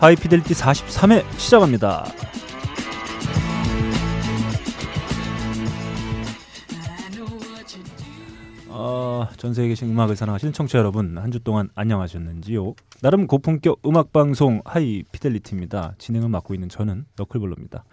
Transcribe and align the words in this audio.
하이피델리티 0.00 0.54
43회 0.54 1.24
시작합니다. 1.38 2.04
어, 8.68 9.26
전 9.36 9.52
세계에 9.52 9.70
계신 9.70 9.90
음악을 9.90 10.14
사랑하시는 10.16 10.52
청취자 10.52 10.78
여러분 10.78 11.18
한 11.18 11.30
주 11.30 11.40
동안 11.40 11.68
안녕하셨는지요? 11.74 12.74
나름 13.02 13.26
고품격 13.26 13.80
음악 13.86 14.12
방송 14.12 14.62
하이피델리티입니다. 14.64 15.94
진행을 15.98 16.28
맡고 16.28 16.54
있는 16.54 16.68
저는 16.68 17.04
너클볼로입니다. 17.16 17.84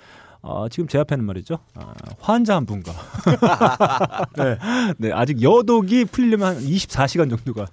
어, 0.42 0.70
지금 0.70 0.88
제 0.88 0.98
앞에는 1.00 1.24
말이죠. 1.26 1.60
어, 1.76 1.94
환자 2.20 2.55
한 2.55 2.66
분과 2.66 2.92
네. 4.38 4.58
네, 4.97 5.11
아직 5.11 5.42
여독이 5.42 6.05
풀리려면 6.05 6.47
한 6.47 6.64
24시간 6.64 7.30
정도가 7.30 7.66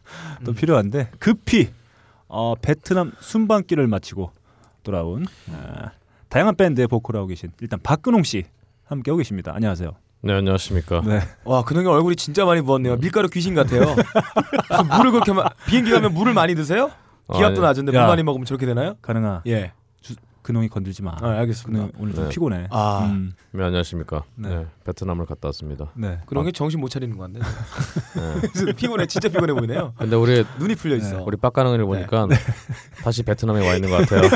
더 0.45 0.51
음. 0.53 0.55
필요한데 0.55 1.11
급히 1.19 1.69
어, 2.35 2.57
베트남 2.61 3.13
순방길을 3.21 3.87
마치고 3.87 4.33
돌아온 4.83 5.25
어, 5.51 5.91
다양한 6.29 6.57
밴드의 6.57 6.89
보컬하고 6.89 7.29
계신 7.29 7.53
일단 7.61 7.79
박근홍 7.81 8.25
씨 8.25 8.43
함께 8.85 9.13
하고 9.13 9.19
계십니다. 9.19 9.53
안녕하세요. 9.55 9.93
네 10.23 10.33
안녕하십니까. 10.33 11.03
네. 11.07 11.21
와 11.45 11.63
근홍이 11.63 11.87
얼굴이 11.87 12.17
진짜 12.17 12.45
많이 12.45 12.61
부었네요. 12.61 12.97
밀가루 12.97 13.29
귀신 13.29 13.55
같아요. 13.55 13.83
물을 14.97 15.13
그렇게 15.13 15.33
마, 15.33 15.49
비행기 15.69 15.93
가면 15.93 16.13
물을 16.13 16.35
많이 16.35 16.57
드세요? 16.57 16.91
기압도 17.33 17.63
아, 17.63 17.69
낮은데 17.69 17.95
야. 17.95 18.01
물 18.01 18.09
많이 18.09 18.23
먹으면 18.25 18.45
저렇게 18.47 18.67
되나요? 18.67 18.97
가능아 19.01 19.43
예. 19.47 19.73
근홍이 20.43 20.69
건들지 20.69 21.03
마. 21.03 21.17
아, 21.23 21.29
알겠습니다. 21.39 21.87
근홍 21.87 21.93
오늘 21.99 22.15
좀 22.15 22.25
네. 22.25 22.31
피곤해. 22.31 22.67
아. 22.71 23.07
음, 23.11 23.33
네, 23.53 23.65
안녕하십니까. 23.65 24.25
네. 24.35 24.49
네. 24.51 24.67
베트남을 24.85 25.27
갔다 25.27 25.49
왔습니다. 25.49 25.87
네. 25.95 26.19
그런 26.27 26.45
게 26.45 26.53
정신 26.53 26.81
못 26.81 26.89
차리는 26.91 27.17
것 27.17 27.25
같네. 27.25 27.41
네. 28.65 28.73
피곤해, 28.75 29.07
진짜 29.07 29.29
피곤해 29.29 29.53
보이네요. 29.55 29.93
근데 29.99 30.15
우리 30.17 30.45
눈이 30.59 30.75
풀려 30.75 30.97
있어. 30.97 31.23
우리 31.25 31.37
빡가능이를 31.37 31.85
보니까 31.87 32.27
다시 33.03 33.23
베트남에 33.23 33.67
와 33.67 33.75
있는 33.75 33.91
것 33.91 34.07
같아요. 34.07 34.29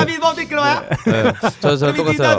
아비 0.00 0.18
뭐 0.18 0.32
미끄러워요? 0.34 0.82
네. 1.06 1.32
저, 1.60 1.76
저 1.76 1.92
똑같아요. 1.92 2.38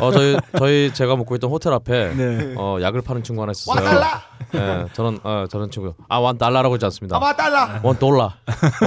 어 0.00 0.10
저희 0.12 0.36
저희 0.58 0.92
제가 0.92 1.16
묵고 1.16 1.34
있던 1.36 1.50
호텔 1.50 1.72
앞에 1.72 2.14
네. 2.14 2.54
어 2.56 2.78
약을 2.80 3.02
파는 3.02 3.22
친구 3.22 3.42
하나 3.42 3.52
있었어요. 3.52 3.84
와달라. 3.84 4.22
네, 4.52 4.86
저는 4.92 5.18
어 5.24 5.46
저는 5.50 5.70
친구 5.70 5.94
아 6.08 6.18
원 6.18 6.38
달러라고 6.38 6.74
하지 6.74 6.84
않습니다. 6.86 7.18
달라. 7.36 7.80
원 7.82 7.98
달러, 7.98 8.32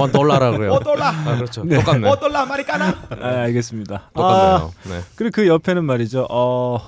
원 0.00 0.10
달러라고요. 0.10 0.72
오 0.72 0.78
달러. 0.80 1.04
아 1.04 1.36
그렇죠. 1.36 1.62
네. 1.64 1.76
똑같네. 1.76 2.10
오 2.10 2.16
달러 2.16 2.46
마리까나. 2.46 2.94
아, 3.20 3.26
알겠습니다. 3.44 3.94
아, 3.94 4.10
똑같네요. 4.16 4.72
네. 4.84 5.00
그리고 5.16 5.32
그 5.34 5.46
옆에는 5.46 5.84
말 5.84 5.97
이죠. 6.00 6.26
어, 6.30 6.78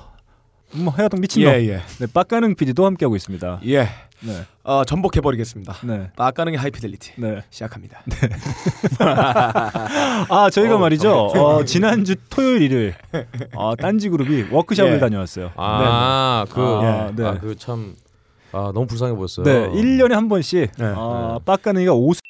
뭐 0.72 0.94
해야동 0.98 1.20
미친놈. 1.20 1.52
예. 1.52 1.80
네, 1.98 2.06
빡가능 2.12 2.54
PD도 2.54 2.86
함께하고 2.86 3.16
있습니다. 3.16 3.60
예. 3.66 3.88
네. 4.22 4.44
어 4.64 4.84
전복해 4.84 5.22
버리겠습니다. 5.22 5.76
네. 5.84 6.10
아까는 6.16 6.54
하이피델리티 6.56 7.12
네. 7.16 7.42
시작합니다. 7.48 8.02
아 10.28 10.50
저희가 10.52 10.76
어, 10.76 10.78
말이죠. 10.78 11.10
어, 11.10 11.64
지난주 11.64 12.16
토요일 12.28 12.62
일요일 12.62 12.94
어, 13.54 13.74
딴지 13.76 14.10
그룹이 14.10 14.48
워크숍을 14.50 14.94
예. 14.94 14.98
다녀왔어요. 14.98 15.52
아그 15.56 16.60
아, 16.60 17.12
네. 17.16 17.24
아, 17.24 17.38
그참 17.38 17.94
아, 18.52 18.72
너무 18.74 18.86
불쌍해 18.86 19.14
보였어요. 19.14 19.44
네, 19.44 19.70
1 19.78 19.96
년에 19.96 20.14
한 20.14 20.28
번씩 20.28 20.72
네. 20.76 20.92
어, 20.94 21.40
빡가능이가 21.44 21.92
있는. 21.92 22.20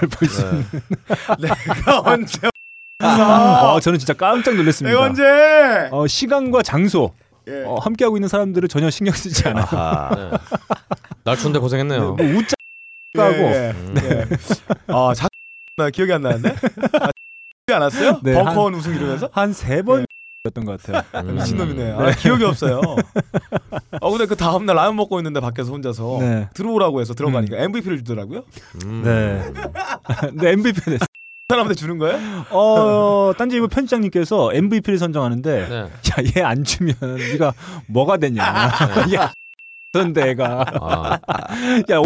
네. 1.40 1.48
내가 1.48 2.00
언제? 2.04 2.49
어, 3.02 3.80
저는 3.80 3.98
진짜 3.98 4.12
깜짝 4.14 4.54
놀랐습니다. 4.56 4.94
내가 4.94 5.06
언제? 5.08 5.88
어, 5.90 6.06
시간과 6.06 6.62
장소 6.62 7.12
예. 7.48 7.64
어, 7.64 7.76
함께하고 7.76 8.16
있는 8.16 8.28
사람들을 8.28 8.68
전혀 8.68 8.90
신경 8.90 9.14
쓰지 9.14 9.48
않아요. 9.48 9.66
네. 10.30 10.38
날 11.24 11.36
추운데 11.36 11.58
고생했네요. 11.58 12.14
뭐 12.14 12.26
웃자 12.26 12.54
하고 13.18 13.34
예, 13.34 13.72
음. 13.74 13.94
예. 14.04 14.26
아, 14.88 15.12
자, 15.14 15.26
나 15.76 15.90
기억이 15.90 16.12
안 16.12 16.22
나는데? 16.22 16.54
아, 17.72 17.78
났어요? 17.78 18.20
네, 18.22 18.34
벙커원 18.34 18.74
우승 18.74 18.94
이러면서? 18.94 19.28
한 19.32 19.52
세 19.52 19.82
번이었던 19.82 20.64
것 20.64 20.80
같아요. 20.82 21.02
음. 21.24 21.34
미친놈이네. 21.36 21.92
아, 21.92 22.10
기억이 22.12 22.44
없어요. 22.44 22.80
아, 24.00 24.10
근데 24.10 24.26
그 24.26 24.36
다음 24.36 24.66
날 24.66 24.76
라면 24.76 24.96
먹고 24.96 25.18
있는데 25.20 25.40
밖에서 25.40 25.70
혼자서 25.72 26.18
네. 26.20 26.48
들어오라고 26.54 27.00
해서 27.00 27.14
들어가니까 27.14 27.56
MVP를 27.58 27.98
주더라고요? 27.98 28.42
음. 28.84 29.02
네. 29.04 29.52
네, 30.34 30.50
MVP 30.52 30.80
됐어요. 30.82 30.98
사람한테 31.50 31.74
주는 31.74 31.98
거예요? 31.98 32.18
어, 32.50 33.32
딴지일보 33.36 33.68
편집장님께서 33.68 34.52
MVP를 34.54 34.98
선정하는데 34.98 35.68
네. 35.68 35.76
야, 35.82 35.90
얘 36.36 36.42
안 36.42 36.64
주면 36.64 36.94
네가 37.00 37.52
뭐가 37.86 38.16
되냐. 38.16 38.42
야, 39.14 39.32
그런데 39.92 40.30
애가 40.30 40.64
아, 40.80 41.18
야, 41.90 42.02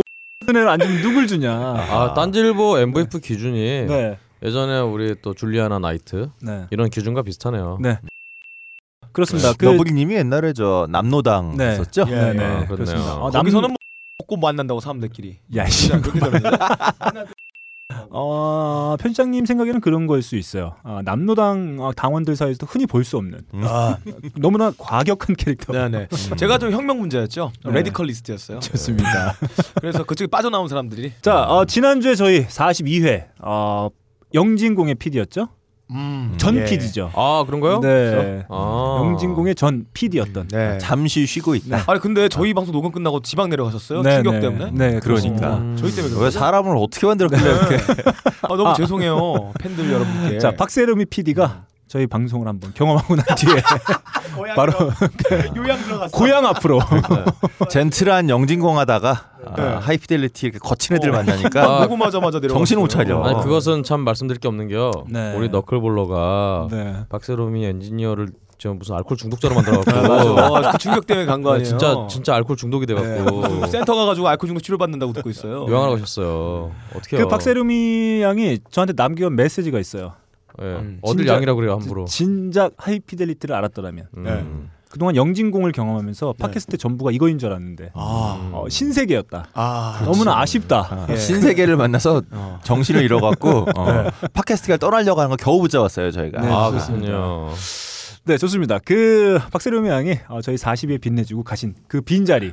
애를 0.48 0.68
안 0.68 0.80
주면 0.80 1.02
누굴 1.02 1.26
주냐. 1.26 1.52
아 1.54 2.14
딴지일보 2.14 2.78
MVP 2.78 3.20
기준이 3.20 3.86
네. 3.86 4.18
예전에 4.42 4.80
우리 4.80 5.14
또 5.22 5.32
줄리아나 5.34 5.78
나이트 5.78 6.28
네. 6.42 6.66
이런 6.70 6.90
기준과 6.90 7.22
비슷하네요. 7.22 7.78
네. 7.80 7.98
그렇습니다. 9.12 9.52
그 9.56 9.64
너브리님이 9.66 10.14
옛날에 10.16 10.52
저 10.52 10.86
남노당 10.90 11.56
네. 11.56 11.68
했었죠? 11.70 12.04
예, 12.08 12.14
아, 12.14 12.28
예. 12.30 12.32
그렇네요. 12.34 12.66
그렇습니다. 12.68 13.14
어, 13.16 13.30
남- 13.30 13.42
거기서는 13.42 13.68
뭐 13.68 13.76
먹고 14.18 14.36
만난다고 14.36 14.80
사람들끼리. 14.80 15.38
야, 15.56 15.66
씨. 15.66 15.90
어, 18.10 18.96
편집장님 19.00 19.44
생각에는 19.46 19.80
그런 19.80 20.06
걸 20.06 20.26
수 20.26 20.36
있어요. 20.36 20.74
아, 20.82 21.02
남노당 21.04 21.76
어, 21.80 21.92
당원들 21.92 22.36
사이에서도 22.36 22.66
흔히 22.66 22.86
볼 22.86 23.04
수 23.04 23.16
없는 23.18 23.40
아, 23.62 23.98
너무나 24.36 24.72
과격한 24.78 25.36
캐릭터. 25.36 25.72
네네. 25.72 26.08
제가 26.36 26.58
좀 26.58 26.70
혁명 26.72 26.98
문제였죠. 27.00 27.52
네. 27.66 27.72
radicalist였어요. 27.72 28.60
좋습니다. 28.60 29.34
그래서 29.80 30.04
그쪽에 30.04 30.26
빠져나온 30.28 30.68
사람들이. 30.68 31.12
자, 31.22 31.42
어, 31.44 31.64
지난주에 31.64 32.14
저희 32.14 32.46
42회 32.46 33.26
어, 33.40 33.88
영진공의 34.32 34.94
PD였죠? 34.96 35.48
음, 35.90 36.34
전 36.38 36.56
예. 36.56 36.64
PD죠. 36.64 37.10
아 37.14 37.44
그런가요? 37.46 37.80
네. 37.80 38.44
아. 38.48 39.02
영진공의 39.04 39.54
전 39.54 39.86
PD였던. 39.92 40.48
네. 40.48 40.78
잠시 40.78 41.26
쉬고 41.26 41.54
있다. 41.54 41.84
아니 41.86 42.00
근데 42.00 42.28
저희 42.28 42.54
방송 42.54 42.72
녹음 42.72 42.90
끝나고 42.90 43.20
지방 43.20 43.50
내려가셨어요? 43.50 44.02
네, 44.02 44.14
충격 44.16 44.34
네. 44.34 44.40
때문에? 44.40 44.70
네, 44.72 45.00
그러니까. 45.00 45.58
음. 45.58 45.76
저희 45.78 45.94
때문에 45.94 46.14
왜? 46.22 46.30
사람을 46.30 46.76
어떻게 46.78 47.06
만들었길래 47.06 47.42
이렇게 47.42 47.76
아 48.42 48.48
너무 48.48 48.74
죄송해요 48.76 49.52
팬들 49.60 49.92
여러분께. 49.92 50.38
자, 50.38 50.52
박세롬이 50.52 51.06
PD가 51.06 51.66
저희 51.94 52.08
방송을 52.08 52.48
한번 52.48 52.72
경험하고 52.74 53.14
난 53.14 53.24
뒤에 53.36 53.54
바로 54.56 54.72
요양 55.54 55.80
들어갔어. 55.80 56.18
고향 56.18 56.44
앞으로 56.44 56.80
젠틀한 57.70 58.30
영진공 58.30 58.78
하다가 58.80 59.30
아, 59.46 59.54
네. 59.54 59.62
하이피델리티 59.62 60.46
이렇게 60.46 60.58
거친 60.58 60.96
애들 60.96 61.10
어. 61.10 61.12
만나니까 61.12 61.62
아, 61.62 61.80
녹음하자마자 61.82 62.40
내려. 62.40 62.52
정신 62.52 62.80
못 62.80 62.88
차려. 62.88 63.22
아니 63.22 63.40
그것은 63.40 63.84
참 63.84 64.00
말씀드릴 64.00 64.40
게 64.40 64.48
없는 64.48 64.66
게요. 64.66 64.90
네. 65.08 65.36
우리 65.36 65.48
너클볼러가 65.50 66.66
네. 66.72 66.96
박세롬이 67.10 67.64
엔지니어를 67.64 68.30
지금 68.58 68.80
무슨 68.80 68.96
알코올 68.96 69.16
중독자로. 69.16 69.54
만들어갖고 69.62 70.40
어, 70.40 70.72
그 70.72 70.78
충격 70.78 71.06
때문에 71.06 71.26
간거 71.26 71.50
네, 71.50 71.54
아니에요? 71.60 71.68
진짜 71.68 72.06
진짜 72.10 72.34
알코올 72.34 72.56
중독이 72.56 72.86
네. 72.86 72.94
돼갖고 72.96 73.68
센터 73.68 73.94
가가지고 73.94 74.26
알코올 74.26 74.48
중독 74.48 74.62
치료 74.64 74.78
받는다고 74.78 75.12
듣고 75.12 75.30
있어요. 75.30 75.64
요양을 75.68 75.90
가셨어요. 76.00 76.72
어떻게 76.96 77.18
그 77.18 77.28
박세롬이 77.28 78.20
양이 78.20 78.58
저한테 78.72 78.94
남겨온 78.96 79.36
메시지가 79.36 79.78
있어요. 79.78 80.14
예. 80.62 80.64
음, 80.64 80.98
어딜 81.02 81.18
진짜- 81.24 81.34
양이라 81.34 81.54
그래요 81.54 81.72
함부로. 81.72 82.04
진작 82.06 82.72
하이피델리티를 82.76 83.54
알았더라면 83.54 84.06
음. 84.16 84.22
네. 84.24 84.44
그동안 84.90 85.16
영진공을 85.16 85.72
경험하면서 85.72 86.34
팟캐스트 86.38 86.76
전부가 86.76 87.10
이거인 87.10 87.36
줄 87.38 87.48
알았는데 87.50 87.90
아, 87.94 88.38
음. 88.40 88.50
어, 88.54 88.68
신세계였다. 88.68 89.48
아, 89.52 90.02
너무나 90.04 90.38
아쉽다. 90.40 90.86
아, 90.88 91.06
예. 91.10 91.16
신세계를 91.16 91.76
만나서 91.76 92.22
어. 92.30 92.60
정신을 92.62 93.02
잃어갖고 93.02 93.48
어, 93.76 94.04
팟캐스트가 94.32 94.76
떠나려고 94.76 95.20
하는 95.20 95.30
거 95.30 95.36
겨우 95.36 95.60
붙잡았어요 95.60 96.12
저희가. 96.12 96.40
네, 96.42 96.48
아 96.48 96.70
좋습니다. 96.70 97.06
그렇군요. 97.08 97.50
네, 98.26 98.38
좋습니다. 98.38 98.78
그 98.84 99.40
박세롬이 99.52 99.88
양이 99.88 100.16
어, 100.28 100.40
저희 100.40 100.54
40에 100.56 101.00
빛내주고 101.00 101.42
가신 101.42 101.74
그 101.88 102.00
빈자리, 102.00 102.52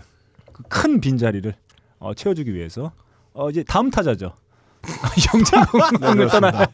그 0.52 0.64
큰 0.68 1.00
빈자리를 1.00 1.54
어, 2.00 2.14
채워주기 2.16 2.54
위해서 2.56 2.92
어, 3.34 3.52
이제 3.52 3.64
다음 3.64 3.92
타자죠. 3.92 4.34
영진공을 5.34 6.28
떠나 6.30 6.68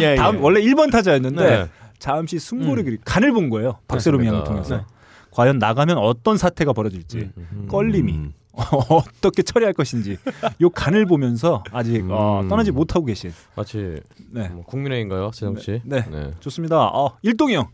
예, 0.00 0.12
예. 0.12 0.16
다음 0.16 0.42
원래 0.42 0.60
1번 0.60 0.90
타자였는데 0.92 1.44
네. 1.44 1.66
잠시 1.98 2.38
승부를 2.38 2.98
간을 3.04 3.32
본 3.32 3.48
거예요. 3.50 3.78
박세롬이 3.88 4.26
양을? 4.26 4.44
통해서. 4.44 4.76
네. 4.78 4.82
과연 5.30 5.58
나가면 5.58 5.98
어떤 5.98 6.36
사태가 6.36 6.72
벌어질지 6.74 7.30
음. 7.36 7.66
껄림이 7.70 8.12
음. 8.12 8.32
어떻게 8.88 9.42
처리할 9.42 9.72
것인지 9.72 10.16
요 10.60 10.70
간을 10.70 11.06
보면서 11.06 11.64
아직 11.72 12.04
어, 12.10 12.40
음. 12.42 12.48
떠나지 12.48 12.70
못하고 12.70 13.04
계신 13.06 13.32
마치 13.56 14.00
네 14.30 14.48
뭐 14.52 14.64
국민의인가요, 14.64 15.32
세정 15.32 15.56
씨? 15.58 15.80
네. 15.84 16.04
좋습니다. 16.40 16.76
어, 16.86 17.16
일동이 17.22 17.56
형, 17.56 17.66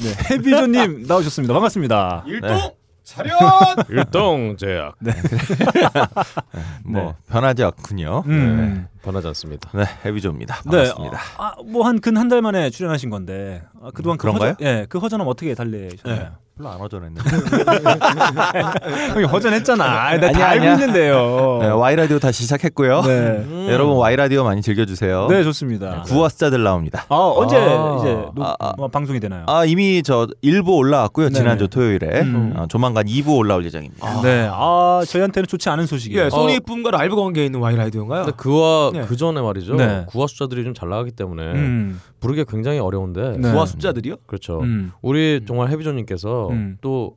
네 0.00 0.30
해비조님 0.34 1.06
나오셨습니다. 1.08 1.52
반갑습니다. 1.54 2.24
일동 2.28 2.70
차렷. 3.02 3.32
일동 3.88 4.56
제약. 4.56 4.94
뭐 6.84 7.02
네. 7.02 7.14
변하지 7.28 7.64
않군요. 7.64 8.22
음. 8.26 8.86
네. 9.06 9.12
변하지 9.12 9.28
않습니다. 9.28 9.70
네, 9.72 9.84
해비조입니다. 10.04 10.56
네, 10.56 10.62
반갑습니다. 10.70 11.16
어, 11.38 11.42
아, 11.44 11.54
뭐한 11.64 12.00
근 12.00 12.16
한 12.16 12.28
달 12.28 12.42
만에 12.42 12.70
출연하신 12.70 13.08
건데 13.10 13.62
아, 13.82 13.90
그동안 13.94 14.16
그 14.18 14.22
그런가요? 14.22 14.50
허전, 14.52 14.66
예, 14.66 14.86
그 14.88 14.98
허전함 14.98 15.26
어떻게 15.28 15.54
달래셨나요? 15.54 16.18
네. 16.22 16.28
별로 16.56 16.70
안 16.70 16.78
허전했는데. 16.78 17.30
형이 19.12 19.24
허전했잖아. 19.26 19.84
아, 19.84 19.88
나 20.16 20.26
아니야, 20.28 20.30
다 20.32 20.48
알고 20.48 20.62
아니야. 20.64 20.72
있는데요. 20.72 21.58
네, 21.60 21.68
Y 21.68 21.96
라디오 21.96 22.18
다시 22.18 22.44
시작했고요. 22.44 23.02
네. 23.02 23.08
음. 23.10 23.66
여러분 23.70 23.96
Y 23.98 24.16
라디오 24.16 24.42
많이 24.42 24.62
즐겨주세요. 24.62 25.26
네, 25.28 25.42
좋습니다. 25.44 26.02
구화 26.06 26.30
스타들 26.30 26.62
나옵니다. 26.62 27.04
아, 27.10 27.14
언제 27.36 27.56
아. 27.56 27.96
이제 27.98 28.14
녹, 28.34 28.40
아, 28.42 28.56
아. 28.58 28.72
뭐 28.78 28.88
방송이 28.88 29.20
되나요? 29.20 29.44
아 29.46 29.66
이미 29.66 30.02
저 30.02 30.26
1부 30.42 30.74
올라왔고요. 30.78 31.28
네네. 31.28 31.38
지난주 31.38 31.68
토요일에 31.68 32.20
음. 32.22 32.54
어, 32.56 32.66
조만간 32.68 33.04
2부 33.04 33.36
올라올 33.36 33.62
예정입니다. 33.66 34.22
네. 34.22 34.48
아, 34.50 35.02
저희한테는 35.06 35.46
좋지 35.46 35.68
않은 35.68 35.84
소식이에요. 35.86 36.24
예, 36.24 36.30
소니품과 36.30 36.90
라이브 36.90 37.16
관계에 37.16 37.44
있는 37.44 37.60
와이라이드인가요? 37.60 38.24
근데 38.24 38.36
그와 38.36 38.92
네. 38.94 39.04
그 39.06 39.14
전에 39.16 39.42
말이죠. 39.42 39.74
네. 39.74 40.04
구화 40.08 40.26
숫자들이 40.26 40.64
좀 40.64 40.72
잘 40.76 40.88
나가기 40.90 41.12
때문에 41.12 41.42
음. 41.42 42.00
부르기 42.20 42.44
굉장히 42.48 42.78
어려운데. 42.78 43.36
네. 43.38 43.50
구화 43.52 43.64
숫자들이요? 43.76 44.16
그렇죠. 44.26 44.60
음. 44.60 44.92
우리 45.02 45.42
정말 45.46 45.70
해비조님께서 45.70 46.48
음. 46.50 46.78
또 46.80 47.16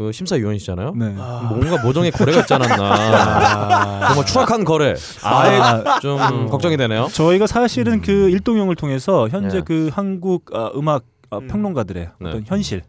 그 0.00 0.12
심사위원이시잖아요. 0.12 0.94
네. 0.96 1.10
뭔가 1.10 1.82
모종의 1.84 2.10
거래가 2.12 2.40
있지 2.40 2.54
않았나. 2.54 4.06
정말 4.08 4.24
추악한 4.24 4.64
거래. 4.64 4.94
아, 5.22 6.00
좀 6.00 6.48
걱정이 6.48 6.78
되네요. 6.78 7.08
저희가 7.12 7.46
사실은 7.46 8.00
그 8.00 8.30
일동형을 8.30 8.76
통해서 8.76 9.28
현재 9.28 9.58
네. 9.58 9.62
그 9.62 9.90
한국 9.92 10.56
아, 10.56 10.70
음악 10.74 11.04
아, 11.28 11.36
음. 11.36 11.48
평론가들의 11.48 12.08
네. 12.18 12.28
어떤 12.30 12.44
현실, 12.46 12.80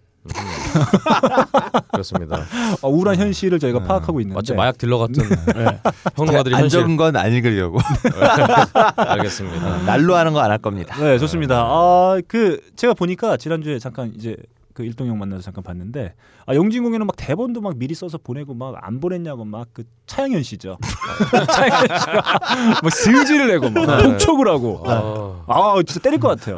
그렇습니다. 1.91 2.41
어, 2.81 2.89
우울한 2.89 3.17
현실을 3.17 3.59
저희가 3.59 3.79
음. 3.79 3.83
파악하고 3.87 4.19
있는데 4.21 4.35
마치 4.35 4.53
마약 4.53 4.77
딜러 4.77 4.97
같은 4.97 5.23
네. 5.55 5.79
평론가들이 6.15 6.55
안 6.55 6.61
현실. 6.63 6.79
적은 6.81 6.97
건 6.97 7.15
안 7.15 7.31
읽으려고 7.33 7.79
알겠습니다. 8.95 9.83
날로 9.85 10.15
하는 10.15 10.33
거 10.33 10.39
안 10.39 10.51
할 10.51 10.57
겁니다. 10.57 10.95
네, 10.99 11.17
좋습니다. 11.19 11.61
아, 11.61 12.19
그 12.27 12.59
제가 12.75 12.93
보니까 12.93 13.37
지난주에 13.37 13.79
잠깐 13.79 14.11
이제 14.15 14.35
그 14.73 14.83
일동형 14.83 15.19
만나서 15.19 15.41
잠깐 15.41 15.63
봤는데 15.63 16.13
아, 16.45 16.55
영진공에는 16.55 17.05
막 17.05 17.15
대본도 17.17 17.59
막 17.61 17.77
미리 17.77 17.93
써서 17.93 18.17
보내고 18.17 18.53
막 18.53 18.75
안 18.81 18.99
보냈냐고 18.99 19.43
막 19.45 19.67
그 19.73 19.83
차영현 20.07 20.43
씨죠. 20.43 20.77
차영현 21.51 21.81
씨가 21.99 22.39
막 22.81 22.91
승질을 22.91 23.47
내고 23.47 23.69
막 23.69 23.85
네. 23.85 24.03
독촉을 24.03 24.47
하고 24.47 24.81
아, 24.85 25.43
아 25.47 25.75
진짜 25.85 25.99
때릴 25.99 26.19
것 26.19 26.29
같아요. 26.29 26.55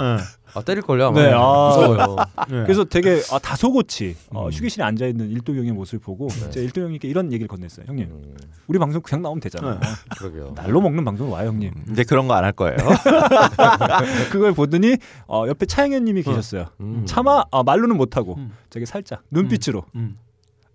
아 0.55 0.61
때릴 0.61 0.81
걸요. 0.83 1.07
아마. 1.07 1.21
네, 1.21 1.31
아. 1.33 1.39
무서워요. 1.69 2.15
그래서 2.65 2.83
되게 2.83 3.21
아, 3.31 3.39
다소곳이 3.39 4.15
어, 4.29 4.45
음. 4.45 4.51
휴게실에 4.51 4.83
앉아 4.83 5.05
있는 5.07 5.29
일동형의 5.31 5.71
모습을 5.71 5.99
보고 5.99 6.27
제가 6.29 6.63
일동형님께 6.63 7.07
이런 7.07 7.31
얘기를 7.33 7.47
건넸어요. 7.47 7.87
형님, 7.87 8.05
음, 8.11 8.37
우리 8.67 8.77
방송 8.79 9.01
그냥 9.01 9.21
나오면 9.23 9.41
되잖아요. 9.41 9.79
그러게요. 10.17 10.53
날로 10.55 10.79
먹는 10.81 11.03
방송 11.03 11.31
와요, 11.31 11.49
형님. 11.49 11.71
음, 11.75 11.85
이제 11.91 12.03
그런 12.03 12.27
거 12.27 12.33
안 12.35 12.43
할 12.43 12.51
거예요. 12.51 12.77
그걸 14.31 14.53
보더니 14.53 14.97
어, 15.27 15.45
옆에 15.47 15.65
차영현님이 15.65 16.23
계셨어요. 16.23 16.65
음. 16.81 17.03
차마 17.05 17.43
아, 17.51 17.63
말로는 17.63 17.97
못하고 17.97 18.35
음. 18.35 18.51
되게 18.69 18.85
살짝 18.85 19.21
눈빛으로 19.31 19.83
음. 19.95 20.17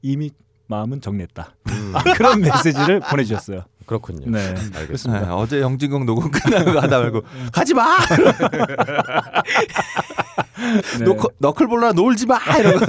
이미 0.02 0.30
마음은 0.66 1.00
정냈다. 1.00 1.54
음, 1.68 1.92
아, 1.94 2.02
그런 2.14 2.40
메시지를 2.42 3.00
보내주셨어요. 3.00 3.64
그렇군요. 3.88 4.30
네, 4.30 4.54
알겠습니다. 4.76 5.26
네, 5.26 5.32
어제 5.32 5.60
영진공 5.62 6.04
녹음 6.04 6.30
끝나고 6.30 6.78
하다 6.78 7.00
말고 7.00 7.22
가지 7.50 7.72
마. 7.72 7.96
네. 10.98 11.04
너클, 11.06 11.30
너클볼라 11.38 11.92
놀지 11.92 12.26
마. 12.26 12.38
이러고. 12.58 12.84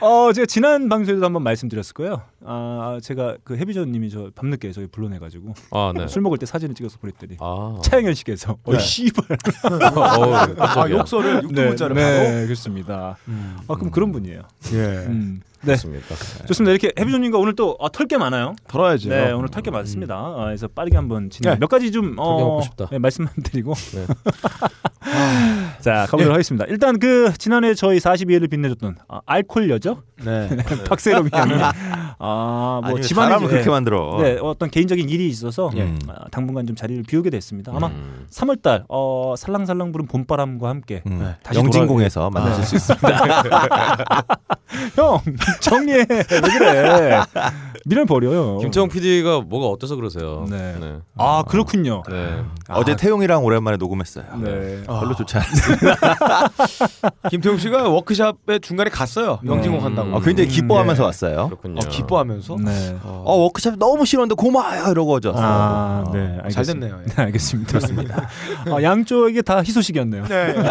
어, 0.00 0.32
제가 0.32 0.46
지난 0.46 0.88
방송에도 0.88 1.24
한번 1.24 1.42
말씀드렸을 1.42 1.94
거예요. 1.94 2.22
아, 2.44 2.98
제가 3.02 3.36
그 3.42 3.56
해비전님이 3.56 4.10
저 4.10 4.30
밤늦게 4.34 4.70
저희 4.72 4.86
불러내가지고 4.86 5.54
아 5.70 5.92
네. 5.96 6.06
술 6.08 6.22
먹을 6.22 6.38
때 6.38 6.46
사진을 6.46 6.74
찍어서 6.74 6.98
보냈더니 6.98 7.36
아. 7.40 7.78
차영현 7.82 8.14
씨께서 8.14 8.58
어, 8.62 8.72
네. 8.72 8.78
씨발. 8.78 9.24
아. 10.58 10.86
욕설을 10.90 11.42
육두문자를 11.44 11.94
바로. 11.96 12.06
네, 12.06 12.44
그렇습니다. 12.44 13.16
음. 13.28 13.56
아, 13.66 13.74
그럼 13.74 13.90
그런 13.90 14.12
분이에요. 14.12 14.42
예. 14.72 14.76
음. 14.76 15.40
네, 15.60 15.66
그렇습니다. 15.66 16.06
좋습니다. 16.46 16.70
이렇게 16.70 16.92
해비전님과 16.98 17.38
오늘 17.38 17.54
또털게 17.56 18.16
많아요. 18.18 18.54
털어야죠. 18.68 19.08
네, 19.08 19.32
오늘 19.32 19.48
털게 19.48 19.70
많습니다. 19.70 20.14
아, 20.16 20.44
그래서 20.46 20.68
빠르게 20.68 20.96
한번 20.96 21.30
진행. 21.30 21.54
네. 21.54 21.58
몇 21.58 21.66
가지 21.68 21.90
좀 21.90 22.14
어, 22.18 22.38
먹고 22.38 22.62
싶다. 22.62 22.86
네, 22.90 22.98
말씀만 22.98 23.32
드리고 23.42 23.74
네. 23.74 24.06
자 25.88 26.04
가보도록 26.10 26.34
하겠습니다. 26.34 26.66
일단 26.68 26.98
그 26.98 27.32
지난해 27.38 27.72
저희 27.72 27.98
42회를 27.98 28.50
빛내줬던 28.50 28.96
아, 29.08 29.20
알콜 29.24 29.70
여죠 29.70 30.02
네. 30.22 30.48
박세롬이. 30.86 31.30
아뭐 32.18 32.82
아니, 32.84 33.02
집안에 33.02 33.28
사람을 33.28 33.46
네, 33.48 33.52
그렇게 33.52 33.70
만들어. 33.70 34.18
네, 34.20 34.38
어떤 34.42 34.68
개인적인 34.68 35.08
일이 35.08 35.28
있어서 35.28 35.70
음. 35.74 35.98
아, 36.08 36.28
당분간 36.30 36.66
좀 36.66 36.76
자리를 36.76 37.04
비우게 37.04 37.30
됐습니다. 37.30 37.72
아마 37.74 37.86
음. 37.86 38.26
3월 38.30 38.60
달 38.60 38.84
어, 38.88 39.34
살랑살랑 39.38 39.92
부른 39.92 40.08
봄바람과 40.08 40.68
함께 40.68 41.02
음, 41.06 41.20
네. 41.20 41.36
다시 41.42 41.58
영진공에서 41.58 42.28
만나실 42.28 42.64
수 42.64 42.76
있습니다. 42.76 43.08
형 44.94 45.20
정리해 45.60 46.04
왜 46.10 46.58
그래 46.58 47.22
미련 47.88 48.06
버려요. 48.06 48.58
김태형 48.58 48.90
PD가 48.90 49.40
뭐가 49.40 49.66
어때서 49.68 49.96
그러세요? 49.96 50.44
네. 50.50 50.76
네. 50.78 50.98
아 51.16 51.42
그렇군요. 51.48 52.02
네. 52.10 52.42
어제 52.68 52.94
태용이랑 52.94 53.42
오랜만에 53.42 53.78
녹음했어요. 53.78 54.24
네. 54.42 54.82
별로 54.84 55.14
좋지 55.14 55.38
않았어요. 55.38 55.76
김태용 57.30 57.56
씨가 57.56 57.88
워크샵에 57.88 58.58
중간에 58.60 58.90
갔어요. 58.90 59.38
네. 59.42 59.50
영진공 59.50 59.82
한다고. 59.82 60.14
어, 60.14 60.20
굉장히 60.20 60.50
기뻐하면서 60.50 61.02
네. 61.02 61.06
왔어요. 61.06 61.46
그렇군요. 61.46 61.80
어, 61.82 61.88
기뻐하면서. 61.88 62.56
네. 62.62 62.98
어, 63.02 63.22
어 63.24 63.36
워크샵 63.44 63.78
너무 63.78 64.04
싫었는데 64.04 64.34
고마워요 64.34 64.90
이러고 64.90 65.14
오죠. 65.14 65.32
아, 65.34 66.04
어. 66.06 66.12
네, 66.12 66.38
알겠습니다. 66.42 66.50
잘 66.50 66.64
됐네요. 66.66 67.00
예. 67.00 67.06
네, 67.06 67.22
알겠습니다. 67.22 67.68
그렇습니다. 67.70 68.28
아, 68.66 68.82
양쪽에게 68.82 69.40
다 69.40 69.60
희소식이었네요. 69.62 70.24
네. 70.26 70.54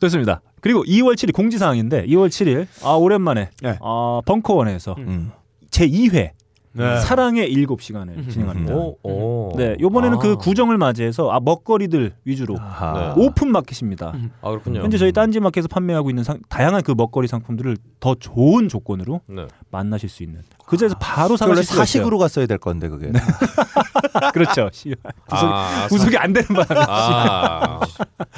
좋습니다. 0.00 0.40
그리고 0.60 0.84
2월 0.84 1.14
7일 1.14 1.32
공지사항인데 1.32 2.06
2월 2.06 2.28
7일 2.28 2.66
아 2.84 2.92
오랜만에 2.92 3.50
네. 3.62 3.78
아, 3.80 4.20
벙커원에서 4.24 4.96
음. 4.98 5.32
제 5.70 5.86
2회 5.88 6.30
네. 6.78 7.00
사랑의 7.00 7.52
7시간을 7.52 8.08
음. 8.16 8.28
진행합니다. 8.30 8.74
오, 8.74 8.96
오. 9.02 9.52
네, 9.56 9.76
요번에는 9.80 10.18
아. 10.18 10.20
그 10.20 10.36
구정을 10.36 10.78
맞이해서 10.78 11.30
아 11.30 11.40
먹거리들 11.40 12.12
위주로 12.24 12.56
아하. 12.58 13.14
네. 13.16 13.24
오픈 13.24 13.50
마켓입니다. 13.50 14.12
음. 14.14 14.30
아 14.40 14.50
그렇군요. 14.50 14.80
현재 14.82 14.96
저희 14.96 15.12
딴지 15.12 15.40
마켓에서 15.40 15.68
판매하고 15.68 16.10
있는 16.10 16.22
상, 16.22 16.38
다양한 16.48 16.82
그 16.82 16.92
먹거리 16.96 17.26
상품들을 17.26 17.76
더 18.00 18.14
좋은 18.14 18.68
조건으로 18.68 19.20
네. 19.26 19.46
만나실 19.70 20.08
수 20.08 20.22
있는. 20.22 20.42
그 20.66 20.76
자리에서 20.76 20.96
바로 21.00 21.36
그 21.36 21.44
원래 21.44 21.62
사가실. 21.62 21.76
사식으로 22.00 22.18
갔어야 22.18 22.46
될 22.46 22.58
건데 22.58 22.88
그게. 22.88 23.10
그렇죠. 24.32 24.68
씨. 24.72 24.94
구속, 25.28 25.48
아, 25.48 25.86
구속이 25.88 26.16
안 26.16 26.32
되는 26.32 26.46
바람에. 26.48 26.86
아, 26.88 27.80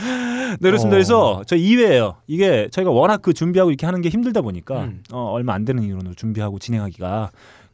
네, 0.00 0.56
그렇습니다. 0.60 0.88
어. 0.88 0.90
그래서 0.90 1.42
저 1.46 1.56
2회예요. 1.56 2.14
이게 2.26 2.68
저희가 2.70 2.90
워낙 2.90 3.22
그 3.22 3.32
준비하고 3.32 3.70
이렇게 3.70 3.86
하는 3.86 4.00
게 4.00 4.08
힘들다 4.08 4.40
보니까 4.42 4.82
음. 4.84 5.02
어, 5.12 5.30
얼마 5.32 5.54
안 5.54 5.64
되는 5.64 5.82
이론으로 5.82 6.14
준비하고 6.14 6.58
진행하기가. 6.58 7.30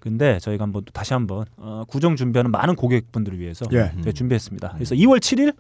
근데 0.06 0.38
저희가 0.38 0.62
한번 0.62 0.84
또 0.84 0.92
다시 0.92 1.14
한번 1.14 1.46
어, 1.56 1.82
구정 1.88 2.14
준비하는 2.14 2.52
많은 2.52 2.76
고객분들을 2.76 3.40
위해서 3.40 3.66
예. 3.72 3.90
저희 4.04 4.12
준비했습니다. 4.12 4.75
그래서 4.75 4.94
2월 4.94 5.18
7일 5.18 5.52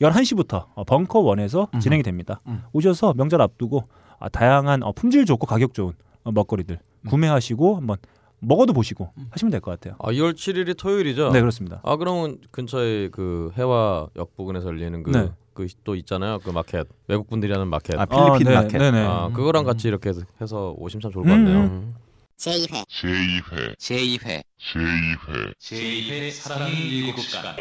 11시부터 0.00 0.64
어, 0.74 0.84
벙커 0.84 1.18
원에서 1.18 1.68
음. 1.74 1.80
진행이 1.80 2.02
됩니다. 2.02 2.40
음. 2.46 2.62
오셔서 2.72 3.12
명절 3.12 3.42
앞두고 3.42 3.84
아, 4.18 4.30
다양한 4.30 4.82
어, 4.84 4.92
품질 4.92 5.26
좋고 5.26 5.46
가격 5.46 5.74
좋은 5.74 5.92
어, 6.24 6.32
먹거리들 6.32 6.78
구매하시고 7.08 7.76
한번 7.76 7.98
먹어도 8.38 8.72
보시고 8.72 9.10
하시면 9.32 9.50
될 9.50 9.60
것 9.60 9.72
같아요. 9.72 9.96
아 9.98 10.10
2월 10.12 10.32
7일이 10.32 10.78
토요일이죠. 10.78 11.28
네, 11.32 11.40
그렇습니다. 11.40 11.80
아 11.84 11.96
그러면 11.96 12.38
근처에 12.52 13.08
그 13.10 13.50
해와 13.58 14.08
역 14.16 14.34
부근에서 14.34 14.68
열리는 14.68 15.02
그 15.02 15.10
네. 15.10 15.30
그또 15.52 15.94
있잖아요. 15.96 16.38
그 16.38 16.48
마켓 16.48 16.86
외국 17.06 17.28
분들이 17.28 17.52
하는 17.52 17.68
마켓. 17.68 17.98
아 18.00 18.06
필리핀 18.06 18.46
네, 18.48 18.54
마켓. 18.54 18.78
네 18.78 18.90
네. 18.92 19.04
아, 19.06 19.28
그거랑 19.34 19.64
같이 19.64 19.88
이렇게 19.88 20.10
해서 20.40 20.74
오시면 20.78 21.02
참 21.02 21.10
좋을 21.12 21.26
것 21.26 21.32
음, 21.32 21.44
같네요. 21.44 21.58
음. 21.64 21.94
제2회. 22.40 22.86
제2회. 22.86 23.76
제2회. 23.76 24.42
제2회. 24.58 25.54
제2회 25.60 26.30
사랑의 26.30 27.12
7시간. 27.12 27.54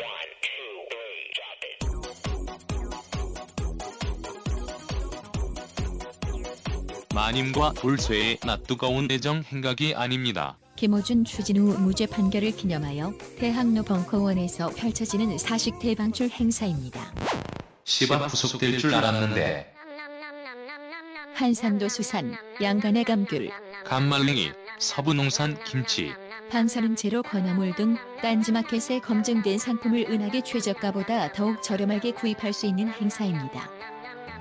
마님과 7.14 7.74
돌쇠의 7.74 8.38
낮 8.46 8.64
뜨거운 8.64 9.12
애정 9.12 9.44
행각이 9.44 9.96
아닙니다. 9.96 10.58
김호준 10.78 11.26
추진우 11.26 11.80
무죄 11.80 12.06
판결을 12.06 12.52
기념하여 12.56 13.12
대학로 13.38 13.84
벙커원에서 13.84 14.70
펼쳐지는 14.70 15.38
사식 15.38 15.78
대방출 15.80 16.30
행사입니다. 16.30 17.14
시바 17.84 18.16
후속될 18.28 18.78
줄 18.78 18.96
알았는데 18.96 19.74
한산도 21.36 21.90
수산, 21.90 22.34
양간의 22.62 23.04
감귤, 23.04 23.50
간말랭이, 23.86 24.52
서부농산 24.80 25.58
김치, 25.66 26.12
방사능 26.50 26.96
제로 26.96 27.22
건어물 27.22 27.76
등 27.76 27.98
딴지마켓에 28.22 29.00
검증된 29.00 29.58
상품을 29.58 30.06
은하계 30.10 30.42
최저가보다 30.42 31.34
더욱 31.34 31.62
저렴하게 31.62 32.12
구입할 32.14 32.54
수 32.54 32.66
있는 32.66 32.88
행사입니다. 32.90 33.70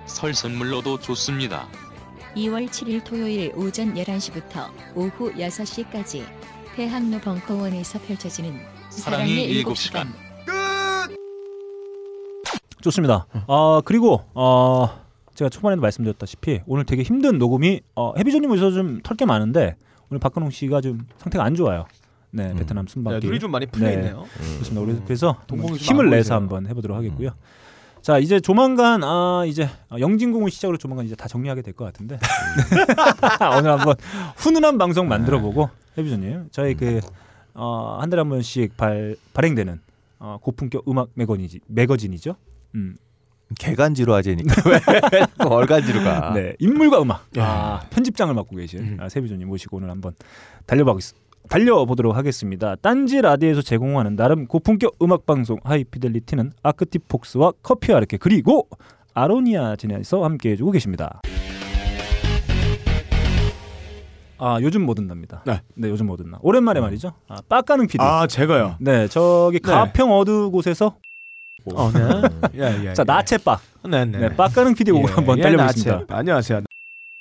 설 0.07 0.33
선물로도 0.33 1.01
좋습니다. 1.01 1.69
2월 2.37 2.69
7일 2.69 3.05
토요일 3.05 3.53
오전 3.57 3.95
11시부터 3.95 4.71
오후 4.95 5.33
6시까지 5.35 6.25
대학로 6.77 7.19
벙커원에서 7.19 7.99
펼쳐지는 8.03 8.53
사랑의 8.91 9.27
사랑의 9.29 9.45
일곱 9.45 9.75
7시간. 9.75 10.07
좋습니다. 12.81 13.27
아 13.49 13.83
그리고 13.85 14.23
어 14.35 15.05
제가 15.35 15.49
초반에도 15.49 15.83
말씀드렸다시피 15.83 16.61
오늘 16.67 16.85
되게 16.85 17.03
힘든 17.03 17.39
녹음이 17.39 17.81
어, 17.97 18.15
해비조님 18.17 18.51
오셔서 18.53 18.77
좀 18.77 19.01
털 19.03 19.17
게 19.17 19.25
많은데 19.27 19.77
오늘 20.11 20.21
박근홍 20.21 20.51
씨가 20.51 20.81
좀 20.81 21.07
상태가 21.19 21.45
안 21.45 21.55
좋아요. 21.55 21.87
네, 22.31 22.55
베트남 22.55 22.87
네, 22.87 22.93
순방길. 22.93 23.29
눈이 23.29 23.41
좀 23.41 23.51
많이 23.51 23.67
풀려 23.67 23.87
네. 23.89 23.95
있네요. 23.95 24.25
그렇습니다. 24.55 24.81
우리 24.81 25.01
그래서 25.05 25.37
힘을 25.77 26.05
안 26.07 26.11
내서. 26.11 26.35
한번 26.35 26.67
해보도록 26.67 26.97
하겠고요. 26.97 27.31
자 28.01 28.19
이제 28.19 28.39
조만간 28.39 29.03
아 29.03 29.45
이제 29.47 29.69
영진공을 29.99 30.51
시작으로 30.51 30.79
조만간 30.79 31.05
이제 31.05 31.17
다 31.17 31.27
정리하게 31.27 31.63
될 31.63 31.75
것 31.75 31.85
같은데 31.85 32.19
오늘 33.59 33.73
한번 33.73 33.97
훈훈한 34.37 34.79
방송 34.79 35.09
만들어보고 35.09 35.69
해비조님 35.99 36.49
저희 36.53 36.75
그 36.75 37.01
어, 37.55 37.99
한 38.01 38.09
달에 38.09 38.21
한 38.21 38.29
번씩 38.29 38.77
발 38.77 39.17
발행되는 39.35 39.81
어, 40.21 40.39
고품격 40.41 40.85
음악 40.89 41.09
매거진이지 41.15 41.61
매거진이죠. 41.67 42.37
음, 42.77 42.97
개간지로 43.59 44.15
하재니까 44.15 44.63
왜 44.69 45.25
얼간지로 45.47 46.03
가? 46.03 46.33
네 46.35 46.55
인물과 46.59 47.01
음악 47.03 47.27
아, 47.39 47.81
편집장을 47.91 48.33
맡고 48.35 48.57
계신 48.57 48.81
음. 48.81 48.97
아, 49.01 49.09
세비조님 49.09 49.49
모시고 49.49 49.79
오늘 49.79 49.91
한번 49.91 50.15
달려보겠 50.67 51.15
달려보도록 51.49 52.15
하겠습니다. 52.15 52.77
딴지 52.77 53.23
라디오에서 53.23 53.63
제공하는 53.63 54.17
나름 54.17 54.47
고품격 54.47 54.97
음악 55.03 55.25
방송 55.25 55.59
하이피델리티는 55.65 56.53
아크티폭스와 56.63 57.53
커피 57.63 57.93
아르케 57.95 58.19
그리고 58.19 58.69
아로니아 59.15 59.77
진에서 59.77 60.23
함께 60.25 60.51
해주고 60.51 60.73
계십니다. 60.73 61.23
아 64.41 64.59
요즘 64.61 64.83
뭐 64.83 64.95
듣답니다. 64.95 65.43
네. 65.47 65.61
요즘 65.89 66.07
뭐 66.07 66.17
듣나. 66.17 66.39
오랜만에 66.43 66.81
말이죠. 66.81 67.13
아 67.29 67.37
빡가는 67.49 67.87
PD. 67.87 67.99
아 68.05 68.27
제가요. 68.27 68.77
네 68.79 69.09
저기 69.09 69.59
네. 69.59 69.73
가평 69.73 70.13
어두 70.13 70.51
곳에서 70.51 70.97
어, 71.75 71.91
네. 71.93 72.01
예, 72.55 72.89
예, 72.89 72.95
자 72.95 73.03
예. 73.03 73.05
나체빠 73.05 73.59
네, 73.89 74.05
네. 74.05 74.19
네, 74.19 74.37
빡가는 74.37 74.75
PD 74.75 74.93
곡 74.93 75.09
예, 75.09 75.13
한번 75.13 75.39
예, 75.39 75.43
달려보겠습니다. 75.43 75.93
나체. 75.93 76.07
안녕하세요. 76.09 76.61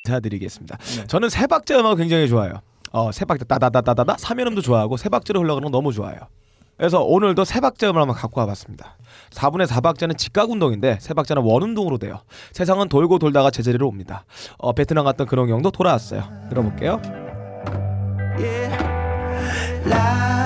인사드리겠습니다. 0.05 0.77
네. 0.77 1.07
저는 1.07 1.29
세 1.29 1.47
박자 1.47 1.79
음악 1.79 1.95
굉장히 1.95 2.27
좋아해요. 2.29 2.61
어, 2.91 3.11
세 3.11 3.25
박자 3.25 3.45
따다다다다다 3.45 4.15
삼연음도 4.17 4.61
좋아하고 4.61 4.97
세 4.97 5.09
박자로 5.09 5.41
흘러가는 5.41 5.65
거 5.65 5.69
너무 5.69 5.91
좋아해요. 5.91 6.19
그래서 6.77 7.01
오늘도 7.01 7.43
세 7.43 7.59
박자 7.59 7.89
음을 7.89 7.99
한번 7.99 8.15
갖고 8.15 8.39
와봤습니다. 8.39 8.97
4분의 9.31 9.65
4박자는 9.67 10.17
직각 10.17 10.51
운동인데 10.51 10.99
세 11.01 11.13
박자는 11.13 11.41
원 11.41 11.63
운동으로 11.63 11.97
돼요. 11.97 12.21
세상은 12.53 12.87
돌고 12.87 13.17
돌다가 13.19 13.49
제자리로 13.49 13.87
옵니다. 13.87 14.25
어, 14.57 14.73
베트남 14.73 15.03
갔던 15.05 15.27
그런 15.27 15.47
경도 15.47 15.71
돌아왔어요. 15.71 16.23
들어볼게요. 16.49 17.01
Listen, 19.89 20.36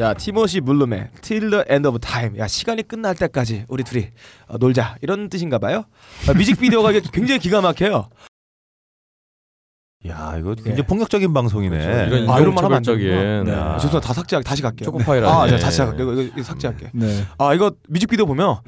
자 0.00 0.14
티모시 0.14 0.62
물룸의 0.62 1.10
Till 1.20 1.50
the 1.50 1.64
End 1.70 1.86
of 1.86 1.98
Time. 1.98 2.38
야 2.38 2.48
시간이 2.48 2.88
끝날 2.88 3.14
때까지 3.14 3.66
우리 3.68 3.84
둘이 3.84 4.08
어, 4.46 4.56
놀자. 4.56 4.96
이런 5.02 5.28
뜻인가 5.28 5.58
봐요? 5.58 5.84
아, 6.26 6.32
뮤직비디오가 6.32 6.90
이게 6.90 7.02
굉장히 7.12 7.38
기가 7.38 7.60
막혀요. 7.60 8.08
야 10.08 10.36
이거 10.38 10.54
굉장히 10.54 10.78
예. 10.78 10.82
폭력적인 10.82 11.34
방송이네. 11.34 12.06
이런 12.06 12.30
아, 12.30 12.40
이런 12.40 12.54
말 12.54 12.64
하면 12.64 12.76
안 12.78 12.82
되는구나. 12.82 13.42
네. 13.42 13.52
아, 13.52 13.74
아, 13.74 13.76
죄송합니다. 13.76 14.00
다 14.00 14.14
삭제할게 14.14 14.48
다시 14.48 14.62
갈게요. 14.62 14.86
초코파이라 14.86 15.26
네. 15.26 15.36
아 15.36 15.46
제가 15.48 15.60
다시 15.60 15.82
할게요. 15.82 16.12
이거, 16.12 16.22
이거, 16.22 16.32
이거 16.34 16.42
삭제할게. 16.44 16.90
네. 16.94 17.24
아 17.36 17.52
이거 17.52 17.70
뮤직비디오 17.86 18.24
보면 18.24 18.48
어, 18.48 18.62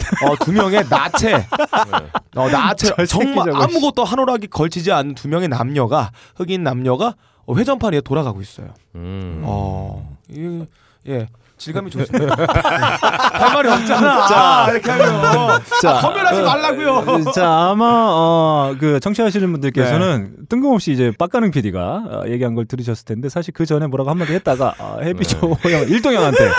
두 0.45 0.53
명의 0.53 0.85
나체. 0.87 1.47
어, 2.37 2.51
나체. 2.51 2.93
정말 3.09 3.49
아무것도 3.57 4.05
한 4.05 4.19
오락이 4.19 4.49
걸치지 4.49 4.93
않는 4.93 5.15
두 5.15 5.29
명의 5.29 5.49
남녀가 5.49 6.11
흑인 6.37 6.63
남녀가 6.63 7.15
어, 7.47 7.57
회전판 7.57 7.95
위에 7.95 8.03
돌아가고 8.03 8.43
있어요. 8.43 8.75
음. 8.97 9.41
어, 9.47 10.19
이, 10.29 10.67
예. 11.09 11.29
질감이 11.63 11.91
좋습니다. 11.91 12.35
할 12.43 13.55
말이 13.55 13.69
없잖아. 13.69 14.27
자, 14.27 14.67
이렇게 14.73 14.91
하면. 14.91 15.61
자, 15.81 16.01
검열하지 16.01 16.43
말라고요. 16.43 17.23
자 17.33 17.71
아마 17.71 17.85
어, 17.87 18.75
그 18.81 18.99
청취하시는 18.99 19.53
분들께서는 19.53 20.47
뜬금없이 20.49 20.91
이제 20.91 21.13
빡가능 21.17 21.53
PD가 21.53 22.03
어, 22.11 22.23
얘기한 22.27 22.57
걸 22.57 22.67
들으셨을 22.67 23.05
텐데 23.05 23.29
사실 23.29 23.55
그 23.55 23.65
전에 23.65 23.87
뭐라고 23.87 24.11
한마디 24.11 24.33
했다가 24.33 24.75
아, 24.79 24.97
해비조 25.03 25.57
형 25.63 25.89
일동 25.89 26.15
형한테 26.15 26.51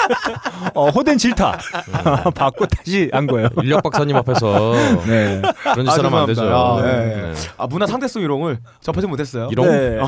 어, 0.74 0.90
호된 0.90 1.18
질타 1.18 1.58
받고 2.34 2.68
다시 2.68 3.10
한 3.12 3.28
거예요. 3.28 3.50
인력 3.62 3.84
박사님 3.84 4.16
앞에서 4.16 4.74
네. 5.06 5.42
그런 5.74 5.86
짓 5.86 6.00
아, 6.00 6.04
하면 6.06 6.20
안 6.20 6.26
되죠. 6.28 6.44
아, 6.44 6.82
예, 6.82 6.88
예. 6.88 7.32
네. 7.32 7.34
아, 7.58 7.68
문화 7.68 7.86
상대성 7.88 8.22
이롱을 8.22 8.60
접하지 8.80 9.08
못했어요. 9.08 9.50
이런 9.52 9.68
네. 9.70 10.00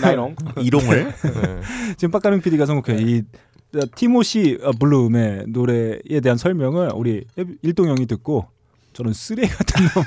나이롱. 0.00 0.34
이롱을 0.58 1.12
네. 1.22 1.60
지금 1.96 2.10
빡가능 2.10 2.40
PD가 2.40 2.66
선곡한 2.66 2.98
이 2.98 3.22
어, 3.22 3.51
티모시 3.94 4.58
어, 4.62 4.72
블룸의 4.72 5.46
노래에 5.48 6.20
대한 6.22 6.36
설명을 6.36 6.90
우리 6.94 7.24
일동 7.62 7.88
형이 7.88 8.06
듣고 8.06 8.46
저는 8.92 9.12
쓰레기 9.14 9.48
같은 9.48 9.86
놈 9.86 10.04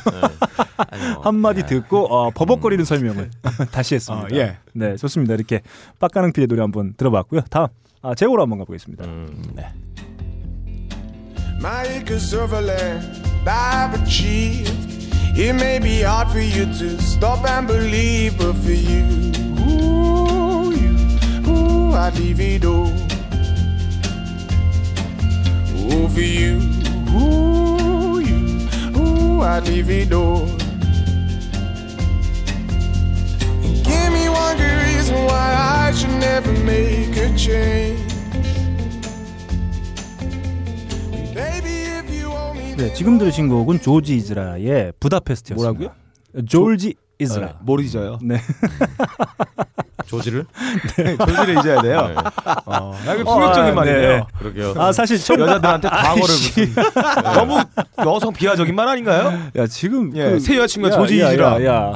아니요. 0.78 1.22
한마디 1.26 1.66
듣고 1.66 2.06
어, 2.06 2.30
버벅거리는 2.32 2.86
설명을 2.86 3.32
다시 3.72 3.96
했습니다. 3.96 4.28
아, 4.28 4.38
예. 4.38 4.58
네, 4.74 4.96
좋습니다. 4.98 5.34
이렇게 5.34 5.62
빡가능 6.00 6.34
피의 6.34 6.48
노래 6.48 6.62
한번 6.62 6.94
들어봤고요. 6.96 7.42
다음 7.50 7.68
아, 8.02 8.14
제호로 8.14 8.44
한번 8.44 8.60
가보겠습니다. 8.60 9.06
음. 9.06 9.56
My 11.58 11.88
acres 11.88 12.36
of 12.36 12.54
land 12.54 13.24
I've 13.46 14.00
achieved. 14.02 14.96
It 15.38 15.54
may 15.56 15.80
be 15.80 16.02
hard 16.02 16.30
for 16.30 16.40
you 16.40 16.66
to 16.66 16.98
stop 17.02 17.44
and 17.50 17.68
believe, 17.68 18.38
but 18.38 18.56
for 18.56 18.72
you, 18.72 19.34
ooh, 19.60 20.72
you, 20.72 20.96
ooh, 21.50 21.94
I'd 21.94 22.18
leave 22.18 22.40
it 22.40 22.64
all. 22.66 22.94
Ooh, 25.86 26.08
for 26.10 26.22
you, 26.22 26.60
ooh, 27.14 28.20
you, 28.20 28.68
ooh, 28.98 29.42
I'd 29.42 29.68
leave 29.68 29.90
it 29.90 30.12
all. 30.14 30.46
Give 33.84 34.10
me 34.12 34.28
one 34.30 34.58
good 34.58 34.78
reason 34.88 35.16
why 35.26 35.88
I 35.88 35.92
should 35.94 36.12
never 36.20 36.52
make 36.64 37.16
a 37.18 37.30
change. 37.38 38.02
Baby, 41.34 41.76
if 42.00 42.10
you 42.10 42.32
owe 42.32 42.54
me 42.54 42.76
네, 42.76 42.94
지금 42.94 43.18
들으신 43.18 43.48
곡은 43.50 43.82
조지 43.82 44.16
이즈라의 44.18 44.94
부다페스트였습니다. 45.00 45.56
뭐라고요? 45.80 46.46
조지 46.48 46.96
이즈라. 47.20 47.60
모르죠요. 47.62 48.20
네. 48.24 48.42
조지를? 50.06 50.46
조지를 51.18 51.58
잊어야 51.60 51.82
돼요. 51.82 52.08
네. 52.10 52.16
어, 52.66 52.94
이게 53.14 53.24
폭력적인 53.24 53.72
아, 53.72 53.76
말이에요. 53.76 54.00
네. 54.10 54.24
그러게요. 54.40 54.74
아 54.78 54.92
사실 54.92 55.18
첫 55.18 55.40
여자들한테 55.40 55.88
과거를. 55.88 56.22
무슨 56.22 56.76
너무 57.24 57.60
여성 58.06 58.34
비하적인 58.34 58.76
말 58.76 58.88
아닌가요? 58.90 59.34
야 59.56 59.68
지금 59.68 60.12
예, 60.16 60.38
새 60.40 60.58
여자친구가 60.58 60.94
야, 60.94 61.00
조지 61.00 61.22
야, 61.22 61.30
이즈라. 61.32 61.64
야, 61.64 61.74
야, 61.74 61.94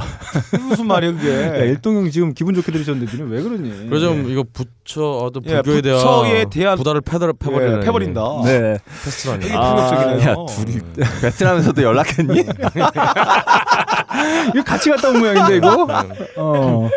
무슨 0.62 0.88
말이야 0.88 1.12
그게? 1.12 1.30
야, 1.48 1.56
일동형 1.58 2.10
지금 2.10 2.34
기분 2.34 2.56
좋게 2.56 2.72
들으셨는데 2.72 3.12
니는 3.12 3.30
왜 3.32 3.42
그러니? 3.42 3.90
그래 3.90 4.00
좀 4.00 4.30
이거 4.30 4.44
부처 4.54 5.02
어떤 5.04 5.44
예, 5.46 5.62
불교에 5.62 5.82
대한 5.82 6.00
부처에 6.00 6.46
대한- 6.50 6.78
부다를 6.78 7.02
패들 7.02 7.34
패버리는 7.38 7.82
예, 7.82 7.86
패버린다. 7.86 8.22
네. 8.46 8.78
페스트라니. 9.04 9.42
되게 9.42 9.54
아, 9.56 9.76
폭력적이네요. 9.76 10.30
야, 10.30 10.36
둘이 10.56 10.80
베트남에서도 11.22 11.84
연락했니? 11.84 12.40
이거 14.56 14.64
같이 14.66 14.90
갔다 14.90 15.10
온 15.10 15.20
모양인데 15.20 15.58
이거? 15.58 15.86
네. 15.86 16.90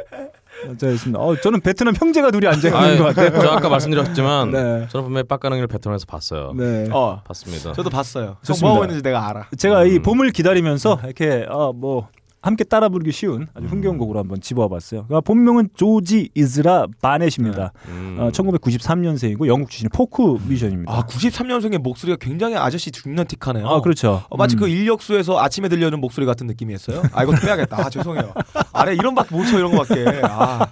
어. 0.68 0.76
자, 0.76 0.88
있습니다. 0.88 1.18
어, 1.20 1.36
저는 1.36 1.60
베트남 1.60 1.94
형제가 1.96 2.30
둘이 2.30 2.46
앉아 2.46 2.68
있는 2.68 2.98
것 2.98 3.14
같아요. 3.14 3.40
저 3.40 3.48
아까 3.50 3.68
말씀드렸지만 3.68 4.50
네. 4.50 4.86
저는 4.90 5.04
분명히 5.04 5.22
빡가능이를 5.24 5.66
베트남에서 5.68 6.06
봤어요. 6.06 6.52
네. 6.56 6.88
어, 6.90 7.20
봤습니다. 7.26 7.72
저도 7.72 7.90
봤어요. 7.90 8.36
좋습니다. 8.44 8.66
뭐 8.66 8.74
하고 8.74 8.84
있는지 8.84 9.02
내가 9.02 9.28
알아. 9.28 9.46
제가 9.56 9.84
이 9.84 9.96
음. 9.96 10.02
봄을 10.02 10.30
기다리면서 10.30 11.00
이렇게 11.04 11.46
어, 11.48 11.72
뭐 11.72 12.08
함께 12.42 12.64
따라 12.64 12.88
부르기 12.88 13.12
쉬운 13.12 13.46
아주 13.54 13.66
흥겨운 13.68 13.98
곡으로 13.98 14.18
한번 14.18 14.40
집어봤어요. 14.40 15.04
그러니까 15.06 15.20
본명은 15.20 15.70
조지 15.76 16.30
이즈라 16.34 16.88
바넷입니다. 17.00 17.72
음. 17.86 18.16
어, 18.18 18.30
1993년생이고 18.30 19.46
영국 19.46 19.70
출신 19.70 19.88
포크 19.92 20.22
뮤지션입니다. 20.46 20.92
아 20.92 21.06
93년생의 21.06 21.78
목소리가 21.78 22.18
굉장히 22.20 22.56
아저씨 22.56 22.90
중년틱하네요. 22.90 23.66
아, 23.66 23.80
그렇죠. 23.80 24.24
어, 24.28 24.36
마치 24.36 24.56
음. 24.56 24.60
그 24.60 24.68
인력수에서 24.68 25.40
아침에 25.40 25.68
들려오는 25.68 26.00
목소리 26.00 26.26
같은 26.26 26.48
느낌이었어요. 26.48 27.02
아 27.12 27.22
이거 27.22 27.32
빼야겠다. 27.40 27.78
아 27.78 27.88
죄송해요. 27.88 28.34
아래 28.72 28.94
이런 28.94 29.14
밖에 29.14 29.34
못쳐 29.34 29.56
이런 29.58 29.70
거밖에. 29.70 30.04
아 30.24 30.66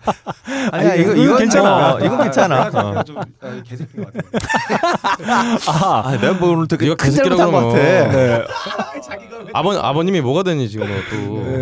아니야 0.72 0.92
아니, 0.92 1.02
이거 1.02 1.14
이건 1.14 1.38
괜찮아. 1.38 1.94
어, 1.94 1.98
이건 2.00 2.22
괜찮아. 2.24 2.64
내가 2.64 2.90
어. 3.00 3.02
좀 3.04 3.16
아, 3.16 3.62
개새끼인 3.64 4.04
것 4.04 4.12
같아. 4.12 4.28
아, 5.68 6.08
아, 6.08 6.18
내가 6.20 6.34
뭐 6.34 6.50
오늘 6.50 6.66
되게 6.66 6.86
네가 6.86 6.96
큰 6.96 7.10
개새끼라고 7.10 7.46
그러면. 7.46 7.68
같아. 7.68 7.78
네. 8.10 8.44
아버 9.52 9.76
아버님이 9.78 10.20
뭐가 10.20 10.42
되니 10.42 10.68
지금 10.68 10.86
또. 11.10 11.42
네. 11.44 11.59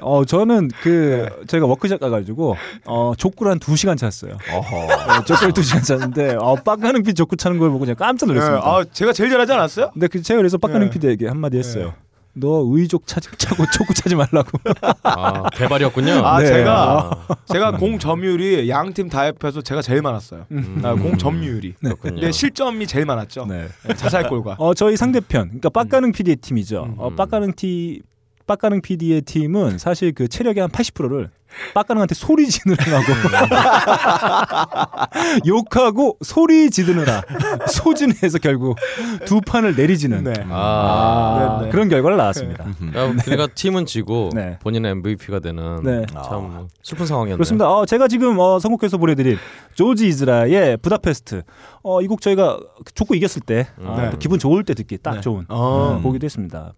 어 0.00 0.24
저는 0.24 0.70
그 0.82 1.26
제가 1.46 1.66
워크숍 1.66 2.00
가가지고 2.00 2.56
어 2.86 3.12
족구를 3.16 3.52
한 3.52 3.58
2 3.60 3.76
시간 3.76 3.96
찼어요. 3.96 4.36
어허. 4.52 4.86
네, 4.86 5.24
족구를 5.26 5.52
2 5.56 5.62
시간 5.62 5.82
찼는데 5.82 6.36
어 6.40 6.54
빡가는 6.56 7.02
피 7.02 7.14
족구 7.14 7.36
차는 7.36 7.58
걸 7.58 7.68
보고 7.70 7.80
그냥 7.80 7.96
깜짝 7.96 8.26
네, 8.26 8.34
놀랐습니다. 8.34 8.66
아 8.66 8.84
제가 8.92 9.12
제일 9.12 9.30
잘하지 9.30 9.52
않았어요? 9.52 9.90
근데 9.92 10.06
그 10.08 10.22
제가 10.22 10.38
그래서 10.38 10.58
빡가는 10.58 10.86
네. 10.88 10.90
피디에게 10.92 11.28
한마디 11.28 11.58
했어요. 11.58 11.94
너 12.38 12.62
의족 12.68 13.06
차, 13.06 13.18
차고 13.18 13.64
족구 13.72 13.94
차지 13.94 14.14
말라고. 14.14 14.50
아 15.04 15.48
개발이었군요. 15.54 16.12
아 16.22 16.40
네. 16.40 16.46
제가 16.46 17.26
제가 17.50 17.72
공 17.78 17.98
점유율이 17.98 18.68
양 18.68 18.92
팀 18.92 19.08
다 19.08 19.20
합해서 19.22 19.62
제가 19.62 19.80
제일 19.80 20.02
많았어요. 20.02 20.44
음. 20.50 20.82
아, 20.84 20.92
공 20.94 21.16
점유율이. 21.16 21.76
그렇군요. 21.80 22.14
근데 22.16 22.30
실점이 22.32 22.86
제일 22.86 23.06
많았죠. 23.06 23.46
네. 23.46 23.68
네, 23.88 23.94
자살골과. 23.94 24.56
어 24.58 24.74
저희 24.74 24.98
상대편 24.98 25.44
그러니까 25.46 25.70
빡가능 25.70 26.12
PD의 26.12 26.36
팀이죠. 26.36 26.82
음. 26.90 26.94
어 26.98 27.08
빡가능 27.08 27.54
티 27.54 28.02
빡가능 28.46 28.80
PD의 28.80 29.22
팀은 29.22 29.78
사실 29.78 30.12
그 30.12 30.28
체력의 30.28 30.60
한 30.60 30.70
80%를 30.70 31.30
빡가능한테 31.74 32.14
소리 32.14 32.48
지르느라고 32.48 33.04
욕하고 35.46 36.16
소리 36.20 36.70
지르느라 36.70 37.22
소진해서 37.68 38.38
결국 38.38 38.76
두 39.24 39.40
판을 39.40 39.74
내리지는 39.74 40.24
네. 40.24 40.32
아. 40.50 41.58
네, 41.60 41.66
네. 41.66 41.72
그런 41.72 41.88
결과를 41.88 42.16
낳았습니다. 42.16 42.64
야, 42.64 43.14
그러니까 43.24 43.46
팀은 43.54 43.86
지고 43.86 44.30
네. 44.34 44.58
본인은 44.60 44.90
MVP가 44.90 45.40
되는 45.40 45.82
네. 45.82 46.04
참 46.28 46.68
슬픈 46.82 47.06
상황이었네요. 47.06 47.36
그렇습니다. 47.36 47.70
어, 47.70 47.86
제가 47.86 48.08
지금 48.08 48.38
어, 48.38 48.58
선곡해서 48.58 48.98
보내드릴 48.98 49.38
조지 49.74 50.08
이즈라의 50.08 50.78
부다페스트. 50.78 51.42
어, 51.82 52.00
이 52.02 52.06
곡 52.06 52.20
저희가 52.20 52.58
족구 52.94 53.16
이겼을 53.16 53.42
때 53.42 53.66
아, 53.84 53.96
네. 54.00 54.10
또 54.10 54.18
기분 54.18 54.38
좋을 54.38 54.64
때 54.64 54.74
듣기 54.74 54.98
딱 54.98 55.14
네. 55.16 55.20
좋은 55.20 55.44
어. 55.48 55.96
음, 55.98 56.02
곡이도 56.02 56.24
했습니다. 56.24 56.72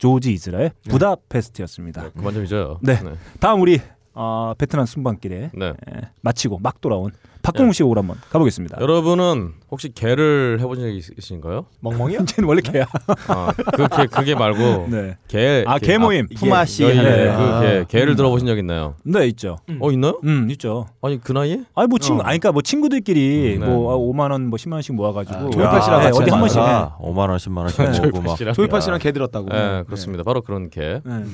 조지 0.00 0.32
이즈라의 0.32 0.72
부다페스트였습니다. 0.88 2.10
그만 2.12 2.32
좀 2.32 2.42
잊어요. 2.44 2.78
네. 2.82 2.96
다음 3.38 3.60
우리 3.60 3.78
어, 4.14 4.54
베트남 4.56 4.86
순방길에 4.86 5.50
네. 5.54 5.66
에, 5.68 6.00
마치고 6.22 6.58
막 6.58 6.80
돌아온 6.80 7.12
박동욱 7.42 7.74
씨 7.74 7.82
곡으로 7.82 8.00
한번 8.00 8.16
가보겠습니다. 8.30 8.78
여러분은 8.80 9.54
혹시 9.70 9.88
개를 9.94 10.58
해본 10.60 10.78
적이 10.78 10.96
있- 10.98 11.10
있으신가요? 11.18 11.66
멍멍이요? 11.80 12.24
쟤는 12.26 12.48
원래 12.48 12.60
개야. 12.60 12.84
아, 13.28 13.52
그 13.74 13.88
개, 13.88 14.06
그게 14.06 14.34
말고 14.34 14.88
네. 14.90 15.16
개. 15.28 15.64
아, 15.66 15.78
개 15.78 15.96
모임. 15.98 16.26
푸마 16.36 16.64
씨 16.64 16.84
예, 16.84 16.88
예, 16.90 16.94
네. 17.02 17.36
그 17.36 17.60
개, 17.86 17.98
개를 17.98 18.14
음. 18.14 18.16
들어보신 18.16 18.46
적 18.46 18.58
있나요? 18.58 18.94
네, 19.04 19.26
있죠. 19.28 19.58
어 19.80 19.90
있나요? 19.90 20.20
음, 20.24 20.48
있죠. 20.50 20.86
아니 21.02 21.20
그 21.20 21.32
나이에? 21.32 21.62
아니 21.74 21.88
뭐 21.88 21.98
친구, 21.98 22.20
어. 22.20 22.24
아니 22.24 22.38
그러니까 22.38 22.52
뭐 22.52 22.62
친구들끼리 22.62 23.56
음, 23.56 23.60
네. 23.60 23.66
뭐 23.66 23.92
아, 23.92 23.96
5만 23.96 24.30
원, 24.32 24.46
뭐 24.48 24.56
10만 24.56 24.72
원씩 24.74 24.94
모아가지고 24.94 25.36
아, 25.38 25.50
조이팔 25.50 25.82
씨랑 25.82 25.98
네, 26.00 26.04
같이 26.06 26.22
어디 26.22 26.30
한 26.30 26.40
번씩. 26.40 26.58
해. 26.60 26.62
5만 26.64 27.16
원, 27.18 27.36
10만 27.36 27.58
원씩 27.58 27.78
네. 27.90 28.00
모으고 28.10 28.20
막. 28.22 28.54
조이팔 28.54 28.82
씨랑 28.82 28.98
개 28.98 29.12
들었다고. 29.12 29.48
네, 29.48 29.82
그렇습니다. 29.84 30.22
바로 30.24 30.42
그런 30.42 30.68
개. 30.70 31.00
네. 31.04 31.24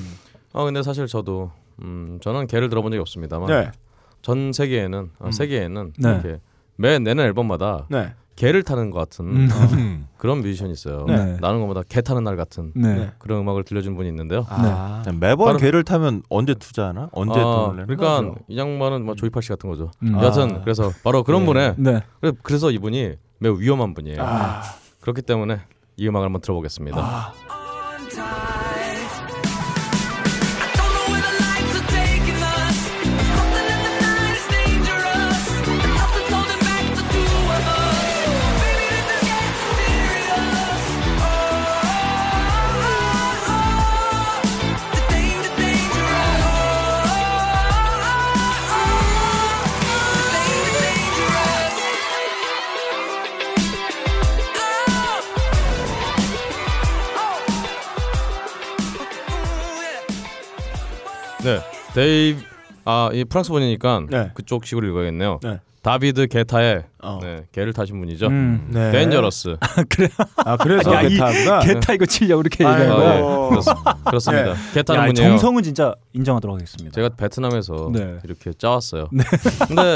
아 0.53 0.63
근데 0.63 0.81
사실 0.83 1.05
저도 1.07 1.51
음, 1.81 2.17
저는 2.21 2.47
개를 2.47 2.69
들어본 2.69 2.91
적이 2.91 3.01
없습니다만 3.01 3.47
네. 3.47 3.71
전 4.27 4.51
세계에는 4.51 5.09
아, 5.19 5.25
음. 5.27 5.31
세계에는 5.31 5.93
네. 5.99 6.09
이렇게 6.09 6.41
매 6.75 6.99
내는 6.99 7.23
앨범마다 7.23 7.85
네. 7.89 8.13
개를 8.35 8.61
타는 8.61 8.91
것 8.91 8.99
같은 8.99 9.25
음. 9.25 9.49
어, 9.49 10.07
그런 10.17 10.41
뮤지션이 10.41 10.73
있어요. 10.73 11.05
네. 11.07 11.37
나는 11.39 11.61
것보다 11.61 11.81
개 11.87 12.01
타는 12.01 12.25
날 12.25 12.35
같은 12.35 12.73
네. 12.75 12.93
네. 12.93 13.11
그런 13.19 13.39
음악을 13.39 13.63
들려준 13.63 13.95
분이 13.95 14.09
있는데요. 14.09 14.45
아. 14.49 15.01
매번 15.17 15.45
바로- 15.47 15.57
개를 15.59 15.85
타면 15.85 16.23
언제 16.29 16.53
투자하나? 16.55 17.07
언제 17.13 17.39
아, 17.39 17.43
돈을? 17.43 17.87
그러니까 17.87 18.35
이 18.49 18.57
양반은 18.57 19.05
뭐 19.05 19.15
조이팔 19.15 19.41
씨 19.41 19.47
같은 19.49 19.69
거죠. 19.69 19.91
음. 20.03 20.11
여하튼 20.11 20.57
아. 20.57 20.61
그래서 20.61 20.91
바로 21.05 21.23
그런 21.23 21.41
네. 21.41 21.45
분의 21.45 21.75
네. 21.77 22.01
그래- 22.19 22.33
그래서 22.43 22.69
이분이 22.69 23.13
매우 23.39 23.57
위험한 23.57 23.93
분이에요. 23.93 24.17
아. 24.21 24.61
그렇기 24.99 25.21
때문에 25.21 25.61
이 25.95 26.05
음악을 26.09 26.25
한번 26.25 26.41
들어보겠습니다. 26.41 27.31
David이 61.97 63.23
프랑스 63.25 63.49
분이니까 63.51 64.03
네. 64.09 64.31
그쪽 64.35 64.65
식으로 64.65 64.87
읽어야겠네요. 64.87 65.39
네. 65.41 65.59
다비드 65.81 66.27
게타의 66.27 66.83
어. 67.01 67.19
네, 67.21 67.45
개를 67.51 67.71
타신 67.73 67.97
분이죠. 67.99 68.27
음. 68.27 68.67
네. 68.71 68.91
Dangerous. 68.91 69.55
그래. 69.89 70.09
아 70.37 70.57
그래서 70.57 70.93
야, 70.93 71.01
이 71.01 71.09
개타구나. 71.09 71.59
개타 71.61 71.93
이거 71.95 72.05
치려고 72.05 72.41
이렇게 72.41 72.65
아이고. 72.65 72.81
얘기하는 72.81 73.03
거야. 73.03 73.21
어. 73.23 73.49
그렇습니다. 73.49 73.93
그렇습니다. 74.05 74.53
개타는 74.73 75.01
야, 75.01 75.05
분이에요. 75.07 75.29
정성은 75.29 75.63
진짜 75.63 75.95
인정하도록 76.13 76.55
하겠습니다. 76.55 76.91
제가 76.93 77.09
베트남에서 77.09 77.91
네. 77.93 78.19
이렇게 78.25 78.53
짜왔어요. 78.53 79.07
근데 79.67 79.95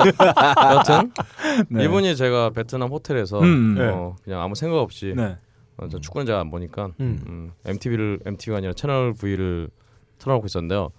여튼 0.75 1.11
네. 1.69 1.83
이분이 1.85 2.15
제가 2.15 2.49
베트남 2.51 2.89
호텔에서 2.89 3.41
음. 3.41 3.77
어, 3.79 4.15
그냥 4.23 4.41
아무 4.41 4.55
생각 4.55 4.77
없이 4.79 5.13
네. 5.15 5.37
어, 5.77 5.87
저 5.89 5.99
축구는 5.99 6.25
제가 6.25 6.39
안 6.39 6.49
보니까 6.51 6.85
음. 6.99 7.21
음, 7.27 7.51
MTV를 7.65 8.19
MTV가 8.25 8.57
아니라 8.57 8.73
채널 8.73 9.13
V를 9.13 9.69
틀어놓고 10.19 10.45
있었는데요. 10.47 10.91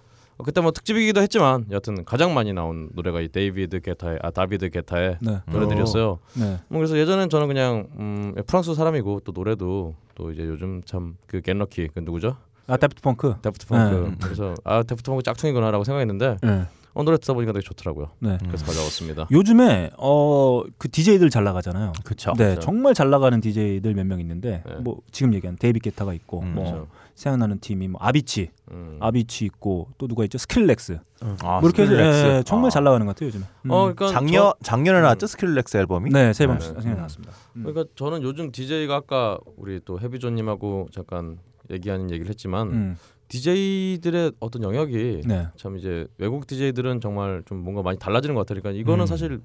어, 0.42 0.44
그때 0.44 0.60
뭐 0.60 0.72
특집이기도 0.72 1.20
했지만 1.22 1.66
여튼 1.70 2.04
가장 2.04 2.34
많이 2.34 2.52
나온 2.52 2.90
노래가 2.94 3.20
이 3.20 3.28
데이비드 3.28 3.80
게타의 3.80 4.18
아 4.22 4.30
다비드 4.30 4.70
게타의 4.70 5.18
네. 5.20 5.38
노래들이었어요. 5.50 6.18
네. 6.34 6.58
뭐 6.68 6.78
그래서 6.78 6.98
예전엔 6.98 7.30
저는 7.30 7.46
그냥 7.46 7.86
음, 7.98 8.34
프랑스 8.46 8.74
사람이고 8.74 9.20
또 9.24 9.32
노래도 9.32 9.94
또 10.14 10.30
이제 10.32 10.42
요즘 10.44 10.82
참 10.84 11.16
그 11.26 11.40
Get 11.40 11.58
Lucky 11.58 11.88
그 11.94 12.00
누구죠? 12.00 12.36
아, 12.66 12.76
다프트 12.76 13.00
펑크. 13.02 13.36
다프트 13.42 13.66
펑크. 13.66 13.94
네. 14.10 14.16
그래서 14.22 14.54
아 14.64 14.82
다프트 14.82 15.10
펑크 15.10 15.22
짝퉁이구나라고 15.22 15.84
생각했는데 15.84 16.36
네. 16.42 16.62
어, 16.94 17.02
노래 17.04 17.16
듣다 17.16 17.32
보니까 17.32 17.52
되게 17.52 17.62
좋더라고요. 17.64 18.10
네. 18.20 18.36
그래서 18.46 18.66
가져왔습니다. 18.66 19.26
요즘에 19.30 19.90
어 19.96 20.62
그 20.78 20.88
DJ들 20.90 21.30
잘 21.30 21.44
나가잖아요. 21.44 21.92
그쵸. 22.04 22.32
네, 22.36 22.44
그렇죠. 22.50 22.60
정말 22.60 22.94
잘 22.94 23.08
나가는 23.10 23.40
DJ들 23.40 23.94
몇 23.94 24.04
명 24.06 24.20
있는데 24.20 24.62
네. 24.66 24.74
뭐 24.80 24.98
지금 25.10 25.32
얘기한 25.34 25.56
데이비드 25.56 25.80
게타가 25.80 26.12
있고 26.14 26.40
음, 26.42 26.54
뭐 26.54 26.64
그렇죠. 26.64 26.86
생각나는 27.14 27.60
팀이 27.60 27.88
뭐 27.88 28.00
아비치, 28.02 28.50
음. 28.70 28.98
아비치 29.00 29.44
있고 29.46 29.88
또 29.98 30.08
누가 30.08 30.24
있죠? 30.24 30.38
스크릴렉스. 30.38 30.98
아, 31.42 31.60
뭐 31.60 31.68
이렇게 31.68 31.82
해서 31.82 31.92
스크릴렉스. 31.92 32.26
예, 32.26 32.42
정말 32.44 32.68
아. 32.68 32.70
잘 32.70 32.84
나가는 32.84 33.06
것 33.06 33.14
같아요 33.14 33.28
요즘. 33.28 33.44
음. 33.66 33.70
어, 33.70 33.92
그러니까 33.92 34.08
작년 34.08 34.52
작년에 34.62 35.00
음. 35.00 35.02
나왔죠 35.02 35.26
스크릴렉스 35.26 35.76
앨범이? 35.76 36.10
네, 36.10 36.32
세번 36.32 36.58
네. 36.58 36.64
생각 36.64 36.96
나왔습니다. 36.96 37.32
음. 37.56 37.64
그러니까 37.64 37.84
저는 37.96 38.22
요즘 38.22 38.50
DJ가 38.50 38.96
아까 38.96 39.38
우리 39.56 39.80
또 39.84 40.00
헤비조님하고 40.00 40.88
잠깐 40.92 41.38
얘기하는 41.70 42.10
얘기를 42.10 42.28
했지만 42.28 42.68
음. 42.68 42.96
DJ들의 43.28 44.32
어떤 44.40 44.62
영역이 44.62 45.22
네. 45.24 45.48
참 45.56 45.78
이제 45.78 46.06
외국 46.18 46.46
DJ들은 46.46 47.00
정말 47.00 47.42
좀 47.46 47.58
뭔가 47.58 47.82
많이 47.82 47.98
달라지는 47.98 48.34
것 48.34 48.42
같아요. 48.46 48.60
그러니까 48.60 48.80
이거는 48.80 49.04
음. 49.04 49.06
사실 49.06 49.40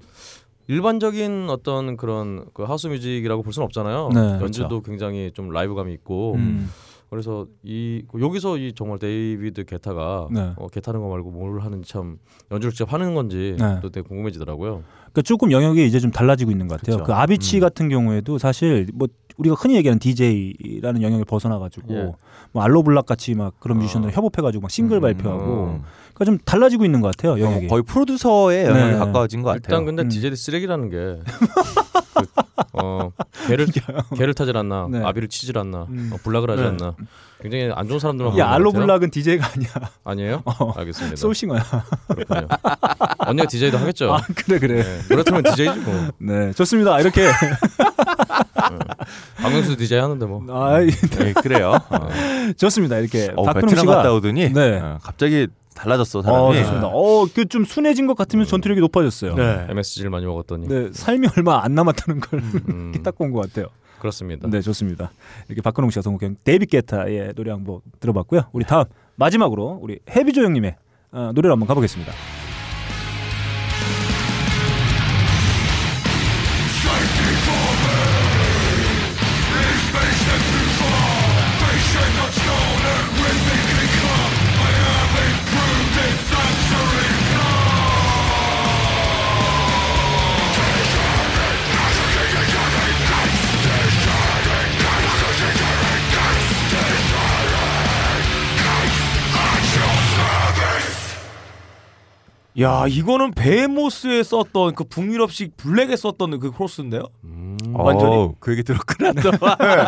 일반적인 0.66 1.48
어떤 1.48 1.96
그런 1.96 2.44
그 2.52 2.64
house 2.64 2.86
music이라고 2.88 3.42
볼 3.42 3.54
수는 3.54 3.64
없잖아요. 3.64 4.10
네, 4.14 4.20
연주도 4.42 4.82
굉장히 4.82 5.30
좀 5.32 5.48
라이브감이 5.50 5.92
있고 5.94 6.34
음. 6.34 6.68
그래서 7.10 7.46
이 7.62 8.02
여기서 8.18 8.58
이 8.58 8.72
정말 8.74 8.98
데이비드 8.98 9.64
게타가 9.64 10.28
네. 10.30 10.52
어, 10.56 10.68
게타는 10.68 11.00
거 11.00 11.08
말고 11.08 11.30
뭘 11.30 11.60
하는지 11.60 11.90
참 11.90 12.18
연주를 12.50 12.72
직접 12.72 12.92
하는 12.92 13.14
건지 13.14 13.56
네. 13.58 13.78
또 13.80 13.90
되게 13.90 14.06
궁금해지더라고요. 14.06 14.82
그러니까 14.96 15.22
조금 15.22 15.50
영역이 15.50 15.86
이제 15.86 16.00
좀 16.00 16.10
달라지고 16.10 16.50
있는 16.50 16.68
것 16.68 16.80
같아요. 16.80 16.98
그쵸. 16.98 17.06
그 17.06 17.14
아비치 17.14 17.58
음. 17.58 17.60
같은 17.60 17.88
경우에도 17.88 18.36
사실 18.36 18.86
뭐 18.92 19.08
우리가 19.38 19.54
흔히 19.54 19.76
얘기하는 19.76 19.98
DJ라는 19.98 21.02
영역을 21.02 21.24
벗어나 21.24 21.58
가지고 21.58 21.94
예. 21.94 22.12
뭐 22.52 22.62
알로 22.62 22.78
블락 22.78 23.06
같이 23.06 23.34
막 23.34 23.58
그런 23.58 23.78
어. 23.78 23.80
뮤지션들 23.80 24.12
협업해 24.12 24.42
가지고 24.42 24.62
막 24.62 24.70
싱글 24.70 24.98
음. 24.98 25.00
발표하고 25.00 25.80
그러니까 26.18 26.24
좀 26.24 26.38
달라지고 26.44 26.84
있는 26.84 27.00
것 27.00 27.16
같아요. 27.16 27.40
영역이. 27.40 27.68
거의 27.68 27.82
프로듀서의 27.84 28.66
영역이 28.66 28.92
네. 28.92 28.98
가까워진 28.98 29.42
것 29.42 29.50
같아요. 29.50 29.60
일단 29.64 29.84
근데 29.84 30.02
음. 30.02 30.08
DJ들 30.08 30.36
쓰레기라는 30.36 30.90
게 30.90 31.22
그, 32.14 32.26
어 32.72 33.10
개를 33.46 33.66
개를 34.16 34.34
타질 34.34 34.56
않나, 34.56 34.88
네. 34.90 35.02
아비를 35.04 35.28
치질 35.28 35.56
않나, 35.58 35.86
음. 35.88 36.10
어, 36.12 36.16
블락을 36.22 36.50
하지 36.50 36.62
네. 36.62 36.68
않나. 36.68 36.94
굉장히 37.40 37.70
안 37.72 37.86
좋은 37.86 38.00
사람들만 38.00 38.34
것 38.34 38.42
알로. 38.42 38.72
블락은 38.72 39.10
DJ가 39.10 39.48
아니야. 39.54 39.70
아니에요? 40.04 40.42
어. 40.44 40.72
알겠습니다. 40.76 41.14
소싱어야. 41.16 41.64
그렇군요. 42.08 42.48
언니가 43.18 43.46
DJ도 43.46 43.78
하겠죠. 43.78 44.12
아 44.12 44.20
그래 44.34 44.58
그래. 44.58 44.82
네, 44.82 44.98
노래 45.08 45.22
틀면 45.22 45.44
DJ지 45.44 45.80
뭐. 45.80 46.08
네 46.18 46.52
좋습니다. 46.52 46.98
이렇게 47.00 47.30
박명수 49.40 49.76
DJ 49.76 50.00
하는데 50.00 50.26
뭐. 50.26 50.44
아 50.50 50.80
네, 50.80 51.32
그래요. 51.34 51.78
어, 51.90 52.08
좋습니다. 52.56 52.98
이렇게 52.98 53.30
어, 53.36 53.44
박근홍 53.44 53.68
베트남 53.68 53.80
씨가 53.82 53.96
갔다 53.96 54.12
오더니 54.12 54.52
네. 54.52 54.80
어, 54.80 54.98
갑자기 55.00 55.46
달라졌어 55.78 56.18
어 56.18 56.22
사람이. 56.22 56.56
좋습니다. 56.58 56.86
어 56.88 57.26
그 57.34 57.46
좀 57.46 57.64
순해진 57.64 58.06
것 58.06 58.16
같으면 58.16 58.46
전투력이 58.46 58.80
높아졌어요. 58.80 59.34
네. 59.34 59.66
MSG를 59.70 60.10
많이 60.10 60.26
먹었더니. 60.26 60.68
네, 60.68 60.88
삶이 60.92 61.28
얼마 61.36 61.62
안 61.64 61.74
남았다는 61.74 62.20
걸 62.20 62.40
음, 62.68 62.92
딱 63.02 63.16
본 63.16 63.32
것 63.32 63.40
같아요. 63.48 63.66
그렇습니다. 64.00 64.48
네, 64.48 64.60
좋습니다. 64.60 65.10
이렇게 65.48 65.60
박근홍 65.62 65.90
씨가 65.90 66.02
선곡한 66.02 66.36
데이비 66.44 66.66
게타의 66.66 67.32
노래 67.34 67.50
한번 67.50 67.80
들어봤고요. 68.00 68.42
우리 68.52 68.64
다음 68.64 68.84
마지막으로 69.16 69.78
우리 69.82 69.98
해비조 70.10 70.42
형님의 70.44 70.76
어, 71.12 71.32
노래를 71.34 71.52
한번 71.52 71.66
가보겠습니다. 71.66 72.12
야 102.60 102.86
이거는 102.88 103.32
베모스에 103.32 104.22
썼던 104.24 104.74
그 104.74 104.84
북유럽식 104.84 105.56
블랙에 105.56 105.94
썼던 105.96 106.40
그 106.40 106.50
크로스인데요. 106.50 107.02
완전히. 107.72 108.12
어, 108.16 108.34
그 108.40 108.52
얘기 108.52 108.62
들었구나. 108.64 109.12
네. 109.12 109.22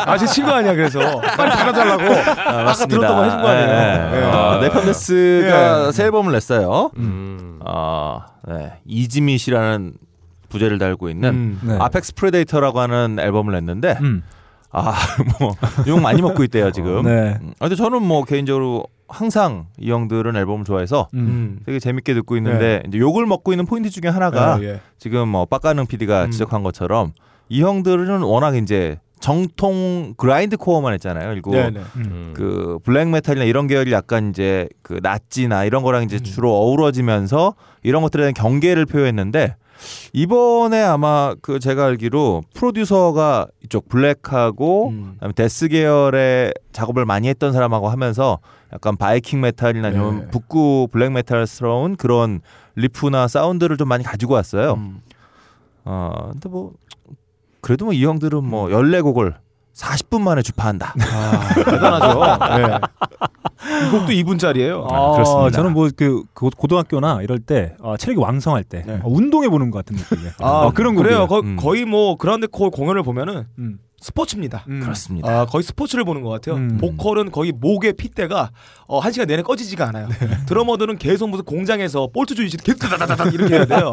아제 0.07 0.27
친구 0.27 0.51
아니야 0.53 0.75
그래서 0.75 0.99
빨리 1.21 1.51
받아달라고 1.51 2.03
아 2.05 2.65
까 2.65 2.87
들었던 2.87 3.17
거 3.17 3.25
해준 3.25 3.41
거 3.43 3.49
아니에요. 3.49 4.11
네. 4.11 4.23
어, 4.25 4.59
네편데스가 4.61 5.93
새 5.93 6.05
앨범을 6.05 6.33
냈어요. 6.33 6.91
음. 6.97 7.59
어, 7.65 8.21
네. 8.47 8.73
이지밋이라는 8.87 9.95
부제를 10.49 10.79
달고 10.79 11.09
있는 11.11 11.29
음. 11.31 11.61
네. 11.63 11.77
아펙스 11.81 12.15
프레데이터라고 12.15 12.81
하는 12.81 13.19
앨범을 13.21 13.53
냈는데 13.55 13.99
음. 14.01 14.23
아, 14.73 14.95
뭐욕 15.85 16.01
많이 16.01 16.23
먹고 16.23 16.45
있대요 16.45 16.71
지금. 16.71 17.03
네. 17.05 17.39
음, 17.41 17.51
아, 17.59 17.69
근데 17.69 17.75
저는 17.75 18.03
뭐 18.03 18.25
개인적으로 18.25 18.85
항상 19.11 19.67
이 19.79 19.91
형들은 19.91 20.37
앨범을 20.37 20.65
좋아해서 20.65 21.09
음. 21.15 21.19
음. 21.19 21.59
되게 21.67 21.79
재밌게 21.79 22.15
듣고 22.15 22.37
있는데 22.37 22.83
이제 22.87 22.99
욕을 22.99 23.27
먹고 23.27 23.53
있는 23.53 23.67
포인트 23.67 23.91
중에 23.91 24.11
하나가 24.11 24.59
예, 24.61 24.67
예. 24.67 24.81
지금 24.99 25.29
뭐 25.29 25.45
빡가능 25.45 25.87
PD가 25.87 26.27
음. 26.27 26.31
지적한 26.31 26.63
것처럼 26.63 27.13
이 27.49 27.63
형들은 27.63 28.23
워낙 28.23 28.57
이제 28.57 28.99
정통 29.19 30.15
grindcore만 30.17 30.95
했잖아요. 30.95 31.29
그리고 31.29 31.53
네네. 31.53 31.81
음. 31.97 32.33
그 32.35 32.79
black 32.85 33.09
metal이나 33.09 33.45
이런 33.45 33.67
계열이 33.67 33.93
약간 33.93 34.31
이제 34.31 34.69
그 34.83 34.99
나치나 35.03 35.65
이런 35.65 35.83
거랑 35.83 36.05
이제 36.05 36.17
음. 36.17 36.25
주로 36.25 36.55
어우러지면서 36.55 37.55
이런 37.83 38.03
것들에 38.03 38.23
대한 38.23 38.35
경계를 38.35 38.87
표했는데 38.87 39.57
이번에 40.13 40.83
아마 40.83 41.35
그 41.41 41.59
제가 41.59 41.87
알기로 41.87 42.43
프로듀서가 42.55 43.47
이쪽 43.65 43.89
블랙하고 43.89 44.89
음. 44.89 45.13
그다음에 45.15 45.33
death 45.35 45.69
계열의 45.69 46.55
작업을 46.73 47.05
많이 47.05 47.29
했던 47.29 47.53
사람하고 47.53 47.89
하면서 47.89 48.39
약간 48.73 48.97
Viking 48.97 49.41
metal이나 49.41 49.89
아니면 49.89 50.21
네. 50.21 50.29
북구 50.31 50.89
black 50.93 51.11
metal스러운 51.13 51.97
그런 51.97 52.41
riff나 52.77 53.29
사운드를 53.29 53.77
좀 53.77 53.89
많이 53.89 54.05
가지고 54.05 54.35
왔어요. 54.35 54.75
음. 54.75 55.01
어, 55.85 56.29
근데 56.33 56.49
뭐 56.49 56.73
그래도 57.61 57.87
뭐 57.87 57.95
이 57.95 58.05
형들은 58.05 58.45
뭐 58.45 58.69
14곡을 58.69 59.35
40분 59.75 60.21
만에 60.23 60.43
주파한다. 60.43 60.95
아, 60.99 61.55
대단하죠. 61.55 62.21
네. 62.57 62.79
이 63.87 63.91
곡도 63.91 64.07
2분짜리예요. 64.13 64.87
아, 64.91 65.13
그렇습니다. 65.13 65.51
저는 65.51 65.73
뭐 65.73 65.89
그 65.97 66.25
고등학교나 66.35 67.23
이럴 67.23 67.39
때 67.39 67.75
아, 67.83 67.97
체력이 67.97 68.21
왕성할 68.21 68.65
때 68.65 68.83
네. 68.87 68.97
아, 68.97 69.03
운동해 69.05 69.49
보는 69.49 69.71
것 69.71 69.79
같은 69.85 69.97
느낌이에요. 69.97 70.33
아, 70.41 70.67
아, 70.67 70.71
그런 70.73 70.95
그래요. 70.97 71.27
거, 71.27 71.41
음. 71.41 71.57
거의 71.57 71.85
뭐 71.85 72.17
grindcore 72.17 72.71
공연을 72.71 73.03
보면은 73.03 73.47
음. 73.59 73.79
스포츠입니다. 74.01 74.65
음. 74.69 74.81
그렇습니다. 74.81 75.41
아, 75.41 75.47
거의 75.47 75.63
스포츠를 75.63 76.05
보는 76.05 76.23
것 76.23 76.31
같아요. 76.31 76.57
음. 76.57 76.79
보컬은 76.79 77.31
거의 77.31 77.53
목에 77.53 77.93
핏대가 77.93 78.51
어, 78.87 78.99
한 78.99 79.13
시간 79.13 79.29
내내 79.29 79.43
꺼지지가 79.43 79.87
않아요. 79.89 80.09
드러머들은 80.47 80.99
계속 80.99 81.29
무슨 81.29 81.45
공장에서 81.45 82.09
볼트 82.13 82.35
조이지 82.35 82.57
계속 82.59 82.79
다다다닥 82.81 83.35
이렇게 83.35 83.55
해야 83.55 83.65
돼요. 83.67 83.93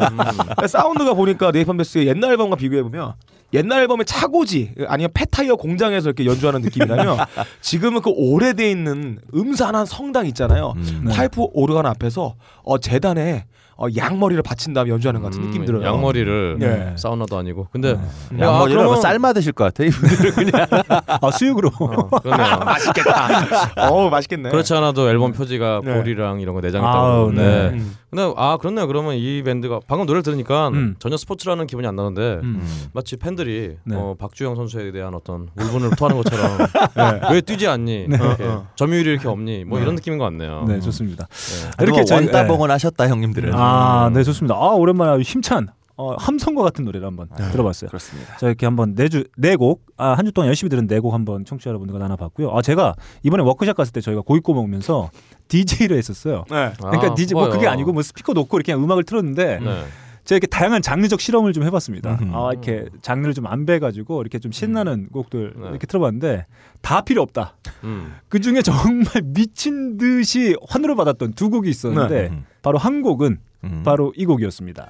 사운드가 0.68 1.14
보니까 1.14 1.52
네이팜데스의 1.52 2.08
옛날 2.08 2.32
앨범과 2.32 2.56
비교해 2.56 2.82
보면 2.84 3.14
옛날 3.54 3.82
앨범의 3.82 4.06
차고지 4.06 4.76
아니면 4.88 5.10
폐타이어 5.14 5.56
공장에서 5.56 6.10
이렇게 6.10 6.26
연주하는 6.26 6.62
느낌이라면 6.62 7.18
지금은 7.62 8.02
그 8.02 8.10
오래돼 8.10 8.70
있는 8.70 9.20
음산한 9.34 9.86
성당 9.86 10.26
있잖아요. 10.28 10.74
음. 10.76 11.04
네. 11.06 11.14
파이프 11.14 11.48
오르간 11.54 11.86
앞에서 11.86 12.36
어, 12.64 12.78
제단에 12.78 13.46
어, 13.80 13.86
양머리를 13.96 14.42
바친 14.42 14.74
다음에 14.74 14.90
연주하는 14.90 15.22
것 15.22 15.30
같은 15.32 15.46
느낌 15.46 15.64
들어요. 15.64 15.82
음, 15.82 15.86
양머리를 15.86 16.56
네. 16.60 16.94
사우나도 16.98 17.38
아니고. 17.38 17.68
근데 17.72 17.92
음. 18.32 18.40
야, 18.40 18.48
양머리를 18.48 18.78
그러면- 18.80 18.94
아마 18.94 19.02
삶아 19.02 19.34
드실 19.34 19.52
것 19.52 19.66
같아. 19.66 19.84
이분들은 19.84 20.32
그냥. 20.32 20.68
아, 21.22 21.32
수육으로. 21.32 21.70
어, 21.80 22.10
그러네요. 22.20 22.58
맛있겠다. 22.66 23.92
어, 23.92 24.10
맛있겠네. 24.10 24.50
그렇지 24.50 24.74
않아도 24.74 25.08
앨범 25.10 25.32
표지가 25.32 25.82
네. 25.84 25.94
볼이랑 25.94 26.40
이런 26.42 26.56
거 26.56 26.62
내장 26.62 26.82
있다고 26.82 27.32
네. 27.32 27.36
그러는데 27.36 27.78
음. 27.78 27.96
근데 28.10 28.34
아 28.38 28.58
그렇네요. 28.58 28.88
그러면 28.88 29.16
이 29.16 29.44
밴드가 29.44 29.82
방금 29.86 30.06
노래를 30.06 30.24
들으니까 30.24 30.70
음. 30.70 30.96
전혀 30.98 31.18
스포츠라는 31.18 31.68
기분이 31.68 31.86
안 31.88 31.98
나는데 31.98 32.40
음. 32.42 32.88
마치 32.94 33.18
팬들이 33.18 33.76
네. 33.84 33.96
어, 33.98 34.16
박주영 34.18 34.56
선수에 34.56 34.92
대한 34.94 35.14
어떤 35.14 35.50
울분을 35.60 35.90
토하는 35.98 36.22
것처럼 36.24 36.58
왜 37.34 37.42
뛰지 37.42 37.68
않니? 37.68 38.08
네. 38.08 38.18
이렇게 38.18 38.44
어, 38.46 38.48
어. 38.50 38.68
점유율이 38.76 39.10
이렇게 39.12 39.28
없니? 39.28 39.66
뭐 39.66 39.78
네. 39.78 39.84
이런 39.84 39.96
느낌인 39.96 40.20
것 40.20 40.24
같네요. 40.26 40.64
네, 40.70 40.80
좋습니다. 40.80 41.28
네. 41.28 41.84
이렇게 41.84 42.06
저희- 42.06 42.24
원따봉을 42.28 42.72
하셨다 42.72 43.10
형님들은. 43.10 43.52
아, 43.54 44.10
네, 44.14 44.24
좋습니다. 44.24 44.56
아, 44.56 44.70
오랜만에 44.70 45.12
아주 45.12 45.22
힘찬 45.24 45.68
어, 45.98 46.14
함성과 46.16 46.62
같은 46.64 46.86
노래를 46.86 47.06
한번 47.08 47.28
들어봤어요. 47.52 47.90
그렇습니다. 47.90 48.38
자, 48.38 48.46
이렇게 48.48 48.66
한번 48.68 48.94
네주 48.96 49.26
네곡 49.38 49.84
아, 49.98 50.14
한 50.14 50.26
주 50.26 50.32
동안 50.32 50.48
열심히 50.48 50.70
들은 50.70 50.86
네 50.88 51.00
곡 51.00 51.14
한번 51.14 51.44
청취자 51.44 51.70
여러분들과 51.72 52.00
나눠봤고요. 52.00 52.52
아, 52.56 52.62
제가 52.62 52.94
이번에 53.24 53.44
워크샵 53.44 53.76
갔을 53.76 53.92
때 53.94 54.02
저희가 54.02 54.22
고기 54.22 54.40
구워 54.42 54.56
먹으면서 54.58 55.10
DJ를 55.48 55.98
했었어요. 55.98 56.44
네. 56.52 56.72
그러니까 56.78 57.08
아, 57.12 57.16
DJ 57.16 57.34
뭐. 57.34 57.50
그게 57.50 57.68
아니고 57.68 57.94
뭐 57.94 58.02
스피커 58.04 58.34
놓고 58.34 58.58
이렇게 58.58 58.74
그냥 58.74 58.84
음악을 58.86 59.04
틀었는데 59.06 59.60
네. 59.60 59.84
제가 60.26 60.36
이렇게 60.38 60.48
다양한 60.48 60.82
장르적 60.82 61.22
실험을 61.22 61.54
좀 61.54 61.64
해봤습니다. 61.64 62.18
음흠. 62.22 62.36
아 62.36 62.52
이렇게 62.52 62.86
장르를 63.02 63.34
좀 63.34 63.48
안 63.48 63.66
배가지고 63.66 64.22
이렇게 64.22 64.40
좀 64.40 64.52
신나는 64.52 65.08
곡들 65.10 65.54
네. 65.56 65.70
이렇게 65.70 65.88
틀어봤는데 65.88 66.46
다 66.82 67.02
필요 67.02 67.22
없다. 67.22 67.56
음. 67.86 68.14
그 68.28 68.40
중에 68.42 68.62
정말 68.62 69.06
미친 69.24 69.98
듯이 69.98 70.56
환호를 70.68 70.96
받았던 70.96 71.34
두 71.34 71.50
곡이 71.50 71.70
있었는데 71.70 72.28
음. 72.32 72.46
바로 72.62 72.78
한 72.78 73.02
곡은 73.02 73.38
음. 73.64 73.82
바로 73.86 74.12
이 74.18 74.26
곡이었습니다. 74.26 74.90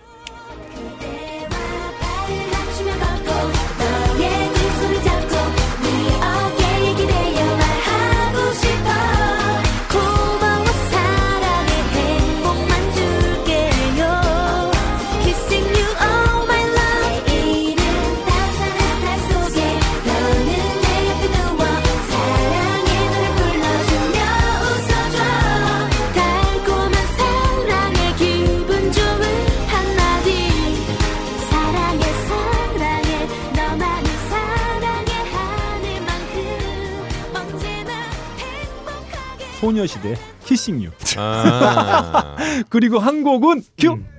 소녀시대 39.60 40.15
키싱 40.46 40.84
유. 40.84 40.89
아. 41.17 42.36
그리고 42.70 43.00
한 43.00 43.24
곡은 43.24 43.63
큐. 43.78 43.93
음. 43.93 44.17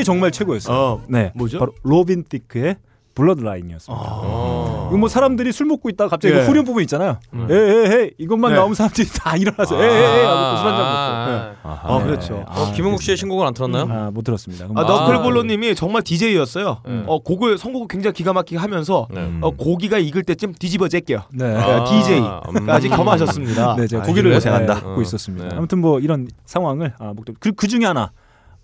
이게 0.00 0.04
정말 0.04 0.30
최고였어요. 0.30 0.76
어, 0.76 1.02
네, 1.08 1.30
뭐죠? 1.34 1.58
바로 1.58 1.72
로빈 1.82 2.24
티크의 2.24 2.76
Blurred 3.14 3.38
Lines이었습니다. 3.38 4.04
어. 4.08 4.88
이거 4.88 4.98
뭐 4.98 5.08
사람들이 5.08 5.52
술 5.52 5.66
먹고 5.66 5.90
있다가 5.90 6.08
갑자기 6.08 6.34
예. 6.34 6.38
그 6.38 6.46
후렴 6.46 6.64
부분 6.64 6.82
있잖아요. 6.84 7.18
음. 7.34 7.48
에에에 7.50 8.12
이것만 8.18 8.52
네. 8.52 8.56
나오면 8.56 8.74
사람들이 8.74 9.08
다 9.08 9.36
일어나서 9.36 9.82
에에에 9.82 10.24
하고 10.24 10.56
술 10.56 10.66
한잔 10.68 10.86
먹고. 10.86 11.30
네. 11.30 11.56
아, 11.62 11.80
어, 11.84 12.02
그렇죠. 12.02 12.44
어, 12.46 12.72
김은국 12.72 13.02
씨의 13.02 13.16
신곡은 13.16 13.46
안 13.46 13.52
틀었나요? 13.52 13.86
아, 13.90 14.10
못 14.10 14.22
들었습니다. 14.22 14.66
아, 14.66 14.80
아, 14.80 14.82
너클볼로님이 14.84 15.74
정말 15.74 16.02
DJ였어요. 16.02 16.78
네. 16.86 17.04
어, 17.06 17.18
곡을 17.18 17.58
선곡을 17.58 17.88
굉장히 17.88 18.14
기가 18.14 18.32
막히게 18.32 18.58
하면서 18.58 19.06
네. 19.10 19.38
어, 19.42 19.50
고기가 19.50 19.98
익을 19.98 20.22
때쯤 20.22 20.54
뒤집어 20.54 20.88
째게요. 20.88 21.24
네. 21.32 21.56
아, 21.56 21.84
DJ까지 21.84 22.88
음. 22.88 22.96
겸하셨습니다. 22.96 23.76
네, 23.76 23.86
제가 23.86 24.02
아, 24.02 24.06
고기를 24.06 24.32
고생한다. 24.32 24.74
네, 24.74 24.80
먹고 24.82 25.02
있었습니다. 25.02 25.48
네. 25.48 25.56
아무튼 25.56 25.80
뭐 25.80 26.00
이런 26.00 26.28
상황을 26.46 26.94
아, 26.98 27.12
목도 27.14 27.34
그, 27.38 27.52
그 27.52 27.68
중에 27.68 27.84
하나. 27.84 28.12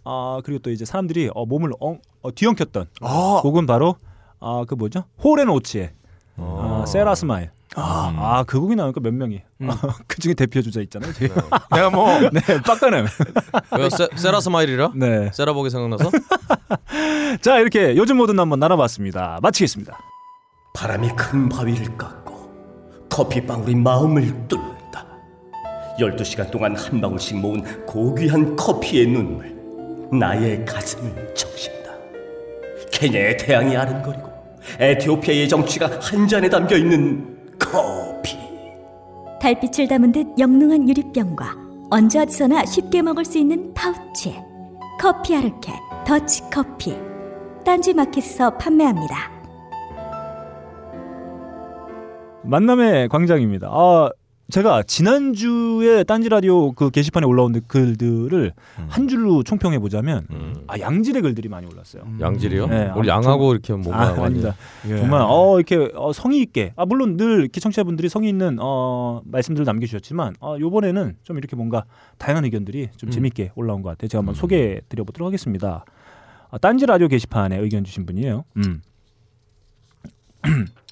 아, 0.09 0.40
그리고 0.45 0.61
또 0.61 0.71
이제 0.71 0.85
사람들이 0.85 1.31
어, 1.35 1.45
몸을 1.47 1.73
엉, 1.81 1.99
어, 2.23 2.33
뒤엉켰던 2.33 2.87
아, 3.01 3.40
곡은 3.42 3.66
바로 3.66 3.97
아, 4.38 4.64
그 4.69 4.75
뭐죠? 4.75 5.05
홀앤오츠의 5.23 5.90
어. 6.37 6.83
아, 6.83 6.87
Sara 6.87 7.16
Smile. 7.16 7.51
아, 7.75 8.14
아, 8.16 8.45
그 8.47 8.61
곡이 8.61 8.77
나오니까 8.77 9.01
몇 9.01 9.12
명이. 9.12 9.42
음. 9.62 9.69
그 10.07 10.21
중에 10.21 10.35
대표 10.35 10.62
주자 10.62 10.81
있잖아요. 10.81 11.12
저희. 11.12 11.29
내가 11.73 11.90
뭐 11.90 12.07
네, 12.31 12.40
빡가는. 12.62 13.07
왜 13.79 13.88
Sara 14.16 14.40
Smile이라? 14.40 14.92
네. 14.95 15.31
세라복이 15.33 15.71
생각나서? 15.71 16.11
자, 17.42 17.59
이렇게 17.59 17.97
요즘 17.97 18.16
모든 18.16 18.38
한번 18.38 18.61
나눠봤습니다. 18.61 19.40
마치겠습니다. 19.42 19.99
바람이 20.75 21.09
큰 21.16 21.49
바위를 21.49 21.97
깎고 21.97 23.09
커피 23.11 23.45
방울이 23.45 23.75
마음을 23.75 24.23
뚫는다. 24.47 25.05
12시간 25.99 26.51
동안 26.51 26.77
한 26.77 27.01
방울씩 27.01 27.38
모은 27.38 27.87
고귀한 27.87 28.55
커피의 28.55 29.07
눈물 29.09 29.56
나의 30.12 30.64
가슴을 30.64 31.35
적신다. 31.35 31.90
케냐의 32.92 33.37
태양이 33.37 33.77
아른거리고 33.77 34.31
에티오피아의 34.79 35.49
정취가 35.49 36.01
한 36.01 36.27
잔에 36.27 36.49
담겨 36.49 36.77
있는 36.77 37.37
커피. 37.59 38.37
달빛을 39.40 39.88
담은 39.88 40.12
듯 40.12 40.27
영롱한 40.38 40.88
유리병과 40.88 41.55
언제 41.90 42.19
어디서나 42.19 42.64
쉽게 42.64 43.03
먹을 43.03 43.25
수 43.25 43.38
있는 43.38 43.73
파우치 43.75 44.35
커피 44.99 45.37
아르케 45.37 45.73
더치 46.07 46.42
커피 46.51 46.97
딴지 47.64 47.92
마켓에서 47.92 48.57
판매합니다. 48.57 49.31
만남의 52.45 53.09
광장입니다. 53.09 53.69
아, 53.71 54.11
제가 54.49 54.85
지난주에 54.85 56.05
딴지 56.05 56.29
라디오 56.29 56.71
그 56.73 56.91
게시판에 56.91 57.27
올라온 57.27 57.61
글들을 57.67 58.53
한 58.89 59.09
줄로 59.09 59.43
총평해 59.43 59.81
보자면 59.81 60.27
음. 60.31 60.55
아, 60.69 60.79
양질의 60.79 61.23
글들이 61.23 61.49
많이 61.49 61.67
올랐어요. 61.67 62.05
양질이요? 62.21 62.67
네, 62.69 62.93
우리 62.97 63.11
아, 63.11 63.17
양하고 63.17 63.53
이렇게 63.53 63.73
뭔가 63.73 64.01
아, 64.01 64.11
많이 64.11 64.23
아닙니다. 64.23 64.55
예. 64.89 64.99
정말 64.99 65.23
어 65.23 65.57
이렇게 65.57 65.91
어, 65.95 66.13
성의 66.13 66.41
있게 66.43 66.73
아 66.77 66.87
물론 66.87 67.17
늘 67.17 67.41
이렇게 67.41 67.61
청취자분들이 67.61 68.09
성의 68.09 68.29
있는 68.29 68.59
어 68.61 69.21
말씀들 69.25 69.65
남겨 69.65 69.87
주셨지만 69.87 70.37
어 70.41 70.57
요번에는 70.61 71.17
좀 71.25 71.39
이렇게 71.39 71.57
뭔가 71.57 71.85
다양한 72.19 72.45
의견들이 72.45 72.91
좀 72.97 73.09
음. 73.09 73.11
재밌게 73.11 73.51
올라온 73.57 73.83
것 73.83 73.91
같아요. 73.91 74.09
제가 74.09 74.21
한번 74.21 74.37
소개해 74.37 74.83
드려 74.89 75.03
보도록 75.03 75.27
하겠습니다. 75.27 75.85
아, 76.51 76.59
딴지 76.59 76.87
라디오 76.87 77.09
게시판에 77.09 77.59
의견 77.59 77.83
주신 77.83 78.07
분이에요. 78.07 78.45
음. 78.59 78.81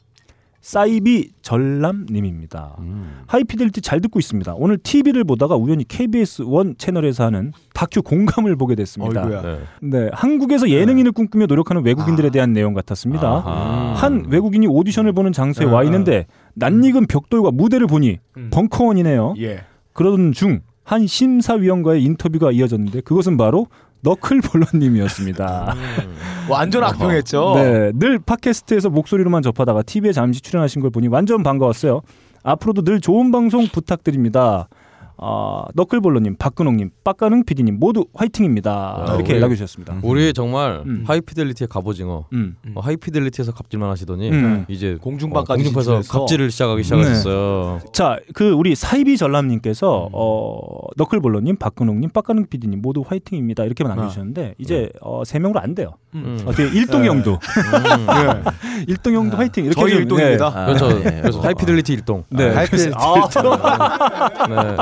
사이비 0.64 1.28
전람님입니다. 1.42 2.76
음. 2.78 3.20
하이피델리티 3.26 3.82
잘 3.82 4.00
듣고 4.00 4.18
있습니다. 4.18 4.54
오늘 4.56 4.78
TV를 4.78 5.22
보다가 5.24 5.56
우연히 5.56 5.84
KBS 5.86 6.44
원 6.46 6.74
채널에서 6.78 7.24
하는 7.24 7.52
다큐 7.74 8.00
공감을 8.00 8.56
보게 8.56 8.74
됐습니다. 8.74 9.24
어이구야. 9.24 9.42
네. 9.42 9.58
네, 9.82 10.10
한국에서 10.14 10.70
예능인을 10.70 11.12
꿈꾸며 11.12 11.44
노력하는 11.44 11.84
외국인들에 11.84 12.30
대한 12.30 12.54
내용 12.54 12.72
같았습니다. 12.72 13.28
아하. 13.28 13.92
한 13.94 14.24
외국인이 14.30 14.66
오디션을 14.66 15.12
보는 15.12 15.32
장소에 15.32 15.66
아, 15.66 15.70
와 15.70 15.80
아. 15.80 15.84
있는데 15.84 16.24
낯익은 16.54 17.08
벽돌과 17.08 17.50
무대를 17.50 17.86
보니 17.86 18.20
음. 18.38 18.48
벙커원이네요. 18.50 19.34
예. 19.40 19.64
그러던 19.92 20.32
중 20.32 20.62
한 20.84 21.06
심사위원과의 21.06 22.04
인터뷰가 22.04 22.52
이어졌는데 22.52 23.00
그것은 23.00 23.36
바로 23.36 23.66
너클볼러님이었습니다. 24.04 25.74
완전 26.48 26.84
악평했죠. 26.84 27.52
네, 27.56 27.92
늘 27.94 28.20
팟캐스트에서 28.20 28.90
목소리로만 28.90 29.42
접하다가 29.42 29.82
TV에 29.82 30.12
잠시 30.12 30.40
출연하신 30.40 30.80
걸 30.82 30.90
보니 30.90 31.08
완전 31.08 31.42
반가웠어요. 31.42 32.02
앞으로도 32.44 32.82
늘 32.82 33.00
좋은 33.00 33.32
방송 33.32 33.66
부탁드립니다. 33.66 34.68
아, 35.16 35.64
너클볼러님, 35.74 36.36
박근홍님, 36.38 36.90
빡가능 37.04 37.44
PD님 37.44 37.78
모두 37.78 38.06
화이팅입니다. 38.14 39.04
아, 39.08 39.14
이렇게 39.14 39.34
우리- 39.34 39.40
남겨주셨습니다. 39.40 39.98
우리 40.02 40.32
정말 40.32 40.82
음. 40.86 41.04
하이피델리티의 41.06 41.68
갑오징어 41.68 42.26
음. 42.32 42.56
어, 42.74 42.80
하이피델리티에서 42.80 43.52
갑질만 43.52 43.88
하시더니 43.90 44.30
음. 44.30 44.64
이제 44.68 44.96
공중파까지 45.00 45.52
어, 45.52 45.72
공중파에서. 45.72 46.02
갑질을 46.18 46.50
시작하기 46.50 46.82
시작하셨어요. 46.82 47.80
자, 47.92 48.18
그 48.34 48.50
우리 48.50 48.74
사이비 48.74 49.16
전람님께서 49.16 50.08
어, 50.12 50.68
너클볼러님, 50.96 51.56
박근홍님, 51.56 52.10
빡가능 52.10 52.46
PD님 52.46 52.82
모두 52.82 53.04
화이팅입니다. 53.06 53.64
이렇게만 53.64 53.96
남겨주셨는데 53.96 54.54
이제 54.58 54.90
어, 55.00 55.22
세 55.24 55.38
명으로 55.38 55.60
안 55.60 55.74
돼요. 55.74 55.92
음. 56.14 56.38
어떻게 56.46 56.64
일동형도 56.68 57.32
예. 57.32 58.84
일동형도 58.88 59.36
화이팅 59.36 59.64
이렇게 59.64 59.80
저희 59.80 59.90
좀, 59.92 60.00
일동입니다. 60.02 60.50
네. 60.50 60.66
그렇죠. 60.66 60.88
네. 61.02 61.20
그래서 61.22 61.40
하이피델리티 61.40 61.92
일동. 61.92 62.24
네. 62.30 62.50
아, 62.50 62.56
하이피델리티 62.58 62.96
아, 62.96 64.46
네. 64.48 64.76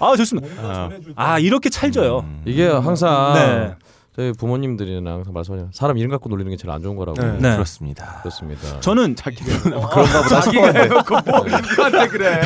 아, 0.00 0.16
좋습니다. 0.16 0.90
아 1.16 1.38
이렇게 1.38 1.70
찰져요. 1.70 2.20
음. 2.20 2.42
이게 2.44 2.66
항상 2.68 3.34
네. 3.34 3.74
저희 4.14 4.30
부모님들이나 4.32 5.10
항상 5.10 5.32
말씀하죠. 5.32 5.70
사람 5.72 5.96
이름 5.96 6.10
갖고 6.10 6.28
놀리는 6.28 6.50
게 6.50 6.56
제일 6.58 6.70
안 6.70 6.82
좋은 6.82 6.96
거라고. 6.96 7.18
네. 7.22 7.32
네. 7.40 7.52
그렇습니다. 7.54 8.18
그렇습니다. 8.20 8.78
저는 8.80 9.14
그런가 9.16 10.02
보다. 10.22 10.40
자기가 10.42 10.66
해놓고 10.70 11.14
뭐 11.24 11.44
누구한테 11.44 12.08
그래. 12.08 12.40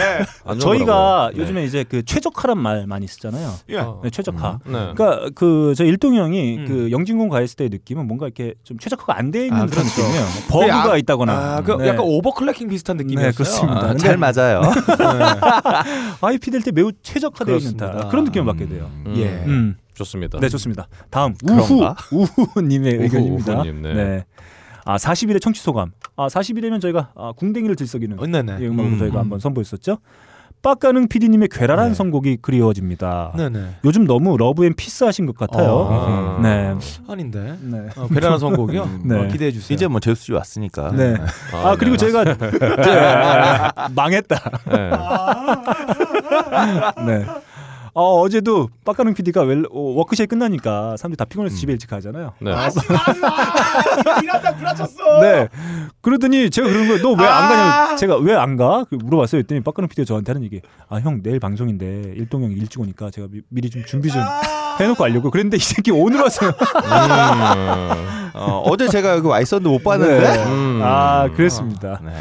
안 0.45 0.59
좋은 0.61 0.77
저희가 0.79 0.85
거라고요. 0.87 1.43
요즘에 1.43 1.65
이제 1.65 1.85
그 1.89 2.05
최적화란 2.05 2.57
말 2.59 2.87
많이 2.87 3.09
쓰잖아요. 3.09 3.53
예. 3.71 3.79
어. 3.79 4.01
네, 4.05 4.11
최적화. 4.11 4.61
네. 4.65 4.93
그러니까 4.95 5.29
그 5.35 5.75
저 5.77 5.85
일동 5.85 6.15
형이 6.15 6.57
음. 6.59 6.65
그 6.69 6.91
영진공 6.93 7.29
가했을 7.31 7.57
때의 7.57 7.71
느낌은 7.71 8.07
뭔가 8.07 8.27
이렇게 8.27 8.55
좀 8.63 8.79
최적화가 8.79 9.19
안 9.19 9.33
돼 9.33 9.47
있는 9.47 9.55
아, 9.63 9.67
그런 9.67 9.85
그렇죠. 9.85 10.03
느낌이에요. 10.03 10.25
버그가 10.49 10.93
아, 10.93 10.97
있다거나. 10.97 11.33
아, 11.57 11.61
그 11.63 11.73
네. 11.73 11.89
약간 11.89 12.03
overclocking 12.05 12.69
비슷한 12.69 12.97
느낌이었어요. 12.97 13.31
네, 13.33 13.37
그렇습니다. 13.37 13.81
아, 13.89 13.95
잘 13.97 14.17
맞아요. 14.17 14.61
아이피델 16.23 16.63
때 16.63 16.71
매우 16.73 16.93
최적화되어 17.03 17.57
있는 17.57 17.77
그런 18.09 18.25
느낌을 18.25 18.47
받게 18.47 18.69
돼요. 18.69 18.89
음, 19.07 19.15
예. 19.17 19.25
음. 19.47 19.77
좋습니다. 19.97 20.39
네, 20.41 20.49
좋습니다. 20.49 20.89
다음 21.11 21.35
우후 21.45 21.77
그런가? 21.77 21.97
우후 22.13 22.63
님의 22.63 22.95
우후, 22.97 23.03
의견입니다. 23.05 23.55
우후님, 23.55 23.83
네. 23.83 24.25
아 24.85 24.97
40일의 24.97 25.41
청취 25.43 25.61
소감. 25.61 25.93
아 26.17 26.29
40일이면 26.29 26.81
저희가 26.81 27.11
아, 27.17 27.33
궁뎅이를 27.37 27.75
들썩이는 27.77 28.21
어, 28.21 28.27
네네. 28.27 28.59
이 28.61 28.67
음악을 28.67 28.93
음. 28.93 28.99
저희가 28.99 29.19
한번 29.21 29.41
선보였었죠. 29.41 29.99
빡가능 30.63 31.07
PD님의 31.09 31.49
괴랄한 31.49 31.89
네. 31.91 31.95
선곡이 31.95 32.39
그리워집니다. 32.43 33.33
네네. 33.37 33.77
요즘 33.85 34.05
너무 34.07 34.37
love 34.37 34.65
and 34.65 34.75
peace 34.75 35.05
하신 35.05 35.27
것 35.27 35.37
같아요. 35.37 35.89
아. 35.91 36.41
네. 36.43 36.75
아닌데. 37.07 37.57
네. 37.61 37.87
어, 37.97 38.09
괴란한 38.09 38.39
선곡이요. 38.39 39.01
네. 39.05 39.17
어, 39.17 39.29
기대해 39.29 39.53
주세요. 39.53 39.75
이제 39.75 39.87
뭐 39.87 40.01
제수씨 40.01 40.33
왔으니까. 40.33 40.91
네. 40.93 41.15
아, 41.53 41.77
그리고 41.79 41.97
네. 41.97 42.07
제가 42.07 42.25
네, 42.25 42.35
망했다. 43.95 44.51
네. 47.07 47.25
네. 47.97 48.03
어, 48.03 48.21
어제도 48.21 48.69
빡가능 48.85 49.15
PD가 49.15 49.41
웰, 49.43 49.63
어, 49.73 49.81
워크숍 49.81 50.29
끝나니까 50.29 50.97
사람들이 50.99 51.17
다 51.17 51.25
피곤해서 51.25 51.57
집에 51.57 51.73
일찍 51.73 51.89
가잖아요. 51.89 52.35
네. 52.41 52.51
일한다 54.23 54.55
구라쳤어. 54.55 55.21
네. 55.25 55.49
그러더니 56.03 56.51
제가 56.51 56.69
그런 56.69 56.89
거예요. 56.89 57.03
너 57.03 57.13
왜 57.17 57.27
안 57.27 57.49
가냐? 57.49 57.97
제가 57.97 58.17
왜 58.19 58.35
안 58.37 58.57
가? 58.57 58.85
그 58.91 58.97
물어봤어요. 58.97 59.41
그랬더니 59.41 59.63
빡가능 59.63 59.89
PD가 59.89 60.05
저한테 60.07 60.33
하는 60.33 60.45
얘기. 60.45 60.61
아, 60.91 60.97
형 60.97 61.23
내일 61.23 61.41
방송인데 61.41 62.13
일동 62.17 62.43
형이 62.45 62.55
일찍 62.55 62.81
오니까 62.81 63.11
제가 63.11 63.29
미, 63.31 63.41
미리 63.49 63.71
좀 63.71 63.83
준비 63.87 64.11
좀 64.11 64.23
해놓고 64.79 65.03
알려고. 65.03 65.31
그랬는데 65.31 65.57
이 65.57 65.61
새끼 65.61 65.91
오늘 65.91 66.21
왔어요. 66.21 66.51
음. 66.51 68.17
어, 68.39 68.63
어제 68.67 68.87
제가 68.89 69.17
여기 69.17 69.27
와 69.27 69.41
있었는데 69.41 69.71
못 69.71 69.83
봤는데. 69.83 70.21
네. 70.21 70.45
음. 70.45 70.81
아, 70.83 71.29
그랬습니다. 71.35 72.01
네. 72.05 72.13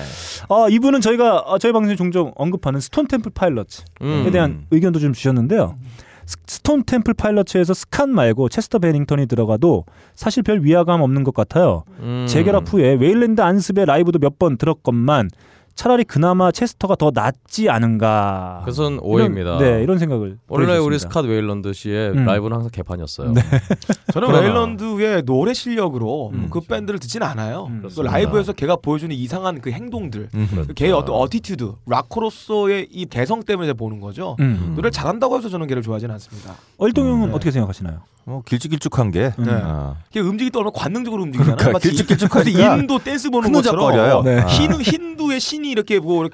아, 0.47 0.67
이분은 0.69 1.01
저희가 1.01 1.39
어, 1.39 1.57
저희 1.57 1.73
방송에 1.73 1.95
종종 1.97 2.31
언급하는 2.35 2.79
스톤 2.79 3.07
템플 3.07 3.31
파일럿에 3.35 3.65
음. 4.01 4.29
대한 4.31 4.65
의견도 4.71 4.99
좀 4.99 5.11
주셨는데요. 5.11 5.64
스- 6.25 6.37
스톤 6.47 6.83
템플 6.85 7.13
파일럿에서 7.13 7.73
스캇 7.73 8.09
말고 8.09 8.49
체스터 8.49 8.79
베닝턴이 8.79 9.27
들어가도 9.27 9.85
사실 10.15 10.41
별 10.43 10.63
위화감 10.63 11.01
없는 11.01 11.23
것 11.23 11.33
같아요. 11.33 11.83
음. 11.99 12.25
재결합 12.27 12.63
후에 12.71 12.93
웨일랜드 12.95 13.41
안습의 13.41 13.85
라이브도 13.85 14.19
몇 14.19 14.39
번 14.39 14.57
들었건만 14.57 15.29
차라리 15.75 16.05
그나마 16.05 16.51
체스터가 16.51 16.95
더 16.95 17.11
낫지 17.13 17.69
않은가. 17.69 18.61
그것은 18.61 18.99
오해입니다. 19.01 19.57
이런, 19.57 19.59
네, 19.59 19.83
이런 19.83 19.99
생각을. 19.99 20.37
원래 20.47 20.77
우리 20.77 20.79
보여주셨습니다. 20.97 21.21
스캇 21.21 21.27
웨일런드 21.29 21.73
씨의 21.73 22.11
음. 22.11 22.25
라이브는 22.25 22.55
항상 22.55 22.71
개판이었어요. 22.71 23.33
네. 23.33 23.41
저는. 24.13 24.31
웨일런드의 24.33 25.23
노래 25.23 25.53
실력으로 25.53 26.29
음. 26.33 26.47
그 26.49 26.61
밴드를 26.61 26.99
듣진 26.99 27.23
않아요. 27.23 27.65
음. 27.69 27.87
그. 27.93 28.01
라이브에서 28.01 28.53
걔가 28.53 28.77
보여주는 28.77 29.13
이상한 29.13 29.59
그 29.59 29.69
행동들, 29.69 30.29
음. 30.33 30.47
그렇죠. 30.49 30.73
걔의 30.73 30.93
어떤 30.93 31.15
attitude, 31.15 31.73
락커로서의 31.85 32.87
이 32.89 33.05
개성 33.05 33.43
때문에 33.43 33.73
보는 33.73 33.99
거죠. 33.99 34.37
음. 34.39 34.71
노래를 34.75 34.91
잘한다고 34.91 35.37
해서 35.37 35.49
저는 35.49 35.67
걔를 35.67 35.81
좋아하지는 35.81 36.13
않습니다. 36.13 36.53
얼동 36.77 37.05
형은 37.07 37.27
네. 37.29 37.35
어떻게 37.35 37.51
생각하시나요? 37.51 37.99
뭐 38.25 38.41
길쭉길쭉한 38.43 39.11
게 39.11 39.31
네. 39.37 39.51
아. 39.51 39.95
이게 40.09 40.19
움직일 40.19 40.51
때 40.51 40.57
얼마나 40.59 40.73
관능적으로 40.75 41.23
움직이잖아요. 41.23 41.57
그러니까 41.57 41.79
길쭉길쭉하니까 41.79 42.75
인도 42.77 42.97
댄스 42.97 43.29
보는 43.29 43.51
것처럼 43.51 43.85
흐느적거려요. 43.85 44.21
네. 44.23 44.43
힌, 44.47 44.71
힌두의 44.81 45.39
신이 45.39 45.69
이렇게 45.69 45.99
뭐 45.99 46.27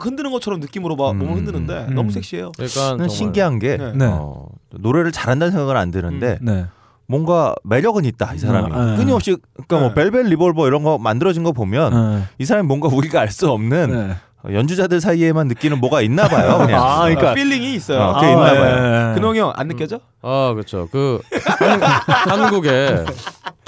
흔드는 0.00 0.30
것처럼 0.32 0.58
느낌으로 0.60 0.96
막 0.96 1.16
몸을 1.16 1.36
흔드는데 1.36 1.86
음. 1.90 1.94
너무 1.94 2.10
섹시해요. 2.10 2.50
그러니까 2.56 3.08
신기한 3.08 3.58
게 3.60 3.76
네. 3.76 3.92
네. 3.94 4.06
어, 4.06 4.46
노래를 4.72 5.12
잘한다는 5.12 5.52
생각은 5.52 5.76
안 5.76 5.90
드는데 5.92 6.38
네. 6.42 6.66
뭔가 7.06 7.54
매력은 7.64 8.04
있다 8.04 8.34
이 8.34 8.38
사람이 8.38 8.68
아, 8.72 8.84
네. 8.84 8.96
끊임없이 8.96 9.36
그러니까 9.54 9.78
뭐 9.78 9.88
네. 9.88 9.94
Velvet 9.94 10.26
Revolver 10.26 10.66
이런 10.66 10.82
거 10.82 10.98
만들어진 10.98 11.42
거 11.44 11.52
보면 11.52 12.16
네. 12.18 12.24
이 12.38 12.44
사람이 12.44 12.66
뭔가 12.66 12.88
우리가 12.88 13.20
알 13.20 13.30
수 13.30 13.48
없는 13.50 13.90
네. 14.08 14.16
연주자들 14.50 15.00
사이에만 15.00 15.48
느끼는 15.48 15.78
뭐가 15.80 16.00
있나 16.00 16.28
봐요. 16.28 16.58
그냥. 16.58 16.82
아, 16.82 17.00
그러니까 17.04 17.34
feeling이 17.34 17.74
있어요. 17.74 18.00
어, 18.00 18.14
그게 18.14 18.30
있나 18.32 18.44
아, 18.46 18.54
봐요. 18.54 19.10
예. 19.10 19.14
근홍이 19.14 19.38
형 19.38 19.52
안 19.54 19.66
느껴져? 19.68 20.00
아 20.22 20.52
그렇죠. 20.54 20.88
그 20.92 21.20
한, 21.58 21.82
한국에 21.82 23.04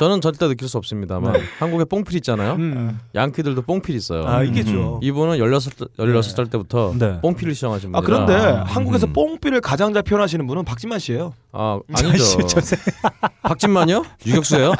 저는 0.00 0.22
절대 0.22 0.48
느낄 0.48 0.66
수 0.66 0.78
없습니다만 0.78 1.34
한국에 1.58 1.84
뽕필 1.84 2.16
있잖아요. 2.16 2.54
음. 2.54 2.98
양키들도 3.14 3.60
뽕필 3.60 3.94
있어요. 3.96 4.26
아 4.26 4.42
이게죠. 4.42 5.00
이분은 5.02 5.36
16살, 5.36 5.90
16살 5.98 6.50
때부터 6.50 6.94
네. 6.98 7.20
뽕필을 7.20 7.54
시작하신 7.54 7.94
아 7.94 8.00
분이라 8.00 8.24
그런데 8.24 8.62
한국에서 8.64 9.08
음. 9.08 9.12
뽕필을 9.12 9.60
가장 9.60 9.92
잘 9.92 10.02
표현하시는 10.02 10.46
분은 10.46 10.64
박진만 10.64 11.00
씨예요. 11.00 11.34
아 11.52 11.80
아니죠. 11.92 12.38
박진만요? 13.42 14.02
유격수예요? 14.24 14.72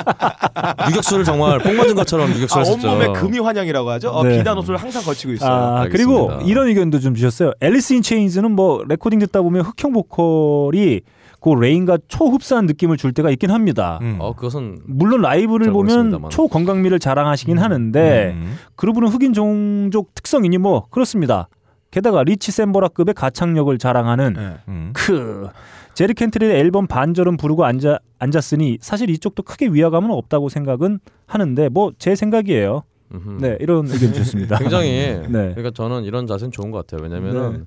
유격수를 0.89 1.25
정말 1.25 1.59
뽕 1.59 1.77
맞은 1.77 1.95
것처럼 1.97 2.31
아, 2.31 2.35
유격수를 2.35 2.65
했었죠. 2.65 2.89
온몸에 2.89 3.13
금의환향이라고 3.13 3.91
하죠. 3.91 4.09
어, 4.13 4.23
네. 4.23 4.39
비단 4.39 4.57
옷을 4.57 4.79
항상 4.79 5.03
걸치고 5.03 5.35
있어요. 5.35 5.51
아. 5.51 5.89
그리고 5.91 6.31
이런 6.47 6.69
의견도 6.69 6.99
좀 6.99 7.15
주셨어요. 7.15 7.53
Alice 7.61 7.93
in 7.93 8.01
Chains는 8.01 8.53
뭐 8.53 8.85
레코딩 8.89 9.19
듣다 9.19 9.43
보면 9.43 9.65
흑형 9.67 9.93
보컬이 9.93 11.03
그 11.41 11.49
레인과 11.51 11.99
초흡사한 12.09 12.67
느낌을 12.67 12.97
줄 12.97 13.13
때가 13.13 13.31
있긴 13.31 13.51
합니다. 13.51 13.99
음. 14.03 14.17
어 14.21 14.35
그것은 14.35 14.79
물론 14.85 15.23
라이브를 15.23 15.67
잘 15.67 15.73
보면. 15.73 16.29
초건강미를 16.31 16.99
자랑하시긴 16.99 17.59
하는데 17.59 18.33
음. 18.35 18.57
groove는 18.77 19.09
흑인 19.09 19.33
종족 19.33 20.15
특성이니 20.15 20.59
뭐 20.59 20.87
그렇습니다. 20.91 21.49
게다가 21.91 22.23
리치 22.23 22.53
샌버라급의 22.53 23.15
가창력을 23.15 23.77
자랑하는 23.79 24.33
네. 24.35 24.57
음. 24.69 24.93
크 24.95 25.49
제리 25.95 26.15
켄트리의 26.15 26.53
앨범 26.61 26.87
반절은 26.87 27.37
부르고 27.37 27.65
앉아 27.65 27.99
앉았으니 28.21 28.79
사실 28.81 29.11
이쪽도 29.11 29.43
크게 29.43 29.67
위화감은 29.69 30.11
없다고 30.11 30.49
생각은 30.51 31.01
하는데 31.27 31.69
뭐 31.71 31.91
제 31.99 32.15
생각이에요. 32.15 32.83
음흠. 33.13 33.39
네 33.41 33.57
이런 33.61 33.87
의견 33.91 34.13
주셨습니다. 34.13 34.59
굉장히 34.59 34.91
네. 35.29 35.53
그러니까 35.55 35.71
저는 35.75 36.05
이런 36.05 36.27
자세는 36.29 36.53
좋은 36.53 36.71
것 36.71 36.87
같아요. 36.87 37.03
왜냐면은 37.03 37.53
네. 37.53 37.59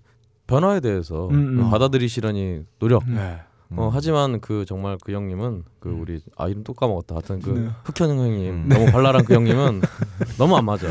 변화에 0.47 0.79
대해서 0.79 1.27
음, 1.29 1.59
음. 1.59 1.69
받아들이시려니 1.69 2.61
노력. 2.79 3.03
네. 3.09 3.39
어, 3.75 3.89
하지만 3.91 4.39
그 4.39 4.65
정말 4.67 4.97
그 5.03 5.11
형님은 5.13 5.63
그 5.79 5.89
우리 5.89 6.19
아 6.37 6.47
이름 6.47 6.63
또 6.63 6.73
까먹었다. 6.73 7.15
하여튼 7.15 7.39
그 7.41 7.49
네. 7.49 7.69
흑현 7.83 8.09
형님 8.09 8.49
음. 8.49 8.69
너무 8.69 8.91
발랄한 8.91 9.25
그 9.25 9.33
형님은 9.33 9.81
너무 10.37 10.55
안 10.57 10.65
맞아. 10.65 10.87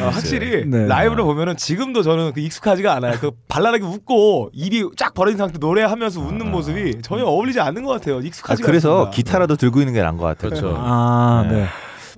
아, 0.00 0.08
확실히 0.08 0.66
네. 0.66 0.86
라이브를 0.86 1.24
보면은 1.24 1.56
지금도 1.56 2.02
저는 2.02 2.32
그 2.34 2.40
익숙하지가 2.40 2.94
않아요. 2.96 3.18
그 3.20 3.30
발랄하게 3.48 3.84
웃고 3.84 4.50
입이 4.52 4.90
쫙 4.96 5.14
벌어진 5.14 5.38
상태 5.38 5.58
노래하면서 5.58 6.20
웃는 6.20 6.50
모습이 6.50 7.00
전혀 7.02 7.24
어울리지 7.24 7.60
않는 7.60 7.84
것 7.84 7.92
같아요. 7.92 8.18
아, 8.18 8.20
익숙하지가 8.20 8.66
그래서 8.66 8.90
않습니다. 9.06 9.10
기타라도 9.16 9.56
들고 9.56 9.80
있는 9.80 9.94
게 9.94 10.02
나은 10.02 10.16
것 10.16 10.24
같아요. 10.24 10.50
그렇죠. 10.50 10.74
아, 10.78 11.46
네. 11.48 11.66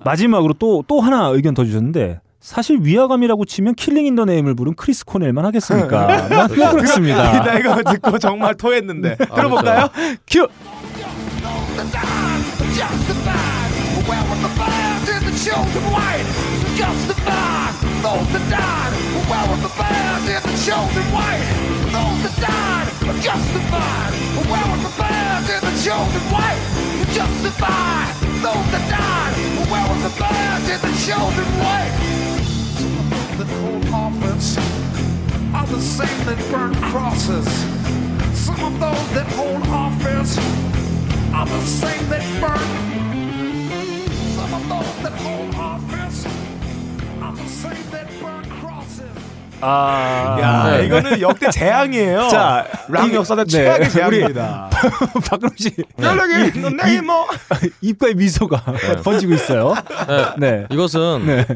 마지막으로 0.05 0.55
또또 0.55 1.01
하나 1.01 1.29
의견 1.29 1.55
더 1.55 1.65
주셨는데 1.65 2.21
사실 2.47 2.79
위화감이라고 2.81 3.45
치면 3.45 3.75
킬링 3.75 4.07
인더 4.07 4.25
네임을 4.25 4.55
부른 4.55 4.77
크리스 4.77 5.05
코넬만 5.05 5.45
하겠습니까? 5.47 6.29
뭐 6.47 6.71
그렇습니다. 6.71 7.43
나 7.43 7.59
이거 7.59 7.83
듣고 7.83 8.21
정말 8.21 8.55
토했는데 8.55 9.17
아, 9.19 9.35
들어볼까요? 9.35 9.89
큐. 10.29 10.47
Are 35.55 35.67
the 35.67 35.81
same 35.81 36.27
that 36.27 36.39
burn 36.51 36.75
crosses. 36.91 37.47
Some 38.35 38.63
of 38.63 38.79
those 38.79 39.11
that 39.15 39.27
hold 39.33 39.63
office 39.69 40.37
are 41.35 41.47
the 41.47 41.63
same 41.63 42.09
that 42.11 42.25
burn. 42.41 42.69
Some 44.37 44.55
of 44.55 44.69
those 44.69 45.03
that 45.03 45.13
hold 45.25 45.55
office 45.55 46.27
are 47.23 47.35
the 47.35 47.49
same 47.49 47.91
that 47.91 48.09
burn. 48.21 48.46
아, 49.61 50.37
야 50.41 50.77
네. 50.77 50.87
이거는 50.87 51.21
역대 51.21 51.51
재앙이에요. 51.51 52.29
자, 52.29 52.67
락 52.89 53.11
이- 53.11 53.15
역사상 53.15 53.47
네, 53.47 53.51
최악의 53.51 53.91
재앙입니다. 53.91 54.71
박근홍 55.29 55.51
씨 55.57 55.75
연락이 56.01 56.61
너네 56.61 57.01
뭐 57.01 57.27
입가에 57.81 58.15
미소가 58.15 58.63
번지고 59.03 59.35
있어요. 59.35 59.75
네. 60.39 60.51
네. 60.59 60.67
이것은 60.71 61.27
네. 61.27 61.47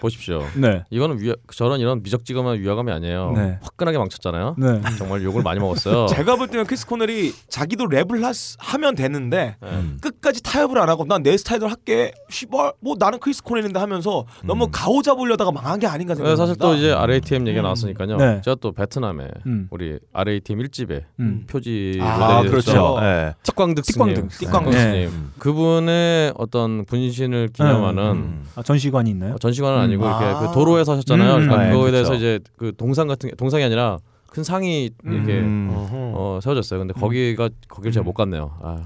보십시오. 0.00 0.44
네. 0.54 0.84
이거는 0.90 1.20
위, 1.20 1.34
저런 1.54 1.80
이런 1.80 2.02
미적지근한 2.02 2.58
위화감이 2.60 2.92
아니에요. 2.92 3.32
네. 3.36 3.58
화끈하게 3.62 3.98
망쳤잖아요. 3.98 4.54
네. 4.58 4.80
정말 4.98 5.22
욕을 5.22 5.42
많이 5.42 5.58
먹었어요. 5.60 6.06
제가 6.14 6.36
볼 6.36 6.48
때는 6.48 6.64
크리스 6.66 6.86
코넬이 6.86 7.34
자기도 7.48 7.84
랩을 7.84 8.22
하, 8.22 8.32
하면 8.58 8.94
되는데 8.94 9.56
네. 9.60 9.82
끝까지 10.00 10.42
타협을 10.42 10.78
안 10.78 10.88
하고 10.88 11.04
난 11.04 11.24
내 11.24 11.36
스타일대로 11.38 11.70
할게. 11.70 12.12
씨발 12.28 12.72
뭐 12.80 12.96
나는 12.98 13.18
크리스 13.18 13.42
코넬인데 13.42 13.78
하면서 13.80 14.26
너무 14.44 14.68
가오 14.70 15.00
잡으려다가 15.00 15.50
망한 15.52 15.78
게 15.80 15.86
아닌가 15.86 16.12
네, 16.12 16.16
생각합니다. 16.18 16.36
사실 16.46 16.58
또 16.58 16.74
이제 16.74 16.92
RATM 17.34 17.48
얘기가 17.48 17.62
나왔으니까요. 17.62 18.16
네. 18.16 18.40
제가 18.44 18.56
또 18.60 18.72
베트남에 18.72 19.28
음. 19.46 19.68
우리 19.70 19.98
RATM 20.12 20.60
1집에 20.60 21.02
음. 21.20 21.44
표지 21.48 21.98
아, 22.00 22.42
그렇죠. 22.42 22.98
네. 23.00 23.34
틱광득 23.42 23.84
틱광득. 23.84 24.16
스님, 24.32 24.50
틱광득 24.50 24.72
네. 24.72 24.78
스님. 25.08 25.30
그분의 25.38 26.32
어떤 26.36 26.84
분신을 26.84 27.48
기념하는 27.52 28.02
음. 28.02 28.44
아, 28.54 28.62
전시관이 28.62 29.10
있나요? 29.10 29.34
어, 29.34 29.38
전시관은 29.38 29.78
음. 29.78 29.82
아니고 29.82 30.04
이렇게 30.04 30.24
아. 30.24 30.38
그 30.40 30.52
도로에 30.54 30.84
사셨잖아요. 30.84 31.34
음, 31.34 31.40
그러니까 31.42 31.64
네, 31.64 31.70
그거에 31.70 31.90
그쵸. 31.90 31.92
대해서 31.92 32.14
이제 32.14 32.40
그 32.56 32.72
동상 32.76 33.06
같은 33.08 33.28
게 33.30 33.36
동상이 33.36 33.64
아니라 33.64 33.98
큰 34.34 34.42
상이 34.42 34.90
이렇게 35.04 35.38
음. 35.38 35.68
어, 35.72 36.40
세워졌어요. 36.42 36.80
근데 36.80 36.92
거기가 36.92 37.50
거기를 37.68 37.92
제가 37.92 38.02
못 38.02 38.14
갔네요. 38.14 38.50
아, 38.60 38.78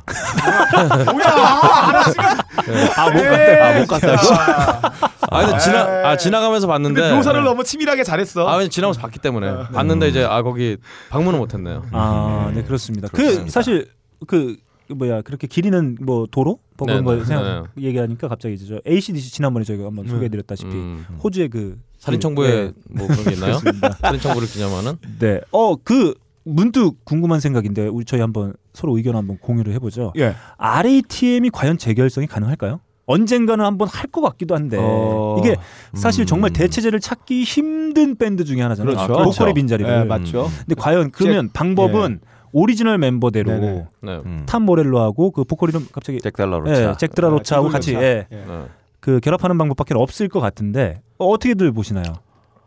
아, 2.96 3.10
못 3.10 3.22
갔다. 3.22 3.64
아, 3.64 3.78
못 3.80 3.86
갔다. 3.86 4.92
아 5.30 5.46
근데 5.46 5.58
지나 5.58 6.08
아 6.10 6.16
지나가면서 6.18 6.66
봤는데 6.66 7.00
근데 7.00 7.16
묘사를 7.16 7.42
너무 7.42 7.64
치밀하게 7.64 8.04
잘했어. 8.04 8.46
아 8.46 8.56
왜냐 8.56 8.68
지나가면서 8.68 9.00
봤기 9.00 9.20
때문에 9.20 9.68
봤는데 9.72 10.08
이제 10.08 10.22
아 10.22 10.42
거기 10.42 10.76
방문을 11.08 11.38
못 11.38 11.54
했네요. 11.54 11.82
아, 11.92 12.52
네 12.54 12.62
그렇습니다. 12.62 13.08
그 13.08 13.16
그렇습니다. 13.16 13.50
사실 13.50 13.88
그 14.26 14.58
뭐야 14.94 15.22
그렇게 15.22 15.46
길이는 15.46 15.98
뭐 16.00 16.26
도로 16.30 16.58
뭐 16.76 16.86
그런 16.86 17.00
네, 17.00 17.04
거 17.04 17.16
네, 17.16 17.24
생각 17.24 17.66
얘기하니까 17.78 18.28
갑자기 18.28 18.54
이제 18.54 18.66
저 18.66 18.80
ACDC 18.90 19.30
지난번에 19.32 19.64
저희가 19.64 19.84
한번 19.86 20.06
네. 20.06 20.10
소개해드렸다시피 20.10 20.70
음. 20.74 21.04
호주의 21.22 21.48
그 21.48 21.78
살인 21.98 22.20
청부에 22.20 22.72
뭐 22.90 23.06
그런 23.06 23.24
게 23.24 23.32
있나요? 23.34 23.58
살인 24.00 24.20
청부를 24.20 24.48
기념하는? 24.48 24.94
네. 25.18 25.40
어, 25.50 25.76
그 25.76 26.14
문득 26.44 27.04
궁금한 27.04 27.40
생각인데 27.40 27.88
우리 27.88 28.04
저희 28.04 28.20
한번 28.20 28.54
서로 28.72 28.96
의견 28.96 29.16
한번 29.16 29.36
공유를 29.38 29.72
해보죠. 29.74 30.12
예. 30.16 30.34
RATM이 30.56 31.50
과연 31.50 31.76
재결성이 31.78 32.26
가능할까요? 32.26 32.80
언젠가는 33.04 33.64
한번 33.64 33.88
할 33.88 34.08
것 34.10 34.20
같기도 34.22 34.54
한데 34.54 34.76
어, 34.80 35.36
이게 35.38 35.56
사실 35.94 36.24
음. 36.24 36.26
정말 36.26 36.50
대체제를 36.52 37.00
찾기 37.00 37.42
힘든 37.42 38.16
밴드 38.16 38.44
중에 38.44 38.60
하나잖아요. 38.62 38.94
그렇죠. 38.96 39.12
보컬의 39.12 39.32
그렇죠. 39.34 39.54
빈자리를. 39.54 39.90
예, 40.00 40.04
맞죠. 40.04 40.48
근데 40.66 40.74
과연 40.74 41.10
그러면 41.10 41.50
방법은 41.52 42.20
오리지널 42.52 42.98
멤버대로 42.98 43.50
네네. 43.52 43.86
네. 44.02 44.22
음. 44.24 44.42
탐 44.46 44.62
모렐로하고 44.62 45.30
그 45.32 45.44
보컬 45.44 45.70
이름 45.70 45.86
갑자기 45.92 46.20
잭 46.20 46.34
달러로 46.36 46.68
예, 46.70 46.94
잭 46.98 47.14
드라로차하고 47.14 47.68
아, 47.68 47.70
같이 47.70 47.92
잭 47.92 48.00
예, 48.02 48.26
예. 48.30 48.36
네. 48.36 48.64
그 49.00 49.20
결합하는 49.20 49.56
방법밖에 49.58 49.94
없을 49.94 50.28
것 50.28 50.40
같은데 50.40 51.02
어, 51.18 51.26
어떻게들 51.26 51.72
보시나요? 51.72 52.04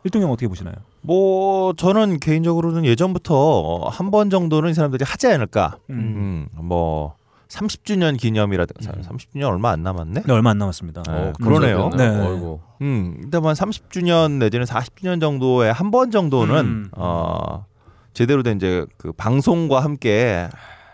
일동형 0.04 0.30
어떻게 0.32 0.48
보시나요? 0.48 0.74
뭐 1.02 1.72
저는 1.74 2.18
개인적으로는 2.18 2.84
예전부터 2.84 3.88
한 3.90 4.10
번 4.10 4.30
정도는 4.30 4.70
이 4.70 4.74
사람들이 4.74 5.04
하지 5.06 5.28
않을까. 5.28 5.78
음. 5.90 6.48
음, 6.56 6.64
뭐 6.64 7.14
30주년 7.48 8.16
기념이라든가 8.18 8.92
30주년 9.02 9.44
얼마 9.48 9.70
안 9.70 9.82
남았네. 9.82 10.22
네, 10.26 10.32
얼마 10.32 10.50
안 10.50 10.58
남았습니다. 10.58 11.02
네, 11.02 11.12
어, 11.12 11.32
그러네요. 11.40 11.90
네. 11.96 12.08
네. 12.10 12.26
어이구. 12.26 12.60
음, 12.80 13.16
근데 13.20 13.38
뭐 13.38 13.52
30주년 13.52 14.38
내지는 14.38 14.64
40주년 14.66 15.20
정도에 15.20 15.70
한 15.70 15.90
번 15.90 16.10
정도는 16.10 16.56
음. 16.64 16.90
어 16.96 17.66
제대로 18.12 18.42
된 18.42 18.56
이제 18.56 18.84
그 18.96 19.12
방송과 19.12 19.80
함께 19.80 20.48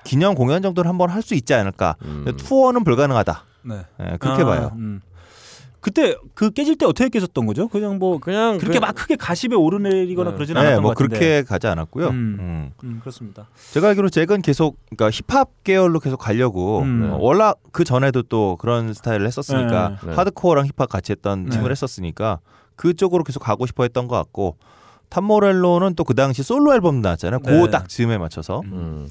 기념 0.04 0.34
공연 0.34 0.62
정도는 0.62 0.88
한번 0.88 1.10
할 1.10 1.22
수 1.22 1.34
있지 1.34 1.52
않을까. 1.54 1.96
음. 2.02 2.24
투어는 2.36 2.84
불가능하다. 2.84 3.44
네. 3.64 3.84
예, 4.00 4.16
그렇게 4.18 4.42
아, 4.42 4.46
봐요. 4.46 4.72
음. 4.76 5.00
그때 5.80 6.16
그 6.34 6.50
깨질 6.50 6.76
때 6.76 6.86
어떻게 6.86 7.08
깨졌던 7.08 7.46
거죠? 7.46 7.68
그냥 7.68 7.98
뭐 7.98 8.18
그냥 8.18 8.58
그렇게 8.58 8.78
그- 8.80 8.84
막 8.84 8.94
크게 8.94 9.14
가십에 9.16 9.54
오르내리거나 9.54 10.30
네. 10.30 10.36
그러진 10.36 10.54
네, 10.54 10.60
않았던 10.60 10.82
뭐것 10.82 10.98
같은데. 10.98 11.18
그렇게 11.18 11.42
가지 11.46 11.66
않았고요. 11.68 12.08
음. 12.08 12.36
음. 12.40 12.70
음, 12.84 12.98
그렇습니다. 13.00 13.48
제가 13.72 13.88
알기로 13.88 14.08
잭은 14.08 14.42
계속 14.42 14.76
그러니까 14.90 15.10
힙합 15.10 15.50
계열로 15.62 16.00
계속 16.00 16.16
가려고 16.18 16.80
음. 16.82 17.10
어, 17.12 17.18
워낙 17.20 17.58
그 17.70 17.84
전에도 17.84 18.22
또 18.22 18.56
그런 18.56 18.92
스타일을 18.92 19.26
했었으니까 19.26 19.98
네. 20.02 20.08
네. 20.08 20.14
하드코어랑 20.14 20.66
힙합 20.66 20.88
같이 20.88 21.12
했던 21.12 21.44
네. 21.44 21.50
팀을 21.50 21.70
했었으니까 21.70 22.40
그쪽으로 22.74 23.22
계속 23.22 23.40
가고 23.40 23.64
싶어 23.66 23.84
했던 23.84 24.08
것 24.08 24.16
같고 24.16 24.56
탐모렐로는 25.10 25.94
또 25.94 26.04
그 26.04 26.14
당시 26.14 26.42
솔로 26.42 26.72
앨범 26.74 27.00
나왔잖아요. 27.00 27.40
네. 27.44 27.60
그 27.62 27.73
딱 27.73 27.88
즈음에 27.88 28.18
맞춰서 28.18 28.60
음, 28.64 29.08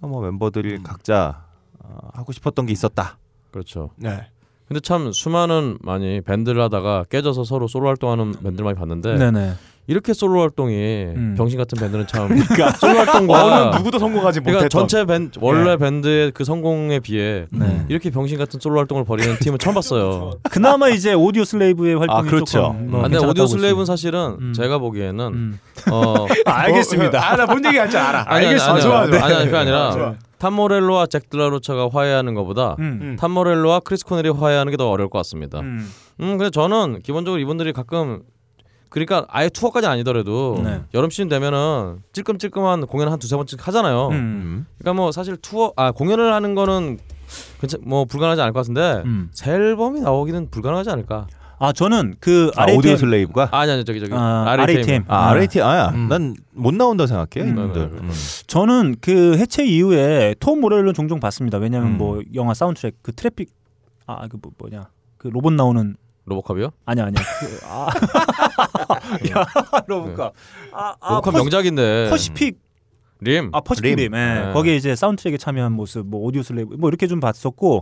뭐 0.00 0.20
멤버들이 0.22 0.76
음. 0.76 0.82
각자 0.82 1.44
어, 1.78 1.98
하고 2.14 2.32
싶었던 2.32 2.66
게 2.66 2.72
있었다. 2.72 3.18
그렇죠. 3.50 3.90
네. 3.96 4.26
근데 4.66 4.80
참 4.80 5.12
수많은 5.12 5.78
많이 5.80 6.20
밴드를 6.20 6.60
하다가 6.62 7.04
깨져서 7.08 7.44
서로 7.44 7.66
솔로 7.68 7.88
활동하는 7.88 8.32
밴드를 8.32 8.64
많이 8.64 8.76
봤는데 8.76 9.16
네네. 9.16 9.52
이렇게 9.88 10.12
솔로 10.12 10.40
활동이 10.42 10.74
음. 11.16 11.34
병신 11.36 11.58
같은 11.58 11.78
밴드는 11.80 12.06
참 12.06 12.28
솔로 12.78 12.98
활동과 12.98 13.68
어느 13.70 13.76
누구도 13.78 13.98
성공하지 13.98 14.40
그러니까 14.40 14.64
못했던. 14.64 14.68
전체 14.86 15.04
밴드 15.06 15.38
원래 15.42 15.70
네. 15.70 15.76
밴드의 15.78 16.30
그 16.32 16.44
성공에 16.44 17.00
비해 17.00 17.46
네. 17.50 17.84
이렇게 17.88 18.10
병신 18.10 18.38
같은 18.38 18.60
솔로 18.60 18.78
활동을 18.78 19.04
벌이는 19.04 19.38
팀은 19.40 19.58
처음 19.58 19.74
봤어요. 19.74 20.32
그나마 20.50 20.88
이제 20.90 21.14
Audioslave의 21.14 21.96
활동이 21.96 22.18
아, 22.20 22.22
그렇죠. 22.30 22.44
조금 22.74 22.90
뭐 22.90 23.00
아, 23.00 23.02
근데 23.08 23.18
Audioslave는 23.26 23.82
있- 23.84 23.86
사실은 23.86 24.36
음. 24.40 24.52
제가 24.52 24.78
보기에는 24.78 25.26
음. 25.26 25.58
어 25.90 26.26
아, 26.46 26.52
알겠습니다. 26.52 27.18
아, 27.32 27.36
나 27.36 27.46
뭔 27.46 27.64
얘기 27.64 27.78
할줄 27.78 27.98
알아. 27.98 28.24
아니, 28.28 28.30
아니, 28.30 28.46
알겠어. 28.48 28.72
아니, 28.72 28.82
좋아, 28.82 29.00
아니, 29.00 29.12
좋아. 29.12 29.24
아니, 29.24 29.34
아니, 29.34 29.44
그게 29.46 29.56
아니라. 29.56 30.14
탐모렐로와 30.38 31.06
잭 31.06 31.30
드라로차가 31.30 31.88
화해하는 31.92 32.34
것보다 32.34 32.76
음. 32.78 33.16
탐모렐로와 33.18 33.80
크리스 33.80 34.04
코넬이 34.04 34.28
화해하는 34.28 34.70
게 34.70 34.76
더 34.76 34.88
어려울 34.88 35.08
것 35.10 35.18
같습니다. 35.18 35.58
음. 35.60 35.90
음, 36.20 36.36
근데 36.38 36.50
저는 36.50 37.00
기본적으로 37.02 37.40
이분들이 37.40 37.72
가끔 37.72 38.20
그러니까 38.88 39.26
아예 39.28 39.48
투어까지 39.48 39.86
아니더라도 39.86 40.60
네. 40.62 40.82
여름 40.94 41.10
시즌 41.10 41.28
되면은 41.28 42.02
찔끔찔끔한 42.12 42.86
공연 42.86 43.10
한 43.10 43.18
두세 43.18 43.36
번씩 43.36 43.66
하잖아요. 43.66 44.08
음. 44.08 44.12
음. 44.12 44.66
그러니까 44.78 45.00
뭐 45.00 45.12
사실 45.12 45.36
투어 45.36 45.72
아 45.76 45.92
공연을 45.92 46.32
하는 46.32 46.54
거는 46.54 46.98
괜찮 47.60 47.80
뭐 47.84 48.04
불가능하지 48.04 48.40
않을 48.42 48.52
것 48.52 48.60
같은데 48.60 49.02
음. 49.04 49.28
새 49.32 49.52
앨범이 49.52 50.00
나오기는 50.00 50.50
불가능하지 50.50 50.90
않을까? 50.90 51.26
아 51.60 51.72
저는 51.72 52.14
그 52.20 52.50
아, 52.56 52.62
RATM 52.62 52.78
Audioslave가 52.78 53.48
아니 53.50 53.72
아니 53.72 53.84
저기 53.84 54.00
저기 54.00 54.12
아, 54.14 54.44
RATM. 54.46 54.76
RATM. 54.76 55.04
아, 55.08 55.16
아. 55.16 55.30
RAT 55.32 55.60
아야. 55.60 55.88
음. 55.88 56.08
난 56.08 56.41
못 56.41 56.74
나온다 56.74 57.06
생각해. 57.06 57.48
음. 57.50 57.54
네, 57.54 57.72
네, 57.72 57.80
음. 57.80 58.10
저는 58.46 58.96
그 59.00 59.36
해체 59.36 59.66
이후에 59.66 60.34
톰 60.38 60.60
모렐로 60.60 60.92
종종 60.92 61.18
봤습니다. 61.20 61.58
왜냐하면 61.58 61.92
음. 61.92 61.98
뭐 61.98 62.22
영화 62.34 62.54
사운드트랙 62.54 62.96
그 63.02 63.12
트래픽 63.12 63.50
아 64.06 64.14
그 64.14 64.38
뭐, 64.40 64.52
뭐냐 64.56 64.88
그 65.16 65.28
로봇 65.28 65.52
나오는 65.52 65.96
RoboCop이요? 66.28 66.70
아니야 66.86 67.06
아니야 67.06 67.22
그, 67.40 67.58
아. 67.66 67.88
야 69.30 69.46
로봇가 69.86 70.32
아, 70.72 70.94
아 71.00 71.14
RoboCop 71.16 71.32
퍼시- 71.32 71.36
명작인데. 71.42 72.10
Pacific 72.10 72.58
림. 73.20 73.50
아 73.52 73.60
Pacific 73.60 73.96
Rim, 73.96 74.14
예. 74.14 74.16
네. 74.18 74.52
거기에 74.52 74.76
이제 74.76 74.94
사운드트랙에 74.94 75.38
참여한 75.38 75.72
모습 75.72 76.06
뭐 76.06 76.20
Audioslave 76.20 76.76
뭐 76.76 76.88
이렇게 76.88 77.08
좀 77.08 77.18
봤었고 77.18 77.80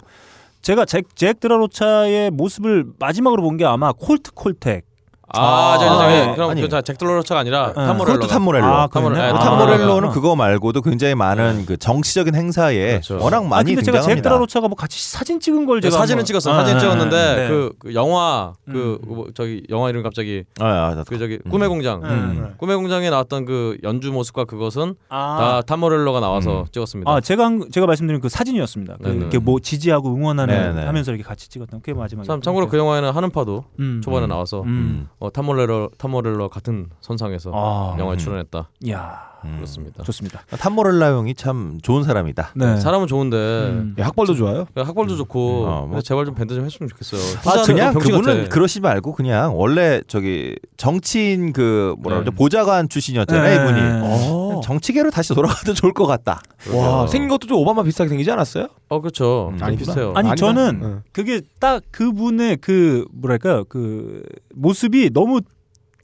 제가 0.63 0.87
잭, 0.87 1.15
잭 1.15 1.39
드라로차의 1.41 2.31
모습을 2.31 2.87
마지막으로 2.99 3.43
본 3.43 3.57
게 3.59 3.67
아마 3.67 3.93
콜트 3.93 4.33
콜텍 4.33 4.86
아, 5.29 5.41
아, 5.75 5.79
저기 5.79 5.91
저기 5.91 6.13
네. 6.15 6.35
그럼 6.37 6.51
아니. 6.51 6.63
그 6.63 6.78
잭 6.78 6.99
드라로차가 6.99 7.41
아니라 7.41 7.69
네. 7.69 7.75
탐모렐로. 7.75 8.05
그것도 8.15 8.27
탐모렐로. 8.29 8.65
아, 8.67 8.87
탐모렐로. 8.87 9.21
네, 9.23 9.29
아, 9.31 9.39
탐모렐로는 9.39 10.09
아. 10.09 10.13
그거 10.13 10.37
말고도 10.37 10.83
굉장히 10.83 11.15
많은 11.17 11.67
그 11.67 11.77
정치적인 11.77 12.35
행사에 12.35 13.01
그렇죠. 13.01 13.19
워낙 13.21 13.39
아 13.39 13.41
많이 13.49 13.75
근데 13.75 13.85
제가 13.85 13.99
잭 13.99 14.03
등장합니다. 14.03 14.31
드라로차가 14.31 14.69
뭐 14.69 14.77
같이 14.77 15.03
사진 15.11 15.41
찍은 15.41 15.67
걸 15.67 15.81
제가 15.81 15.97
사진은 15.97 16.19
한번- 16.21 16.25
찍었어. 16.27 16.53
아, 16.53 16.57
사진 16.59 16.75
네, 16.75 16.81
찍었는데 16.81 17.35
네. 17.37 17.49
그, 17.49 17.73
그 17.81 17.95
영화 17.95 18.53
그 18.67 19.01
음. 19.05 19.15
뭐 19.15 19.27
저기 19.35 19.65
영화 19.69 19.89
이름 19.89 20.05
갑자기 20.05 20.45
아, 20.61 20.65
아, 20.65 20.95
나- 20.95 21.05
그 21.05 21.19
저기 21.19 21.41
음. 21.45 21.51
꿈의 21.51 21.69
공장. 21.69 22.03
음. 22.05 22.55
꿈의 22.59 22.77
공장에 22.77 23.11
나왔던 23.11 23.47
그 23.47 23.79
연주 23.83 24.13
모습과 24.13 24.45
그것은 24.45 24.95
아, 25.09 25.37
다 25.41 25.63
탐모렐로가 25.63 26.21
나와서 26.21 26.61
음. 26.61 26.65
찍었습니다. 26.71 27.11
아 27.11 27.21
제가 27.21 27.45
한- 27.47 27.65
제가 27.73 27.87
말씀드린 27.87 28.21
그 28.21 28.29
사진이었습니다. 28.29 28.97
그. 29.03 29.09
이렇게 29.11 29.39
뭐 29.39 29.59
지지하고 29.59 30.15
응원하는 30.15 30.75
네네. 30.75 30.87
하면서 30.87 31.11
이렇게 31.11 31.25
같이 31.27 31.49
찍었던 31.49 31.81
그게 31.81 31.95
마지막에. 31.95 32.27
참 32.29 32.41
참고로 32.41 32.69
그 32.69 32.79
영화에는 32.79 33.11
하는파도 33.11 33.65
음. 33.81 34.01
초반에 34.05 34.27
음. 34.27 34.29
나와서 34.29 34.63
음. 34.63 35.09
어, 35.19 35.31
탐모렐로 35.31 35.91
탐모렐로 35.99 36.49
같은 36.49 36.91
선상에서 37.01 37.51
아, 37.55 37.97
영화에 37.99 38.17
음. 38.17 38.19
출연했다. 38.19 38.71
야 38.91 39.36
음. 39.45 39.57
그렇습니다. 39.57 40.03
좋습니다. 40.03 40.43
탐모렐라 40.59 41.13
형이 41.17 41.35
참 41.35 41.79
좋은 41.83 42.03
사람이다. 42.05 42.53
네. 42.57 42.77
사람은 42.81 43.07
좋은데 43.07 43.37
음. 43.37 43.97
야, 43.99 44.07
학벌도 44.07 44.35
좋아요. 44.35 44.67
야, 44.77 44.83
학벌도 44.85 45.17
좋고 45.17 45.67
어, 45.67 45.87
뭐. 45.87 46.01
제발 46.01 46.25
좀 46.25 46.35
밴드 46.35 46.55
좀 46.55 46.65
했으면 46.65 46.89
좋겠어요. 46.89 47.21
아 47.45 47.63
그냥 47.65 47.95
그분은 47.95 48.23
같아. 48.45 48.49
그러시지 48.49 48.81
말고 48.81 49.13
그냥 49.13 49.57
원래 49.59 50.01
저기 50.09 50.57
정치인 50.77 51.53
그 51.53 51.95
뭐라 51.99 52.19
네. 52.19 52.25
그러죠 52.25 52.37
보좌관 52.37 52.89
출신이었잖아요 52.89 53.45
네. 53.45 53.55
이분이 53.63 53.81
어. 54.05 54.61
정치계로 54.65 55.11
다시 55.11 55.35
돌아가도 55.35 55.75
좋을 55.75 55.93
것 55.93 56.07
같다. 56.07 56.41
와, 56.73 57.07
생긴 57.07 57.29
것도 57.29 57.47
좀 57.47 57.59
오바마 57.59 57.83
비슷하게 57.83 58.09
생기지 58.09 58.31
않았어요? 58.31 58.69
어 58.89 59.01
그렇죠. 59.01 59.51
음. 59.53 59.59
좀 59.59 59.67
아니구나. 59.67 59.87
비슷해요. 59.87 60.13
아니 60.17 60.29
아니다. 60.31 60.35
저는 60.47 60.81
응. 60.83 61.03
그게 61.13 61.41
딱 61.61 61.83
그분의 61.91 62.59
그 62.61 63.05
뭐랄까요 63.13 63.65
그 63.65 64.23
모습이 64.55 65.11
너무 65.13 65.41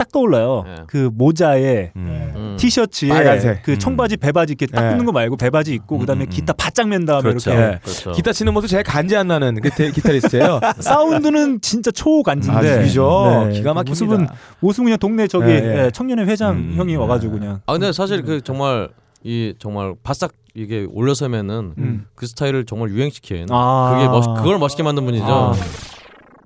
딱 0.02 0.10
떠올라요. 0.10 0.64
예. 0.66 0.74
그 0.88 1.10
모자에 1.14 1.92
음. 1.94 2.32
음. 2.34 2.56
티셔츠에 2.58 3.08
빨간색. 3.08 3.62
그 3.62 3.72
음. 3.72 3.78
청바지 3.78 4.16
배바지 4.16 4.52
이렇게 4.58 4.66
딱 4.66 4.84
예. 4.84 4.90
붙는 4.90 5.04
거 5.06 5.12
말고 5.12 5.36
배바지 5.36 5.72
입고 5.74 5.98
그다음에 5.98 6.24
음, 6.24 6.26
음. 6.26 6.30
기타 6.30 6.52
바짝 6.54 6.88
맨 6.88 7.04
다음에 7.04 7.22
그렇죠. 7.22 7.50
이렇게 7.50 7.64
예. 7.74 7.78
그렇죠. 7.82 8.12
기타 8.12 8.32
치는 8.32 8.52
모습 8.52 8.66
제일 8.68 8.82
간지 8.82 9.16
안 9.16 9.28
나는 9.28 9.60
그 9.60 9.70
데- 9.70 9.92
기타리스트예요. 9.92 10.58
사운드는 10.80 11.60
진짜 11.60 11.92
초간지인데 11.92 12.68
아. 12.68 12.76
네. 12.78 13.52
기가 13.52 13.74
막힙니다. 13.74 13.90
모습은 13.90 14.26
모습은 14.60 14.84
그냥 14.86 14.98
동네 14.98 15.28
저기 15.28 15.46
예, 15.50 15.54
예. 15.54 15.84
예, 15.86 15.90
청년회 15.92 16.24
회장 16.24 16.56
음. 16.56 16.72
형이 16.76 16.96
와가지고 16.96 17.38
그냥 17.38 17.60
아 17.66 17.72
근데 17.72 17.92
사실 17.92 18.22
그 18.22 18.40
정말 18.40 18.88
이 19.22 19.54
정말 19.60 19.94
바싹 20.02 20.32
이게 20.54 20.84
올려서면은 20.90 21.74
음. 21.78 22.06
그 22.16 22.26
스타일을 22.26 22.64
정말 22.66 22.90
유행시킨 22.90 23.46
아. 23.50 23.92
그게 23.94 24.08
멋 24.08 24.34
그걸 24.42 24.58
멋있게 24.58 24.82
만든 24.82 25.04
분이죠. 25.04 25.24
아. 25.26 25.54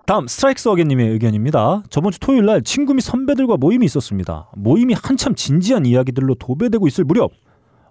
다음 0.07 0.29
스트라이크스 0.29 0.69
어게님의 0.69 1.09
의견입니다. 1.11 1.83
저번 1.91 2.13
주 2.13 2.21
토요일 2.21 2.47
날 2.47 2.63
친구 2.63 2.95
및 2.95 3.01
선배들과 3.01 3.57
모임이 3.57 3.85
있었습니다. 3.87 4.49
모임이 4.55 4.95
한참 4.95 5.35
진지한 5.35 5.85
이야기들로 5.85 6.37
도배되고 6.37 6.87
있을 6.87 7.03
무렵 7.03 7.33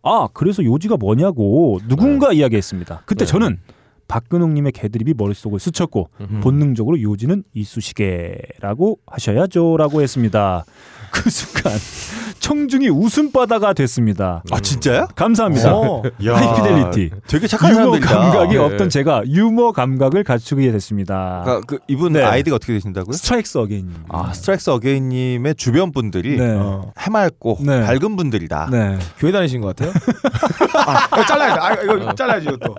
아 0.01 0.29
그래서 0.33 0.63
요지가 0.63 0.95
뭐냐고 0.95 1.79
누군가 1.89 2.31
이야기했습니다. 2.31 3.01
그때 3.05 3.25
네. 3.25 3.31
저는 3.31 3.59
박근홍님의 4.07 4.71
개드립이 4.71 5.13
머릿속을 5.17 5.59
스쳤고 5.59 6.09
음흠. 6.21 6.39
본능적으로 6.39 7.01
요지는 7.01 7.43
이쑤시개라고 7.53 8.99
하셔야죠라고 9.07 10.01
했습니다. 10.01 10.63
그 11.15 11.29
순간 11.29 11.73
청중이 12.39 12.89
웃음바다가 12.89 13.73
됐습니다. 13.73 14.43
아 14.51 14.59
진짜요? 14.59 15.07
감사합니다. 15.15 15.73
어. 15.73 16.03
야, 16.25 16.35
High 16.35 16.59
Fidelity. 16.59 17.11
되게 17.27 17.47
착한 17.47 17.71
유머 17.71 17.79
사람들이다. 17.85 18.19
감각이 18.19 18.53
네. 18.53 18.59
없던 18.59 18.89
제가 18.89 19.23
유머 19.25 19.71
감각을 19.71 20.23
갖추게 20.23 20.71
됐습니다. 20.73 21.41
그러니까 21.45 21.65
그 21.67 21.79
이분 21.87 22.13
네. 22.13 22.23
아이디가 22.23 22.57
어떻게 22.57 22.73
되신다고요? 22.73 23.13
Strikes 23.13 23.57
Again. 23.57 23.89
아 24.09 24.31
Strikes 24.33 24.69
Again님의 24.71 25.55
주변 25.55 25.91
분들이 25.91 26.37
네. 26.37 26.51
어. 26.57 26.91
해맑고 26.99 27.59
네. 27.61 27.81
밝은 27.81 28.15
분들이다. 28.15 28.69
네. 28.71 28.97
교회 29.17 29.31
다니신 29.31 29.61
것 29.61 29.75
같아요? 29.75 29.93
아, 30.75 31.07
이거 31.13 31.25
잘라야 31.25 31.53
돼. 31.55 31.59
아, 31.61 31.73
이거 31.81 32.13
잘라야지 32.13 32.47
이것도. 32.47 32.75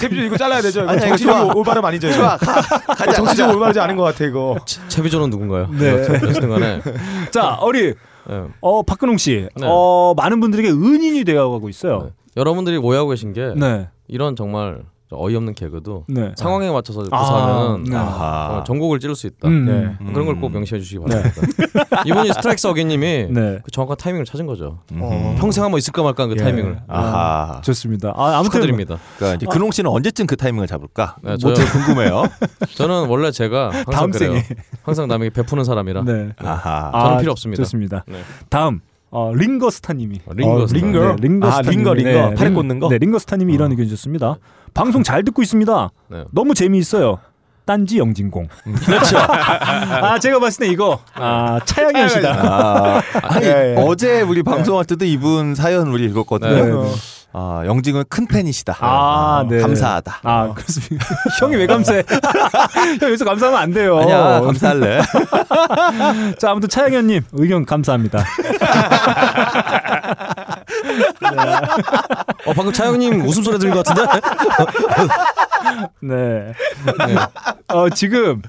제비 0.00 0.24
이거 0.26 0.36
잘라야 0.36 0.62
되죠. 0.62 0.82
이거 0.82 0.90
아니야, 0.92 1.06
이거 1.08 1.16
정치적. 1.16 1.56
올바름 1.56 1.84
아니죠. 1.84 2.08
이거. 2.08 2.16
좋아, 2.18 2.36
가, 2.36 2.62
가자, 2.94 3.12
정치적. 3.12 3.50
올바르지 3.50 3.80
않은 3.80 3.96
것 3.96 4.04
같아 4.04 4.24
이거. 4.24 4.56
채비조는 4.88 5.30
누군가요? 5.30 5.68
네. 5.72 5.90
어쨌든 5.92 6.48
간에 6.48 6.80
자, 7.32 7.58
어리 7.64 7.94
네. 8.28 8.44
어 8.60 8.82
박근홍 8.82 9.18
씨. 9.18 9.48
네. 9.56 9.66
어 9.66 10.14
많은 10.16 10.40
분들에게 10.40 10.70
은인이 10.70 11.24
되어 11.24 11.50
가고 11.50 11.68
있어요. 11.68 12.02
네. 12.04 12.10
여러분들이 12.36 12.76
오해하고 12.76 13.10
계신 13.10 13.32
게 13.32 13.54
네. 13.56 13.88
이런 14.08 14.36
정말 14.36 14.82
어이없는 15.10 15.54
개그도 15.54 16.06
네. 16.08 16.32
상황에 16.36 16.70
맞춰서 16.70 17.04
아, 17.10 17.18
구사하면 17.20 17.84
네. 17.84 17.96
아하. 17.96 18.58
어, 18.58 18.64
전곡을 18.64 18.98
찌를 19.00 19.14
수 19.14 19.26
있다. 19.26 19.48
음. 19.48 19.64
네. 19.64 20.12
그런 20.12 20.26
걸 20.26 20.34
꼭 20.40 20.50
명시해 20.52 20.80
주시기 20.80 20.98
바랍니다. 21.00 21.40
이분이 22.06 22.28
스트라이크스 22.32 22.66
어게님이 22.66 23.28
네. 23.30 23.58
그 23.62 23.70
정확한 23.70 23.96
타이밍을 23.96 24.24
찾은 24.24 24.46
거죠. 24.46 24.80
음. 24.92 25.36
평생 25.38 25.62
한번 25.62 25.78
있을까 25.78 26.02
말까 26.02 26.26
그 26.26 26.32
예. 26.38 26.42
타이밍을 26.42 26.80
아하. 26.88 27.60
좋습니다. 27.62 28.12
아, 28.16 28.32
아무튼 28.38 28.44
축하드립니다. 28.52 28.98
그러니까 29.18 29.50
근홍 29.52 29.70
씨는 29.70 29.88
언제쯤 29.90 30.26
그 30.26 30.36
타이밍을 30.36 30.66
잡을까? 30.66 31.16
네, 31.22 31.36
뭐. 31.42 31.52
되게 31.54 31.68
궁금해요. 31.70 32.24
저는 32.74 33.08
원래 33.08 33.30
제가 33.30 33.66
항상 33.70 33.84
다음 33.92 34.10
그래요. 34.10 34.32
생에. 34.32 34.44
항상 34.82 35.06
남에게 35.06 35.30
베푸는 35.30 35.64
사람이라 35.64 36.02
네. 36.04 36.30
아하. 36.38 36.90
저는 36.92 37.18
필요 37.18 37.30
없습니다. 37.32 37.62
좋습니다. 37.62 38.04
네. 38.08 38.18
다음 38.48 38.80
어, 39.10 39.32
링거스타님이 39.32 40.22
링거 40.34 40.52
어. 40.62 40.66
링거? 40.72 40.98
네, 41.14 41.16
링거스타 41.20 41.58
아, 41.58 41.60
링거, 41.70 41.94
링거. 41.94 42.34
팔에 42.34 42.50
꽂는 42.50 42.80
거? 42.80 42.88
네, 42.88 42.98
링거스타님이 42.98 43.54
이런 43.54 43.70
의견 43.70 43.86
주셨습니다. 43.86 44.38
방송 44.74 45.02
잘 45.02 45.22
듣고 45.24 45.42
있습니다. 45.42 45.90
네. 46.08 46.24
너무 46.32 46.54
재미있어요. 46.54 47.18
딴지 47.64 47.98
영진공. 47.98 48.48
그렇죠. 48.84 49.16
아 49.24 50.18
제가 50.18 50.38
봤을 50.38 50.66
때 50.66 50.72
이거 50.72 51.00
아 51.14 51.58
차영현 51.64 52.08
씨다. 52.10 52.32
아, 52.32 53.02
아니 53.22 53.46
예, 53.46 53.74
예. 53.74 53.74
어제 53.78 54.20
우리 54.20 54.42
방송할 54.42 54.84
때도 54.84 55.06
이분 55.06 55.54
사연 55.54 55.88
우리 55.88 56.04
읽었거든요. 56.04 56.84
네, 57.34 57.40
네. 57.40 57.40
아, 57.40 57.62
영징은 57.66 58.04
큰 58.08 58.26
팬이시다. 58.26 58.76
아, 58.78 59.42
어, 59.44 59.48
네. 59.48 59.58
감사하다. 59.60 60.20
아, 60.22 60.52
그렇습니다. 60.54 61.06
형이 61.40 61.56
왜 61.56 61.66
감사해? 61.66 62.04
형 63.00 63.08
여기서 63.08 63.24
감사하면 63.24 63.60
안 63.60 63.72
돼요. 63.72 63.98
아니야, 63.98 64.40
감사할래. 64.40 65.00
자, 66.38 66.50
아무튼 66.50 66.68
차영현님 66.68 67.22
의견 67.32 67.66
감사합니다. 67.66 68.24
어 72.46 72.52
방금 72.54 72.72
차영님 72.72 73.22
웃음소리 73.26 73.58
들린 73.58 73.74
것 73.74 73.84
같은데? 73.84 74.20
네. 76.00 76.52
어, 77.68 77.88
지금 77.90 78.42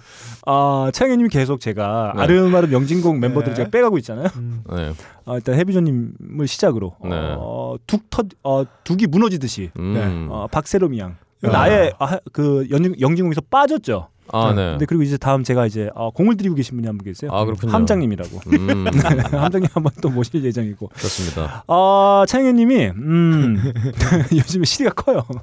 어, 0.45 0.89
차영현님이 0.93 1.29
계속 1.29 1.59
제가 1.59 2.13
네. 2.15 2.21
아름아름 2.23 2.71
영진공 2.71 3.19
멤버들을 3.19 3.55
제가 3.55 3.69
빼가고 3.69 3.97
있잖아요. 3.99 4.27
네. 4.75 4.93
어, 5.25 5.35
일단 5.35 5.55
해비조님을 5.55 6.47
시작으로 6.47 6.95
네. 7.03 7.09
어, 7.13 7.75
둑 7.87 8.09
터, 8.09 8.23
어, 8.43 8.63
둑이 8.83 9.07
무너지듯이 9.07 9.71
음. 9.79 10.27
어, 10.29 10.47
박세롬이 10.51 10.99
양 10.99 11.15
야. 11.43 11.49
나의 11.49 11.93
아, 11.99 12.17
그 12.31 12.67
연, 12.71 12.99
영진공에서 12.99 13.41
빠졌죠. 13.49 14.09
아, 14.31 14.53
네. 14.55 14.71
근데 14.71 14.85
그리고 14.85 15.03
이제 15.03 15.17
다음 15.17 15.43
제가 15.43 15.67
이제 15.67 15.89
어, 15.93 16.09
공을 16.11 16.35
들이고 16.37 16.55
계신 16.55 16.75
분이 16.77 16.87
한 16.87 16.97
분 16.97 17.05
계세요. 17.05 17.29
아, 17.31 17.45
그렇군요. 17.45 17.71
함장님이라고. 17.73 18.39
음. 18.57 18.85
네, 18.91 18.99
함장님 19.37 19.67
한 19.71 19.83
번 19.83 19.91
또 20.01 20.09
모실 20.09 20.43
예정이고. 20.43 20.87
그렇습니다. 20.89 21.63
어, 21.67 22.23
차영현님이 22.27 22.85
음, 22.95 23.57
요즘에 24.35 24.65
시리가 24.65 24.93
커요. 24.93 25.23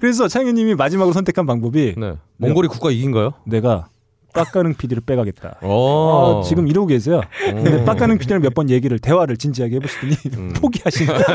그래서 0.00 0.28
차영현님이 0.28 0.74
마지막으로 0.74 1.12
선택한 1.12 1.46
방법이 1.46 1.94
네. 1.96 2.14
몽골이 2.38 2.68
국가 2.68 2.90
이긴가요? 2.90 3.32
내가 3.44 3.88
빡가능 4.32 4.74
PD를 4.74 5.02
빼가겠다. 5.04 5.56
오. 5.66 5.68
어, 5.68 6.42
지금 6.46 6.68
이러고 6.68 6.86
계세요. 6.86 7.20
근데 7.44 7.82
오. 7.82 7.84
빡가능 7.84 8.18
PD랑 8.18 8.42
몇 8.42 8.54
번 8.54 8.70
얘기를 8.70 8.98
대화를 9.00 9.36
진지하게 9.36 9.76
해보시더니 9.76 10.14
음. 10.36 10.52
포기하신다. 10.60 11.14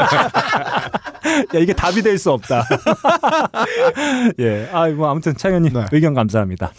야 1.54 1.60
이게 1.60 1.74
답이 1.74 2.02
될 2.02 2.18
수 2.18 2.32
없다. 2.32 2.64
예, 4.40 4.70
아뭐 4.72 5.10
아무튼 5.10 5.36
차영현님 5.36 5.74
네. 5.74 5.86
의견 5.92 6.14
감사합니다. 6.14 6.72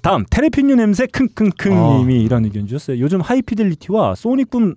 다음 0.00 0.24
테레핀유 0.30 0.76
냄새 0.76 1.06
킁킁킁님이 1.06 2.14
아. 2.14 2.22
이런 2.22 2.44
의견 2.46 2.66
주셨어요. 2.66 2.98
요즘 3.00 3.20
하이피델리티와 3.20 4.14
소닉붐 4.14 4.76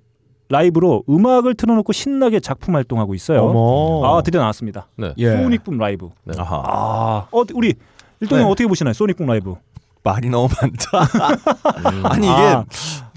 라이브로 0.57 1.03
음악을 1.09 1.55
틀어놓고 1.55 1.91
신나게 1.93 2.39
작품 2.39 2.75
활동하고 2.75 3.15
있어요. 3.15 3.41
어머. 3.43 4.05
아 4.05 4.21
드디어 4.21 4.39
나왔습니다. 4.39 4.87
네. 4.97 5.13
예. 5.17 5.31
소닉붐 5.35 5.79
라이브. 5.79 6.09
네. 6.25 6.35
아하. 6.37 6.63
아, 6.67 7.27
어 7.31 7.43
우리 7.55 7.73
일동형 8.19 8.45
네. 8.45 8.51
어떻게 8.51 8.67
보시나요? 8.67 8.93
소닉붐 8.93 9.25
라이브. 9.25 9.55
말이 10.03 10.29
너무 10.29 10.47
많다. 10.61 11.01
음. 11.89 12.05
아니 12.05 12.27
이게 12.27 12.35
아. 12.35 12.65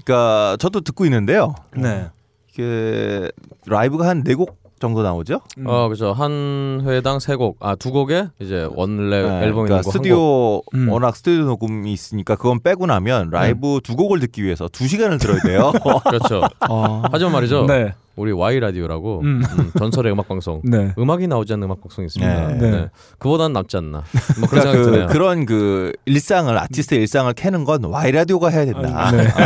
그러니까 0.03 0.57
저도 0.59 0.81
듣고 0.81 1.05
있는데요. 1.05 1.53
네. 1.75 2.07
이게 2.51 3.29
라이브가 3.67 4.07
한 4.07 4.23
네 4.23 4.33
곡 4.33 4.57
정도 4.79 5.03
나오죠? 5.03 5.41
어 5.65 5.89
그죠 5.89 6.13
한 6.13 6.83
회당 6.85 7.19
세 7.19 7.35
곡, 7.35 7.57
아 7.59 7.75
두 7.75 7.91
곡에 7.91 8.27
이제 8.39 8.67
원래 8.75 9.21
네, 9.21 9.43
앨범이 9.45 9.67
그러니까. 9.67 9.81
스튜디오 9.83 10.61
음. 10.73 10.89
워낙 10.89 11.15
스튜디오 11.15 11.45
녹음이 11.45 11.91
있으니까 11.93 12.35
그건 12.35 12.61
빼고 12.61 12.85
나면 12.85 13.29
라이브 13.31 13.79
두 13.83 13.95
곡을 13.95 14.19
듣기 14.19 14.43
위해서 14.43 14.67
두 14.67 14.87
시간을 14.87 15.17
들어야 15.19 15.39
돼요. 15.41 15.71
그렇죠. 16.05 16.41
아. 16.59 17.03
하지만 17.11 17.33
말이죠. 17.33 17.65
네. 17.65 17.93
우리 18.17 18.31
Y 18.31 18.59
라디오라고 18.59 19.21
음. 19.21 19.43
음, 19.59 19.71
전설의 19.77 20.11
음악 20.11 20.27
방송. 20.27 20.59
네. 20.63 20.91
음악이 20.97 21.27
나오지 21.27 21.53
않는 21.53 21.65
음악 21.65 21.81
방송이 21.81 22.07
있습니다. 22.07 22.47
네. 22.47 22.53
네. 22.55 22.71
네. 22.71 22.89
그보다는 23.19 23.53
남지 23.53 23.77
않나. 23.77 24.03
뭐 24.41 24.49
그런 24.49 24.63
그러니까 24.63 24.71
생각이 24.71 24.83
그, 24.83 24.91
드네요. 24.91 25.07
그런 25.07 25.45
그 25.45 25.93
일상을 26.05 26.57
아티스트의 26.57 27.01
일상을 27.01 27.31
캐는 27.33 27.63
건 27.63 27.85
Y 27.85 28.11
라디오가 28.11 28.49
해야 28.49 28.65
된다. 28.65 29.11
네. 29.11 29.27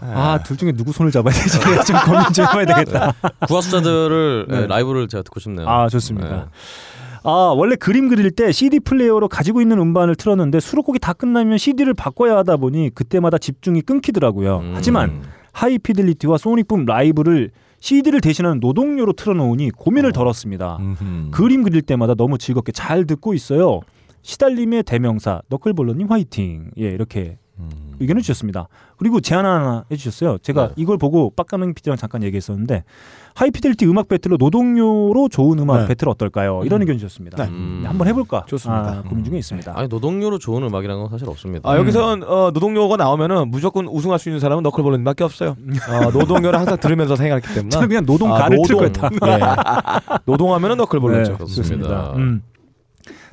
아, 0.00 0.38
둘 0.44 0.56
중에 0.56 0.70
누구 0.72 0.92
손을 0.92 1.10
잡아야 1.10 1.34
되지? 1.34 1.58
좀 1.84 1.96
고민 2.06 2.32
좀 2.32 2.46
해봐야 2.46 2.64
되겠다. 2.64 3.12
구하수자들을 3.48 4.46
네. 4.48 4.60
네, 4.60 4.66
라이브를 4.68 5.08
제가 5.08 5.22
듣고 5.24 5.40
싶네요. 5.40 5.68
아, 5.68 5.88
좋습니다. 5.88 6.28
네. 6.28 6.44
아, 7.24 7.30
원래 7.56 7.74
그림 7.74 8.08
그릴 8.08 8.30
때 8.30 8.52
CD 8.52 8.78
플레이어로 8.78 9.28
가지고 9.28 9.60
있는 9.60 9.80
음반을 9.80 10.14
틀었는데 10.14 10.60
수록곡이 10.60 11.00
다 11.00 11.12
끝나면 11.12 11.58
CD를 11.58 11.94
바꿔야 11.94 12.36
하다 12.36 12.58
보니 12.58 12.90
그때마다 12.94 13.38
집중이 13.38 13.82
끊기더라고요. 13.82 14.58
음. 14.58 14.72
하지만 14.76 15.22
High 15.58 15.81
Fidelity와 15.81 16.38
소닉붐 16.38 16.84
라이브를 16.84 17.50
CD를 17.80 18.20
대신하는 18.20 18.60
노동요로 18.60 19.12
틀어놓으니 19.14 19.70
고민을 19.70 20.12
덜었습니다. 20.12 20.78
음흠. 20.80 21.30
그림 21.32 21.62
그릴 21.64 21.82
때마다 21.82 22.14
너무 22.14 22.38
즐겁게 22.38 22.72
잘 22.72 23.06
듣고 23.06 23.34
있어요. 23.34 23.80
시달림의 24.22 24.84
대명사 24.84 25.42
너클볼러님 25.48 26.10
화이팅. 26.10 26.70
예 26.78 26.84
이렇게 26.84 27.38
음. 27.58 27.96
의견을 27.98 28.22
주셨습니다. 28.22 28.68
그리고 28.96 29.20
제안 29.20 29.44
하나 29.44 29.84
해주셨어요. 29.90 30.38
제가 30.38 30.68
네. 30.68 30.74
이걸 30.76 30.96
보고 30.96 31.30
빡가능 31.30 31.74
PD랑 31.74 31.96
잠깐 31.96 32.22
얘기했었는데 32.22 32.84
하이피델리티 33.38 33.86
음악 33.86 34.08
배틀로 34.08 34.36
노동요로 34.36 35.28
좋은 35.28 35.60
음악 35.60 35.82
네. 35.82 35.86
배틀 35.86 36.08
어떨까요? 36.08 36.62
이런 36.64 36.80
의견 36.80 36.98
주셨습니다. 36.98 37.44
네. 37.44 37.48
음. 37.48 37.78
네, 37.82 37.86
한번 37.88 38.08
해볼까? 38.08 38.44
좋습니다. 38.48 38.98
아, 38.98 39.02
고민 39.08 39.22
중에 39.22 39.38
있습니다. 39.38 39.72
아니 39.76 39.86
노동요로 39.86 40.38
좋은 40.40 40.64
음악이라는 40.64 41.00
건 41.02 41.08
사실 41.08 41.28
없습니다. 41.28 41.70
아 41.70 41.78
여기선 41.78 42.24
어, 42.24 42.50
노동요가 42.52 42.96
나오면은 42.96 43.48
무조건 43.48 43.86
우승할 43.86 44.18
수 44.18 44.28
있는 44.28 44.40
사람은 44.40 44.64
너클볼러님밖에 44.64 45.22
없어요. 45.22 45.50
어, 45.50 46.10
노동요를 46.10 46.58
항상 46.58 46.78
들으면서 46.78 47.14
생각했기 47.14 47.54
때문에. 47.54 47.68
저는 47.68 47.86
그냥 47.86 48.04
노동가를 48.04 48.58
아, 48.58 48.62
틀 48.66 48.74
노동. 48.74 48.92
거였다. 48.92 49.10
예. 49.28 50.18
노동하면은 50.24 50.76
너클볼러죠. 50.78 51.30
네, 51.30 51.36
그렇습니다. 51.36 51.62
좋습니다. 51.62 52.12
음. 52.16 52.42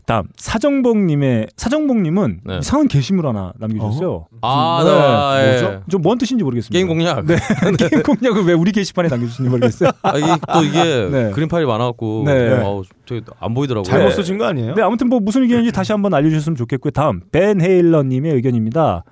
다음 0.06 0.26
사정복님의 0.38 1.48
사정복님은 1.58 2.42
네. 2.44 2.58
이상한 2.60 2.88
게시물 2.88 3.26
하나 3.26 3.54
남겨주셨어요. 3.58 4.28
아, 4.42 4.84
네. 4.84 5.42
네. 5.44 5.62
뭐죠? 5.62 5.82
좀 5.90 6.00
뭔 6.00 6.18
뜻인지 6.20 6.44
모르겠습니다. 6.44 6.74
게임 6.74 6.88
공략. 6.88 7.26
네. 7.26 7.36
게임 7.90 8.04
공략을 8.04 8.46
왜 8.46 8.54
우리 8.54 8.72
게시판에 8.72 9.10
남겨주신지 9.10 9.50
모르겠어요. 9.50 9.90
아, 10.04 10.18
이게 10.18 10.28
또 10.54 10.64
이게 10.64 10.84
네. 11.12 11.32
그림 11.32 11.48
파일이 11.50 11.66
많아갖고 11.66 12.24
네. 12.28 12.62
저기 13.06 13.22
안 13.40 13.54
보이더라고요. 13.56 13.84
잘못 13.90 14.10
네. 14.10 14.16
쓰신 14.16 14.38
거 14.38 14.46
아니에요? 14.46 14.76
네, 14.76 14.82
아무튼 14.84 15.10
뭐 15.10 15.20
무슨 15.20 15.42
의견인지 15.42 15.72
다시 15.72 15.92
한번 15.92 16.14
알려주셨으면 16.14 16.56
좋겠고요. 16.56 16.92
다음 16.92 17.22
벤 17.32 17.60
헤일러님의 17.62 18.34
의견입니다. 18.34 19.04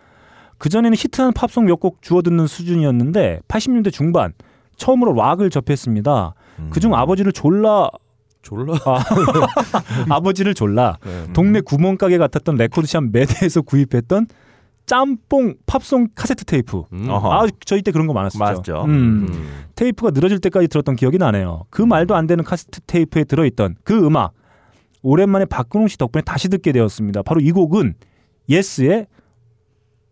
그 0.60 0.70
전에는 0.70 0.96
히트한 0.96 1.34
팝송 1.34 1.66
몇 1.66 1.80
곡 1.80 2.02
주워 2.02 2.22
듣는 2.22 2.46
수준이었는데 2.48 3.39
80년대 3.48 3.91
중반 3.91 4.34
처음으로 4.78 5.14
락을 5.14 5.50
접했습니다. 5.50 6.34
음. 6.60 6.70
그중 6.72 6.94
아버지를 6.96 7.32
졸라 7.32 7.89
졸라. 8.44 8.74
아, 8.86 9.04
아버지를 10.14 10.54
졸라 10.54 10.98
네. 11.04 11.34
동네 11.34 11.62
구멍가게 11.62 12.20
같았던 12.20 12.56
레코드샵 12.56 13.06
매대에서 13.12 13.62
구입했던 13.64 14.28
짬뽕 14.86 15.56
팝송 15.66 16.10
카세트 16.14 16.46
테이프. 16.46 16.84
음. 16.94 17.08
아 17.10 17.48
저희 17.66 17.82
때 17.82 17.91
그런 17.91 18.06
거 18.06 18.14
많았었죠. 18.14 18.39
맞죠. 18.39 18.84
음. 18.86 19.28
음. 19.30 19.64
테이프가 19.76 20.12
늘어질 20.12 20.39
때까지 20.39 20.68
들었던 20.68 20.96
기억이 20.96 21.18
나네요. 21.18 21.64
그 21.70 21.82
말도 21.82 22.16
안 22.16 22.28
되는 22.28 22.44
카세트 22.44 22.82
테이프에 22.82 23.24
들어있던 23.24 23.76
그 23.84 24.06
음악 24.06 24.34
오랜만에 25.02 25.46
박근홍 25.46 25.88
씨 25.88 25.98
덕분에 25.98 26.22
다시 26.22 26.50
듣게 26.50 26.72
되었습니다. 26.72 27.24
바로 27.24 27.39
이 27.41 27.52
곡은 27.52 27.96
예스의 28.50 29.08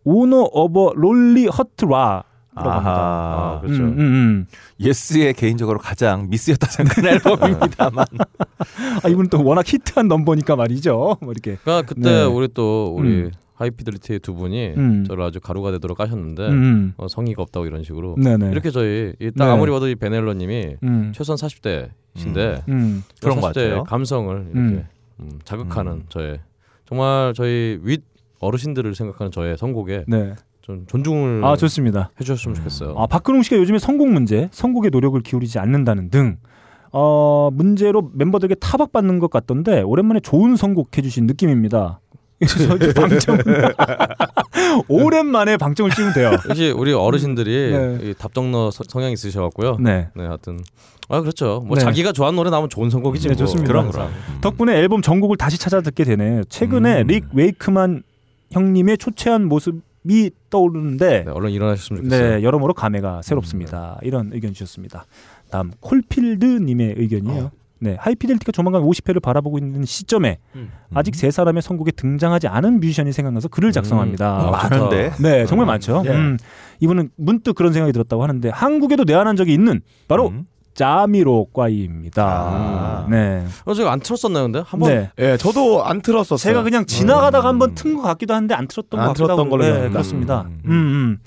Owner 0.04 0.48
of 0.52 0.92
a 0.94 1.01
Lonely 1.01 1.46
Heart라. 1.46 2.24
아하. 2.54 2.90
아, 2.90 3.60
그렇죠. 3.60 3.82
음, 3.82 3.88
음, 3.88 4.00
음. 4.00 4.46
예스의 4.80 5.34
개인적으로 5.34 5.78
가장 5.78 6.28
미스였다 6.28 6.66
생각하는 6.66 7.10
앨범입니다만. 7.14 8.04
아 9.04 9.08
이분 9.08 9.28
또 9.28 9.42
워낙 9.42 9.64
히트한 9.66 10.08
넘버니까 10.08 10.56
말이죠. 10.56 11.16
뭐 11.20 11.32
이렇게. 11.32 11.56
그러니까 11.62 11.86
그때 11.86 12.10
네. 12.10 12.22
우리 12.24 12.48
또 12.48 12.94
우리 12.96 13.08
음. 13.08 13.30
하이피델리티 13.54 14.18
두 14.20 14.34
분이 14.34 14.74
음. 14.76 15.04
저를 15.04 15.24
아주 15.24 15.40
가루가 15.40 15.70
되도록 15.70 15.98
까셨는데 15.98 16.48
음. 16.48 16.94
어, 16.96 17.08
성의가 17.08 17.42
없다고 17.42 17.66
이런 17.66 17.84
식으로 17.84 18.16
네네. 18.18 18.50
이렇게 18.50 18.70
저희 18.70 19.12
이딱 19.20 19.46
네. 19.46 19.52
아무리 19.52 19.70
봐도 19.70 19.88
이 19.88 19.94
베넬러님이 19.94 20.76
음. 20.82 21.12
최소한 21.14 21.38
40대신데 21.38 22.68
음. 22.68 23.04
그런 23.20 23.40
것 23.40 23.52
40대 23.52 23.54
같아요. 23.54 23.84
감성을 23.84 24.36
이렇게 24.52 24.58
음. 24.58 24.86
음, 25.20 25.38
자극하는 25.44 25.92
음. 25.92 26.04
저의 26.08 26.40
정말 26.86 27.32
저희 27.36 27.78
윗 27.82 28.02
어르신들을 28.40 28.94
생각하는 28.94 29.30
저의 29.30 29.56
선곡에 29.56 30.04
네. 30.08 30.34
좀 30.62 30.84
존중을 30.86 31.44
아 31.44 31.56
좋습니다. 31.56 32.10
해주셨으면 32.20 32.54
좋겠어요. 32.54 32.94
아 32.96 33.06
박근홍 33.06 33.42
씨가 33.42 33.56
요즘에 33.56 33.78
선곡 33.78 34.08
문제, 34.10 34.48
선곡에 34.52 34.88
노력을 34.90 35.20
기울이지 35.20 35.58
않는다는 35.58 36.08
등 36.10 36.36
어, 36.92 37.50
문제로 37.52 38.10
멤버들에게 38.14 38.54
타박받는 38.56 39.18
것 39.18 39.30
같던데 39.30 39.80
오랜만에 39.82 40.20
좋은 40.20 40.56
선곡 40.56 40.96
해주신 40.96 41.26
느낌입니다. 41.26 42.00
방청 42.96 43.38
오랜만에 44.88 45.56
방청을 45.56 45.90
찍으면 45.92 46.12
돼요. 46.14 46.30
역시 46.48 46.70
우리 46.76 46.92
어르신들이 46.92 47.72
네. 47.72 47.98
이 48.10 48.14
답정너 48.14 48.70
서- 48.70 48.84
성향이 48.88 49.12
있으셔갖고요. 49.14 49.76
네. 49.80 50.08
네, 50.14 50.24
하여튼 50.26 50.58
아 51.08 51.20
그렇죠. 51.20 51.62
뭐 51.66 51.76
네. 51.76 51.82
자기가 51.82 52.12
좋아하는 52.12 52.36
노래 52.36 52.50
나오면 52.50 52.68
좋은 52.70 52.90
선곡이지. 52.90 53.28
네, 53.28 53.34
뭐. 53.34 53.38
좋습니다. 53.38 53.68
그럼 53.68 53.90
그럼. 53.90 54.10
덕분에 54.40 54.74
앨범 54.76 55.02
전곡을 55.02 55.36
다시 55.36 55.58
찾아 55.58 55.80
듣게 55.80 56.04
되네요. 56.04 56.42
최근에 56.48 57.02
음. 57.02 57.06
릭 57.06 57.24
웨이크만 57.32 58.02
형님의 58.50 58.98
초췌한 58.98 59.46
모습 59.46 59.80
이 60.04 60.30
떠오르는데 60.50 61.24
네, 61.24 61.30
얼른 61.30 61.50
일어나셨으면 61.50 62.04
좋겠어요. 62.04 62.36
네, 62.38 62.42
여러모로 62.42 62.74
감회가 62.74 63.22
새롭습니다. 63.22 63.98
이런 64.02 64.30
의견 64.32 64.52
주셨습니다. 64.52 65.06
다음 65.50 65.70
콜필드 65.80 66.44
님의 66.44 66.94
의견이에요. 66.98 67.50
네, 67.78 67.96
하이피델리티가 67.98 68.52
조만간 68.52 68.82
50회를 68.82 69.20
바라보고 69.20 69.58
있는 69.58 69.84
시점에 69.84 70.38
음. 70.54 70.70
아직 70.94 71.16
세 71.16 71.32
사람의 71.32 71.62
선곡에 71.62 71.90
등장하지 71.90 72.46
않은 72.46 72.78
뮤지션이 72.78 73.12
생각나서 73.12 73.48
글을 73.48 73.72
작성합니다. 73.72 74.46
아, 74.46 74.50
많은데? 74.50 75.10
네, 75.20 75.46
정말 75.46 75.66
많죠. 75.66 76.04
예. 76.06 76.10
음, 76.10 76.38
이분은 76.78 77.10
문득 77.16 77.54
그런 77.54 77.72
생각이 77.72 77.92
들었다고 77.92 78.22
하는데 78.22 78.48
한국에도 78.50 79.02
내한한 79.02 79.34
적이 79.34 79.54
있는 79.54 79.80
바로 80.06 80.32
음. 80.72 80.74
자미로과이입니다. 80.74 82.24
아. 82.24 83.06
네. 83.10 83.44
어, 83.64 83.74
제가 83.74 83.92
안 83.92 84.00
틀었었나요, 84.00 84.44
근데 84.44 84.62
한 84.66 84.80
번 84.80 84.90
네. 84.90 85.10
예, 85.18 85.36
저도 85.36 85.84
안 85.84 86.00
틀었었어요. 86.00 86.38
제가 86.38 86.62
그냥 86.62 86.86
지나가다가 86.86 87.48
한번 87.48 87.74
튼 87.74 87.96
것 87.96 88.02
같기도 88.02 88.34
한데 88.34 88.54
안 88.54 88.66
틀었던 88.68 88.98
안 88.98 89.06
것 89.06 89.10
같기도 89.12 89.26
틀었던 89.26 89.46
하고 89.46 89.50
걸로 89.50 89.64
네. 89.82 89.88
그렇습니다. 89.90 90.42
음. 90.42 90.60
음, 90.64 90.70
음. 90.72 91.18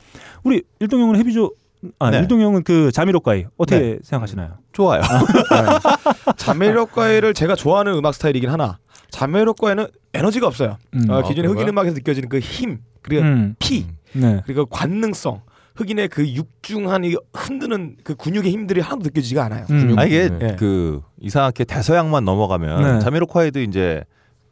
우리 0.43 0.63
일동 0.79 1.01
형은 1.01 1.15
헤비조. 1.17 1.51
아, 1.99 2.09
네. 2.09 2.17
일동 2.19 2.41
형은 2.41 2.63
그 2.63 2.91
자미로콰이 2.91 3.45
어떻게 3.57 3.79
네. 3.79 3.99
생각하시나요? 4.03 4.57
좋아요. 4.73 5.01
자미로콰이를 6.37 7.33
제가 7.35 7.55
좋아하는 7.55 7.93
음악 7.93 8.13
스타일이긴 8.15 8.49
하나 8.49 8.79
자미로콰이에는 9.11 9.87
에너지가 10.13 10.47
없어요. 10.47 10.77
음. 10.95 11.05
어, 11.09 11.17
아, 11.19 11.21
기존의 11.21 11.49
흑인 11.49 11.65
그런가요? 11.65 11.69
음악에서 11.71 11.93
느껴지는 11.95 12.29
그 12.29 12.39
힘, 12.39 12.79
그리고 13.03 13.23
음. 13.23 13.55
피, 13.59 13.85
네. 14.13 14.41
그리고 14.45 14.65
관능성, 14.65 15.41
흑인의 15.75 16.07
그 16.07 16.27
육중한 16.27 17.03
이 17.03 17.15
흔드는 17.33 17.97
그 18.03 18.15
근육의 18.15 18.51
힘들이 18.51 18.81
하나도 18.81 19.03
느껴지지가 19.03 19.43
않아요. 19.45 19.65
음. 19.69 19.95
아 19.97 20.05
이게 20.05 20.29
네. 20.29 20.55
그 20.57 21.01
이상하게 21.19 21.65
대서양만 21.65 22.23
넘어가면 22.23 22.83
네. 22.83 22.99
자미로콰이도 22.99 23.59
이제 23.61 24.03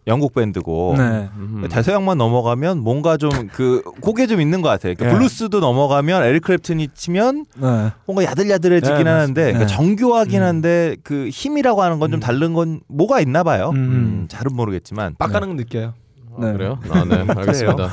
영국 0.05 0.33
밴드고 0.33 0.95
네. 0.97 1.29
음. 1.37 1.65
대서양만 1.71 2.17
넘어가면 2.17 2.79
뭔가 2.79 3.15
좀그 3.15 3.83
그게 4.01 4.27
좀 4.27 4.41
있는 4.41 4.61
것 4.61 4.67
같아요. 4.67 4.95
그러니까 4.95 5.15
예. 5.15 5.17
블루스도 5.17 5.61
넘어가면 5.61 6.23
에릭 6.23 6.43
클랩튼이 6.43 6.93
치면 6.93 7.45
네. 7.55 7.91
뭔가 8.05 8.25
야들야들해지긴 8.25 9.05
네, 9.05 9.09
하는데 9.09 9.41
그러니까 9.41 9.65
네. 9.65 9.67
정교하긴 9.67 10.41
음. 10.41 10.45
한데 10.45 10.97
그 11.03 11.29
힘이라고 11.29 11.81
하는 11.81 11.99
건좀 11.99 12.17
음. 12.17 12.19
다른 12.19 12.53
건 12.53 12.81
뭐가 12.89 13.21
있나 13.21 13.43
봐요. 13.43 13.69
음. 13.69 13.75
음, 13.75 14.25
잘은 14.27 14.53
모르겠지만 14.53 15.15
빡가능 15.17 15.47
건 15.47 15.55
느껴요. 15.55 15.93
아, 16.35 16.51
그래요? 16.51 16.79
아, 16.89 17.05
네, 17.05 17.23
알겠습니다. 17.29 17.89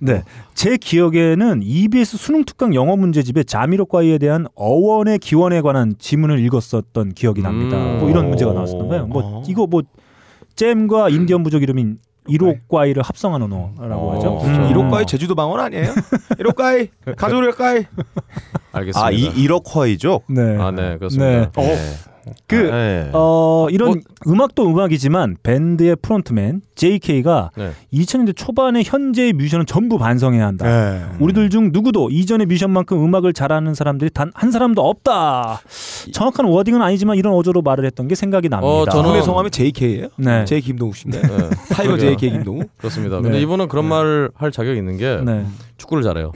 네. 0.00 0.22
제 0.54 0.76
기억에는 0.76 1.60
EBS 1.62 2.16
수능 2.16 2.44
특강 2.44 2.74
영어 2.74 2.96
문제집에 2.96 3.44
자미로과이에 3.44 4.18
대한 4.18 4.46
어원의 4.54 5.18
기원에 5.18 5.60
관한 5.60 5.94
지문을 5.98 6.38
읽었었던 6.40 7.14
기억이 7.14 7.42
납니다. 7.42 7.76
음. 7.76 7.98
뭐 7.98 8.10
이런 8.10 8.28
문제가 8.28 8.52
나왔었던 8.52 8.88
거예요. 8.88 9.06
뭐 9.06 9.22
어. 9.24 9.42
이거 9.46 9.66
뭐 9.66 9.82
잼과 10.56 11.08
인디언 11.10 11.42
부족 11.42 11.62
이름인 11.62 11.98
이로과이를 12.28 13.02
합성한 13.02 13.42
언어라고 13.42 14.10
어. 14.10 14.16
하죠. 14.16 14.40
음. 14.44 14.70
이로과이 14.70 15.06
제주도 15.06 15.34
방언 15.34 15.58
아니에요? 15.60 15.92
이로과이 16.38 16.88
가조리과이 17.16 17.84
알겠습니다. 18.72 19.06
아 19.06 19.10
이, 19.10 19.22
이러콰이죠. 19.36 20.20
네. 20.28 20.56
아, 20.58 20.70
네, 20.70 20.98
그렇습니다. 20.98 21.50
네. 21.50 21.62
네. 21.62 21.74
그 22.46 22.56
아, 22.72 22.76
네. 22.76 23.10
어, 23.12 23.66
이런 23.70 23.88
뭐- 23.88 23.98
음악도 24.32 24.68
음악이지만 24.68 25.36
밴드의 25.42 25.96
frontman 26.02 26.60
JK가 26.74 27.50
네. 27.56 27.72
2000년대 27.92 28.36
초반에 28.36 28.82
현재의 28.84 29.32
뮤지션은 29.32 29.66
전부 29.66 29.98
반성해야 29.98 30.46
한다. 30.46 30.66
네. 30.66 31.04
우리들 31.20 31.50
중 31.50 31.70
누구도 31.72 32.10
이전의 32.10 32.46
뮤지션만큼 32.46 33.02
음악을 33.04 33.32
잘하는 33.32 33.74
사람들이 33.74 34.10
단 34.10 34.30
한 34.34 34.50
사람도 34.50 34.82
없다. 34.86 35.60
정확한 36.12 36.46
wording은 36.46 36.80
아니지만 36.82 37.16
이런 37.16 37.32
어조로 37.34 37.62
말을 37.62 37.84
했던 37.86 38.06
게 38.08 38.14
생각이 38.14 38.48
납니다. 38.48 38.68
어, 38.68 38.84
저는- 38.84 39.22
성함이 39.24 39.50
JK예요? 39.50 40.08
네. 40.18 40.44
J 40.44 40.60
김동욱 40.60 40.94
씨인데 40.96 41.20
네. 41.22 41.28
타이거. 41.72 41.96
JK 41.98 42.30
김동욱. 42.32 42.70
그렇습니다. 42.76 43.16
네. 43.16 43.22
근데 43.22 43.40
이분은 43.40 43.68
그런 43.68 43.86
말을 43.86 44.30
할 44.34 44.52
자격이 44.52 44.78
있는 44.78 44.96
게 44.96 45.20
네. 45.24 45.44
축구를 45.78 46.02
잘해요. 46.02 46.32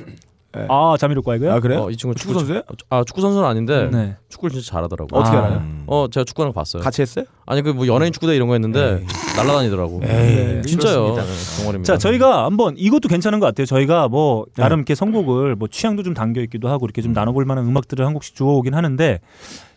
아 0.69 0.97
자미로콰이고요? 0.99 1.53
아 1.53 1.61
그래요? 1.61 1.85
어, 1.85 1.91
이 1.91 1.97
친구 1.97 2.15
축구 2.15 2.35
선수예요? 2.35 2.63
아 2.91 3.03
축구 3.05 3.21
선수는 3.23 3.47
아닌데 3.47 3.89
네. 3.91 4.17
축구를 4.29 4.53
진짜 4.53 4.73
잘하더라고. 4.73 5.17
어떻게 5.17 5.37
아. 5.37 5.41
알아요? 5.45 5.59
음. 5.59 5.85
어 5.87 6.07
제가 6.11 6.25
축구하는 6.25 6.53
거 6.53 6.61
봤어요. 6.61 6.83
같이 6.83 7.01
했어요? 7.03 7.25
아니 7.47 7.63
그 7.63 7.73
뭐 7.73 7.87
연예인 7.87 8.13
축구대 8.13 8.37
이런 8.37 8.49
거 8.49 8.55
했는데 8.55 9.05
날라다니더라고. 9.37 10.01
에이, 10.05 10.09
네, 10.11 10.63
진짜요. 10.63 11.17
네, 11.17 11.23
정말입니다. 11.57 11.83
자 11.95 11.99
저희가 11.99 12.45
한번 12.45 12.75
이것도 12.77 13.09
괜찮은 13.09 13.41
것 13.41 13.47
같아요. 13.47 13.65
저희가 13.67 14.09
뭐 14.09 14.45
네. 14.57 14.63
나름 14.63 14.81
이렇게 14.81 14.95
선곡을 14.95 15.57
뭐 15.57 15.69
취향도 15.69 16.03
좀 16.03 16.13
담겨 16.13 16.43
있기도 16.43 16.69
하고 16.69 16.85
이렇게 16.87 17.01
좀 17.03 17.13
나눠볼 17.15 17.45
만한 17.47 17.65
음악들을 17.67 18.05
한 18.05 18.13
곡씩 18.13 18.35
주워오긴 18.35 18.75
하는데 18.75 19.21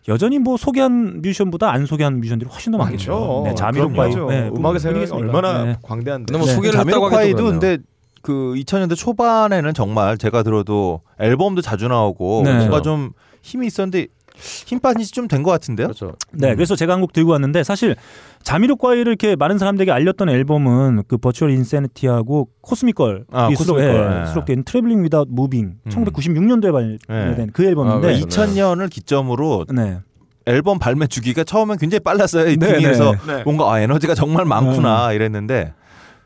여전히 0.08 0.38
뭐 0.40 0.56
소개한 0.58 1.22
뮤지션보다 1.22 1.72
안 1.72 1.86
소개한 1.86 2.18
뮤지션들이 2.18 2.50
훨씬 2.52 2.72
더 2.72 2.78
많겠죠. 2.78 3.12
많죠. 3.12 3.44
네, 3.46 3.56
자미로과이 3.56 4.12
그럼요. 4.12 4.30
네, 4.32 4.50
음악의 4.56 4.80
세계가? 4.80 5.16
얼마나 5.16 5.64
네. 5.64 5.78
광대한데. 5.82 6.26
근데 6.32 6.38
뭐 6.38 6.48
네. 6.48 6.54
소개를 6.54 6.80
했다고 6.80 7.08
하기도. 7.10 7.44
근데 7.46 7.78
그 8.26 8.56
2000년대 8.58 8.96
초반에는 8.96 9.74
정말 9.76 10.18
제가 10.18 10.42
들어도 10.42 11.02
앨범도 11.20 11.62
자주 11.62 11.88
나오고 11.88 12.42
네. 12.44 12.50
뭔가 12.54 12.70
그렇죠. 12.82 12.84
좀 12.84 13.12
힘이 13.44 13.68
있었는데 13.68 14.08
힘 14.38 14.80
빠진 14.80 15.02
지 15.04 15.14
좀 15.14 15.28
된 15.28 15.44
것 15.44 15.52
같은데요. 15.52 15.88
그렇죠. 15.88 16.14
네, 16.34 16.56
그래서 16.56 16.76
제가 16.76 16.94
한 16.94 17.02
곡 17.02 17.14
들고 17.14 17.32
왔는데 17.34 17.64
사실 17.64 17.96
자미로콰이를 18.44 19.08
이렇게 19.08 19.36
많은 19.36 19.58
사람들에게 19.60 19.92
알렸던 19.92 20.28
앨범은 20.30 21.04
그 21.08 21.18
Virtual 21.18 21.52
Insanity하고 21.52 22.50
Cosmic 22.62 22.95
Girl이 22.95 23.22
아, 23.32 23.50
수록, 23.56 23.80
예, 23.80 23.86
네. 23.86 24.26
수록된 24.26 24.64
Travelling 24.64 25.04
Without 25.04 25.28
Moving 25.30 25.76
음. 25.86 25.90
1996년도에 25.90 26.98
발매된 27.08 27.52
그 27.54 27.64
앨범인데 27.64 28.08
아, 28.08 28.12
네. 28.12 28.20
네. 28.20 28.26
2000년을 28.26 28.90
기점으로 28.90 29.66
네. 29.74 30.00
앨범 30.48 30.80
발매 30.80 31.08
주기가 31.08 31.44
처음엔 31.44 31.78
굉장히 31.78 32.00
빨랐어요. 32.02 32.50
이 32.50 32.58
네, 32.58 32.78
팀이 32.78 32.92
네. 32.94 33.12
네. 33.28 33.44
뭔가 33.44 33.72
아, 33.72 33.80
에너지가 33.80 34.16
정말 34.16 34.46
많구나 34.46 35.14
이랬는데 35.14 35.74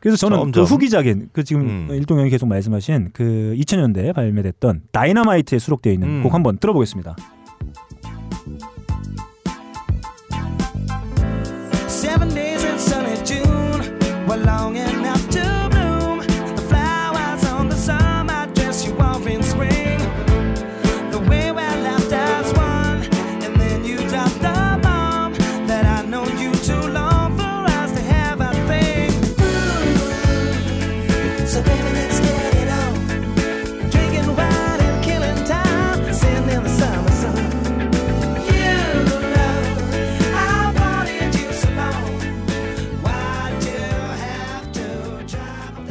그래서 0.00 0.16
저는 0.16 0.38
점점. 0.38 0.64
그 0.64 0.70
후기작인 0.70 1.28
그 1.32 1.44
지금 1.44 1.62
음. 1.62 1.88
일동 1.90 2.18
형이 2.18 2.30
계속 2.30 2.46
말씀하신 2.46 3.10
그 3.12 3.54
2000년대에 3.58 4.14
발매됐던 4.14 4.82
다이너마이트에 4.92 5.58
수록되어 5.58 5.92
있는 5.92 6.08
음. 6.08 6.22
곡 6.22 6.34
한번 6.34 6.58
들어보겠습니다. 6.58 7.16
Seven 11.86 12.28
days 12.30 12.64
in 12.64 12.74
sunny 12.76 13.16
June 13.24 13.98
were 14.26 14.42
long 14.42 14.76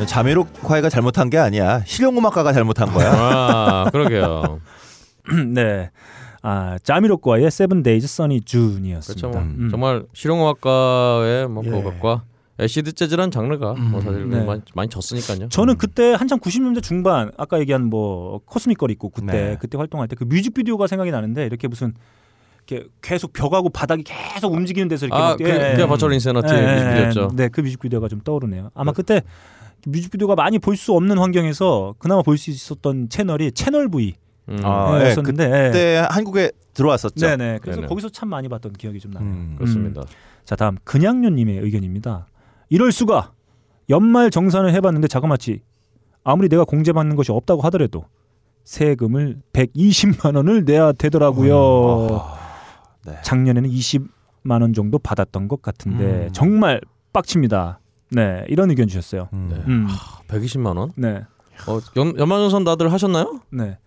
자미로콰이가 0.09 0.89
잘못한 0.89 1.29
게 1.29 1.37
아니야. 1.37 1.83
실용음악가가 1.85 2.51
잘못한 2.51 2.91
거야. 2.91 3.11
아 3.13 3.89
그러게요. 3.91 4.59
네. 5.53 5.91
아, 6.41 6.77
자미로과의 6.83 7.45
Seven 7.47 7.83
Days 7.83 8.05
Sunny 8.05 8.41
June이었습니다. 8.41 9.27
그렇죠. 9.27 9.29
뭐 9.29 9.41
음. 9.41 9.67
정말 9.69 10.03
실용음악가의 10.13 11.47
뭐 11.49 11.63
예. 11.65 11.69
그것과 11.69 12.23
애시드 12.59 12.93
재즈란 12.93 13.29
장르가 13.29 13.73
뭐 13.73 14.01
사실 14.01 14.27
네. 14.29 14.43
많이, 14.43 14.61
많이 14.73 14.89
졌으니까요. 14.89 15.49
저는 15.49 15.77
그때 15.77 16.13
한참 16.13 16.39
90년대 16.39 16.81
중반 16.81 17.31
아까 17.37 17.59
얘기한 17.59 17.85
뭐 17.85 18.39
코스믹 18.45 18.77
걸 18.77 18.89
있고 18.91 19.09
그때 19.09 19.31
네. 19.31 19.57
그때 19.59 19.77
활동할 19.77 20.07
때 20.07 20.15
그 20.15 20.23
뮤직비디오가 20.23 20.87
생각이 20.87 21.11
나는데 21.11 21.45
이렇게 21.45 21.67
무슨 21.67 21.93
이렇게 22.67 22.87
계속 23.01 23.31
벽하고 23.33 23.69
바닥이 23.69 24.03
계속 24.03 24.53
움직이는 24.53 24.87
데서 24.87 25.05
이렇게 25.05 25.21
아, 25.21 25.27
막 25.29 25.37
그, 25.37 25.43
예, 25.49 25.71
그게 25.71 25.85
버처 25.85 26.09
인세너티 26.11 26.53
예, 26.53 26.61
뮤직비디오였죠. 26.61 27.29
네, 27.35 27.49
그 27.49 27.61
뮤직비디오가 27.61 28.07
좀 28.07 28.21
떠오르네요. 28.21 28.71
아마 28.73 28.91
그때 28.91 29.21
뮤직비디오가 29.87 30.35
많이 30.35 30.59
볼 30.59 30.75
수 30.75 30.93
없는 30.93 31.17
환경에서 31.17 31.95
그나마 31.99 32.21
볼 32.21 32.37
수 32.37 32.49
있었던 32.51 33.09
채널이 33.09 33.51
채널 33.53 33.89
V 33.89 34.15
음, 34.49 34.59
아, 34.63 34.99
예, 35.01 35.09
였었는데 35.09 35.49
그때 35.67 36.05
한국에 36.09 36.51
들어왔었죠. 36.73 37.25
네네. 37.25 37.59
그래서 37.61 37.81
네네. 37.81 37.87
거기서 37.87 38.09
참 38.09 38.29
많이 38.29 38.47
봤던 38.49 38.73
기억이 38.73 38.99
좀 38.99 39.11
나요. 39.11 39.23
음. 39.23 39.55
그렇습니다. 39.57 40.03
자 40.45 40.55
다음 40.55 40.77
그냥요님의 40.83 41.59
의견입니다. 41.59 42.27
이럴 42.69 42.91
수가 42.91 43.33
연말 43.89 44.29
정산을 44.31 44.73
해봤는데 44.73 45.07
자그마치 45.07 45.61
아무리 46.23 46.49
내가 46.49 46.63
공제받는 46.63 47.15
것이 47.15 47.31
없다고 47.31 47.61
하더라도 47.63 48.05
세금을 48.63 49.41
120만 49.53 50.35
원을 50.35 50.63
내야 50.65 50.91
되더라고요. 50.93 52.21
네. 53.05 53.15
작년에는 53.23 53.69
20만 53.69 54.61
원 54.61 54.73
정도 54.73 54.99
받았던 54.99 55.47
것 55.47 55.61
같은데 55.61 56.03
음. 56.27 56.29
정말 56.33 56.81
빡칩니다. 57.13 57.79
네 58.11 58.43
이런 58.47 58.69
의견 58.69 58.87
주셨어요. 58.87 59.29
음. 59.33 59.49
네. 59.51 59.63
음, 59.67 59.87
120만 60.27 60.77
원? 60.77 60.91
네, 60.95 61.23
어, 61.67 61.79
연, 61.97 62.17
연말정산 62.17 62.63
다들 62.63 62.91
하셨나요? 62.91 63.41
네. 63.51 63.77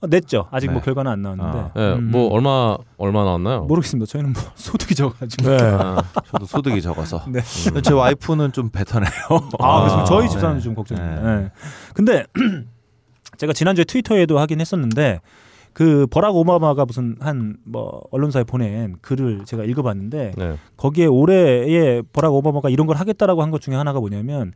어, 0.00 0.06
냈죠. 0.06 0.46
아직 0.50 0.66
네. 0.66 0.74
뭐 0.74 0.82
결과는 0.82 1.10
안 1.10 1.22
나왔는데. 1.22 1.58
아. 1.58 1.70
네, 1.74 1.92
음, 1.94 2.10
뭐 2.10 2.28
얼마 2.32 2.76
얼마 2.98 3.24
나왔나요? 3.24 3.64
모르겠습니다. 3.64 4.10
저희는 4.10 4.32
뭐 4.32 4.42
소득이 4.54 4.94
적어가지고. 4.94 5.48
네. 5.48 5.56
아, 5.62 6.02
저도 6.30 6.46
소득이 6.46 6.82
적어서. 6.82 7.24
네. 7.28 7.40
근데 7.64 7.80
제 7.80 7.92
와이프는 7.92 8.52
좀 8.52 8.70
뱉어내요. 8.70 9.10
아, 9.58 9.80
그래서 9.80 10.04
저희 10.04 10.26
네. 10.26 10.28
집사는 10.32 10.60
좀 10.60 10.74
걱정입니다. 10.74 11.22
네. 11.22 11.36
네. 11.42 11.50
근데 11.94 12.24
제가 13.38 13.52
지난주에 13.52 13.84
트위터에도 13.84 14.38
하긴 14.38 14.60
했었는데 14.60 15.20
그 15.76 16.06
버락 16.06 16.34
오바마가 16.36 16.86
무슨 16.86 17.16
한 17.20 17.58
뭐 17.64 18.00
언론사에 18.10 18.44
보낸 18.44 18.96
글을 19.02 19.44
제가 19.44 19.64
읽어봤는데 19.64 20.32
네. 20.34 20.56
거기에 20.78 21.04
올해에 21.04 22.00
버락 22.14 22.32
오바마가 22.32 22.70
이런 22.70 22.86
걸 22.86 22.96
하겠다라고 22.96 23.42
한 23.42 23.50
것 23.50 23.60
중에 23.60 23.74
하나가 23.74 24.00
뭐냐면 24.00 24.54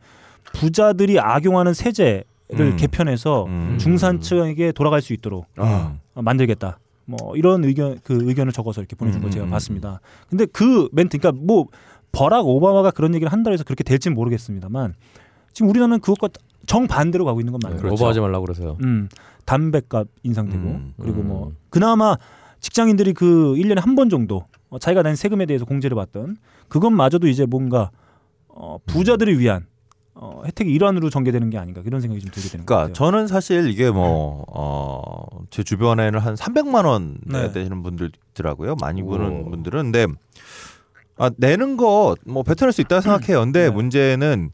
부자들이 0.53 1.19
악용하는 1.19 1.75
세제를 1.75 2.23
음. 2.59 2.75
개편해서 2.75 3.45
음. 3.45 3.77
중산층에게 3.79 4.71
돌아갈 4.71 5.03
수 5.03 5.13
있도록 5.13 5.45
아. 5.57 5.93
어, 6.15 6.21
만들겠다. 6.23 6.79
뭐 7.05 7.35
이런 7.35 7.63
의견 7.65 7.99
그 8.03 8.17
의견을 8.27 8.51
적어서 8.51 8.81
이렇게 8.81 8.95
보내준 8.95 9.21
걸 9.21 9.29
음, 9.29 9.31
제가 9.31 9.45
음, 9.45 9.51
봤습니다. 9.51 9.99
근데 10.27 10.45
그 10.47 10.89
멘트, 10.91 11.19
그러니까 11.19 11.39
뭐 11.45 11.67
버락 12.11 12.47
오바마가 12.47 12.89
그런 12.91 13.13
얘기를 13.13 13.31
한다고 13.31 13.53
해서 13.53 13.63
그렇게 13.63 13.83
될지는 13.83 14.15
모르겠습니다만 14.15 14.95
지금 15.53 15.69
우리나라는 15.69 15.99
그것과 15.99 16.29
정 16.67 16.87
반대로 16.87 17.25
가고 17.25 17.39
있는 17.41 17.51
건 17.51 17.59
맞는 17.63 17.81
거죠. 17.81 17.93
오버하지 17.93 18.19
말라고 18.19 18.45
그러세요. 18.45 18.77
음, 18.83 19.09
담배값 19.45 20.07
인상되고 20.23 20.63
음, 20.63 20.93
그리고 21.01 21.21
음. 21.21 21.27
뭐 21.27 21.51
그나마 21.69 22.15
직장인들이 22.59 23.13
그 23.13 23.55
1년에 23.57 23.79
한 23.81 23.95
번 23.95 24.09
정도 24.09 24.45
어, 24.69 24.77
자기가 24.79 25.01
낸 25.03 25.15
세금에 25.15 25.45
대해서 25.45 25.65
공제를 25.65 25.95
받던 25.95 26.37
그것마저도 26.69 27.27
이제 27.27 27.45
뭔가 27.45 27.89
어, 28.47 28.77
부자들을 28.85 29.39
위한 29.39 29.65
어, 30.13 30.43
혜택의 30.45 30.73
일환으로 30.73 31.09
전개되는 31.09 31.49
게 31.49 31.57
아닌가 31.57 31.81
그런 31.81 31.99
생각이 32.01 32.21
좀 32.21 32.29
들게 32.31 32.49
되는 32.49 32.65
것 32.65 32.75
그러니까 32.75 32.89
같아요. 32.89 32.93
저는 32.93 33.27
사실 33.27 33.69
이게 33.69 33.89
뭐 33.89 34.45
어, 34.49 35.25
제 35.49 35.63
주변에는 35.63 36.19
한 36.19 36.35
300만 36.35 36.85
원 36.85 37.17
내야 37.25 37.43
네. 37.47 37.51
되시는 37.53 37.81
분들 37.81 38.11
있더라고요. 38.31 38.75
많이 38.79 39.01
오. 39.01 39.07
부는 39.07 39.49
분들은 39.49 39.91
근데 39.91 40.07
아, 41.17 41.29
내는 41.37 41.77
거 41.77 42.15
뭐 42.25 42.43
뱉어낼 42.43 42.71
수 42.71 42.81
있다고 42.81 43.01
생각해요. 43.01 43.39
근데 43.41 43.65
네. 43.65 43.69
문제는 43.69 44.51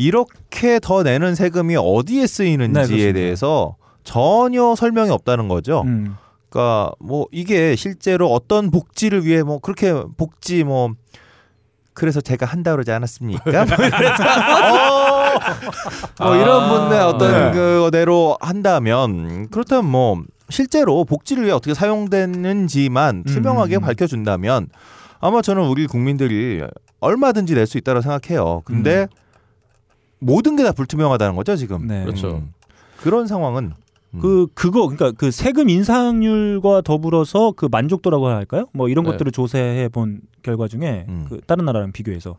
이렇게 0.00 0.80
더 0.80 1.02
내는 1.02 1.34
세금이 1.34 1.76
어디에 1.78 2.22
네, 2.22 2.26
쓰이는지에 2.26 2.72
그렇습니다. 2.82 3.12
대해서 3.12 3.76
전혀 4.02 4.74
설명이 4.74 5.10
없다는 5.10 5.48
거죠. 5.48 5.82
음. 5.86 6.16
그러니까 6.48 6.92
뭐 6.98 7.26
이게 7.30 7.76
실제로 7.76 8.32
어떤 8.32 8.70
복지를 8.70 9.24
위해 9.24 9.42
뭐 9.42 9.58
그렇게 9.58 9.92
복지 10.16 10.64
뭐 10.64 10.90
그래서 11.92 12.20
제가 12.20 12.46
한다 12.46 12.72
그러지 12.72 12.90
않았습니까? 12.92 13.64
뭐 13.66 13.76
어, 16.18 16.24
뭐 16.28 16.36
이런 16.36 16.68
분의 16.68 17.00
어떤 17.02 17.32
네. 17.32 17.52
그대로 17.52 18.36
한다면 18.40 19.48
그렇다면 19.50 19.90
뭐 19.90 20.22
실제로 20.48 21.04
복지를 21.04 21.44
위해 21.44 21.52
어떻게 21.52 21.74
사용됐는지만 21.74 23.24
투명하게 23.24 23.76
음. 23.76 23.80
밝혀준다면 23.82 24.68
아마 25.20 25.42
저는 25.42 25.62
우리 25.64 25.86
국민들이 25.86 26.62
얼마든지 27.00 27.54
낼 27.54 27.66
수 27.66 27.78
있다고 27.78 28.00
생각해요. 28.00 28.62
근데 28.64 29.06
모든 30.20 30.56
게 30.56 30.62
다 30.62 30.72
불투명하다는 30.72 31.34
거죠 31.36 31.56
지금. 31.56 31.86
네. 31.86 32.02
그렇죠. 32.04 32.36
음. 32.36 32.52
그런 32.98 33.26
상황은 33.26 33.72
음. 34.14 34.18
그 34.20 34.46
그거 34.54 34.82
그러니까 34.88 35.12
그 35.12 35.30
세금 35.30 35.68
인상률과 35.68 36.82
더불어서 36.82 37.52
그 37.52 37.66
만족도라고 37.70 38.26
할까요? 38.28 38.66
뭐 38.72 38.88
이런 38.88 39.04
네. 39.04 39.12
것들을 39.12 39.32
조사해 39.32 39.88
본 39.88 40.20
결과 40.42 40.68
중에 40.68 41.06
음. 41.08 41.26
그 41.28 41.40
다른 41.46 41.64
나라랑 41.64 41.92
비교해서 41.92 42.36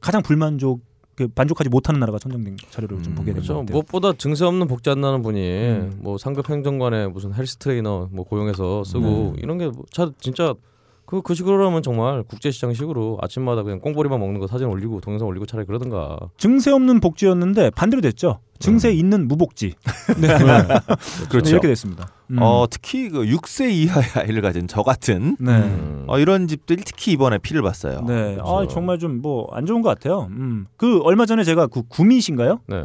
가장 0.00 0.22
불만족 0.22 0.80
그 1.14 1.28
만족하지 1.34 1.68
못하는 1.68 2.00
나라가 2.00 2.18
선정된 2.18 2.56
자료를 2.70 3.02
좀 3.02 3.12
음, 3.12 3.16
보게 3.16 3.32
된것 3.34 3.46
그렇죠. 3.46 3.62
무엇보다 3.70 4.14
증세 4.14 4.44
없는 4.46 4.66
복지 4.68 4.88
한다는 4.88 5.20
분이 5.22 5.38
음. 5.40 5.98
뭐 5.98 6.16
상급 6.16 6.48
행정관에 6.48 7.08
무슨 7.08 7.34
헬스 7.34 7.56
트레이너 7.56 8.08
뭐 8.10 8.24
고용해서 8.24 8.84
쓰고 8.84 9.32
음. 9.32 9.36
이런 9.38 9.58
게뭐 9.58 9.72
자, 9.92 10.10
진짜 10.18 10.54
그, 11.10 11.22
그 11.22 11.34
식으로라면 11.34 11.82
정말 11.82 12.22
국제시장식으로 12.22 13.18
아침마다 13.20 13.64
그냥 13.64 13.80
꽁보리만 13.80 14.20
먹는 14.20 14.38
거 14.38 14.46
사진 14.46 14.68
올리고 14.68 15.00
동영상 15.00 15.26
올리고 15.26 15.44
차라리 15.44 15.66
그러든가. 15.66 16.16
증세 16.38 16.70
없는 16.70 17.00
복지였는데 17.00 17.70
반대로 17.70 18.00
됐죠. 18.00 18.38
증세 18.60 18.92
있는 18.92 19.26
무복지. 19.26 19.74
네. 20.20 20.28
그렇죠. 21.28 21.50
이렇게 21.50 21.66
됐습니다. 21.66 22.12
음. 22.30 22.36
어 22.40 22.66
특히 22.70 23.08
그 23.08 23.24
6세 23.24 23.72
이하의 23.72 24.04
아이를 24.14 24.40
가진 24.40 24.68
저 24.68 24.84
같은 24.84 25.36
네. 25.40 25.50
음. 25.50 26.04
어, 26.06 26.20
이런 26.20 26.46
집들이 26.46 26.84
특히 26.86 27.10
이번에 27.10 27.38
피를 27.38 27.62
봤어요. 27.62 28.02
네. 28.06 28.38
아, 28.40 28.44
그렇죠. 28.58 28.68
정말 28.68 28.98
좀 29.00 29.20
뭐 29.20 29.48
안 29.52 29.66
좋은 29.66 29.82
것 29.82 29.88
같아요. 29.88 30.28
음. 30.30 30.66
그 30.76 31.00
얼마 31.02 31.26
전에 31.26 31.42
제가 31.42 31.66
그 31.66 31.82
구미 31.88 32.20
씨인가요? 32.20 32.60
네. 32.68 32.84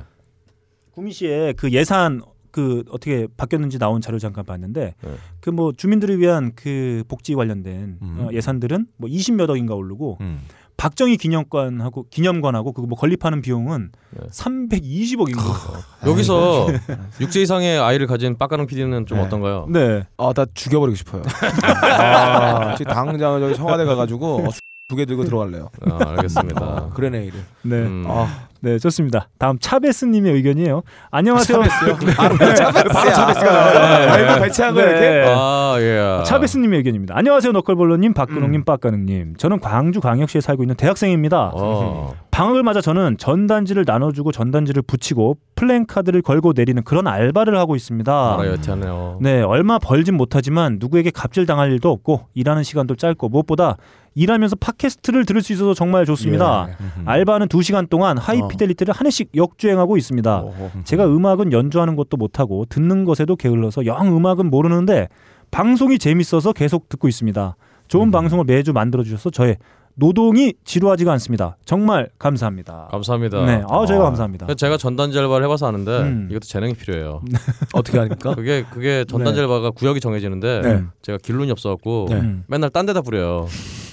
구미 0.93 1.11
씨의 1.11 1.53
그 1.53 1.71
예산 1.71 2.21
그 2.55 2.85
어떻게 2.89 3.27
바뀌었는지 3.35 3.77
나온 3.77 3.99
자료 3.99 4.17
잠깐 4.17 4.45
봤는데 4.45 4.93
네. 5.01 5.11
그뭐 5.41 5.73
주민들을 5.73 6.19
위한 6.21 6.53
그 6.55 7.03
복지 7.09 7.35
관련된 7.35 7.97
음. 8.01 8.17
어, 8.17 8.29
예산들은 8.31 8.87
뭐 8.95 9.09
20몇 9.09 9.49
억인가 9.49 9.75
오르고 9.75 10.19
음. 10.21 10.39
박정희 10.77 11.17
기념관하고 11.17 12.05
기념관하고 12.09 12.71
그거 12.71 12.87
뭐 12.87 12.97
건립하는 12.97 13.41
비용은 13.41 13.91
네. 14.11 14.27
320억인 14.29 15.35
거예요. 15.35 15.83
여기서 16.05 16.67
6세 17.19 17.41
이상의 17.41 17.77
아이를 17.77 18.07
가진 18.07 18.37
빡가능 18.37 18.67
PD는 18.67 19.05
좀 19.05 19.17
네. 19.17 19.25
어떤가요? 19.25 19.67
네. 19.69 20.05
아, 20.15 20.31
나 20.31 20.45
죽여버리고 20.53 20.95
싶어요. 20.95 21.23
아, 21.91 22.75
지금 22.75 22.93
당장 22.93 23.41
저기 23.41 23.53
청와대 23.55 23.83
가가지고 23.83 24.45
두개 24.87 25.03
들고 25.03 25.25
들어갈래요. 25.25 25.71
아, 25.91 26.09
알겠습니다. 26.11 26.61
아, 26.63 26.89
그레네이드. 26.93 27.35
네. 27.63 27.75
음. 27.79 28.05
아, 28.07 28.47
네, 28.65 28.79
좋습니다. 28.79 29.29
다음 29.37 29.59
차베스님의 29.59 30.33
의견이에요. 30.33 30.81
안녕하세요. 31.11 31.59
바로 32.17 32.35
차베스가 32.35 33.51
나와요. 33.51 34.09
아, 34.09 34.17
이거 34.17 34.41
배치한 34.41 34.73
거야 34.73 34.89
이렇게? 34.89 34.99
네. 35.01 35.25
아, 35.27 35.75
예. 35.79 36.23
차베스님의 36.23 36.77
의견입니다. 36.79 37.15
안녕하세요, 37.15 37.51
너클볼러님, 37.51 38.15
박근홍님, 38.15 38.61
음. 38.61 38.65
빡가능님. 38.65 39.35
저는 39.37 39.59
광주 39.59 40.01
광역시에 40.01 40.41
살고 40.41 40.63
있는 40.63 40.75
대학생입니다. 40.75 41.51
어. 41.53 42.15
방학을 42.35 42.63
맞아 42.63 42.81
저는 42.81 43.17
전단지를 43.17 43.85
나눠주고 43.87 44.33
전단지를 44.33 44.81
붙이고 44.81 45.37
플랜카드를 45.55 46.21
걸고 46.21 46.51
내리는 46.53 46.83
그런 46.83 47.07
알바를 47.07 47.57
하고 47.57 47.77
있습니다. 47.77 48.33
알아요, 48.33 48.51
여태하네요. 48.51 49.19
네, 49.21 49.41
얼마 49.41 49.79
벌진 49.79 50.17
못하지만 50.17 50.75
누구에게 50.77 51.11
갑질 51.11 51.45
당할 51.45 51.71
일도 51.71 51.89
없고 51.89 52.27
일하는 52.33 52.63
시간도 52.63 52.97
짧고 52.97 53.29
무엇보다 53.29 53.77
일하면서 54.15 54.57
팟캐스트를 54.57 55.23
들을 55.23 55.41
수 55.41 55.53
있어서 55.53 55.73
정말 55.73 56.05
좋습니다. 56.05 56.67
예. 56.67 56.75
알바는 57.05 57.47
2시간 57.47 57.89
동안 57.89 58.17
하이피델리티를 58.17 58.93
한 58.93 59.07
해씩 59.07 59.29
역주행하고 59.33 59.95
있습니다. 59.95 60.37
어허. 60.37 60.71
제가 60.83 61.05
음악은 61.05 61.53
연주하는 61.53 61.95
것도 61.95 62.17
못하고 62.17 62.65
듣는 62.67 63.05
것에도 63.05 63.37
게을러서 63.37 63.85
영 63.85 64.13
음악은 64.13 64.49
모르는데 64.49 65.07
방송이 65.51 65.99
재밌어서 65.99 66.51
계속 66.51 66.89
듣고 66.89 67.07
있습니다. 67.07 67.55
좋은 67.87 68.11
방송을 68.11 68.43
매주 68.43 68.73
만들어 68.73 69.03
주셔서 69.03 69.29
저의 69.29 69.55
노동이 69.97 70.53
지루하지가 70.65 71.11
않습니다. 71.13 71.55
정말 71.65 72.09
감사합니다. 72.19 72.89
감사합니다. 72.91 73.45
네, 73.45 73.63
아 73.69 73.85
저희가 73.85 74.03
감사합니다. 74.03 74.45
그래서 74.45 74.57
제가 74.57 74.77
전단지 74.77 75.17
알바를 75.19 75.45
해봐서 75.45 75.67
아는데 75.67 75.91
음. 75.99 76.27
이것도 76.29 76.41
재능이 76.45 76.73
필요해요. 76.73 77.21
어떻게 77.73 77.97
하니까? 77.99 78.35
그게 78.35 78.65
그게 78.69 79.05
전단지 79.07 79.37
네. 79.39 79.43
알바가 79.43 79.71
구역이 79.71 80.01
정해지는데 80.01 80.61
네. 80.61 80.83
제가 81.01 81.17
길lun이 81.23 81.49
없어갖고 81.51 82.07
네. 82.09 82.15
음. 82.15 82.43
맨날 82.47 82.69
딴 82.69 82.85
데다 82.85 83.01
뿌려요. 83.01 83.47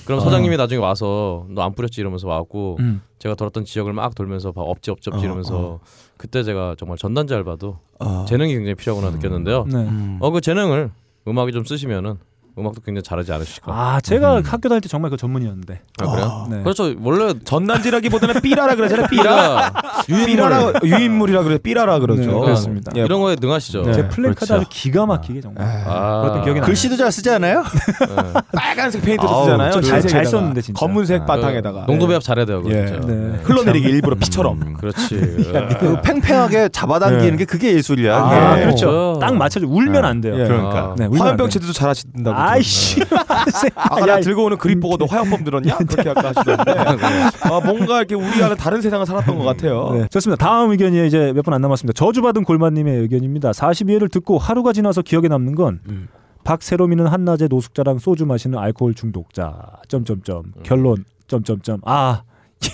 그럼 0.05 0.18
어. 0.18 0.22
사장님이 0.24 0.57
나중에 0.57 0.80
와서 0.80 1.46
너 1.50 1.62
안 1.62 1.72
뿌렸지 1.74 2.00
이러면서 2.00 2.26
와갖고 2.26 2.78
음. 2.80 3.03
제가 3.20 3.36
돌았던 3.36 3.64
지역을 3.64 3.92
막 3.92 4.16
돌면서 4.16 4.53
막 4.57 4.62
업지 4.62 4.90
업지 4.90 5.09
업지 5.11 5.22
어, 5.22 5.24
이러면서 5.28 5.78
그때 6.16 6.42
제가 6.42 6.74
정말 6.76 6.98
전단지 6.98 7.32
알바도 7.34 7.78
아. 8.00 8.24
재능이 8.28 8.53
굉장히 8.53 8.74
필요하구나 8.74 9.12
느꼈는데요. 9.14 9.64
네. 9.68 9.76
음. 9.76 10.18
어그 10.20 10.40
재능을 10.40 10.90
음악에 11.28 11.53
좀 11.53 11.64
쓰시면은 11.64 12.16
음악도 12.59 12.80
굉장히 12.82 13.03
잘하지 13.03 13.32
않으실까. 13.32 13.72
아 13.72 14.00
제가 14.03 14.38
음. 14.38 14.42
학교 14.44 14.68
다닐 14.68 14.80
때 14.82 14.88
정말 14.88 15.11
그 15.11 15.16
전문이었는데. 15.16 15.80
아, 16.03 16.07
그래요? 16.07 16.26
아. 16.26 16.46
네. 16.50 16.62
그렇죠. 16.62 16.92
원래 17.03 17.32
전단지라기보다는 17.44 18.40
삐라라 18.42 18.74
그러잖아요. 18.74 19.07
삐라. 19.09 19.72
유인물 20.09 20.74
유인물이라 20.84 21.42
그래. 21.44 21.59
삐라라 21.59 21.98
그러죠. 21.98 22.22
네, 22.30 22.40
그렇습니다. 22.40 22.92
예. 22.96 23.03
이런 23.03 23.20
거에 23.20 23.36
능하시죠. 23.40 23.82
네. 23.82 23.92
제 23.94 24.09
플랜카드 24.09 24.46
그렇죠. 24.46 24.55
아주 24.55 24.66
기가 24.70 25.07
막히게 25.07 25.40
정말. 25.40 25.64
아, 25.86 26.40
기억이 26.44 26.61
나요. 26.61 26.66
글씨도 26.66 26.96
잘 26.96 27.11
쓰지 27.11 27.30
않아요? 27.30 27.62
네. 27.62 28.40
빨간색 28.55 29.03
페인트를 29.03 29.30
아우, 29.32 29.44
쓰잖아요. 29.44 29.70
좀 29.72 29.82
잘- 29.82 30.03
잘. 30.03 30.24
썼는데, 30.26 30.61
진짜. 30.61 30.78
검은색 30.78 31.22
아, 31.22 31.26
바탕에다가. 31.26 31.86
농도 31.86 32.07
배합 32.07 32.22
잘해야 32.22 32.44
돼요. 32.44 32.62
예. 32.66 32.82
네. 32.84 33.40
흘러내리기 33.44 33.88
일부러 33.88 34.16
피처럼. 34.16 34.61
음. 34.62 34.74
그렇지. 34.74 35.16
그 35.80 36.00
팽팽하게 36.03 36.68
잡아당기는 36.70 37.30
네. 37.32 37.36
게 37.36 37.44
그게 37.44 37.74
예술이야. 37.74 38.16
아. 38.16 38.57
그렇죠. 38.57 38.90
어. 38.90 39.18
딱 39.18 39.34
맞춰줘. 39.36 39.66
울면 39.66 39.92
네. 40.03 40.09
안 40.09 40.20
돼요. 40.20 40.34
예. 40.38 40.44
그러니까. 40.46 40.94
네, 40.98 41.05
울면 41.07 41.07
안 41.07 41.11
돼요. 41.12 41.22
화염병 41.24 41.48
치도 41.50 41.72
잘하신다고. 41.72 42.36
아이씨. 42.43 43.01
아까 43.74 44.01
야, 44.03 44.07
나 44.07 44.20
들고 44.20 44.45
오는 44.45 44.57
그림 44.59 44.80
보고 44.80 44.97
너 44.97 45.05
화염bom 45.07 45.45
들었냐? 45.45 45.76
그렇게 45.78 46.11
아까 46.11 46.28
하시던데. 46.28 46.72
아, 47.45 47.61
뭔가 47.64 47.99
이렇게 47.99 48.14
우리와는 48.14 48.57
다른 48.57 48.80
세상을 48.82 49.05
살았던 49.07 49.38
것 49.38 49.45
같아요. 49.45 49.90
네, 49.93 50.07
좋습니다. 50.09 50.45
다음 50.45 50.70
의견이 50.70 51.07
이제 51.07 51.32
몇 51.34 51.43
분 51.43 51.53
안 51.55 51.61
남았습니다. 51.61 51.97
저주받은 51.97 52.45
골반님의 52.45 52.99
의견입니다. 53.01 53.51
42회를 53.53 54.11
듣고 54.11 54.38
하루가 54.38 54.72
지나서 54.72 55.03
기억에 55.03 55.28
남는 55.28 55.55
건 55.55 55.80
음. 55.88 56.09
박세롬이는 56.45 57.07
한낮에 57.07 57.47
노숙자랑 57.49 57.99
소주 57.99 58.26
마시는 58.26 58.59
알코올 58.59 58.95
중독자. 58.95 59.55
점점점. 59.88 60.38
음. 60.57 60.62
결론. 60.62 61.05
점점점. 61.28 61.80
아. 61.84 62.22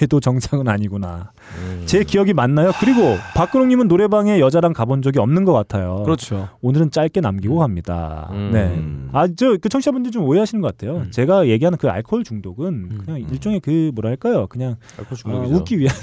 얘도 0.03 0.21
정상은 0.21 0.69
아니구나. 0.69 1.33
음. 1.59 1.83
제 1.87 2.05
기억이 2.05 2.35
맞나요? 2.35 2.73
그리고 2.81 3.17
박근홍님은 3.35 3.89
노래방에 3.89 4.39
여자랑 4.41 4.73
가본 4.73 5.03
적이 5.03 5.19
없는 5.21 5.45
것 5.45 5.53
같아요. 5.53 6.03
그렇죠. 6.05 6.49
오늘은 6.61 6.91
짧게 6.91 7.21
남기고 7.21 7.59
갑니다. 7.59 8.29
음. 8.33 8.51
네. 8.53 8.83
아, 9.13 9.27
저 9.27 9.59
그 9.61 9.69
청취자분들 9.69 10.11
좀 10.13 10.25
오해하시는 10.25 10.61
것 10.61 10.77
같아요. 10.77 10.99
음. 10.99 11.11
제가 11.11 11.49
얘기하는 11.49 11.79
그 11.79 11.89
알코올 11.89 12.25
중독은 12.25 12.67
음. 12.67 12.99
그냥 13.05 13.21
일종의 13.21 13.61
그 13.61 13.91
뭐랄까요? 13.95 14.47
그냥 14.47 14.77
어. 15.25 15.43
웃기 15.49 15.79
위한 15.79 15.95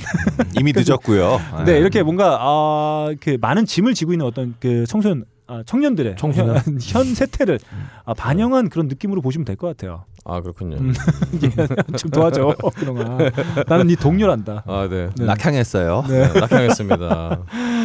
이미 0.60 0.74
늦었고요. 0.76 1.40
네, 1.66 1.80
이렇게 1.80 2.04
뭔가 2.04 2.38
아, 2.42 3.14
그 3.22 3.38
많은 3.40 3.66
짐을 3.66 3.94
지고 3.94 4.12
있는 4.14 4.26
어떤 4.26 4.56
그 4.60 4.86
청소년 4.88 5.26
아, 5.48 5.62
청년들의 5.64 6.16
청소년? 6.18 6.56
현, 6.58 6.78
현 6.82 7.14
세태를 7.14 7.60
아, 8.06 8.14
반영한 8.16 8.70
그런 8.70 8.88
느낌으로 8.88 9.22
보시면 9.22 9.46
될 9.46 9.56
것 9.56 9.68
같아요. 9.68 10.06
아 10.28 10.42
그렇군요. 10.42 10.78
음, 10.78 10.92
예, 11.44 11.50
좀 11.98 12.10
도와줘. 12.10 12.56
나는 13.68 13.88
네 13.88 13.96
동료란다. 13.96 14.64
아 14.66 14.88
네. 14.90 15.10
네. 15.16 15.26
낙향했어요. 15.26 16.04
네. 16.08 16.34
네, 16.34 16.40
낙향했습니다. 16.40 17.40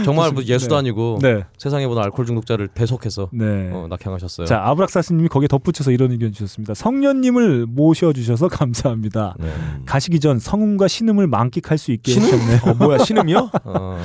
정말 0.06 0.32
뭐 0.32 0.42
예수도 0.42 0.76
네. 0.76 0.78
아니고 0.78 1.18
네. 1.20 1.44
세상에 1.58 1.86
보는 1.86 2.02
알코올 2.02 2.26
중독자를 2.26 2.68
배속해서 2.74 3.28
네. 3.32 3.70
어, 3.74 3.86
낙향하셨어요. 3.90 4.46
자 4.46 4.62
아브락사스님이 4.64 5.28
거기에 5.28 5.48
덧붙여서 5.48 5.90
이런 5.90 6.12
의견 6.12 6.32
주셨습니다. 6.32 6.72
성년님을 6.72 7.66
모셔주셔서 7.68 8.48
감사합니다. 8.48 9.34
네. 9.38 9.52
가시기 9.84 10.18
전 10.18 10.38
성음과 10.38 10.88
신음을 10.88 11.26
만끽할 11.26 11.76
수 11.76 11.92
있게 11.92 12.12
신음? 12.12 12.26
해주셨네요. 12.26 12.60
어, 12.64 12.74
뭐야 12.74 12.98
신음이요? 13.04 13.50
어. 13.64 13.98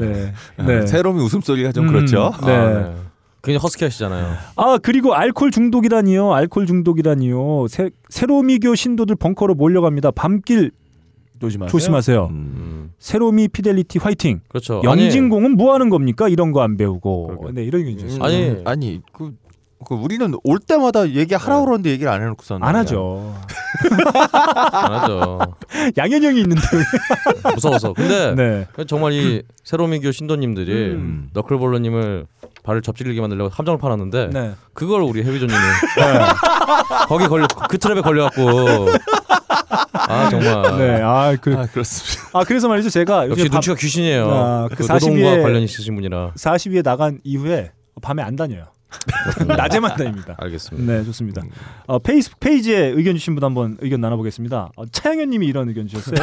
네. 0.00 0.32
아, 0.56 0.62
네. 0.64 0.86
새롬이 0.86 1.22
웃음소리가 1.22 1.72
좀 1.72 1.84
음, 1.86 1.92
그렇죠. 1.92 2.32
네. 2.46 2.52
아, 2.52 2.68
네. 2.70 2.94
굉장히 3.44 3.62
허스키하시잖아요. 3.62 4.34
아 4.56 4.78
그리고 4.82 5.14
알코올 5.14 5.50
중독이라니요. 5.50 6.32
알코올 6.32 6.66
중독이라니요. 6.66 7.66
세, 7.68 7.90
세로미교 8.08 8.74
신도들 8.74 9.16
벙커로 9.16 9.54
몰려갑니다. 9.54 10.10
밤길 10.12 10.70
조심하세요. 11.40 11.70
조심하세요. 11.70 12.26
음. 12.30 12.92
세로미 12.98 13.48
피델리티 13.48 13.98
화이팅. 13.98 14.40
그렇죠. 14.48 14.80
영진공은 14.82 15.56
뭐 15.56 15.74
하는 15.74 15.90
겁니까? 15.90 16.28
이런 16.28 16.52
거 16.52 16.62
안 16.62 16.76
배우고. 16.76 17.26
그러게요. 17.26 17.50
네 17.52 17.64
이런 17.64 17.82
의견 17.82 17.98
주셨습니다. 17.98 18.24
아니, 18.26 18.48
음, 18.48 18.62
아니 18.64 19.00
그, 19.12 19.32
그 19.86 19.94
우리는 19.94 20.34
올 20.44 20.58
때마다 20.58 21.08
얘기하라고 21.08 21.64
그러는데 21.66 21.90
얘기를 21.90 22.10
안 22.10 22.22
해놓고서 22.22 22.58
안 22.60 22.76
하죠. 22.76 23.34
안 24.72 24.92
하죠. 24.92 25.38
양현영이 25.96 26.40
있는데. 26.40 26.62
무서워서. 27.54 27.92
근데 27.92 28.34
네. 28.76 28.84
정말 28.86 29.12
이 29.12 29.42
세로미교 29.64 30.12
신도님들이 30.12 30.72
음. 30.92 31.28
너클볼러님을 31.32 32.26
발을 32.62 32.80
접질리게 32.80 33.20
만들려고 33.20 33.50
함정을 33.50 33.78
팔았는데 33.78 34.30
네. 34.32 34.52
그걸 34.72 35.02
우리 35.02 35.20
해비조님이 35.22 35.58
거기 37.08 37.26
걸려 37.26 37.46
그 37.68 37.76
트랩에 37.76 38.02
걸려갖고 38.02 38.88
아 39.92 40.28
정말 40.30 40.78
네. 40.78 41.00
아, 41.02 41.36
그, 41.40 41.54
아 41.58 41.66
그렇습니다. 41.66 42.30
아 42.38 42.44
그래서 42.44 42.68
말이죠. 42.68 42.88
제가 42.88 43.28
역시 43.28 43.44
밤- 43.48 43.56
눈치가 43.56 43.76
귀신이에요. 43.76 44.30
아, 44.30 44.68
그그 44.70 44.82
노동과 44.82 44.98
40일 44.98 45.38
에 45.38 45.42
관련 45.42 45.62
있으신 45.62 45.94
분이라 45.94 46.32
40위에 46.36 46.82
나간 46.82 47.18
이후에 47.22 47.72
밤에 48.00 48.22
안 48.22 48.34
다녀요. 48.36 48.66
낮에만 49.46 49.96
다닙니다. 49.96 50.34
알겠습니다. 50.38 50.92
네, 50.92 51.04
좋습니다. 51.04 51.42
어, 51.86 51.98
페이스북 51.98 52.40
페이지에 52.40 52.88
의견 52.88 53.14
주신 53.14 53.34
분 53.34 53.44
한번 53.44 53.76
의견 53.80 54.00
나눠보겠습니다. 54.00 54.70
어, 54.76 54.86
차영현님이 54.86 55.46
이런 55.46 55.68
의견 55.68 55.86
주셨어요. 55.86 56.16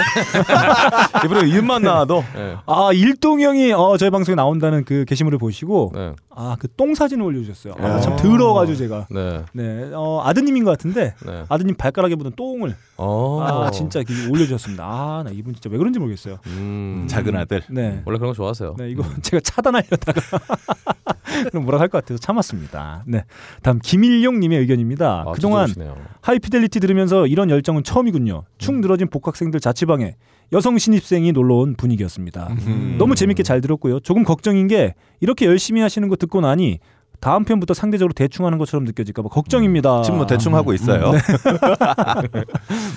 이번에 1.25 1.47
이름만 1.49 1.81
나와도 1.83 2.23
네. 2.35 2.55
아 2.65 2.89
일동 2.93 3.41
형이 3.41 3.73
어, 3.73 3.97
저희 3.97 4.09
방송에 4.09 4.35
나온다는 4.35 4.83
그 4.83 5.05
게시물을 5.05 5.37
보시고 5.37 5.91
네. 5.93 6.13
아 6.35 6.55
그 6.59 6.67
똥 6.77 6.95
사진을 6.95 7.23
올려주셨어요. 7.25 7.75
아, 7.79 7.85
아. 7.95 7.99
참 7.99 8.15
더러워가지고 8.15 8.77
제가. 8.77 9.07
네. 9.11 9.43
네, 9.53 9.91
어, 9.93 10.21
아드님인 10.23 10.63
것 10.63 10.71
같은데 10.71 11.13
네. 11.25 11.43
아드님 11.49 11.75
발가락에 11.75 12.15
묻은 12.15 12.31
똥을 12.35 12.75
어. 12.97 13.41
아 13.41 13.71
진짜 13.71 13.99
이렇게 13.99 14.13
올려주셨습니다. 14.29 14.83
아나 14.85 15.29
이분 15.31 15.53
진짜 15.53 15.69
왜 15.69 15.77
그런지 15.77 15.99
모르겠어요. 15.99 16.37
음. 16.47 17.05
작은 17.09 17.35
아들. 17.35 17.61
네. 17.69 18.01
원래 18.05 18.17
그런 18.17 18.31
거 18.31 18.33
좋아하세요. 18.33 18.75
네, 18.77 18.89
이거 18.89 19.03
제가 19.21 19.41
차단하려다가 19.43 20.21
그럼 21.49 21.63
뭐라 21.65 21.79
할 21.79 21.89
것 21.89 22.01
같아서 22.03 22.19
참았습니다. 22.19 23.03
네, 23.07 23.25
다음 23.61 23.79
김일용님의 23.79 24.59
의견입니다. 24.59 25.25
아, 25.27 25.31
그동안 25.33 25.67
좋으시네요. 25.67 25.95
하이피델리티 26.21 26.79
들으면서 26.79 27.27
이런 27.27 27.49
열정은 27.49 27.83
처음이군요. 27.83 28.43
축 28.57 28.75
늘어진 28.75 29.09
복학생들 29.09 29.59
자취방에 29.59 30.15
여성 30.53 30.77
신입생이 30.77 31.31
놀러 31.31 31.55
온 31.55 31.75
분위기였습니다. 31.75 32.47
음. 32.67 32.95
너무 32.97 33.15
재밌게 33.15 33.43
잘 33.43 33.61
들었고요. 33.61 33.99
조금 34.01 34.23
걱정인 34.23 34.67
게 34.67 34.95
이렇게 35.19 35.45
열심히 35.45 35.81
하시는 35.81 36.07
거 36.07 36.15
듣고 36.15 36.41
나니 36.41 36.79
다음 37.21 37.45
편부터 37.45 37.73
상대적으로 37.73 38.13
대충 38.13 38.45
하는 38.45 38.57
것처럼 38.57 38.83
느껴질까봐 38.85 39.29
걱정입니다. 39.29 40.01
지금 40.01 40.17
뭐 40.17 40.27
대충 40.27 40.55
하고 40.55 40.73
있어요. 40.73 41.11
네. 41.11 41.19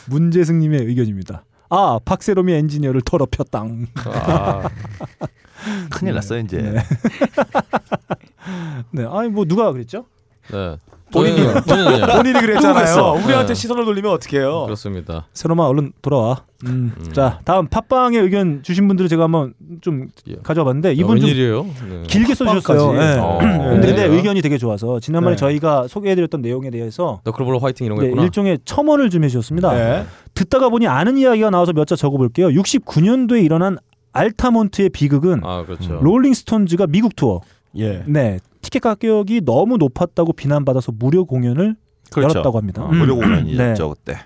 문재승님의 0.08 0.80
의견입니다. 0.80 1.44
아 1.68 2.00
박세롬이 2.04 2.52
엔지니어를 2.52 3.02
더럽혔당. 3.02 3.86
아, 3.96 4.68
큰일 5.90 6.14
났어 6.14 6.38
이제. 6.38 6.58
네. 6.58 6.80
네, 8.92 9.06
아니 9.10 9.28
뭐 9.28 9.44
누가 9.44 9.72
그랬죠? 9.72 10.06
네. 10.52 10.76
본인이요. 11.12 11.54
본인이요. 11.68 12.06
본인이 12.06 12.40
그랬잖아요. 12.40 13.22
우리한테 13.24 13.48
네. 13.48 13.54
시선을 13.54 13.84
돌리면 13.84 14.10
어떡해요? 14.12 14.64
그렇습니다. 14.64 15.26
세롬아 15.32 15.68
얼른 15.68 15.92
돌아와. 16.02 16.42
음. 16.66 16.92
음. 16.98 17.12
자 17.12 17.38
다음 17.44 17.68
팟빵에 17.68 18.18
의견 18.18 18.62
주신 18.64 18.88
분들을 18.88 19.08
제가 19.08 19.24
한번 19.24 19.54
좀 19.80 20.08
예. 20.28 20.36
가져와봤는데 20.42 20.88
아, 20.88 20.92
이분 20.92 21.20
좀? 21.20 21.28
네. 21.28 22.02
길게 22.08 22.34
써주셨어요. 22.34 22.92
네. 22.94 23.18
어. 23.20 23.38
근데, 23.38 23.86
근데 23.86 23.94
네. 23.94 24.04
의견이 24.06 24.42
되게 24.42 24.58
좋아서 24.58 24.98
지난번에 24.98 25.36
네. 25.36 25.40
저희가 25.40 25.86
소개해드렸던 25.86 26.40
내용에 26.42 26.70
대해서 26.70 27.20
너클볼러 27.22 27.58
화이팅 27.58 27.84
이런 27.86 27.96
거 27.96 28.02
네, 28.02 28.08
했구나. 28.08 28.24
일종의 28.24 28.58
첨언을 28.64 29.10
좀 29.10 29.22
해주셨습니다. 29.22 29.72
네. 29.72 30.06
듣다가 30.34 30.68
보니 30.68 30.88
아는 30.88 31.16
이야기가 31.16 31.50
나와서 31.50 31.72
몇 31.72 31.84
자 31.84 31.94
적어볼게요. 31.94 32.48
69년도에 32.48 33.44
일어난 33.44 33.76
알타몬트의 34.14 34.88
비극은 34.88 35.40
아 35.44 35.64
그렇죠. 35.64 36.00
롤링스톤즈가 36.02 36.86
미국 36.88 37.14
투어. 37.14 37.40
예. 37.76 38.02
네. 38.06 38.38
티켓 38.64 38.80
가격이 38.80 39.42
너무 39.44 39.76
높았다고 39.76 40.32
비난받아서 40.32 40.92
무료 40.98 41.26
공연을 41.26 41.76
그렇죠. 42.10 42.30
열었다고 42.30 42.58
합니다. 42.58 42.82
어, 42.82 42.88
음. 42.90 42.98
무료 42.98 43.14
공연이었죠 43.16 43.94
네. 43.94 43.94
그때. 44.12 44.18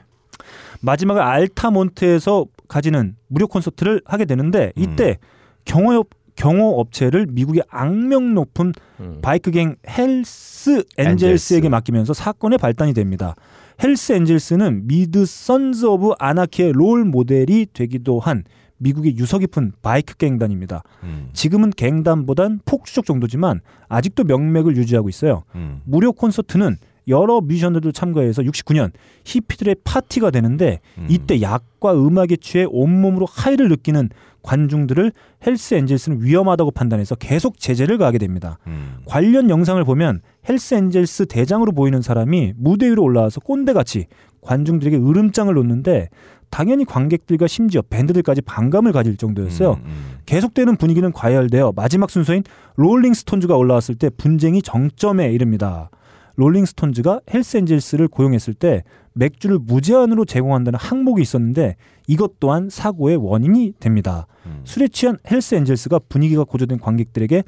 마지막에 0.80 1.20
알타몬트에서 1.20 2.46
가지는 2.68 3.16
무료 3.26 3.46
콘서트를 3.48 4.00
하게 4.04 4.24
되는데 4.24 4.72
이때 4.76 5.18
경호업 5.64 6.08
경호 6.36 6.78
업체를 6.78 7.26
미국의 7.28 7.64
악명 7.68 8.32
높은 8.34 8.72
음. 9.00 9.18
바이크갱 9.22 9.74
헬스 9.88 10.84
엔젤스에게 10.96 11.66
엔젤스. 11.66 11.66
맡기면서 11.66 12.12
사건의 12.14 12.58
발단이 12.58 12.94
됩니다. 12.94 13.34
헬스 13.82 14.12
엔젤스는 14.12 14.86
미드 14.86 15.26
Sons 15.26 15.84
of 15.84 16.12
Anarchy의 16.18 16.72
롤 16.74 17.04
모델이 17.04 17.66
되기도 17.72 18.20
한 18.20 18.44
미국의 18.78 19.16
유서 19.16 19.38
깊은 19.38 19.72
바이크 19.82 20.16
갱단입니다. 20.16 20.82
음. 21.02 21.28
지금은 21.32 21.70
갱단보단 21.70 22.60
폭주족 22.64 23.04
정도지만 23.04 23.60
아직도 23.88 24.24
명맥을 24.24 24.76
유지하고 24.76 25.08
있어요. 25.08 25.44
음. 25.54 25.80
무료 25.84 26.12
콘서트는 26.12 26.76
여러 27.08 27.40
뮤지션들도 27.40 27.92
참가해서 27.92 28.42
69년 28.42 28.90
히피들의 29.24 29.76
파티가 29.82 30.30
되는데 30.30 30.80
음. 30.98 31.06
이때 31.08 31.40
약과 31.40 31.94
음악에 31.94 32.36
취해 32.36 32.66
온몸으로 32.68 33.26
하이를 33.28 33.68
느끼는 33.68 34.10
관중들을 34.42 35.12
헬스 35.46 35.74
엔젤스는 35.74 36.22
위험하다고 36.22 36.70
판단해서 36.70 37.16
계속 37.16 37.58
제재를 37.58 37.98
가하게 37.98 38.18
됩니다. 38.18 38.58
음. 38.66 38.98
관련 39.06 39.50
영상을 39.50 39.82
보면 39.84 40.20
헬스 40.48 40.74
엔젤스 40.74 41.26
대장으로 41.26 41.72
보이는 41.72 42.00
사람이 42.00 42.54
무대 42.56 42.88
위로 42.88 43.02
올라와서 43.02 43.40
꼰대같이 43.40 44.06
관중들에게 44.40 44.96
으름장을 44.96 45.52
놓는데 45.52 46.08
당연히 46.50 46.84
관객들과 46.84 47.46
심지어 47.46 47.82
밴드들까지 47.82 48.42
반감을 48.42 48.92
가질 48.92 49.16
정도였어요. 49.16 49.72
음, 49.72 49.82
음. 49.84 50.18
계속되는 50.26 50.76
분위기는 50.76 51.10
과열되어 51.12 51.72
마지막 51.76 52.10
순서인 52.10 52.42
롤링스톤즈가 52.76 53.56
올라왔을 53.56 53.94
때 53.94 54.10
분쟁이 54.10 54.62
정점에 54.62 55.30
이릅니다. 55.32 55.90
롤링스톤즈가 56.36 57.20
헬스엔젤스를 57.32 58.08
고용했을 58.08 58.54
때 58.54 58.84
맥주를 59.14 59.58
무제한으로 59.58 60.24
제공한다는 60.24 60.78
항목이 60.78 61.20
있었는데 61.20 61.74
이것 62.06 62.38
또한 62.38 62.68
사고의 62.70 63.16
원인이 63.16 63.74
됩니다. 63.80 64.26
음. 64.46 64.60
술에 64.64 64.86
취한 64.88 65.18
헬스엔젤스가 65.28 66.00
분위기가 66.08 66.44
고조된 66.44 66.78
관객들에게 66.78 67.42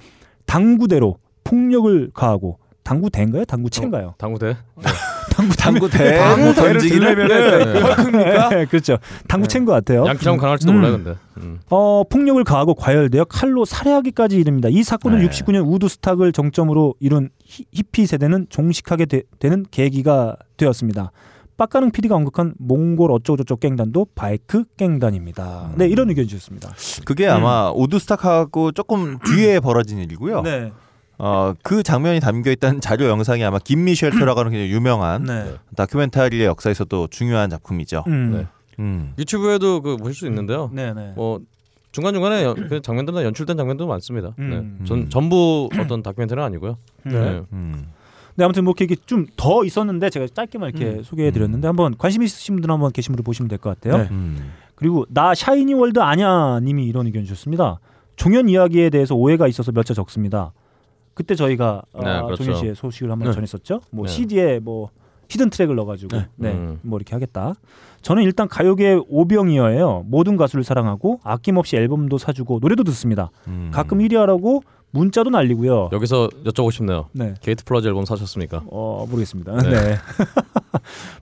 당구대로 0.44 1.18
폭력을 1.44 2.10
가하고 2.12 2.58
당구대인가요? 2.90 3.44
당구채인가요? 3.44 4.14
당구대. 4.18 4.56
당구 5.30 5.56
당구대를 5.56 6.18
당구대를 6.18 6.72
던지기는 6.72 7.14
들려면은 7.14 7.72
네. 7.72 7.80
헐크입니까? 7.80 8.48
네, 8.48 8.64
그렇죠. 8.66 8.98
당구채인 9.28 9.64
것 9.64 9.72
같아요. 9.72 10.04
양키랑 10.06 10.38
강할지도 10.38 10.72
음. 10.72 10.76
몰라요, 10.76 10.92
근데. 10.92 11.14
음. 11.38 11.60
어, 11.70 12.02
폭력을 12.10 12.42
가하고 12.42 12.74
과열되어 12.74 13.24
칼로 13.24 13.64
살해하기까지 13.64 14.36
이릅니다. 14.36 14.68
이 14.68 14.82
사건은 14.82 15.20
네. 15.20 15.28
69년 15.28 15.72
우드스탁을 15.72 16.32
정점으로 16.32 16.94
이룬 16.98 17.30
히, 17.44 17.64
히피 17.72 18.06
세대는 18.06 18.46
종식하게 18.50 19.06
되, 19.06 19.22
는 19.44 19.64
계기가 19.70 20.36
되었습니다. 20.56 21.12
빡가능 21.56 21.92
PD가 21.92 22.16
언급한 22.16 22.54
몽골 22.58 23.12
어쩌고저쩌고 23.12 23.60
갱단도 23.60 24.08
바이크 24.14 24.64
갱단입니다. 24.76 25.72
네, 25.76 25.86
이런 25.86 26.08
의견 26.08 26.26
주셨습니다. 26.26 26.74
그게 27.04 27.28
아마 27.28 27.70
우드스탁하고 27.70 28.72
조금 28.72 29.18
뒤에 29.20 29.60
벌어진 29.60 29.98
일이고요. 29.98 30.42
네. 30.42 30.72
어, 31.22 31.52
그 31.62 31.82
장면이 31.82 32.18
담겨 32.20 32.50
있던 32.50 32.80
자료 32.80 33.06
영상이 33.06 33.44
아마 33.44 33.58
Gimme 33.58 33.94
Shelter라고 33.94 34.40
하는 34.40 34.52
굉장히 34.52 34.72
유명한 34.72 35.24
네. 35.24 35.54
다큐멘터리의 35.76 36.46
역사에서도 36.46 37.08
중요한 37.08 37.50
작품이죠. 37.50 38.04
음. 38.06 38.30
네. 38.32 38.46
음. 38.78 39.12
유튜브에도 39.18 39.82
그 39.82 39.96
보실 39.98 40.14
수 40.14 40.26
있는데요. 40.26 40.70
네, 40.72 40.94
네. 40.94 41.12
뭐 41.14 41.40
중간 41.92 42.14
중간에 42.14 42.54
그 42.70 42.80
장면들은 42.80 43.22
연출된 43.22 43.58
장면도 43.58 43.86
많습니다. 43.86 44.34
음. 44.38 44.78
네. 44.78 44.84
전 44.86 45.10
전부 45.10 45.68
어떤 45.78 46.02
다큐멘터리는 46.02 46.42
아니고요. 46.46 46.78
네. 47.04 47.12
네. 47.12 47.42
음. 47.52 47.86
네, 48.36 48.44
아무튼 48.44 48.64
뭐 48.64 48.72
이렇게 48.78 48.96
좀 49.04 49.26
더 49.36 49.64
있었는데 49.64 50.08
제가 50.08 50.26
짧게만 50.32 50.70
이렇게 50.74 51.02
소개해 51.02 51.32
드렸는데 51.32 51.66
한번 51.66 51.98
관심 51.98 52.22
있으신 52.22 52.54
분들은 52.54 52.72
한번 52.72 52.92
게시물을 52.92 53.22
보시면 53.22 53.48
될 53.48 53.58
것 53.58 53.78
같아요. 53.78 54.04
네. 54.04 54.08
음. 54.10 54.52
그리고 54.74 55.04
나 55.10 55.34
샤이니 55.34 55.74
월드 55.74 55.98
아냐 56.00 56.60
님이 56.60 56.86
이런 56.86 57.04
의견 57.04 57.24
주셨습니다. 57.24 57.78
종현 58.16 58.48
이야기에 58.48 58.88
대해서 58.88 59.14
오해가 59.14 59.46
있어서 59.48 59.70
몇 59.72 59.84
자 59.84 59.92
적습니다. 59.92 60.52
그때 61.20 61.34
저희가 61.34 61.82
네, 62.02 62.08
아, 62.08 62.22
그렇죠. 62.22 62.44
종현 62.44 62.60
씨의 62.60 62.74
소식을 62.74 63.10
한번 63.10 63.28
네. 63.28 63.34
전했었죠. 63.34 63.82
뭐 63.90 64.06
네. 64.06 64.10
CD에 64.10 64.58
뭐 64.58 64.88
hidden 65.28 65.50
track을 65.50 65.76
넣어가지고 65.76 66.16
네. 66.16 66.26
네, 66.36 66.52
음. 66.52 66.78
뭐 66.80 66.98
이렇게 66.98 67.14
하겠다. 67.14 67.52
저는 68.00 68.22
일단 68.22 68.48
가요계 68.48 69.00
오병이어예요. 69.06 70.06
모든 70.06 70.38
가수를 70.38 70.64
사랑하고 70.64 71.20
아낌없이 71.22 71.76
앨범도 71.76 72.16
사주고 72.16 72.60
노래도 72.62 72.84
듣습니다. 72.84 73.30
음. 73.48 73.68
가끔 73.70 73.98
1위 73.98 74.14
하라고 74.14 74.62
문자도 74.92 75.28
날리고요. 75.28 75.90
여기서 75.92 76.30
여쭤보고 76.46 76.72
싶네요. 76.72 77.10
네. 77.12 77.34
게이트 77.42 77.64
플라워즈 77.64 77.86
앨범 77.86 78.06
사셨습니까? 78.06 78.62
어 78.70 79.04
모르겠습니다. 79.10 79.58
네. 79.58 79.68
네. 79.70 79.96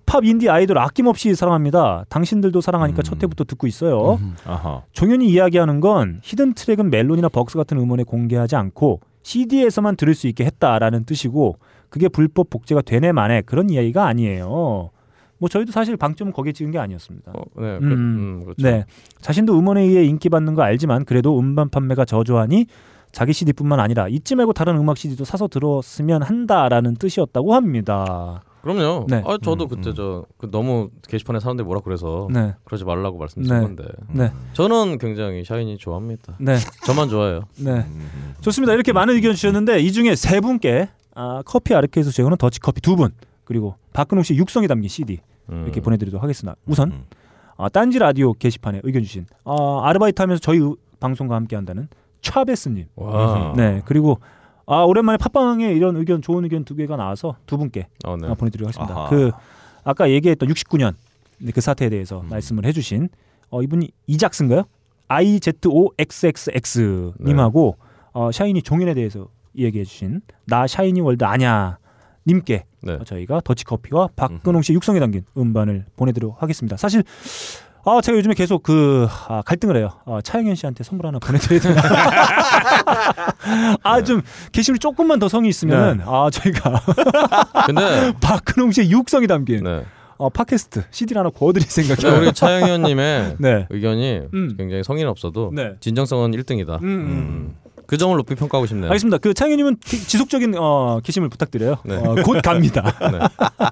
팝 0.07 0.25
인디 0.25 0.49
아이돌 0.49 0.79
아낌없이 0.79 1.35
사랑합니다. 1.35 2.05
당신들도 2.09 2.61
사랑하니까 2.61 3.03
첫 3.03 3.21
회부터 3.21 3.43
듣고 3.43 3.67
있어요. 3.67 4.21
아하. 4.47 4.83
종현이 4.93 5.29
이야기하는 5.29 5.81
건 5.81 6.21
hidden 6.23 6.55
track은 6.55 6.89
멜론이나 6.89 7.29
벅스 7.29 7.57
같은 7.59 7.77
음원에 7.79 8.05
공개하지 8.05 8.55
않고 8.55 9.01
CD에서만 9.29 9.97
들을 9.97 10.15
수 10.15 10.27
있게 10.27 10.45
했다라는 10.47 11.05
뜻이고 11.05 11.59
그게 11.91 12.09
불법 12.09 12.49
복제가 12.49 12.81
되네 12.83 13.13
마네 13.13 13.43
그런 13.43 13.69
이야기가 13.69 14.07
아니에요. 14.07 14.91
뭐 15.41 15.49
저희도 15.49 15.71
사실 15.71 15.97
방점은 15.97 16.33
거기에 16.33 16.53
찍은 16.53 16.73
게 16.73 16.79
아니었습니다. 16.79 17.33
네, 17.33 17.79
그- 17.79 17.85
음, 17.85 18.41
그렇죠. 18.43 18.63
네. 18.63 18.85
자신도 19.21 19.57
음원에 19.59 19.83
의해 19.83 20.05
인기 20.05 20.29
받는 20.31 20.55
거 20.55 20.63
알지만 20.63 21.05
그래도 21.05 21.39
음반 21.39 21.69
판매가 21.69 22.07
저조하니 22.07 22.67
자기 23.13 23.33
CD뿐만 23.33 23.81
아니라 23.81 24.09
잊지 24.09 24.35
말고 24.35 24.53
다른 24.55 24.77
음악 24.77 24.97
CD도 24.97 25.25
사서 25.25 25.49
들었으면 25.49 26.23
한다라는 26.23 26.97
뜻이었다고 26.97 27.55
합니다. 27.55 28.43
그럼요. 28.63 29.07
네. 29.09 29.23
아 29.27 29.39
저도 29.43 29.69
그때 29.69 29.95
저그 29.95 30.51
너무 30.51 30.91
게시판에 31.09 31.41
사람들이 31.41 31.65
뭐라 31.65 31.81
그래서 31.83 32.29
네. 32.33 32.55
그러지 32.65 32.85
말라고 32.85 33.19
말씀드린 33.19 33.55
네. 33.55 33.61
건데. 33.63 33.85
네. 34.11 34.33
저는 34.53 34.99
굉장히 34.99 35.45
샤이니 35.45 35.79
좋아합니다. 35.79 36.35
네. 36.39 36.57
저만 36.87 37.09
좋아해요. 37.09 37.43
네. 37.59 37.87
좋습니다. 38.41 38.75
이렇게 38.75 38.93
많은 38.93 39.15
의견 39.15 39.35
주셨는데 39.35 39.81
이 39.81 39.93
중에 39.93 40.15
세 40.17 40.41
분께 40.41 40.89
아, 41.15 41.43
커피 41.45 41.75
아르케에서 41.75 42.11
제공하는 42.11 42.37
더치 42.37 42.61
커피 42.61 42.81
두 42.81 42.97
분 42.97 43.11
그리고 43.45 43.77
박근홍 43.93 44.23
씨 44.25 44.35
육성이 44.37 44.69
담긴 44.69 44.89
CD 44.89 45.19
음. 45.51 45.63
이렇게 45.65 45.81
보내드리도록 45.81 46.23
하겠습니다. 46.23 46.57
우선 46.67 47.05
아, 47.57 47.69
딴지 47.69 47.99
라디오 47.99 48.33
게시판에 48.35 48.81
의견 48.85 49.03
주신 49.03 49.27
아, 49.45 49.81
아르바이트 49.85 50.21
하면서 50.21 50.41
저희 50.41 50.59
의- 50.59 50.75
방송과 51.01 51.35
함께한다는 51.37 51.89
차베스님. 52.21 52.87
와. 52.97 53.55
네 53.57 53.83
그리고 53.85 54.19
아, 54.71 54.83
오랜만에 54.83 55.17
팟빵에 55.17 55.73
이런 55.73 55.97
의견 55.97 56.21
좋은 56.21 56.45
의견 56.45 56.63
두 56.63 56.75
개가 56.75 56.97
나와서 56.97 57.37
두 57.47 57.57
분께 57.57 57.89
어, 58.05 58.17
네. 58.19 58.29
아, 58.29 58.35
보내드리도록 58.35 58.69
하겠습니다. 58.69 58.95
아하. 58.95 59.09
그 59.09 59.31
아까 59.83 60.11
얘기했던 60.11 60.47
69년 60.51 60.95
그 61.55 61.61
사태에 61.63 61.89
대해서 61.89 62.23
말씀을 62.29 62.67
해주신 62.67 63.09
어, 63.49 63.63
이분이 63.63 63.91
이작스인가요? 64.07 64.65
I 65.09 65.41
Z 65.41 65.53
O 65.69 65.89
X 65.99 66.27
X 66.27 66.51
X 66.55 67.13
님하고 67.19 67.79
어, 68.13 68.31
샤이니 68.31 68.61
종현에 68.61 68.93
대해서 68.93 69.29
얘기해 69.57 69.85
주신 69.85 70.21
나 70.45 70.67
샤이니 70.67 71.01
월드 71.01 71.25
아냐 71.25 71.79
님께 72.27 72.65
네. 72.83 72.93
어, 72.93 73.05
저희가 73.05 73.41
더치 73.43 73.65
커피와 73.65 74.11
박근홍 74.17 74.61
씨 74.61 74.75
육성이 74.75 75.01
담긴 75.01 75.25
음반을 75.35 75.87
보내드리도록 75.97 76.43
하겠습니다. 76.43 76.77
사실 76.77 77.05
아 77.89 78.01
제가 78.03 78.19
요즘에 78.19 78.35
계속 78.35 78.63
그 78.63 79.07
아, 79.29 79.41
갈등을 79.43 79.77
해요. 79.77 79.91
아, 80.05 80.21
차영현 80.23 80.55
씨한테 80.57 80.85
선물 80.85 81.07
하나 81.07 81.19
보내드려야 81.19 81.61
되나? 81.61 81.83
아 83.83 84.03
좀 84.03 84.23
게시물이 84.53 84.79
조금만 84.79 85.19
더 85.19 85.29
성의 85.29 85.49
있으면 85.51 85.99
네. 85.99 86.05
아 86.07 86.29
저희가 86.31 86.81
근데 87.67 88.13
박근홍 88.21 88.73
씨의 88.73 88.91
육성이 88.91 89.27
담긴 89.27 89.65
네. 89.65 89.85
어, 90.19 90.29
팟캐스트 90.31 90.85
CD를 90.91 91.21
하나 91.21 91.31
구워드릴 91.31 91.67
생각이에요. 91.69 92.19
우리 92.21 92.33
차영현님의 92.33 93.37
네. 93.39 93.67
의견이 93.71 94.23
음. 94.35 94.55
굉장히 94.57 94.83
성의 94.85 95.05
없어도 95.05 95.51
네. 95.55 95.75
진정성은 95.81 96.33
1등이다. 96.33 96.81
음, 96.83 96.85
음. 96.85 97.55
그 97.89 97.97
점을 97.97 98.15
높이 98.19 98.35
평가하고 98.35 98.67
싶네요. 98.67 98.91
알겠습니다. 98.91 99.17
그 99.17 99.33
창현님은 99.33 99.79
기- 99.83 99.99
지속적인 99.99 100.55
어, 100.59 101.01
게시물 101.03 101.31
부탁드려요. 101.31 101.77
네. 101.87 101.97
어, 101.97 102.17
곧 102.23 102.43
갑니다. 102.43 102.85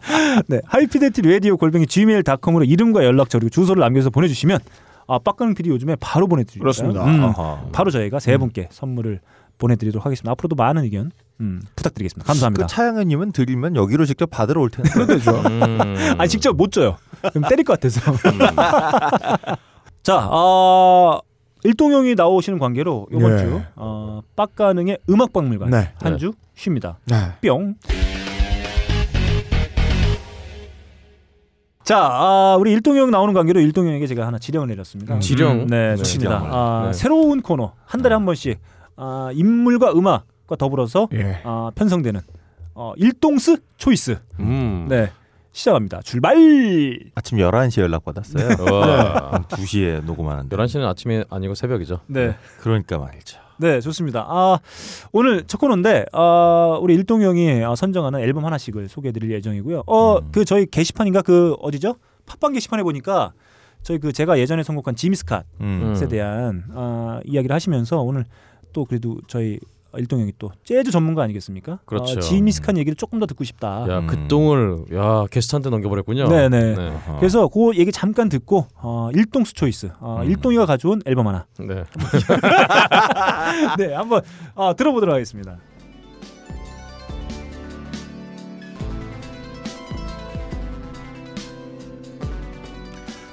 네. 0.48 0.58
하이피델티 0.64 1.20
라디오 1.20 1.58
골뱅이 1.58 1.86
gmail.com으로 1.86 2.64
이름과 2.64 3.04
연락처 3.04 3.38
그리고 3.38 3.50
주소를 3.50 3.80
남겨서 3.80 4.08
보내주시면 4.08 4.58
아 5.06 5.18
빡가는 5.18 5.54
PD 5.54 5.68
요즘에 5.68 5.96
바로 6.00 6.28
보내드립니다. 6.28 6.62
그렇습니다. 6.62 7.04
음. 7.04 7.70
바로 7.72 7.90
저희가 7.90 8.18
세 8.18 8.38
분께 8.38 8.68
선물을 8.72 9.20
보내드리도록 9.58 10.06
하겠습니다. 10.06 10.30
앞으로도 10.32 10.56
많은 10.56 10.84
의견 10.84 11.10
음, 11.40 11.60
부탁드리겠습니다. 11.76 12.26
감사합니다. 12.26 12.64
그 12.66 12.72
차영현님은 12.72 13.32
드리면 13.32 13.76
여기로 13.76 14.06
직접 14.06 14.30
받으러 14.30 14.62
올 14.62 14.70
텐데. 14.70 14.90
그렇죠. 14.92 15.42
아니 16.16 16.28
직접 16.30 16.56
못 16.56 16.72
줘요. 16.72 16.96
그럼 17.20 17.44
때릴 17.50 17.64
것 17.66 17.78
같아서. 17.78 18.00
자, 20.02 20.28
어, 20.30 21.20
일동형이 21.66 22.14
나오시는 22.14 22.58
관계로 22.60 23.08
이번 23.12 23.32
예. 23.32 23.38
주 23.38 23.60
어, 23.74 24.20
빡가능의 24.36 24.98
음악박물관 25.10 25.70
네. 25.70 25.92
한주 26.00 26.32
쉽니다. 26.54 26.98
네. 27.06 27.16
뿅. 27.42 27.74
자, 31.82 31.98
아, 31.98 32.56
우리 32.58 32.72
일동형 32.72 33.10
나오는 33.10 33.34
관계로 33.34 33.60
일동형에게 33.60 34.06
제가 34.06 34.26
하나 34.26 34.38
지령을 34.38 34.68
내렸습니다. 34.68 35.14
음, 35.14 35.20
지령? 35.20 35.62
음, 35.62 35.66
네, 35.66 35.90
네, 35.90 35.96
좋습니다. 35.96 36.40
아, 36.44 36.82
네. 36.86 36.92
새로운 36.92 37.42
코너 37.42 37.72
한 37.84 38.02
달에 38.02 38.14
한 38.14 38.24
번씩 38.24 38.58
아, 38.96 39.30
인물과 39.34 39.92
음악과 39.92 40.56
더불어서 40.56 41.08
예. 41.14 41.40
아, 41.44 41.70
편성되는 41.74 42.20
어, 42.74 42.92
일동스 42.96 43.58
초이스. 43.76 44.18
음. 44.38 44.86
네. 44.88 45.10
시작합니다. 45.56 46.02
출발. 46.02 46.36
아침 47.14 47.38
11시에 47.38 47.80
연락 47.80 48.04
받았어요. 48.04 48.56
와. 48.70 49.30
한 49.32 49.44
2시에 49.44 50.04
녹음하는데. 50.04 50.54
11시는 50.54 50.84
아침이 50.84 51.24
아니고 51.30 51.54
새벽이죠. 51.54 52.00
네. 52.08 52.36
그러니까 52.60 52.98
말이죠. 52.98 53.38
네, 53.56 53.80
좋습니다. 53.80 54.26
아, 54.28 54.58
오늘 55.12 55.44
첫 55.46 55.56
코너인데, 55.56 56.06
아, 56.12 56.78
우리 56.82 56.94
일동 56.94 57.22
형이 57.22 57.64
아, 57.64 57.74
선정하는 57.74 58.20
앨범 58.20 58.44
하나씩을 58.44 58.90
소개해 58.90 59.12
드릴 59.12 59.30
예정이고요. 59.30 59.84
어, 59.86 60.20
그 60.30 60.44
저희 60.44 60.66
게시판인가 60.66 61.22
그 61.22 61.54
어디죠? 61.60 61.96
팟빵 62.26 62.52
게시판에 62.52 62.82
보니까 62.82 63.32
저희 63.82 63.96
그 63.98 64.12
제가 64.12 64.38
예전에 64.38 64.62
선곡한 64.62 64.94
지미스캇에 64.94 65.42
음. 65.62 66.06
대한 66.10 66.64
아, 66.74 67.20
이야기를 67.24 67.54
하시면서 67.54 68.02
오늘 68.02 68.26
또 68.74 68.84
그래도 68.84 69.22
저희 69.26 69.58
일동형이 69.98 70.32
또 70.38 70.50
재즈 70.64 70.90
전문가 70.90 71.22
아니겠습니까? 71.22 71.78
그렇죠. 71.84 72.18
어, 72.18 72.20
지미스캇 72.20 72.76
얘기를 72.78 72.94
조금 72.96 73.18
더 73.18 73.26
듣고 73.26 73.44
싶다. 73.44 73.86
야, 73.88 74.06
그 74.06 74.28
똥을 74.28 74.84
야, 74.94 75.26
게스트한테 75.30 75.70
넘겨버렸군요. 75.70 76.24
음. 76.24 76.28
네네. 76.28 76.74
네. 76.74 76.98
그래서 77.18 77.48
그 77.48 77.76
얘기 77.76 77.92
잠깐 77.92 78.28
듣고 78.28 78.66
어, 78.76 79.10
일동수 79.14 79.54
초이스, 79.54 79.90
어, 80.00 80.22
일동이가 80.24 80.66
가져온 80.66 81.00
앨범 81.06 81.28
하나. 81.28 81.46
네. 81.58 81.84
네, 83.78 83.94
한번 83.94 84.22
어, 84.54 84.74
들어보도록 84.74 85.14
하겠습니다. 85.14 85.58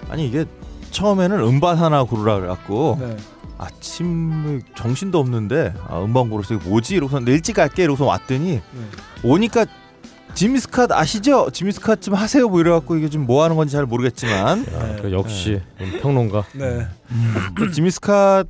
아니 0.09 0.27
이게 0.27 0.45
처음에는 0.91 1.39
음반 1.39 1.75
하나 1.75 2.03
고르라 2.03 2.35
그래갖고 2.39 2.97
네. 2.99 3.17
아침 3.63 4.61
정신도 4.75 5.19
없는데 5.19 5.73
아, 5.87 6.01
음반 6.01 6.29
고르서 6.29 6.55
이거 6.55 6.69
뭐지 6.69 6.95
이러고서 6.95 7.19
일찍 7.21 7.53
갈게 7.53 7.83
이러고서 7.83 8.05
왔더니 8.05 8.61
오니까 9.23 9.65
지미스캇 10.33 10.91
아시죠? 10.91 11.49
지미스캇 11.51 12.01
좀 12.01 12.15
하세요 12.15 12.47
뭐 12.49 12.59
이래갖고 12.59 12.97
이게 12.97 13.09
지금 13.09 13.25
뭐 13.25 13.43
하는 13.43 13.55
건지 13.55 13.73
잘 13.73 13.85
모르겠지만 13.85 14.65
야, 14.65 14.95
그 15.01 15.11
역시 15.11 15.61
평론가. 16.01 16.45
네. 16.53 16.87
그 17.55 17.71
지미스캇 17.71 18.47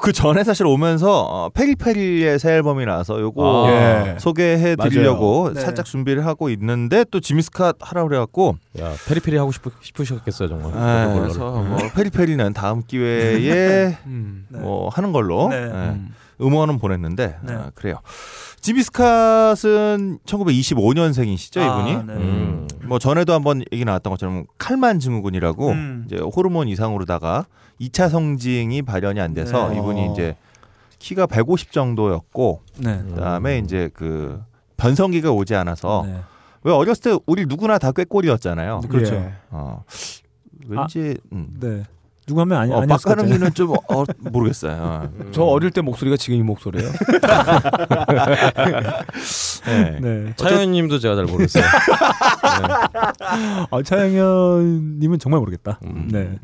그 0.00 0.12
전에 0.12 0.44
사실 0.44 0.66
오면서 0.66 1.20
어, 1.22 1.48
페리페리의 1.50 2.38
새 2.38 2.52
앨범이 2.54 2.84
나와서 2.84 3.20
요거 3.20 3.66
아. 3.68 3.70
예. 3.70 4.16
소개해 4.18 4.76
드리려고. 4.76 5.52
네. 5.54 5.60
살짝 5.60 5.84
준비를 5.84 6.26
하고 6.26 6.50
있는데 6.50 7.04
또 7.10 7.20
지미스캇 7.20 7.76
하라 7.80 8.04
그래갖고 8.04 8.56
야, 8.80 8.92
페리페리 9.08 9.36
하고 9.36 9.52
싶으, 9.52 9.70
싶으셨겠어요, 9.80 10.48
정말. 10.48 10.72
아, 10.74 11.06
그걸로. 11.06 11.20
그래서 11.22 11.50
뭐 11.62 11.78
페리페리는 11.94 12.52
다음 12.52 12.82
기회에 12.86 13.98
음. 14.06 14.46
뭐 14.50 14.88
하는 14.88 15.12
걸로 15.12 15.48
네. 15.48 15.56
예, 15.56 15.94
음원은 16.40 16.78
보냈는데 16.78 17.38
네. 17.42 17.52
아, 17.52 17.70
그래요. 17.74 18.00
지미스캇은 18.60 20.20
1925년생이시죠 20.24 21.60
아, 21.60 21.80
이분이. 21.80 22.06
네. 22.06 22.12
음. 22.14 22.68
뭐 22.84 22.98
전에도 22.98 23.32
한번 23.32 23.62
얘기 23.72 23.84
나왔던 23.84 24.10
것처럼 24.10 24.44
칼만 24.58 24.98
증후군이라고 24.98 25.70
음. 25.70 26.04
이제 26.06 26.18
호르몬 26.18 26.68
이상으로다가 26.68 27.46
2차 27.80 28.08
성징이 28.08 28.82
발현이 28.82 29.20
안 29.20 29.34
돼서 29.34 29.68
네. 29.68 29.78
이분이 29.78 30.08
어. 30.08 30.12
이제 30.12 30.36
키가 30.98 31.26
150 31.26 31.72
정도였고 31.72 32.62
네. 32.78 33.02
그다음에 33.08 33.58
이제 33.58 33.90
그 33.94 34.40
변성기가 34.76 35.30
오지 35.32 35.54
않아서 35.54 36.04
네. 36.06 36.20
왜 36.64 36.72
어렸을 36.72 37.02
때 37.02 37.18
우리 37.26 37.46
누구나 37.46 37.78
다 37.78 37.92
꾀꼬리였잖아요. 37.92 38.80
그렇죠. 38.88 39.14
예. 39.14 39.32
어. 39.50 39.84
왠지 40.66 41.16
음. 41.32 41.48
네. 41.60 41.84
누구 42.28 42.42
하면 42.42 42.58
아니 42.58 42.70
어, 42.72 42.82
아니었을 42.82 43.04
것 43.04 43.10
같아요. 43.16 43.38
빡가는기는 43.38 43.54
좀 43.54 43.70
어, 43.72 44.04
모르겠어요. 44.30 44.76
어. 44.80 45.10
저 45.32 45.42
어릴 45.44 45.70
때 45.70 45.80
목소리가 45.80 46.18
지금 46.18 46.38
이 46.38 46.42
목소리예요. 46.42 46.92
네. 49.64 50.00
네. 50.00 50.34
차영님도 50.36 50.98
제가 50.98 51.16
잘 51.16 51.24
모르겠어요. 51.24 51.64
아, 53.70 53.82
차영현님은 53.82 55.18
정말 55.18 55.40
모르겠다. 55.40 55.80
음. 55.84 56.08
네. 56.12 56.38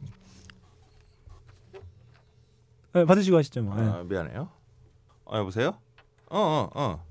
네. 2.95 3.05
받으시고 3.05 3.37
하시죠. 3.37 3.63
뭐. 3.63 3.77
네. 3.77 3.83
아, 3.87 4.03
미안해요. 4.05 4.49
어, 5.27 5.37
여보세요? 5.37 5.75
어, 6.31 6.39
어, 6.39 6.71
어. 6.75 7.05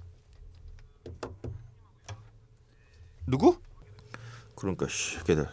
누구? 3.27 3.55
그러니까 4.55 4.87
씨, 4.89 5.23
걔들 5.23 5.47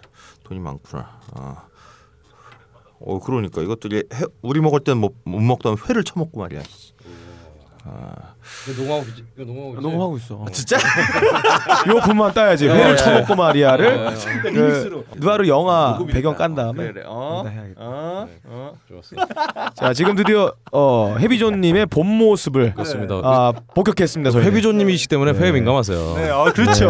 돈이 0.44 0.58
많구나. 0.58 1.20
아. 1.34 1.66
어, 3.00 3.18
그러니까 3.18 3.62
이것들이 3.62 3.96
해, 3.96 4.24
우리 4.42 4.60
먹을 4.60 4.80
때는 4.80 5.00
뭐, 5.00 5.10
못 5.24 5.40
먹던 5.40 5.76
회를 5.88 6.04
처먹고 6.04 6.38
말이야. 6.38 6.62
씨. 6.62 6.92
아. 7.84 8.29
이거 8.68 8.82
녹음하고 8.82 9.06
있지. 9.10 9.24
이거 9.36 9.44
녹음하고 9.44 9.70
있지. 9.74 9.82
녹음하고 9.82 10.16
있어. 10.16 10.44
진짜? 10.52 10.76
요 11.88 12.00
부분만 12.00 12.32
따야지. 12.32 12.68
어, 12.68 12.74
회를 12.74 12.92
예. 12.92 12.96
처먹고 12.96 13.34
말이야를 13.34 13.86
어, 13.86 14.02
어, 14.02 14.08
어. 14.08 14.14
그 14.42 15.04
누아르 15.16 15.48
영화 15.48 15.98
배경 16.10 16.34
깐 16.34 16.54
다음에 16.54 16.82
그래, 16.84 16.92
그래. 16.92 17.04
어, 17.06 17.42
네, 17.44 17.52
해야겠다. 17.52 17.80
어, 17.80 18.28
어. 18.44 18.72
좋았어. 18.88 19.16
자 19.76 19.92
지금 19.92 20.14
드디어 20.16 20.52
어, 20.72 21.16
해비존님의 21.18 21.86
본 21.86 22.06
모습을 22.06 22.74
그렇습니다. 22.74 23.20
아, 23.24 23.52
복격했습니다. 23.74 24.30
저희 24.30 24.44
회비조님이시기 24.44 25.08
때문에 25.08 25.32
회에 25.32 25.52
민감하세요. 25.52 26.14
네, 26.16 26.30
아, 26.30 26.44
그렇죠. 26.52 26.88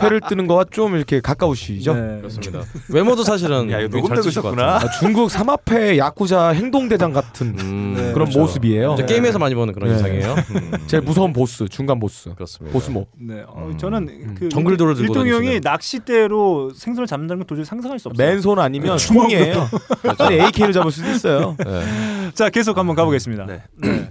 회를 0.00 0.20
뜨는 0.28 0.46
거와 0.46 0.64
좀 0.70 0.96
이렇게 0.96 1.20
가까우시죠? 1.20 1.94
네. 1.94 2.18
그렇습니다. 2.18 2.60
외모도 2.88 3.22
사실은 3.24 3.70
야, 3.70 3.80
녹음 3.88 4.08
되고 4.14 4.22
쓰실 4.22 4.42
것 4.42 4.48
있었구나. 4.50 4.76
아, 4.76 4.90
중국 4.98 5.30
삼합회 5.30 5.98
야쿠자 5.98 6.48
행동대장 6.50 7.12
같은 7.12 7.58
음, 7.58 7.94
그런 7.96 8.12
그렇죠. 8.12 8.40
모습이에요. 8.40 8.94
이제 8.94 9.04
게임에서 9.06 9.38
많이 9.38 9.54
보는 9.54 9.74
그런 9.74 9.90
네. 9.90 9.96
인상이에요. 9.96 10.34
음. 10.50 10.70
제일 10.86 11.02
무서운 11.02 11.32
보스, 11.32 11.66
중간 11.68 11.98
보스, 11.98 12.32
그렇습니다. 12.34 12.72
보스 12.72 12.90
몹. 12.90 13.08
네, 13.18 13.42
어, 13.46 13.68
음. 13.70 13.76
저는 13.78 14.34
그 14.34 14.48
정글도를 14.48 14.94
들고 14.94 15.12
일동 15.12 15.26
형이 15.26 15.46
다니시는. 15.46 15.60
낚싯대로 15.62 16.70
생선을 16.74 17.06
잡는다는 17.06 17.40
건 17.40 17.46
도저히 17.46 17.64
상상할 17.64 17.98
수 17.98 18.08
없어요. 18.08 18.26
맨손 18.26 18.58
아니면 18.58 18.96
총이에요. 18.98 19.68
아니 20.18 20.40
AK를 20.40 20.72
잡을 20.72 20.90
수도 20.90 21.10
있어요. 21.10 21.56
네. 21.64 22.30
자, 22.34 22.48
계속 22.50 22.78
한번 22.78 22.96
가보겠습니다. 22.96 23.46
네. 23.46 23.62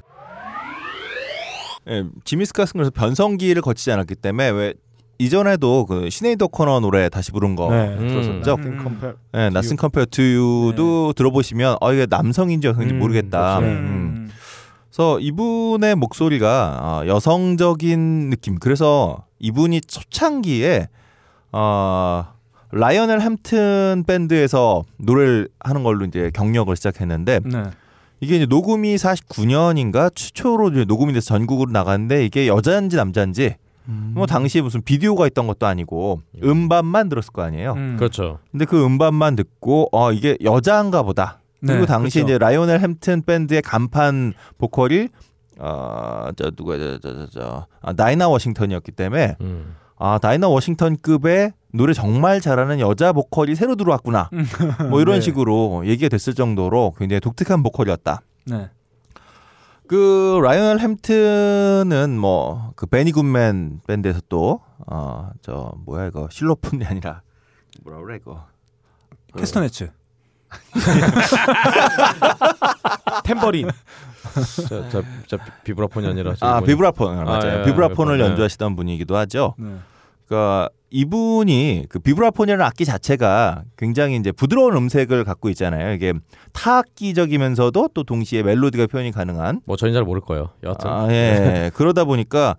예, 1.90 2.04
지미 2.26 2.44
스캇은 2.44 2.84
그래서 2.84 2.92
변성기를 2.92 3.62
거치지 3.62 3.92
않았기 3.92 4.16
때문에 4.16 4.50
왜 4.50 4.74
이전에도 5.20 5.86
그 5.86 6.10
시네이드 6.10 6.48
오코너 6.48 6.80
노래 6.80 7.10
다시 7.10 7.32
부른 7.32 7.56
거 7.56 7.72
네, 7.72 7.96
음. 7.98 8.08
들었었죠. 8.08 8.56
음. 8.60 9.14
예, 9.36 9.50
Nothing 9.50 9.76
Compares 9.78 10.06
to 10.06 10.22
You도 10.22 11.14
들어보시면 11.14 11.78
어 11.82 11.94
이게 11.94 12.06
남성인지 12.10 12.68
여성인지 12.68 12.96
음, 12.96 13.00
모르겠다. 13.00 13.60
그렇죠. 13.60 13.74
음. 13.76 14.30
그래서 14.98 15.20
이분의 15.20 15.94
목소리가 15.96 16.80
어, 16.82 17.08
여성적인 17.08 18.32
느낌. 18.32 18.56
그래서 18.58 19.26
이분이 19.38 19.82
초창기에 19.82 20.88
어 21.52 22.26
라이오넬 22.72 23.22
햄튼 23.22 24.04
밴드에서 24.08 24.86
노래를 24.98 25.50
하는 25.60 25.84
걸로 25.84 26.04
이제 26.06 26.32
경력을 26.34 26.76
시작했는데 26.76 27.42
네. 27.46 27.64
이게 28.22 28.38
이제 28.38 28.48
녹음이 28.48 28.96
49년인가 28.96 30.16
최초로 30.16 30.70
이제 30.70 30.86
녹음이 30.86 31.14
돼서 31.14 31.28
전국으로 31.28 31.72
나갔는데 31.72 32.26
이게 32.26 32.48
여자인지 32.48 32.96
남자인지 32.96 33.56
뭐 33.86 34.26
당시에 34.26 34.64
무슨 34.64 34.82
비디오가 34.82 35.28
있던 35.28 35.46
것도 35.46 35.68
아니고 35.68 36.22
음반만 36.44 37.08
들었을 37.08 37.32
거 37.32 37.44
아니에요. 37.44 37.74
음. 37.74 37.96
그렇죠. 38.00 38.40
근데 38.52 38.66
그 38.66 38.84
음반만 38.84 39.36
듣고 39.36 39.90
어 39.92 40.12
이게 40.12 40.38
여자인가 40.44 41.04
보다. 41.04 41.40
그리고 41.62 41.80
네, 41.82 41.86
당시 41.86 42.20
그렇죠. 42.20 42.28
이제 42.34 42.38
라이오넬 42.38 42.80
햄튼 42.82 43.22
밴드의 43.24 43.62
간판 43.62 44.34
보컬이 44.58 45.10
어저 45.60 46.52
누구야 46.56 47.00
저저저 47.00 47.66
아, 47.82 47.94
다이나 47.94 48.28
워싱턴이었기 48.30 48.92
때문에 48.92 49.38
음. 49.42 49.76
아 49.98 50.20
다이나 50.20 50.48
워싱턴급의 50.48 51.54
노래 51.74 51.94
정말 51.94 52.40
잘하는 52.42 52.80
여자 52.80 53.12
보컬이 53.14 53.56
새로 53.56 53.76
들어왔구나. 53.76 54.30
뭐 54.90 55.02
이런 55.02 55.16
네. 55.16 55.22
식으로 55.22 55.84
얘기가 55.88 56.10
됐을 56.10 56.34
정도로 56.36 56.94
굉장히 56.98 57.20
독특한 57.20 57.64
보컬이었다. 57.64 58.22
네. 58.46 58.70
그 59.88 60.40
라이오넬 60.44 60.80
햄튼은 60.80 62.20
뭐 62.20 62.74
그 62.76 62.86
베니 62.86 63.12
굿맨 63.14 63.82
밴드에서 63.88 64.22
또 64.30 64.62
어 64.86 65.32
저 65.42 65.74
뭐야 65.86 66.08
이거 66.08 66.28
실로폰이 66.30 66.86
아니라 66.86 67.22
뭐라 67.84 68.00
그래 68.02 68.18
이거 68.22 68.46
캐스터네츠. 69.36 69.92
템버린. 73.24 73.70
자, 74.70 74.90
자, 74.90 75.02
자 75.28 75.38
비브라폰이 75.64 76.08
아니라 76.08 76.34
아 76.42 76.62
비브라폰 76.62 77.26
맞아요. 77.26 77.30
아, 77.30 77.38
예, 77.38 77.64
비브라폰을 77.64 77.66
비브라폰, 77.66 78.20
예. 78.20 78.24
연주하시던 78.24 78.76
분이기도 78.76 79.16
하죠. 79.18 79.56
네. 79.58 79.76
그러니까 80.28 80.70
이분이 80.90 81.86
그 81.90 82.00
비브라폰이라는 82.00 82.64
악기 82.64 82.86
자체가 82.86 83.64
굉장히 83.78 84.16
이제 84.16 84.32
부드러운 84.32 84.76
음색을 84.76 85.24
갖고 85.24 85.50
있잖아요. 85.50 85.94
이게 85.94 86.14
타악기적이면서도 86.54 87.90
또 87.94 88.04
동시에 88.04 88.44
멜로디가 88.44 88.88
표현이 88.88 89.12
가능한. 89.12 89.62
뭐 89.66 89.76
저희는 89.76 89.98
잘 89.98 90.04
모를 90.04 90.22
거예요. 90.22 90.50
여하튼 90.64 90.90
아, 90.90 91.08
예. 91.12 91.72
그러다 91.74 92.06
보니까 92.06 92.56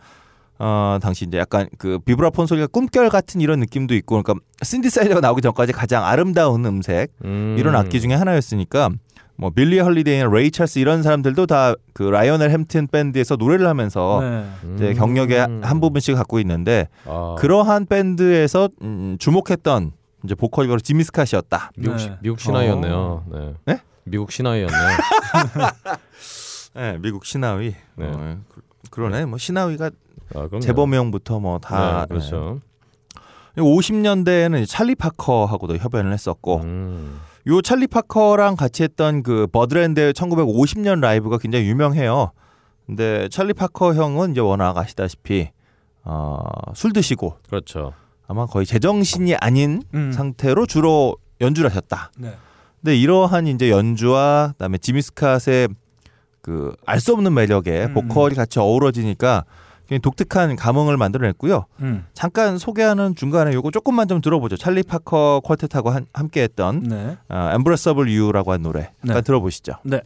어 0.58 0.98
당시 1.00 1.24
이제 1.24 1.38
약간 1.38 1.68
그 1.78 1.98
비브라폰 2.00 2.46
소리가 2.46 2.66
꿈결 2.68 3.10
같은 3.10 3.40
이런 3.40 3.60
느낌도 3.60 3.94
있고, 3.94 4.22
그러니까 4.22 4.44
신디사이저가 4.62 5.20
나오기 5.20 5.42
전까지 5.42 5.72
가장 5.72 6.04
아름다운 6.04 6.64
음색 6.64 7.12
음. 7.24 7.56
이런 7.58 7.76
악기 7.76 8.00
중에 8.00 8.14
하나였으니까 8.14 8.90
뭐 9.36 9.50
빌리 9.50 9.78
헐리데이나 9.78 10.28
레이 10.32 10.50
찰스 10.50 10.80
이런 10.80 11.02
사람들도 11.02 11.46
다 11.46 11.74
그 11.98 12.04
라이오넬 12.04 12.52
햄튼 12.52 12.86
밴드에서 12.86 13.34
노래를 13.34 13.66
하면서 13.66 14.20
네. 14.20 14.48
이제 14.76 14.94
경력의 14.94 15.48
한 15.62 15.80
부분씩 15.80 16.14
갖고 16.14 16.38
있는데 16.38 16.86
음. 17.06 17.10
아, 17.10 17.34
그러한 17.36 17.86
밴드에서 17.86 18.68
음, 18.82 19.16
주목했던 19.18 19.90
이제 20.24 20.36
보컬이 20.36 20.68
바로 20.68 20.78
지미 20.78 21.02
스캇이었다. 21.02 21.70
미국 21.76 21.96
네. 21.96 21.98
시, 21.98 22.10
미국 22.20 22.38
시나위였네요. 22.38 23.24
네. 23.32 23.54
네? 23.64 23.80
미국 24.04 24.30
시나위였네요. 24.30 24.70
네, 26.74 26.98
미국 27.00 27.24
시나위. 27.24 27.74
네. 27.96 28.06
어, 28.06 28.38
그, 28.48 28.60
그러네. 28.92 29.24
뭐 29.24 29.36
시나위가 29.36 29.90
아. 30.34 30.48
재범형부터 30.60 31.40
뭐다 31.40 32.00
네, 32.02 32.06
그렇죠. 32.08 32.60
50년대에는 33.56 34.66
찰리 34.68 34.94
파커하고도 34.94 35.76
협연을 35.78 36.12
했었고 36.12 36.60
음. 36.62 37.20
요 37.48 37.60
찰리 37.62 37.86
파커랑 37.86 38.56
같이 38.56 38.82
했던 38.82 39.22
그 39.22 39.46
버드랜드 39.50 40.12
1950년 40.12 41.00
라이브가 41.00 41.38
굉장히 41.38 41.66
유명해요. 41.66 42.32
근데 42.86 43.28
찰리 43.30 43.52
파커 43.52 43.94
형은 43.94 44.32
이제 44.32 44.40
워낙 44.40 44.76
아시다시피 44.76 45.50
어, 46.04 46.38
술 46.74 46.92
드시고 46.92 47.38
그렇죠. 47.48 47.92
아마 48.26 48.46
거의 48.46 48.66
제정신이 48.66 49.34
아닌 49.36 49.82
음. 49.94 50.12
상태로 50.12 50.66
주로 50.66 51.16
연주를 51.40 51.70
하셨다. 51.70 52.12
네. 52.18 52.34
근데 52.80 52.96
이러한 52.96 53.46
이제 53.48 53.70
연주와 53.70 54.50
그다음에 54.52 54.78
지미 54.78 55.00
스캇의 55.00 55.74
그 56.42 56.74
알 56.86 57.00
수 57.00 57.12
없는 57.12 57.34
매력에 57.34 57.86
음. 57.86 57.94
보컬이 57.94 58.34
같이 58.34 58.58
어우러지니까 58.60 59.44
독특한 60.02 60.54
감흥을 60.56 60.96
만들어냈고요. 60.98 61.64
음. 61.80 62.04
잠깐 62.12 62.58
소개하는 62.58 63.14
중간에 63.14 63.54
요거 63.54 63.70
조금만 63.70 64.06
좀 64.08 64.20
들어보죠. 64.20 64.56
찰리 64.58 64.82
파커 64.82 65.40
퀄텟하고 65.44 65.86
한- 65.90 66.06
함께했던 66.12 66.80
네. 66.82 67.16
어, 67.30 67.50
Embraceable 67.54 68.14
You라고 68.18 68.52
한 68.52 68.60
노래 68.62 68.90
잠깐 69.00 69.16
네. 69.16 69.22
들어보시죠. 69.22 69.72
네. 69.84 70.02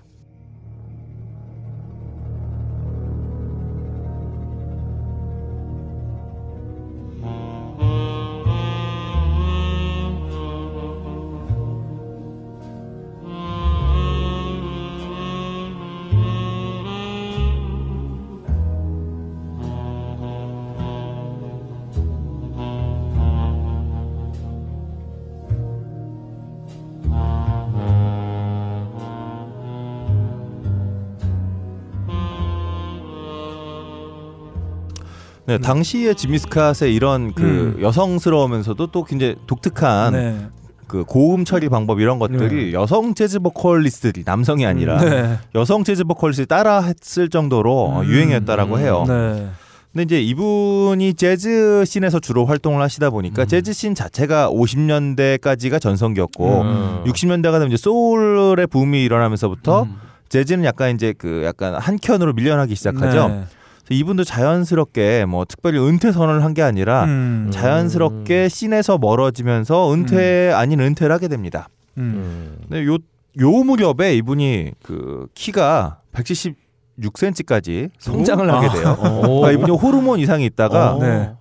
네, 35.53 35.59
당시에 35.59 36.14
지미 36.14 36.38
스캇의 36.38 36.95
이런 36.95 37.34
그 37.34 37.42
음. 37.42 37.83
여성스러우면서도 37.83 38.87
또 38.87 39.04
굉장히 39.04 39.37
독특한 39.46 40.12
네. 40.14 40.46
그 40.87 41.04
고음 41.04 41.45
처리 41.45 41.68
방법 41.68 42.00
이런 42.00 42.18
것들이 42.18 42.72
여성 42.74 43.14
재즈 43.14 43.41
보컬리스트들이 43.41 44.24
남성이 44.24 44.66
아니라 44.66 44.99
네. 44.99 45.38
여성 45.54 45.84
재즈 45.84 46.04
보컬리스트들이 46.04 46.46
따라 46.46 46.80
했을 46.80 47.29
정도로 47.29 47.72
어, 47.72 48.00
음. 48.00 48.07
유행이었다라고 48.07 48.79
해요. 48.79 49.04
네. 49.07 49.49
근데 49.92 50.03
이제 50.04 50.22
이분이 50.22 51.14
재즈 51.14 51.84
scene에서 51.87 52.18
주로 52.18 52.46
활동을 52.46 52.80
하시다 52.80 53.11
보니까 53.11 53.45
재즈 53.45 53.74
씬 53.74 53.95
자체가 53.95 54.50
50년대까지가 54.50 55.83
전성기였고 55.83 56.62
음. 56.62 57.04
60년대가 57.07 57.53
되면 57.53 57.68
이제 57.68 57.76
소울의 57.76 58.68
붐이 58.68 59.04
일어나면서부터 59.04 59.87
재즈는 60.30 60.64
약간 60.64 60.95
이제 60.95 61.12
그 61.16 61.42
약간 61.45 61.74
한 61.74 61.99
켠으로 61.99 62.33
밀려나기 62.33 62.74
시작하죠. 62.74 63.45
네. 63.83 63.88
그래서 63.88 63.99
이분도 64.00 64.25
자연스럽게 64.25 65.25
뭐 65.26 65.45
특별히 65.45 65.79
은퇴 65.79 66.13
선언을 66.13 66.45
한 66.45 66.53
게 66.54 66.63
아니라 66.63 67.04
음. 67.04 67.50
자연스럽게 67.53 68.49
scene에서 68.49 68.99
멀어지면서 68.99 69.92
은퇴 69.92 70.53
아닌 70.54 70.80
은퇴를 70.80 71.13
하게 71.13 71.29
됩니다. 71.29 71.68
음. 71.99 72.03
음. 72.03 72.57
근데 72.68 72.87
요, 72.87 72.99
요 73.41 73.50
무렵에 73.64 74.14
이분이 74.17 74.72
그 74.83 75.26
키가 75.34 76.00
170 76.13 76.57
176cm까지 77.00 77.91
성장을 77.99 78.53
하게 78.53 78.67
아. 78.67 78.72
돼요. 78.72 78.96
어. 79.00 79.21
그러니까 79.41 79.53
이분이 79.53 79.76
호르몬 79.79 80.21
이상이 80.21 80.45
있다가 80.45 80.95
어. 80.95 80.99
네. 81.00 81.33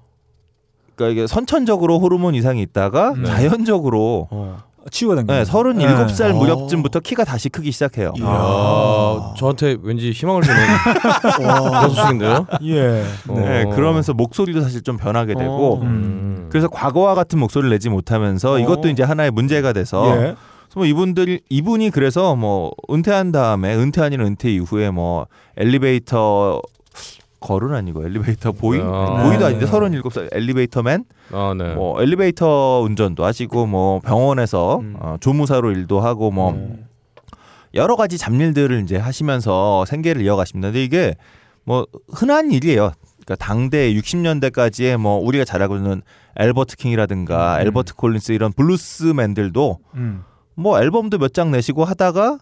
그러니까 0.95 1.11
이게 1.21 1.27
선천적으로 1.27 1.99
호르몬 1.99 2.35
이상이 2.35 2.61
있다가 2.61 3.13
네. 3.17 3.25
자연적으로 3.25 4.29
치유가 4.89 5.15
된 5.15 5.27
네, 5.27 5.43
거예요. 5.43 5.45
37살 5.45 6.27
네. 6.27 6.33
무렵쯤부터 6.33 7.01
키가 7.01 7.23
다시 7.23 7.49
크기 7.49 7.71
시작해요. 7.71 8.13
이야, 8.17 9.33
저한테 9.37 9.77
왠지 9.83 10.11
희망을 10.11 10.41
주는 10.41 10.57
소식인데요. 11.89 12.47
예. 12.63 13.03
네, 13.29 13.63
어. 13.65 13.69
그러면서 13.75 14.13
목소리도 14.13 14.61
사실 14.61 14.81
좀 14.81 14.97
변하게 14.97 15.35
되고 15.35 15.75
어. 15.75 15.81
음. 15.81 16.47
그래서 16.49 16.67
과거와 16.67 17.15
같은 17.15 17.39
목소리를 17.39 17.69
내지 17.69 17.89
못하면서 17.89 18.59
이것도 18.59 18.89
이제 18.89 19.03
하나의 19.03 19.31
문제가 19.31 19.73
돼서 19.73 20.15
예. 20.17 20.35
뭐 20.75 20.85
이분들 20.85 21.41
이분이 21.49 21.89
그래서 21.91 22.35
뭐 22.35 22.71
은퇴한 22.89 23.31
다음에 23.31 23.75
은퇴 23.75 24.01
아닌 24.01 24.21
은퇴 24.21 24.51
이후에 24.51 24.89
뭐 24.89 25.27
엘리베이터 25.57 26.61
걸은 27.41 27.73
아니고 27.75 28.05
엘리베이터 28.05 28.51
보이 28.53 28.79
아. 28.81 29.23
보이도 29.23 29.39
네. 29.39 29.45
아닌데 29.45 29.65
37살 29.65 30.29
엘리베이터맨 30.31 31.03
아, 31.33 31.53
네. 31.57 31.73
뭐 31.73 32.01
엘리베이터 32.01 32.79
운전도 32.81 33.25
하시고 33.25 33.65
뭐 33.65 33.99
병원에서 33.99 34.79
음. 34.79 34.95
어, 34.99 35.15
조무사로 35.19 35.71
일도 35.71 35.99
하고 35.99 36.31
뭐 36.31 36.53
여러 37.73 37.95
가지 37.95 38.17
잡일들을 38.17 38.81
이제 38.83 38.97
하시면서 38.97 39.85
생계를 39.85 40.21
이어가십니다. 40.21 40.67
근데 40.69 40.83
이게 40.83 41.15
뭐 41.63 41.85
흔한 42.13 42.51
일이에요. 42.51 42.91
그러니까 43.25 43.35
당대 43.45 43.93
60년대까지의 43.93 44.97
뭐 44.97 45.17
우리가 45.19 45.45
잘 45.45 45.61
알고 45.61 45.77
있는 45.77 46.01
앨버트 46.37 46.75
킹이라든가 46.77 47.57
음. 47.57 47.61
앨버트 47.61 47.95
콜린스 47.95 48.33
이런 48.33 48.51
bluesman들도 48.53 49.79
음. 49.95 50.23
뭐 50.55 50.79
앨범도 50.81 51.17
몇 51.17 51.33
장 51.33 51.49
내시고 51.51 51.85
하다가 51.85 52.37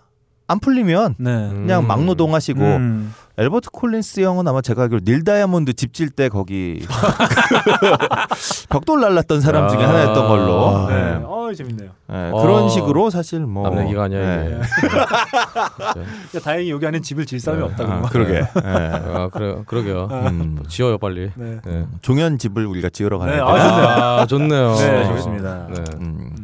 안 0.50 0.60
풀리면 0.60 1.16
네. 1.20 1.50
그냥 1.50 1.86
막노동하시고 1.86 2.60
음. 2.60 3.14
앨버트 3.38 3.70
콜린스 3.72 4.22
형은 4.22 4.48
아마 4.48 4.62
제가 4.62 4.82
알기로 4.82 5.02
닐 5.06 5.24
다이아몬드 5.24 5.74
집 5.74 5.92
질 5.92 6.10
때 6.10 6.28
거기 6.28 6.84
벽돌 8.70 9.00
날랐던 9.00 9.42
사람 9.42 9.70
중에 9.70 9.84
아. 9.84 9.90
하나였던 9.90 10.28
걸로 10.28 10.88
네. 10.90 10.96
네. 10.96 11.22
어 11.24 11.54
재밌네요. 11.56 11.90
네, 12.08 12.32
어. 12.34 12.42
그런 12.42 12.68
식으로 12.70 13.12
사실 13.12 13.42
뭐남 13.42 13.84
얘기가 13.86 14.04
아니야 14.04 14.44
이게. 14.44 14.56
네. 14.56 14.60
야, 16.36 16.40
다행히 16.44 16.72
여기 16.72 16.86
안에 16.88 17.00
집을 17.00 17.28
질 17.28 17.40
사람이 17.40 17.64
없다. 17.64 17.84
아, 17.84 18.02
그러게. 18.10 18.34
네. 18.42 18.50
아 18.64 19.30
그래 19.32 19.56
그러게요. 19.68 20.10
음. 20.12 20.64
지어요 20.68 20.98
빨리. 20.98 21.30
네. 21.36 21.60
네. 21.64 21.86
종현 22.02 22.40
집을 22.40 22.66
우리가 22.66 22.90
지으러 22.90 23.20
가야 23.20 23.30
네, 23.32 23.38
돼. 23.38 23.42
아, 23.44 23.46
좋네요. 23.56 23.88
아, 23.88 24.26
좋네요. 24.26 24.76
네, 24.76 25.08
좋습니다. 25.10 25.68
네. 25.70 25.84
음. 26.02 26.39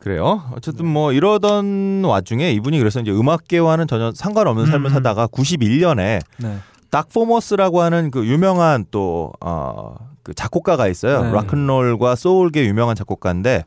그래요. 0.00 0.42
어쨌든 0.56 0.86
뭐 0.86 1.12
이러던 1.12 2.02
와중에 2.04 2.50
이분이 2.52 2.78
그래서 2.78 3.00
이제 3.00 3.10
음악계와는 3.12 3.86
전혀 3.86 4.12
상관없는 4.12 4.66
삶을 4.66 4.90
음. 4.90 4.94
살다가 4.94 5.26
91년에 5.26 6.20
네. 6.38 6.58
닥 6.90 7.08
포머스라고 7.10 7.82
하는 7.82 8.10
그 8.10 8.26
유명한 8.26 8.86
또 8.90 9.32
어, 9.40 9.94
그 10.22 10.34
작곡가가 10.34 10.88
있어요. 10.88 11.22
네. 11.24 11.32
락큰롤과 11.32 12.16
소울계 12.16 12.66
유명한 12.66 12.96
작곡가인데 12.96 13.64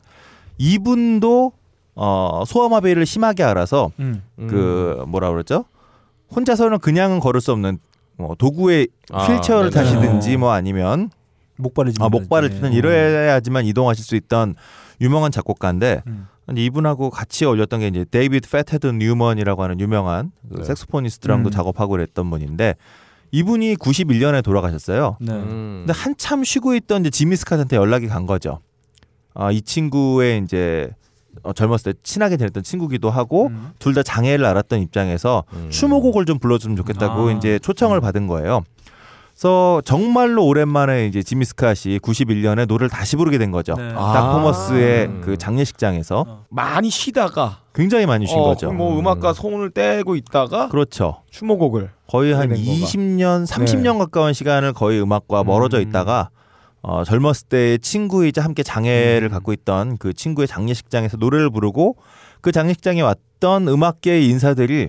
이분도 0.58 1.52
어, 1.94 2.42
소아마비를 2.46 3.06
심하게 3.06 3.44
앓아서 3.44 3.92
음. 4.00 4.22
그 4.36 5.04
뭐라 5.06 5.30
그러죠? 5.30 5.64
혼자서는 6.34 6.80
그냥은 6.80 7.20
걸을 7.20 7.40
수 7.40 7.52
없는 7.52 7.78
뭐 8.16 8.34
도구에 8.36 8.88
아, 9.12 9.24
휠체어를 9.24 9.70
네네. 9.70 9.84
타시든지 9.84 10.36
뭐 10.36 10.50
아니면 10.50 11.10
목발을 11.56 11.92
아, 12.00 12.08
목발을 12.08 12.50
짚는다든지. 12.50 12.60
튀는 12.60 12.72
이래야지만 12.72 13.64
이동하실 13.66 14.04
수 14.04 14.16
있던 14.16 14.56
유명한 15.00 15.30
작곡가인데 15.30 16.02
음. 16.06 16.26
이분하고 16.56 17.10
같이 17.10 17.44
어울렸던 17.44 17.80
게 17.80 17.88
이제 17.88 18.04
데이비드 18.10 18.50
패테드 18.50 18.86
뉴먼이라고 18.86 19.62
하는 19.62 19.80
유명한 19.80 20.32
그 20.48 20.58
네. 20.58 20.64
색소포니스트랑도 20.64 21.48
음. 21.48 21.50
작업하고 21.50 21.92
그랬던 21.92 22.28
분인데 22.30 22.74
이분이 23.30 23.76
91년에 23.76 24.44
돌아가셨어요. 24.44 25.16
네. 25.20 25.32
음. 25.32 25.84
근데 25.86 25.92
한참 25.98 26.44
쉬고 26.44 26.74
있던 26.74 27.00
이제 27.00 27.10
지미 27.10 27.34
스캇한테 27.36 27.74
연락이 27.74 28.06
간 28.06 28.26
거죠. 28.26 28.60
아, 29.34 29.50
이 29.50 29.60
친구의 29.60 30.42
이제 30.44 30.90
어, 31.42 31.52
젊었을 31.52 31.94
때 31.94 31.98
친하게 32.02 32.36
지냈던 32.36 32.62
친구기도 32.62 33.10
하고 33.10 33.48
음. 33.48 33.70
둘다 33.80 34.02
장애를 34.02 34.44
알았던 34.44 34.80
입장에서 34.80 35.44
음. 35.52 35.68
추모곡을 35.70 36.26
좀 36.26 36.38
불러주면 36.38 36.76
좋겠다고 36.76 37.28
아. 37.28 37.32
이제 37.32 37.58
초청을 37.58 38.00
받은 38.00 38.28
거예요. 38.28 38.62
그래서 39.44 39.82
정말로 39.84 40.46
오랜만에 40.46 41.06
이제 41.06 41.22
지미 41.22 41.44
스캇이 41.44 42.00
91년에 42.00 42.66
노래를 42.66 42.88
다시 42.88 43.14
부르게 43.16 43.36
된 43.36 43.50
거죠. 43.50 43.74
네. 43.74 43.92
아. 43.94 44.14
닥포머스의 44.14 45.04
음. 45.04 45.20
그 45.22 45.36
장례식장에서 45.36 46.24
어. 46.26 46.42
많이 46.48 46.88
쉬다가 46.88 47.58
굉장히 47.74 48.06
많이 48.06 48.26
쉰 48.26 48.38
어, 48.38 48.44
거죠. 48.44 48.72
뭐 48.72 48.98
음악가 48.98 49.34
손을 49.34 49.68
떼고 49.68 50.16
있다가 50.16 50.70
그렇죠. 50.70 51.20
추모곡을 51.30 51.90
거의 52.08 52.32
한낸 52.32 52.56
거가. 52.56 52.72
20년, 52.72 53.46
30년 53.46 53.98
가까운 53.98 54.32
시간을 54.32 54.72
거의 54.72 55.02
음악과 55.02 55.44
멀어져 55.44 55.76
음. 55.76 55.82
있다가 55.82 56.30
어, 56.80 57.04
젊었을 57.04 57.48
때 57.50 57.76
친구이자 57.76 58.42
함께 58.42 58.62
장애를 58.62 59.28
음. 59.28 59.30
갖고 59.30 59.52
있던 59.52 59.98
그 59.98 60.14
친구의 60.14 60.48
장례식장에서 60.48 61.18
노래를 61.18 61.50
부르고 61.50 61.96
그 62.40 62.50
장례식장에 62.50 63.02
왔던 63.02 63.68
음악계의 63.68 64.26
인사들이 64.26 64.88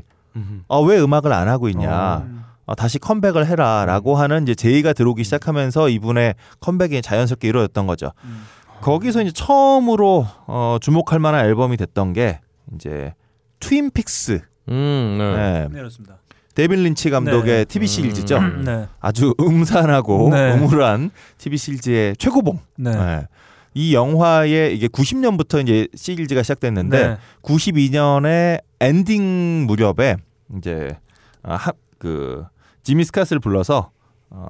아, 0.70 0.78
왜 0.78 0.98
음악을 0.98 1.34
안 1.34 1.50
하고 1.50 1.68
있냐. 1.68 2.24
음. 2.26 2.45
아, 2.66 2.76
다시 2.76 3.00
컴백을 3.00 3.46
해라라고 3.48 4.16
하는 4.16 4.44
이제 4.44 4.56
제의가 4.56 4.94
들어오기 4.94 5.24
시작하면서 5.24 5.90
이분의 5.90 6.36
컴백이 6.60 7.02
자연스럽게 7.02 7.48
이루어졌던 7.48 7.88
거죠. 7.88 8.12
음. 8.24 8.44
거기서 8.82 9.22
이제 9.22 9.32
처음으로 9.32 10.28
어, 10.48 10.78
주목할 10.82 11.20
만한 11.20 11.46
앨범이 11.46 11.78
됐던 11.78 12.14
게 12.14 12.40
이제 12.74 13.14
트윈픽스. 13.60 14.42
음, 14.70 15.16
네. 15.18 15.36
네. 15.36 15.68
네, 15.70 15.78
그렇습니다. 15.78 16.18
데빗 16.56 16.84
린치 16.84 17.10
감독의 17.10 17.44
네. 17.44 17.66
TV 17.66 17.88
시리즈죠. 17.88 18.38
음. 18.38 18.64
네. 18.66 18.88
아주 19.00 19.34
음산하고 19.40 20.30
네. 20.32 20.54
음울한 20.54 21.12
TV 21.38 21.58
시리즈의 21.58 22.16
최고봉. 22.18 22.60
네. 22.78 22.92
네. 22.92 23.28
이 23.74 23.94
영화의 23.94 24.74
이게 24.76 24.88
90년부터 24.88 25.62
이제 25.62 25.88
시리즈가 25.96 26.44
시작됐는데 26.44 27.08
네. 27.08 27.18
92년에 27.42 28.62
엔딩 28.80 29.66
무렵에 29.68 30.16
이제 30.58 30.98
아, 31.44 31.56
하, 31.56 31.72
그 31.98 32.46
지미 32.86 33.04
스캇을 33.04 33.42
불러서 33.42 33.90
어, 34.30 34.48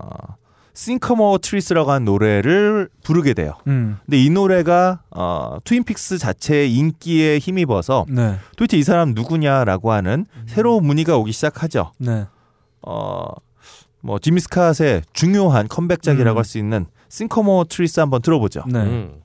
Sycamore 0.74 1.38
Trees라고 1.42 1.90
하는 1.90 2.04
노래를 2.04 2.90
부르게 3.02 3.34
돼요. 3.34 3.54
음. 3.68 3.98
근데 4.06 4.22
이 4.22 4.30
노래가 4.30 5.00
어, 5.10 5.58
트윈픽스 5.64 6.18
자체의 6.18 6.74
인기에 6.76 7.40
힘입어서 7.40 8.06
네. 8.10 8.38
도대체 8.58 8.78
이 8.78 8.84
사람 8.84 9.14
누구냐라고 9.14 9.94
하는 9.94 10.26
새로운 10.48 10.86
문의가 10.86 11.16
오기 11.18 11.32
시작하죠. 11.32 11.94
네. 11.98 12.28
어, 12.82 13.26
뭐 14.02 14.20
지미 14.20 14.42
스캇의 14.42 15.04
중요한 15.14 15.70
컴백작이라고 15.70 16.36
음. 16.36 16.38
할수 16.38 16.58
있는 16.58 16.88
싱커머 17.08 17.66
트리스 17.70 18.02
한번 18.02 18.22
들어보죠. 18.22 18.66
네. 18.68 19.16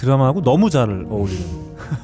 드라마하고 0.00 0.40
너무 0.42 0.70
잘 0.70 0.88
어울리는. 1.10 1.44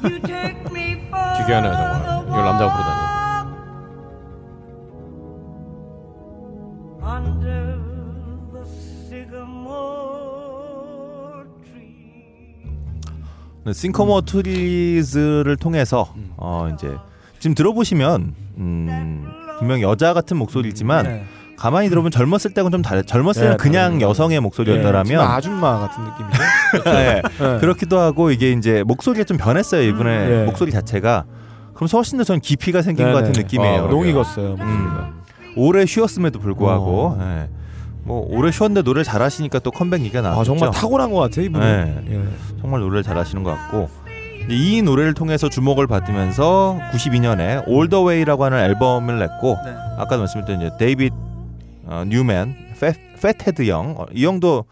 기괴하네요 0.03 1.73
정말. 1.73 2.25
이걸 2.29 2.45
남자가 2.45 2.73
부르다니. 2.77 3.07
under 7.03 7.79
the 8.53 8.65
sycamore 9.07 9.87
네, 13.65 13.73
싱커머 13.73 14.21
트리즈를 14.23 15.57
통해서 15.57 16.13
어 16.37 16.69
이제 16.75 16.95
지금 17.39 17.55
들어보시면 17.55 18.35
음, 18.59 19.27
분명 19.59 19.81
여자 19.83 20.13
같은 20.15 20.37
목소리지만 20.37 21.05
네. 21.05 21.25
가만히 21.57 21.89
들어보면 21.89 22.11
젊었을 22.11 22.53
때는 22.53 22.71
좀 22.71 22.83
다르. 22.83 23.03
젊었을 23.03 23.43
때는 23.43 23.57
네, 23.57 23.63
그냥. 23.63 24.01
여성의 24.01 24.41
목소리였더라면 24.41 25.21
아줌마 25.21 25.79
같은 25.79 26.05
느낌이죠. 26.05 26.43
네, 26.85 27.23
네. 27.23 27.59
그렇기도 27.59 27.99
하고 27.99 28.31
이게 28.31 28.53
이제 28.53 28.83
목소리가 28.87 29.25
좀 29.25 29.37
변했어요 29.37 29.83
이분의 29.83 30.29
네. 30.29 30.45
목소리 30.45 30.71
자체가. 30.71 31.25
그럼 31.75 31.89
훨씬 31.93 32.19
더전 32.19 32.41
깊이가 32.41 32.83
생긴 32.83 33.07
네, 33.07 33.13
것 33.13 33.19
같은 33.19 33.33
네. 33.33 33.43
느낌이에요. 33.43 33.85
아, 33.85 33.89
농 33.89 34.07
익었어요. 34.07 34.51
목소리가. 34.51 34.73
음. 34.75 35.23
오래 35.57 35.87
쉬었음에도 35.87 36.39
불구하고 36.39 37.17
어. 37.19 37.19
예. 37.21 37.49
뭐 38.03 38.25
오래 38.31 38.51
쉬었는데 38.53 38.83
노래 38.83 39.03
잘하시니까 39.03 39.59
또 39.61 39.71
컴백 39.71 40.01
얘기가 40.03 40.21
나왔죠. 40.21 40.41
아 40.41 40.45
정말 40.45 40.71
탁월한 40.71 41.11
것 41.11 41.19
같아요 41.21 41.47
이분은. 41.47 42.05
네. 42.07 42.15
예. 42.15 42.61
정말 42.61 42.81
노래를 42.81 43.03
잘하시는 43.03 43.43
것 43.43 43.51
같고 43.51 43.89
이 44.49 44.81
노래를 44.83 45.15
통해서 45.15 45.49
주목을 45.49 45.87
받으면서 45.87 46.79
92년에 46.93 47.67
All 47.67 47.89
the 47.89 48.05
Way라고 48.05 48.45
하는 48.45 48.59
앨범을 48.59 49.19
냈고 49.19 49.57
네. 49.65 49.75
아까 49.99 50.17
말씀드린 50.19 50.61
이제 50.61 50.71
데이빗 50.79 51.13
어, 51.87 52.05
뉴맨, 52.07 52.57
페, 52.81 52.93
페테드 53.21 53.67
형, 53.69 53.95
어, 53.99 54.07
이 54.13 54.25
형도 54.25 54.65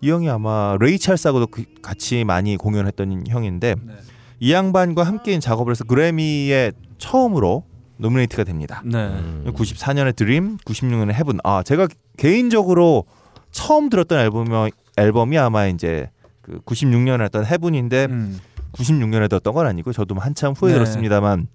이 0.00 0.10
형이 0.10 0.28
아마 0.30 0.76
레이 0.80 0.98
찰스하고도 0.98 1.46
그- 1.48 1.64
같이 1.82 2.24
많이 2.24 2.56
공연했던 2.56 3.24
형인데 3.28 3.74
네. 3.82 3.92
이 4.40 4.52
양반과 4.52 5.02
함께 5.04 5.38
작업을 5.38 5.70
해서 5.72 5.84
그래미에 5.84 6.72
처음으로 6.98 7.64
노미네이트가 7.98 8.44
됩니다. 8.44 8.82
네. 8.84 8.98
음. 9.06 9.44
94년에 9.46 10.16
Dream, 10.16 10.56
96년에 10.58 11.12
Heaven. 11.12 11.38
아 11.44 11.62
제가 11.62 11.86
개인적으로 12.16 13.04
처음 13.52 13.88
들었던 13.90 14.18
앨범이 14.18 14.70
앨범이 14.96 15.38
아마 15.38 15.66
이제 15.66 16.10
그 16.40 16.58
96년에 16.60 17.22
했던 17.24 17.44
Heaven인데 17.46 18.06
음. 18.10 18.40
96년에 18.72 19.28
들었던 19.28 19.52
건 19.54 19.66
아니고 19.66 19.92
저도 19.92 20.14
한참 20.16 20.52
후에 20.54 20.70
네. 20.72 20.74
들었습니다만 20.78 21.46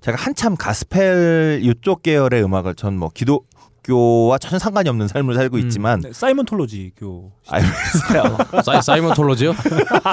제가 0.00 0.16
한참 0.16 0.56
가스펠 0.56 1.60
이쪽 1.62 2.02
계열의 2.02 2.42
음악을 2.44 2.74
전 2.74 2.94
뭐 2.94 3.10
기독교와 3.10 4.38
전혀 4.38 4.58
상관이 4.58 4.88
없는 4.88 5.08
삶을 5.08 5.34
살고 5.34 5.58
있지만 5.58 6.00
네, 6.00 6.12
사이언톨로지 6.12 6.92
교. 6.96 7.32
그래요. 8.08 8.38
사이 8.64 8.80
사이언톨로지요? 8.80 9.54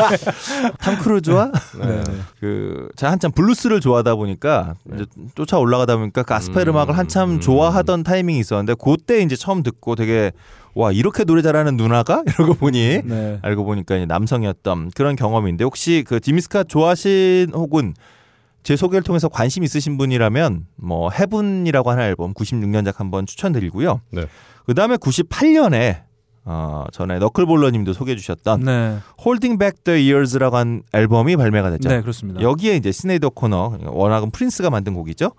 탐 0.80 0.98
크루즈와 0.98 1.52
네. 1.80 2.04
그 2.40 2.90
제가 2.96 3.12
한참 3.12 3.32
블루스를 3.32 3.80
좋아하다 3.80 4.16
보니까 4.16 4.76
이제 4.94 5.06
쫓아 5.36 5.58
올라가다 5.60 5.98
보니까 5.98 6.24
가스펠 6.24 6.68
음, 6.68 6.70
음악을 6.70 6.98
한참 6.98 7.32
음. 7.32 7.40
좋아하던 7.40 8.04
타이밍이 8.04 8.40
있었는데 8.40 8.76
그때 8.84 9.22
이제 9.22 9.36
처음 9.36 9.64
듣고 9.64 9.96
되게 9.96 10.32
와 10.76 10.92
이렇게 10.92 11.24
노래 11.24 11.42
잘하는 11.42 11.78
누나가 11.78 12.24
이러고 12.28 12.56
보니 12.56 13.02
네. 13.06 13.40
알고 13.42 13.66
보니까 13.66 13.96
이제 13.96 14.06
남성이었던 14.06 14.92
그런 14.96 15.16
경험인데 15.16 15.64
혹시 15.64 16.04
그 16.08 16.20
지미 16.20 16.37
스캇 16.37 16.64
좋아하신 16.64 17.52
혹은 17.54 17.94
제 18.64 18.76
소개를 18.76 19.04
통해서 19.04 19.30
관심 19.30 19.64
있으신 19.64 19.98
분이라면 19.98 20.68
뭐 20.76 21.10
Heaven이라고 21.12 21.92
하는 21.92 22.04
앨범 22.04 22.34
96년작 22.34 22.98
한번 22.98 23.26
추천드리고요. 23.26 24.02
네. 24.12 24.26
그 24.66 24.74
다음에 24.74 24.98
98년에 24.98 26.04
어 26.46 26.86
전에 26.92 27.20
너클볼러님도 27.20 27.94
소개해 27.94 28.16
주셨던 28.16 28.62
네. 28.62 28.98
Holding 29.24 29.60
Back 29.60 29.84
the 29.84 30.12
Years라고 30.12 30.58
한 30.58 30.84
앨범이 30.94 31.36
발매가 31.36 31.70
됐죠. 31.72 31.90
네, 31.90 32.02
그렇습니다. 32.02 32.42
여기에 32.42 32.76
이제 32.76 32.92
시네이드 32.92 33.30
오코너 33.30 33.78
워낙은 33.86 34.32
프린스가 34.32 34.70
만든 34.70 34.94
곡이죠. 34.94 35.32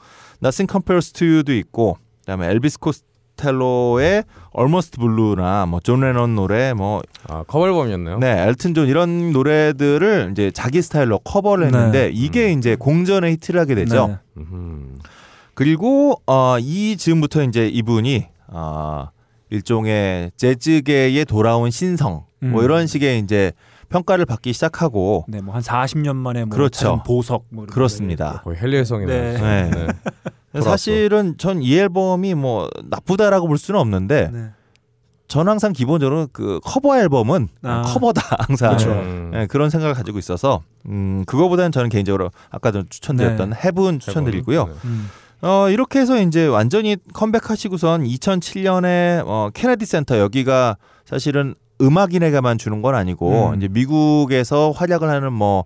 Nothing 0.42 0.70
Compares 0.70 1.12
to 1.12 1.26
You도 1.26 1.54
있고 1.54 1.96
그다음에 2.20 2.48
엘비스 2.48 2.78
코스텔로의 2.78 4.24
Almost 4.56 4.98
Blue나 4.98 5.66
뭐 5.66 5.80
존 5.80 6.00
레논 6.00 6.34
노래 6.34 6.72
뭐 6.74 7.02
아 7.28 7.42
커버 7.46 7.66
앨범이었네요. 7.68 8.18
네, 8.18 8.46
엘튼 8.48 8.74
존 8.74 8.86
이런 8.88 9.32
노래들을 9.32 10.28
이제 10.32 10.50
자기 10.50 10.82
스타일로 10.82 11.20
커버를 11.20 11.66
했는데 11.66 12.06
네. 12.06 12.10
이게 12.12 12.52
이제 12.52 12.76
공전의 12.76 13.32
히트를 13.32 13.60
하게 13.60 13.74
되죠. 13.74 14.08
네. 14.08 14.16
음흠. 14.38 14.98
그리고 15.54 16.20
어, 16.26 16.56
이 16.58 16.96
즈음부터 16.96 17.42
이제 17.44 17.66
이분이 17.68 18.26
어, 18.48 19.08
일종의 19.50 20.30
재즈계에 20.36 21.24
돌아온 21.24 21.70
신성 21.70 22.24
뭐 22.40 22.60
음. 22.60 22.64
이런 22.64 22.86
식의 22.86 23.18
이제 23.20 23.52
평가를 23.90 24.24
받기 24.24 24.52
시작하고 24.52 25.24
네, 25.28 25.40
뭐 25.40 25.54
한 25.54 25.62
40년 25.62 26.14
만에 26.16 26.44
뭐 26.44 26.54
그렇죠. 26.54 27.02
보석 27.04 27.44
뭐 27.50 27.66
그렇습니다. 27.66 28.40
거의 28.44 28.56
핼리 28.56 28.84
혜성이네요. 28.84 29.38
네. 29.38 29.70
네. 29.70 29.86
사실은 30.58 31.36
전 31.38 31.62
이 31.62 31.76
앨범이 31.78 32.34
뭐 32.34 32.68
나쁘다라고 32.84 33.46
볼 33.46 33.58
수는 33.58 33.78
없는데 33.80 34.30
네. 34.32 34.50
전 35.28 35.48
항상 35.48 35.72
기본적으로 35.72 36.26
그 36.32 36.58
커버 36.64 36.98
앨범은 36.98 37.48
아. 37.62 37.82
커버다 37.86 38.36
항상 38.48 38.70
그렇죠. 38.70 38.90
음. 38.90 39.30
네, 39.32 39.46
그런 39.46 39.70
생각을 39.70 39.94
가지고 39.94 40.18
있어서 40.18 40.62
음, 40.86 41.22
그거보다는 41.26 41.70
저는 41.70 41.88
개인적으로 41.88 42.30
아까도 42.50 42.82
추천드렸던 42.88 43.54
Heaven 43.54 44.00
추천드리고요. 44.00 44.64
네. 44.66 44.72
음. 44.86 45.08
어, 45.42 45.68
이렇게 45.70 46.00
해서 46.00 46.20
이제 46.20 46.46
완전히 46.46 46.96
컴백하시고선 47.14 48.04
2007년에 48.04 49.22
어, 49.24 49.50
케네디 49.54 49.86
센터 49.86 50.18
여기가 50.18 50.76
사실은 51.04 51.54
음악인에게만 51.80 52.58
주는 52.58 52.82
건 52.82 52.94
아니고 52.94 53.50
음. 53.50 53.54
이제 53.56 53.68
미국에서 53.68 54.72
활약을 54.72 55.08
하는 55.08 55.32
뭐 55.32 55.64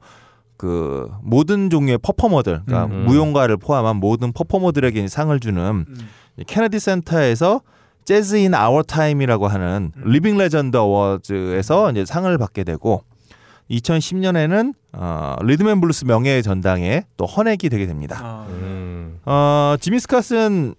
그 0.57 1.11
모든 1.23 1.71
종류의 1.71 1.99
퍼포머들, 1.99 2.63
그러니까 2.65 2.95
음. 2.95 3.05
무용가를 3.07 3.57
포함한 3.57 3.97
모든 3.97 4.33
퍼포머들에게 4.33 5.09
상을 5.09 5.39
주는 5.41 5.85
음. 5.89 6.09
이 6.37 6.45
케네디 6.45 6.79
센터에서 6.79 7.61
Jazz 8.05 8.37
in 8.37 8.55
Our 8.55 8.83
Time이라고 8.83 9.49
하는 9.49 9.91
음. 9.97 10.03
Living 10.05 10.37
Legend 10.37 10.77
Awards에서 10.77 11.91
이제 11.91 12.05
상을 12.05 12.37
받게 12.39 12.65
되고 12.65 13.03
2010년에는 13.71 14.75
어, 14.93 15.37
리듬앤블루스 15.43 16.05
명예의 16.05 16.43
전당에 16.43 17.05
또 17.17 17.25
헌액이 17.25 17.69
되게 17.71 17.87
됩니다. 17.87 18.19
아, 18.23 18.47
음. 18.49 19.21
어, 19.25 19.77
지미 19.81 19.97
스캇은 19.99 20.75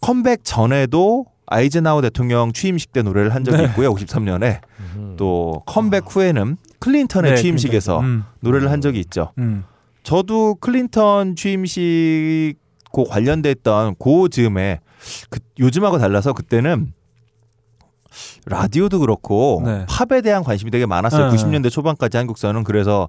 컴백 0.00 0.44
전에도 0.44 1.26
아이젠하워 1.50 2.02
대통령 2.02 2.52
취임식 2.52 2.92
때 2.92 3.02
노래를 3.02 3.34
한 3.34 3.44
적이 3.44 3.58
네. 3.58 3.64
있고요. 3.64 3.94
53년에 3.94 4.60
음흠. 4.96 5.16
또 5.16 5.62
컴백 5.66 6.04
후에는 6.08 6.56
클린턴의 6.78 7.32
네, 7.32 7.36
취임식에서 7.36 8.00
음. 8.00 8.24
노래를 8.40 8.70
한 8.70 8.80
적이 8.80 9.00
있죠. 9.00 9.32
음. 9.38 9.64
저도 10.02 10.56
클린턴 10.56 11.36
취임식 11.36 12.58
고 12.90 13.04
관련됐던 13.04 13.96
고 13.96 14.28
즈음에 14.28 14.80
그 15.30 15.40
요즘하고 15.58 15.98
달라서 15.98 16.32
그때는 16.32 16.92
라디오도 18.46 19.00
그렇고 19.00 19.62
네. 19.64 19.86
팝에 19.88 20.22
대한 20.22 20.42
관심이 20.42 20.70
되게 20.70 20.86
많았어요. 20.86 21.30
네. 21.30 21.36
90년대 21.36 21.70
초반까지 21.70 22.16
한국 22.16 22.38
사는 22.38 22.64
그래서 22.64 23.08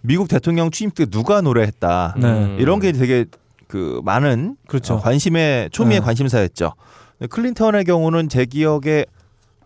미국 0.00 0.28
대통령 0.28 0.70
취임 0.70 0.90
때 0.90 1.06
누가 1.06 1.40
노래했다 1.40 2.16
네. 2.18 2.26
음. 2.26 2.56
이런 2.58 2.80
게 2.80 2.92
되게 2.92 3.24
그 3.68 4.00
많은 4.04 4.56
그렇죠. 4.66 4.94
어, 4.94 5.00
관심의 5.00 5.70
초미의 5.70 6.00
네. 6.00 6.04
관심사였죠. 6.04 6.74
근데 7.22 7.28
클린턴의 7.28 7.84
경우는 7.84 8.28
제 8.28 8.44
기억에 8.46 9.06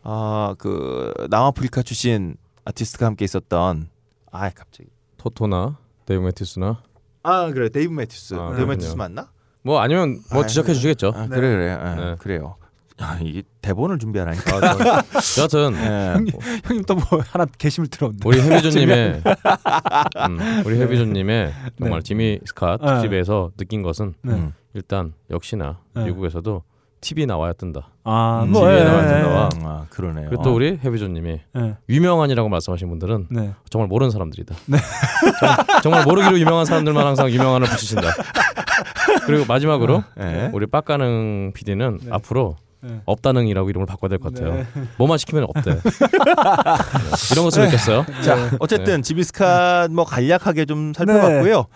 아그 0.03 1.27
남아프리카 1.31 1.81
출신 1.83 2.37
아티스트가 2.67 3.07
함께 3.07 3.25
있었던 3.25 3.89
아 4.31 4.51
갑자기 4.51 4.91
토토나 5.17 5.79
데이브 6.05 6.23
매튜스나 6.23 6.83
아 7.23 7.51
그래 7.53 7.71
데이브 7.71 7.95
매튜스 7.95 8.35
아, 8.35 8.51
데이브. 8.55 8.69
매튜스 8.73 8.97
맞나? 8.97 9.31
뭐 9.63 9.81
아니면 9.81 10.21
뭐 10.31 10.43
아, 10.43 10.47
지적해 10.47 10.75
주시겠죠. 10.75 11.15
아, 11.17 11.29
그래 11.29 11.41
그래 11.41 11.73
예, 11.73 11.95
네. 12.05 12.17
그래요. 12.19 12.57
아, 12.99 13.19
이게 13.23 13.43
대본을 13.63 13.99
준비하라니까. 14.01 14.57
아, 14.59 15.03
저- 15.23 15.41
여하튼 15.41 15.75
예. 15.77 16.15
형님 16.65 16.85
또 16.85 16.95
뭐 16.95 17.23
하나 17.27 17.47
게시물 17.47 17.89
들어온다. 17.89 18.19
우리 18.29 18.39
해비조님의 18.41 19.23
음, 20.29 20.63
우리 20.67 20.79
해비조님의 20.79 21.55
정말 21.79 22.01
네. 22.01 22.05
지미 22.05 22.39
스캇 22.45 22.85
네. 22.85 23.01
집에서 23.01 23.51
느낀 23.57 23.83
것은 23.83 24.13
네. 24.21 24.35
음. 24.35 24.53
일단 24.75 25.15
역시나 25.31 25.79
네. 25.95 26.05
미국에서도 26.05 26.63
TV 27.07 27.25
나와야 27.25 27.53
뜬다. 27.53 27.89
아, 28.03 28.43
음, 28.45 28.51
뭐 28.51 28.63
TV에 28.63 28.81
예, 28.81 28.85
나와야 28.85 29.05
예, 29.05 29.09
된다와 29.09 29.49
아 29.63 29.87
그러네요. 29.91 30.29
그리고 30.29 30.43
또 30.43 30.53
우리 30.53 30.77
해비조님이 30.85 31.41
예. 31.57 31.77
유명한이라고 31.89 32.49
말씀하신 32.49 32.89
분들은 32.89 33.29
네. 33.31 33.55
정말 33.71 33.87
모르는 33.87 34.11
사람들이다. 34.11 34.57
정말, 35.39 35.83
정말 35.83 36.05
모르기로 36.05 36.41
유명한 36.41 36.65
사람들만 36.65 37.07
항상 37.07 37.31
유명한을 37.31 37.69
붙이신다. 37.69 38.11
그리고 39.25 39.45
마지막으로 39.47 40.03
예. 40.21 40.51
우리 40.53 40.67
빡가능 40.67 41.53
PD는 41.55 41.99
네. 42.03 42.09
앞으로 42.11 42.57
네. 42.87 43.01
없다능이라고 43.05 43.69
이름을 43.71 43.87
바꿔야 43.87 44.09
될 44.09 44.19
것 44.19 44.33
같아요. 44.35 44.55
네. 44.55 44.67
뭐만 44.99 45.19
시키면 45.19 45.45
없대. 45.55 45.71
네. 45.75 45.81
이런 47.33 47.45
것을 47.45 47.65
느꼈어요. 47.65 48.05
자 48.25 48.51
어쨌든 48.59 49.03
지비스칸 49.03 49.95
뭐 49.95 50.05
간략하게 50.05 50.65
좀 50.67 50.93
살펴봤고요. 50.95 51.67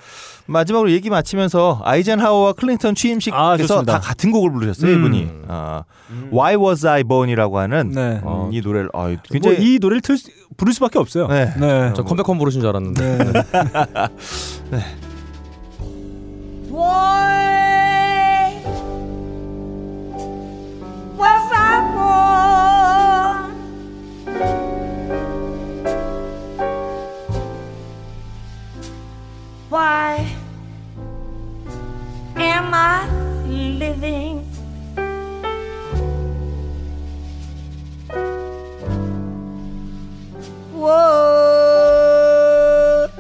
마지막으로 0.47 0.91
얘기 0.91 1.11
마치면서 1.11 1.81
아이젠하워와 1.85 2.55
클린턴 2.55 2.91
아, 2.91 2.95
취임식에서 2.95 3.57
좋습니다. 3.59 3.93
다 3.93 4.01
같은 4.01 4.32
곡을 4.32 4.51
부르셨어요 4.53 4.91
음. 4.93 4.99
이분이. 4.99 5.28
아, 5.49 5.85
Why 6.32 6.57
Was 6.57 6.87
I 6.89 7.05
Born이라고 7.05 7.59
하는 7.59 7.91
네. 7.91 8.20
음, 8.24 8.51
이 8.53 8.61
노래를 8.61 8.91
아, 8.93 9.07
굉장히 9.07 9.57
굉장히 9.57 9.74
이 9.74 9.78
노래를 9.81 10.01
틀 10.01 10.19
수, 10.19 10.28
부를 10.57 10.73
수밖에 10.74 10.99
없어요. 10.99 11.28
네. 11.28 11.53
네. 11.57 11.93
저 11.95 12.03
컴백홈 12.03 12.39
부르신 12.39 12.61
줄 12.61 12.69
알았는데. 12.70 13.19
네. 14.70 14.81
Why 29.71 30.27
am 32.37 32.75
I 32.75 33.07
living? 33.49 34.45
What 41.81 43.11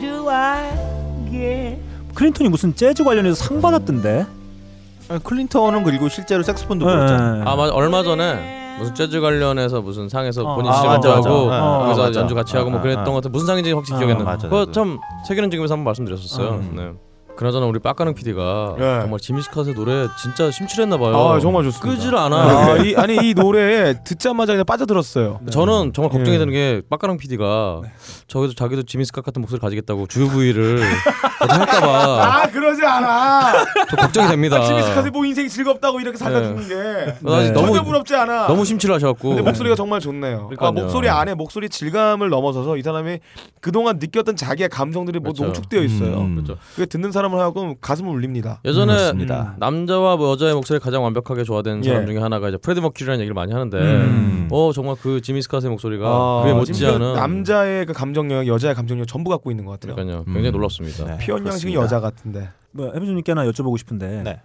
do 0.00 0.28
I 0.28 0.70
get? 1.30 1.78
클린턴이 2.14 2.48
무슨 2.50 2.74
재즈 2.74 3.02
관련해서 3.04 3.34
상 3.44 3.60
받았던데. 3.60 4.26
아, 5.08 5.18
클린턴은 5.18 5.82
그리고 5.84 6.08
실제로 6.08 6.42
색소폰도 6.42 6.86
네. 6.86 6.92
불었잖아요. 6.92 7.44
아 7.46 7.56
맞아 7.56 7.72
얼마 7.74 8.02
전에 8.02 8.61
무슨 8.82 8.94
재즈 8.94 9.20
관련해서 9.20 9.80
무슨 9.80 10.08
상에서 10.08 10.42
어. 10.42 10.54
본인 10.56 10.70
아, 10.70 10.74
시험도 10.80 11.08
맞아, 11.08 11.30
하고. 11.30 11.50
어, 11.50 11.84
그래서 11.84 12.02
맞아. 12.02 12.20
연주 12.20 12.34
같이 12.34 12.56
하고 12.56 12.70
뭐 12.70 12.78
아, 12.80 12.82
그랬던 12.82 13.02
아, 13.02 13.06
것 13.06 13.14
같아 13.14 13.28
무슨 13.28 13.46
상인지 13.46 13.72
확실히 13.72 13.96
아, 13.96 13.98
기억이 13.98 14.12
안 14.12 14.24
나. 14.24 14.36
그거. 14.36 14.70
참 14.72 14.98
세계는 15.26 15.50
지금에서 15.50 15.74
한번 15.74 15.84
말씀드렸었어요. 15.84 16.48
음. 16.50 16.72
네. 16.76 17.11
그나저나 17.36 17.66
우리 17.66 17.78
빡가능 17.80 18.14
PD가 18.14 18.76
예. 18.78 18.82
정말 19.02 19.18
지미스카스의 19.18 19.74
노래 19.74 20.06
진짜 20.20 20.50
심취했나 20.50 20.96
봐요. 20.98 21.16
아 21.16 21.40
정말 21.40 21.64
좋습니다. 21.64 21.96
끄질 21.96 22.14
않아. 22.14 22.36
아, 22.36 22.76
이, 22.76 22.94
아니 22.94 23.16
이 23.30 23.34
노래 23.34 23.94
듣자마자 24.04 24.52
그냥 24.52 24.64
빠져들었어요. 24.66 25.40
저는 25.50 25.92
정말 25.94 26.10
걱정이 26.12 26.34
예. 26.34 26.38
되는 26.38 26.52
게 26.52 26.82
빡가랑 26.90 27.16
PD가 27.16 27.80
저기도 28.28 28.54
자기도 28.54 28.82
지미스카 28.82 29.22
같은 29.22 29.40
목소리 29.40 29.60
가지겠다고 29.60 30.06
주부위를 30.08 30.82
할까봐 31.40 31.88
아 32.42 32.50
그러지 32.50 32.84
않아. 32.84 33.52
저 33.90 33.96
걱정이 33.96 34.28
됩니다. 34.28 34.58
아, 34.58 34.60
지미스카스 34.66 35.08
뭐 35.08 35.24
인생이 35.24 35.48
즐겁다고 35.48 36.00
이렇게 36.00 36.18
살다 36.18 36.40
네. 36.40 36.46
죽는 36.48 36.68
게 36.68 37.50
너무- 37.52 37.82
부럽지 37.82 38.14
않아. 38.14 38.46
너무 38.46 38.64
심취를 38.64 38.94
하셔갖고 38.94 39.34
목소리가 39.42 39.74
정말 39.74 39.98
좋네요. 40.00 40.48
그러니까요. 40.48 40.68
아, 40.68 40.72
목소리 40.72 41.08
안에 41.08 41.34
목소리 41.34 41.68
질감을 41.68 42.28
넘어서서 42.28 42.76
이 42.76 42.82
사람이 42.82 43.18
그동안 43.60 43.98
느꼈던 43.98 44.36
자기의 44.36 44.68
감정들이 44.68 45.18
뭐 45.18 45.32
그렇죠. 45.32 45.44
농축되어 45.44 45.82
있어요. 45.82 46.18
음. 46.20 46.34
그렇죠. 46.36 46.60
그게 46.74 46.86
듣는 46.86 47.10
사람 47.10 47.21
을 47.24 47.38
하고 47.38 47.76
가슴을 47.80 48.10
울립니다. 48.10 48.60
예전에 48.64 48.94
그렇습니다. 48.94 49.54
음, 49.54 49.58
남자와 49.58 50.16
뭐 50.16 50.30
여자의 50.32 50.54
목소리 50.54 50.78
가장 50.78 51.04
완벽하게 51.04 51.44
조화된 51.44 51.82
사람 51.82 52.02
예. 52.02 52.06
중에 52.06 52.18
하나가 52.18 52.48
이제 52.48 52.56
프레드 52.56 52.80
머큐리라는 52.80 53.20
얘기를 53.20 53.34
많이 53.34 53.52
하는데 53.52 53.78
음. 53.78 54.48
어 54.50 54.72
정말 54.72 54.96
그 55.00 55.20
지미 55.20 55.42
스카스의 55.42 55.70
목소리가 55.70 56.06
아, 56.06 56.42
그에 56.44 56.52
못지않은 56.52 57.14
남자의 57.14 57.86
그 57.86 57.92
감정력, 57.92 58.46
여자의 58.46 58.74
감정력 58.74 59.06
전부 59.06 59.30
갖고 59.30 59.50
있는 59.50 59.64
것 59.64 59.72
같아요. 59.72 59.94
그러니까요 59.94 60.24
굉장히 60.24 60.48
음. 60.48 60.52
놀랍습니다. 60.52 61.04
네, 61.04 61.18
피언 61.18 61.46
양식이 61.46 61.72
그렇습니다. 61.72 61.82
여자 61.82 62.00
같은데. 62.00 62.50
뭐 62.72 62.90
헤비님께 62.92 63.32
하나 63.32 63.44
여쭤보고 63.50 63.78
싶은데 63.78 64.22
네. 64.22 64.40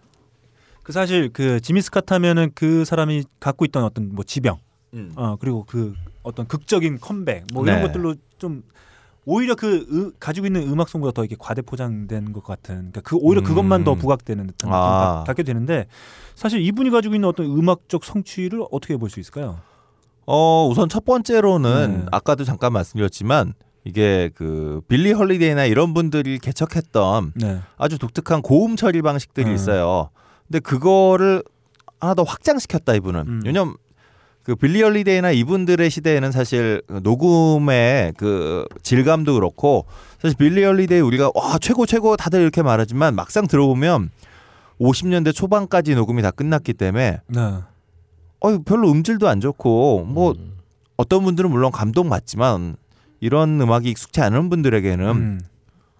그 0.84 0.92
사실 0.92 1.30
그 1.34 1.60
지미 1.62 1.82
스캇 1.82 2.14
하면은 2.14 2.52
그 2.56 2.86
사람이 2.86 3.24
갖고 3.40 3.66
있던 3.66 3.84
어떤 3.84 4.14
뭐 4.14 4.24
지병 4.24 4.58
음. 4.94 5.12
어 5.16 5.36
그리고 5.40 5.66
그 5.68 5.94
어떤 6.24 6.48
극적인 6.48 7.00
컴백 7.00 7.46
뭐 7.54 7.64
이런 7.64 7.78
네. 7.78 7.82
것들로 7.84 8.16
좀 8.38 8.64
오히려 9.30 9.56
그 9.56 9.86
으- 9.92 10.14
가지고 10.20 10.48
있는 10.48 10.62
음악성보다 10.72 11.12
더 11.12 11.22
이렇게 11.24 11.36
과대 11.38 11.62
포장된 11.62 12.32
것 12.32 12.44
같은 12.46 12.76
그러니까 12.76 13.02
그 13.02 13.18
오히려 13.18 13.44
그것만 13.44 13.82
음. 13.82 13.84
더 13.84 13.96
부각되는 13.96 14.48
듯한 14.48 14.72
아. 14.74 14.78
아. 14.78 15.24
갖게 15.28 15.44
되는데 15.44 15.86
사실 16.34 16.62
이분이 16.62 16.90
가지고 16.92 17.14
있는 17.16 17.28
어떤 17.28 17.46
음악적 17.46 18.06
성취를 18.06 18.64
어떻게 18.72 18.96
볼 18.96 19.10
수 19.10 19.20
있을까요? 19.20 19.60
어 20.26 20.68
우선 20.72 20.88
첫 20.90 21.04
번째로는 21.06 21.98
네. 22.00 22.06
아까도 22.12 22.46
잠깐 22.46 22.72
말씀드렸지만 22.74 23.54
이게 23.84 24.30
그 24.36 24.82
빌리 24.88 25.12
홀리데이나 25.12 25.66
이런 25.66 25.94
분들이 25.94 26.40
개척했던 26.40 27.34
네. 27.36 27.60
아주 27.78 27.98
독특한 28.00 28.42
고음 28.42 28.76
처리 28.78 29.02
방식들이 29.02 29.50
음. 29.50 29.56
있어요. 29.56 30.10
근데 30.48 30.60
그거를 30.60 31.44
하나 32.00 32.14
더 32.14 32.24
확장시켰다 32.24 32.94
이분은. 32.96 33.22
음. 33.28 33.42
왜냐면 33.46 33.76
그 34.48 34.56
빌리 34.56 34.82
홀리데이나 34.82 35.32
이분들의 35.32 35.90
시대에는 35.90 36.32
사실 36.32 36.82
그 36.88 37.02
녹음의 37.04 38.14
그 38.16 38.66
질감도 38.82 39.34
그렇고 39.34 39.86
사실 40.22 40.38
빌리 40.38 40.64
홀리데이 40.64 41.02
우리가 41.02 41.32
와 41.36 41.58
최고 41.60 41.86
최고 41.86 42.16
다들 42.16 42.40
이렇게 42.40 42.62
말하지만 42.62 43.14
막상 43.14 43.46
들어보면 43.46 44.10
50년대 44.80 45.36
초반까지 45.36 45.96
녹음이 45.96 46.22
다 46.22 46.32
끝났기 46.32 46.76
때문에 46.76 47.20
네. 47.28 47.40
어 48.40 48.58
별로 48.64 48.90
음질도 48.90 49.28
안 49.28 49.42
좋고 49.42 50.06
뭐 50.06 50.32
음. 50.32 50.54
어떤 50.96 51.26
분들은 51.26 51.52
물론 51.52 51.74
감동 51.74 52.08
받지만 52.08 52.78
이런 53.20 53.60
음악이 53.60 53.90
익숙치 53.90 54.22
않은 54.22 54.50
분들에게는 54.50 55.10
음. 55.10 55.42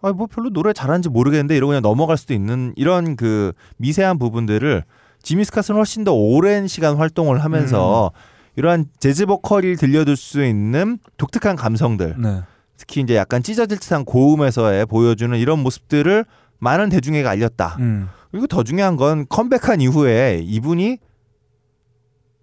아뭐 0.02 0.28
별로 0.28 0.52
노래 0.52 0.72
잘하는지 0.72 1.10
모르겠는데 1.10 1.58
이러고 1.58 1.72
그냥 1.72 1.82
넘어갈 1.82 2.16
수도 2.16 2.34
있는 2.34 2.72
이런 2.78 3.18
그 3.18 3.52
미세한 3.76 4.18
부분들을 4.18 4.86
지미 5.22 5.44
스카스는 5.44 5.78
훨씬 5.78 6.06
더 6.06 6.14
오랜 6.14 6.70
시간 6.70 6.96
활동을 6.96 7.44
하면서 7.44 8.14
이러한 8.58 8.88
재즈 9.00 9.28
보컬이 9.28 9.76
들려줄 9.76 10.18
수 10.18 10.44
있는 10.44 10.98
독특한 11.18 11.56
감성들 11.56 12.16
네. 12.18 12.42
특히 12.76 13.02
이제 13.02 13.16
약간 13.16 13.42
찢어질 13.42 13.78
듯한 13.78 14.04
고음에서의 14.04 14.88
보여주는 14.88 15.38
이런 15.38 15.60
모습들을 15.60 16.26
많은 16.60 16.90
대중에게 16.90 17.28
알렸다. 17.28 17.78
음. 17.80 18.10
그리고 18.32 18.48
더 18.48 18.64
중요한 18.64 18.98
건 18.98 19.26
컴백한 19.30 19.80
이후에 19.82 20.42
이분이 20.44 20.98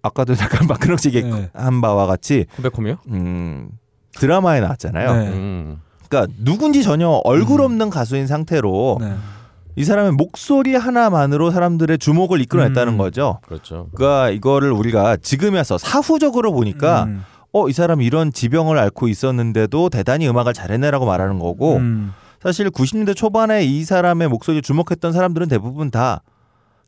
아까도 0.01 0.35
잠깐 0.35 0.67
마크nok 0.67 1.01
씨 1.01 1.11
네. 1.11 1.17
얘기한 1.17 1.81
바와 1.81 2.05
같이 2.05 2.45
컴백홈이요? 2.55 2.97
음, 3.09 3.69
드라마에 4.13 4.61
나왔잖아요. 4.61 5.15
네. 5.15 5.27
음. 5.29 5.81
그러니까 6.07 6.33
누군지 6.39 6.81
전혀 6.81 7.09
얼굴 7.25 7.59
음. 7.59 7.65
없는 7.65 7.89
가수인 7.89 8.25
상태로 8.27 8.99
네. 9.01 9.15
이 9.75 9.83
사람의 9.83 10.13
목소리 10.13 10.75
하나만으로 10.75 11.51
사람들의 11.51 11.97
주목을 11.97 12.41
이끌어냈다는 12.41 12.93
음. 12.93 12.97
거죠. 12.97 13.39
그렇죠. 13.45 13.87
그러니까 13.93 14.29
이거를 14.29 14.71
우리가 14.71 15.17
지금에서 15.17 15.77
사후적으로 15.77 16.53
보니까 16.53 17.03
음. 17.03 17.23
어이 17.51 17.73
사람이 17.73 18.05
이런 18.05 18.33
지병을 18.33 18.77
앓고 18.77 19.07
있었는데도 19.07 19.89
대단히 19.89 20.27
음악을 20.27 20.53
잘해내라고 20.53 21.05
말하는 21.05 21.39
거고 21.39 21.77
음. 21.77 22.13
사실 22.41 22.69
90년대 22.69 23.15
초반에 23.15 23.63
이 23.63 23.83
사람의 23.83 24.27
목소리에 24.27 24.61
주목했던 24.61 25.11
사람들은 25.11 25.47
대부분 25.47 25.89
다 25.89 26.21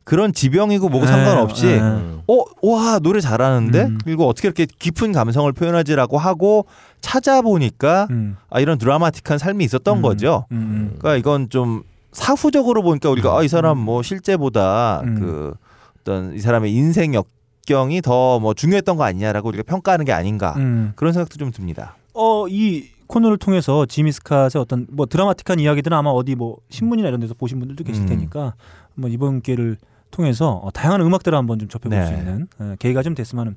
그런 0.04 0.32
지병이고 0.32 0.88
뭐고 0.88 1.04
네, 1.04 1.12
상관없이 1.12 1.66
네. 1.66 1.80
음. 1.80 2.22
어, 2.26 2.42
와, 2.62 2.98
노래 2.98 3.20
잘하는데? 3.20 3.82
음. 3.82 3.98
그리고 4.02 4.26
어떻게 4.26 4.48
이렇게 4.48 4.66
깊은 4.66 5.12
감성을 5.12 5.52
표현하지라고 5.52 6.16
하고 6.16 6.64
찾아보니까 7.02 8.06
음. 8.10 8.36
아, 8.48 8.58
이런 8.58 8.78
드라마틱한 8.78 9.36
삶이 9.36 9.64
있었던 9.64 9.98
음. 9.98 10.02
거죠. 10.02 10.46
음. 10.50 10.56
음. 10.56 10.96
그러니까 10.98 11.16
이건 11.16 11.50
좀 11.50 11.82
사후적으로 12.12 12.82
보니까 12.82 13.10
우리가 13.10 13.38
아, 13.38 13.42
이 13.42 13.48
사람 13.48 13.78
뭐 13.78 14.02
실제보다 14.02 15.00
음. 15.04 15.14
그 15.18 15.54
어떤 16.00 16.34
이 16.34 16.38
사람의 16.38 16.72
인생 16.72 17.14
역경이 17.14 18.00
더 18.02 18.38
뭐 18.40 18.54
중요했던 18.54 18.96
거 18.96 19.04
아니냐라고 19.04 19.48
우리가 19.48 19.62
평가하는 19.64 20.04
게 20.04 20.12
아닌가. 20.12 20.54
음. 20.56 20.92
그런 20.96 21.12
생각도 21.12 21.36
좀 21.36 21.50
듭니다. 21.50 21.96
어, 22.14 22.46
이 22.48 22.86
코너를 23.06 23.38
통해서 23.38 23.86
지미 23.86 24.10
스캇의 24.10 24.60
어떤 24.60 24.86
뭐 24.90 25.06
드라마틱한 25.06 25.60
이야기들은 25.60 25.96
아마 25.96 26.10
어디 26.10 26.34
뭐 26.34 26.58
신문이나 26.70 27.08
이런 27.08 27.20
데서 27.20 27.34
보신 27.34 27.58
분들도 27.58 27.84
계실 27.84 28.02
음. 28.04 28.06
테니까 28.08 28.54
한번 28.94 29.12
이번 29.12 29.40
기회를 29.40 29.76
통해서 30.10 30.52
어, 30.62 30.70
다양한 30.70 31.00
음악들을 31.00 31.36
한번 31.36 31.58
좀 31.58 31.68
접해볼 31.68 31.98
네. 31.98 32.06
수 32.06 32.12
있는 32.12 32.46
어, 32.58 32.74
계기가 32.78 33.02
좀 33.02 33.14
됐으면 33.14 33.40
하는 33.40 33.56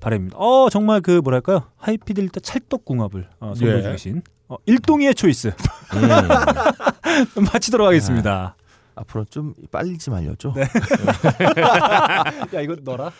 바람입니다. 0.00 0.36
어, 0.38 0.68
정말 0.70 1.00
그 1.00 1.20
뭐랄까요? 1.22 1.62
하이피델리티 1.76 2.40
찰떡궁합을 2.40 3.28
어, 3.40 3.54
선보여 3.56 3.78
예. 3.78 3.82
주신 3.92 4.22
어, 4.52 4.58
일동이의 4.66 5.14
초이스 5.14 5.48
음. 5.48 6.08
마치도록 7.52 7.86
하겠습니다. 7.86 8.54
앞으로 8.94 9.24
좀 9.24 9.54
빨리 9.70 9.96
좀 9.96 10.12
알려줘. 10.12 10.52
네. 10.54 10.62
야, 12.54 12.60
이거 12.60 12.76
너라? 12.82 13.10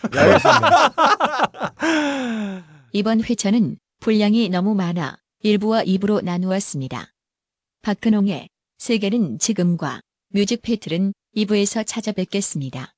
이번 2.91 3.23
회차는 3.23 3.77
분량이 3.99 4.49
너무 4.49 4.75
많아 4.75 5.17
1부와 5.43 5.87
2부로 5.87 6.23
나누었습니다. 6.23 7.07
박근홍의 7.81 8.49
세계는 8.77 9.39
지금과 9.39 10.01
뮤직 10.29 10.61
패틀은 10.61 11.13
2부에서 11.35 11.83
찾아뵙겠습니다. 11.87 12.92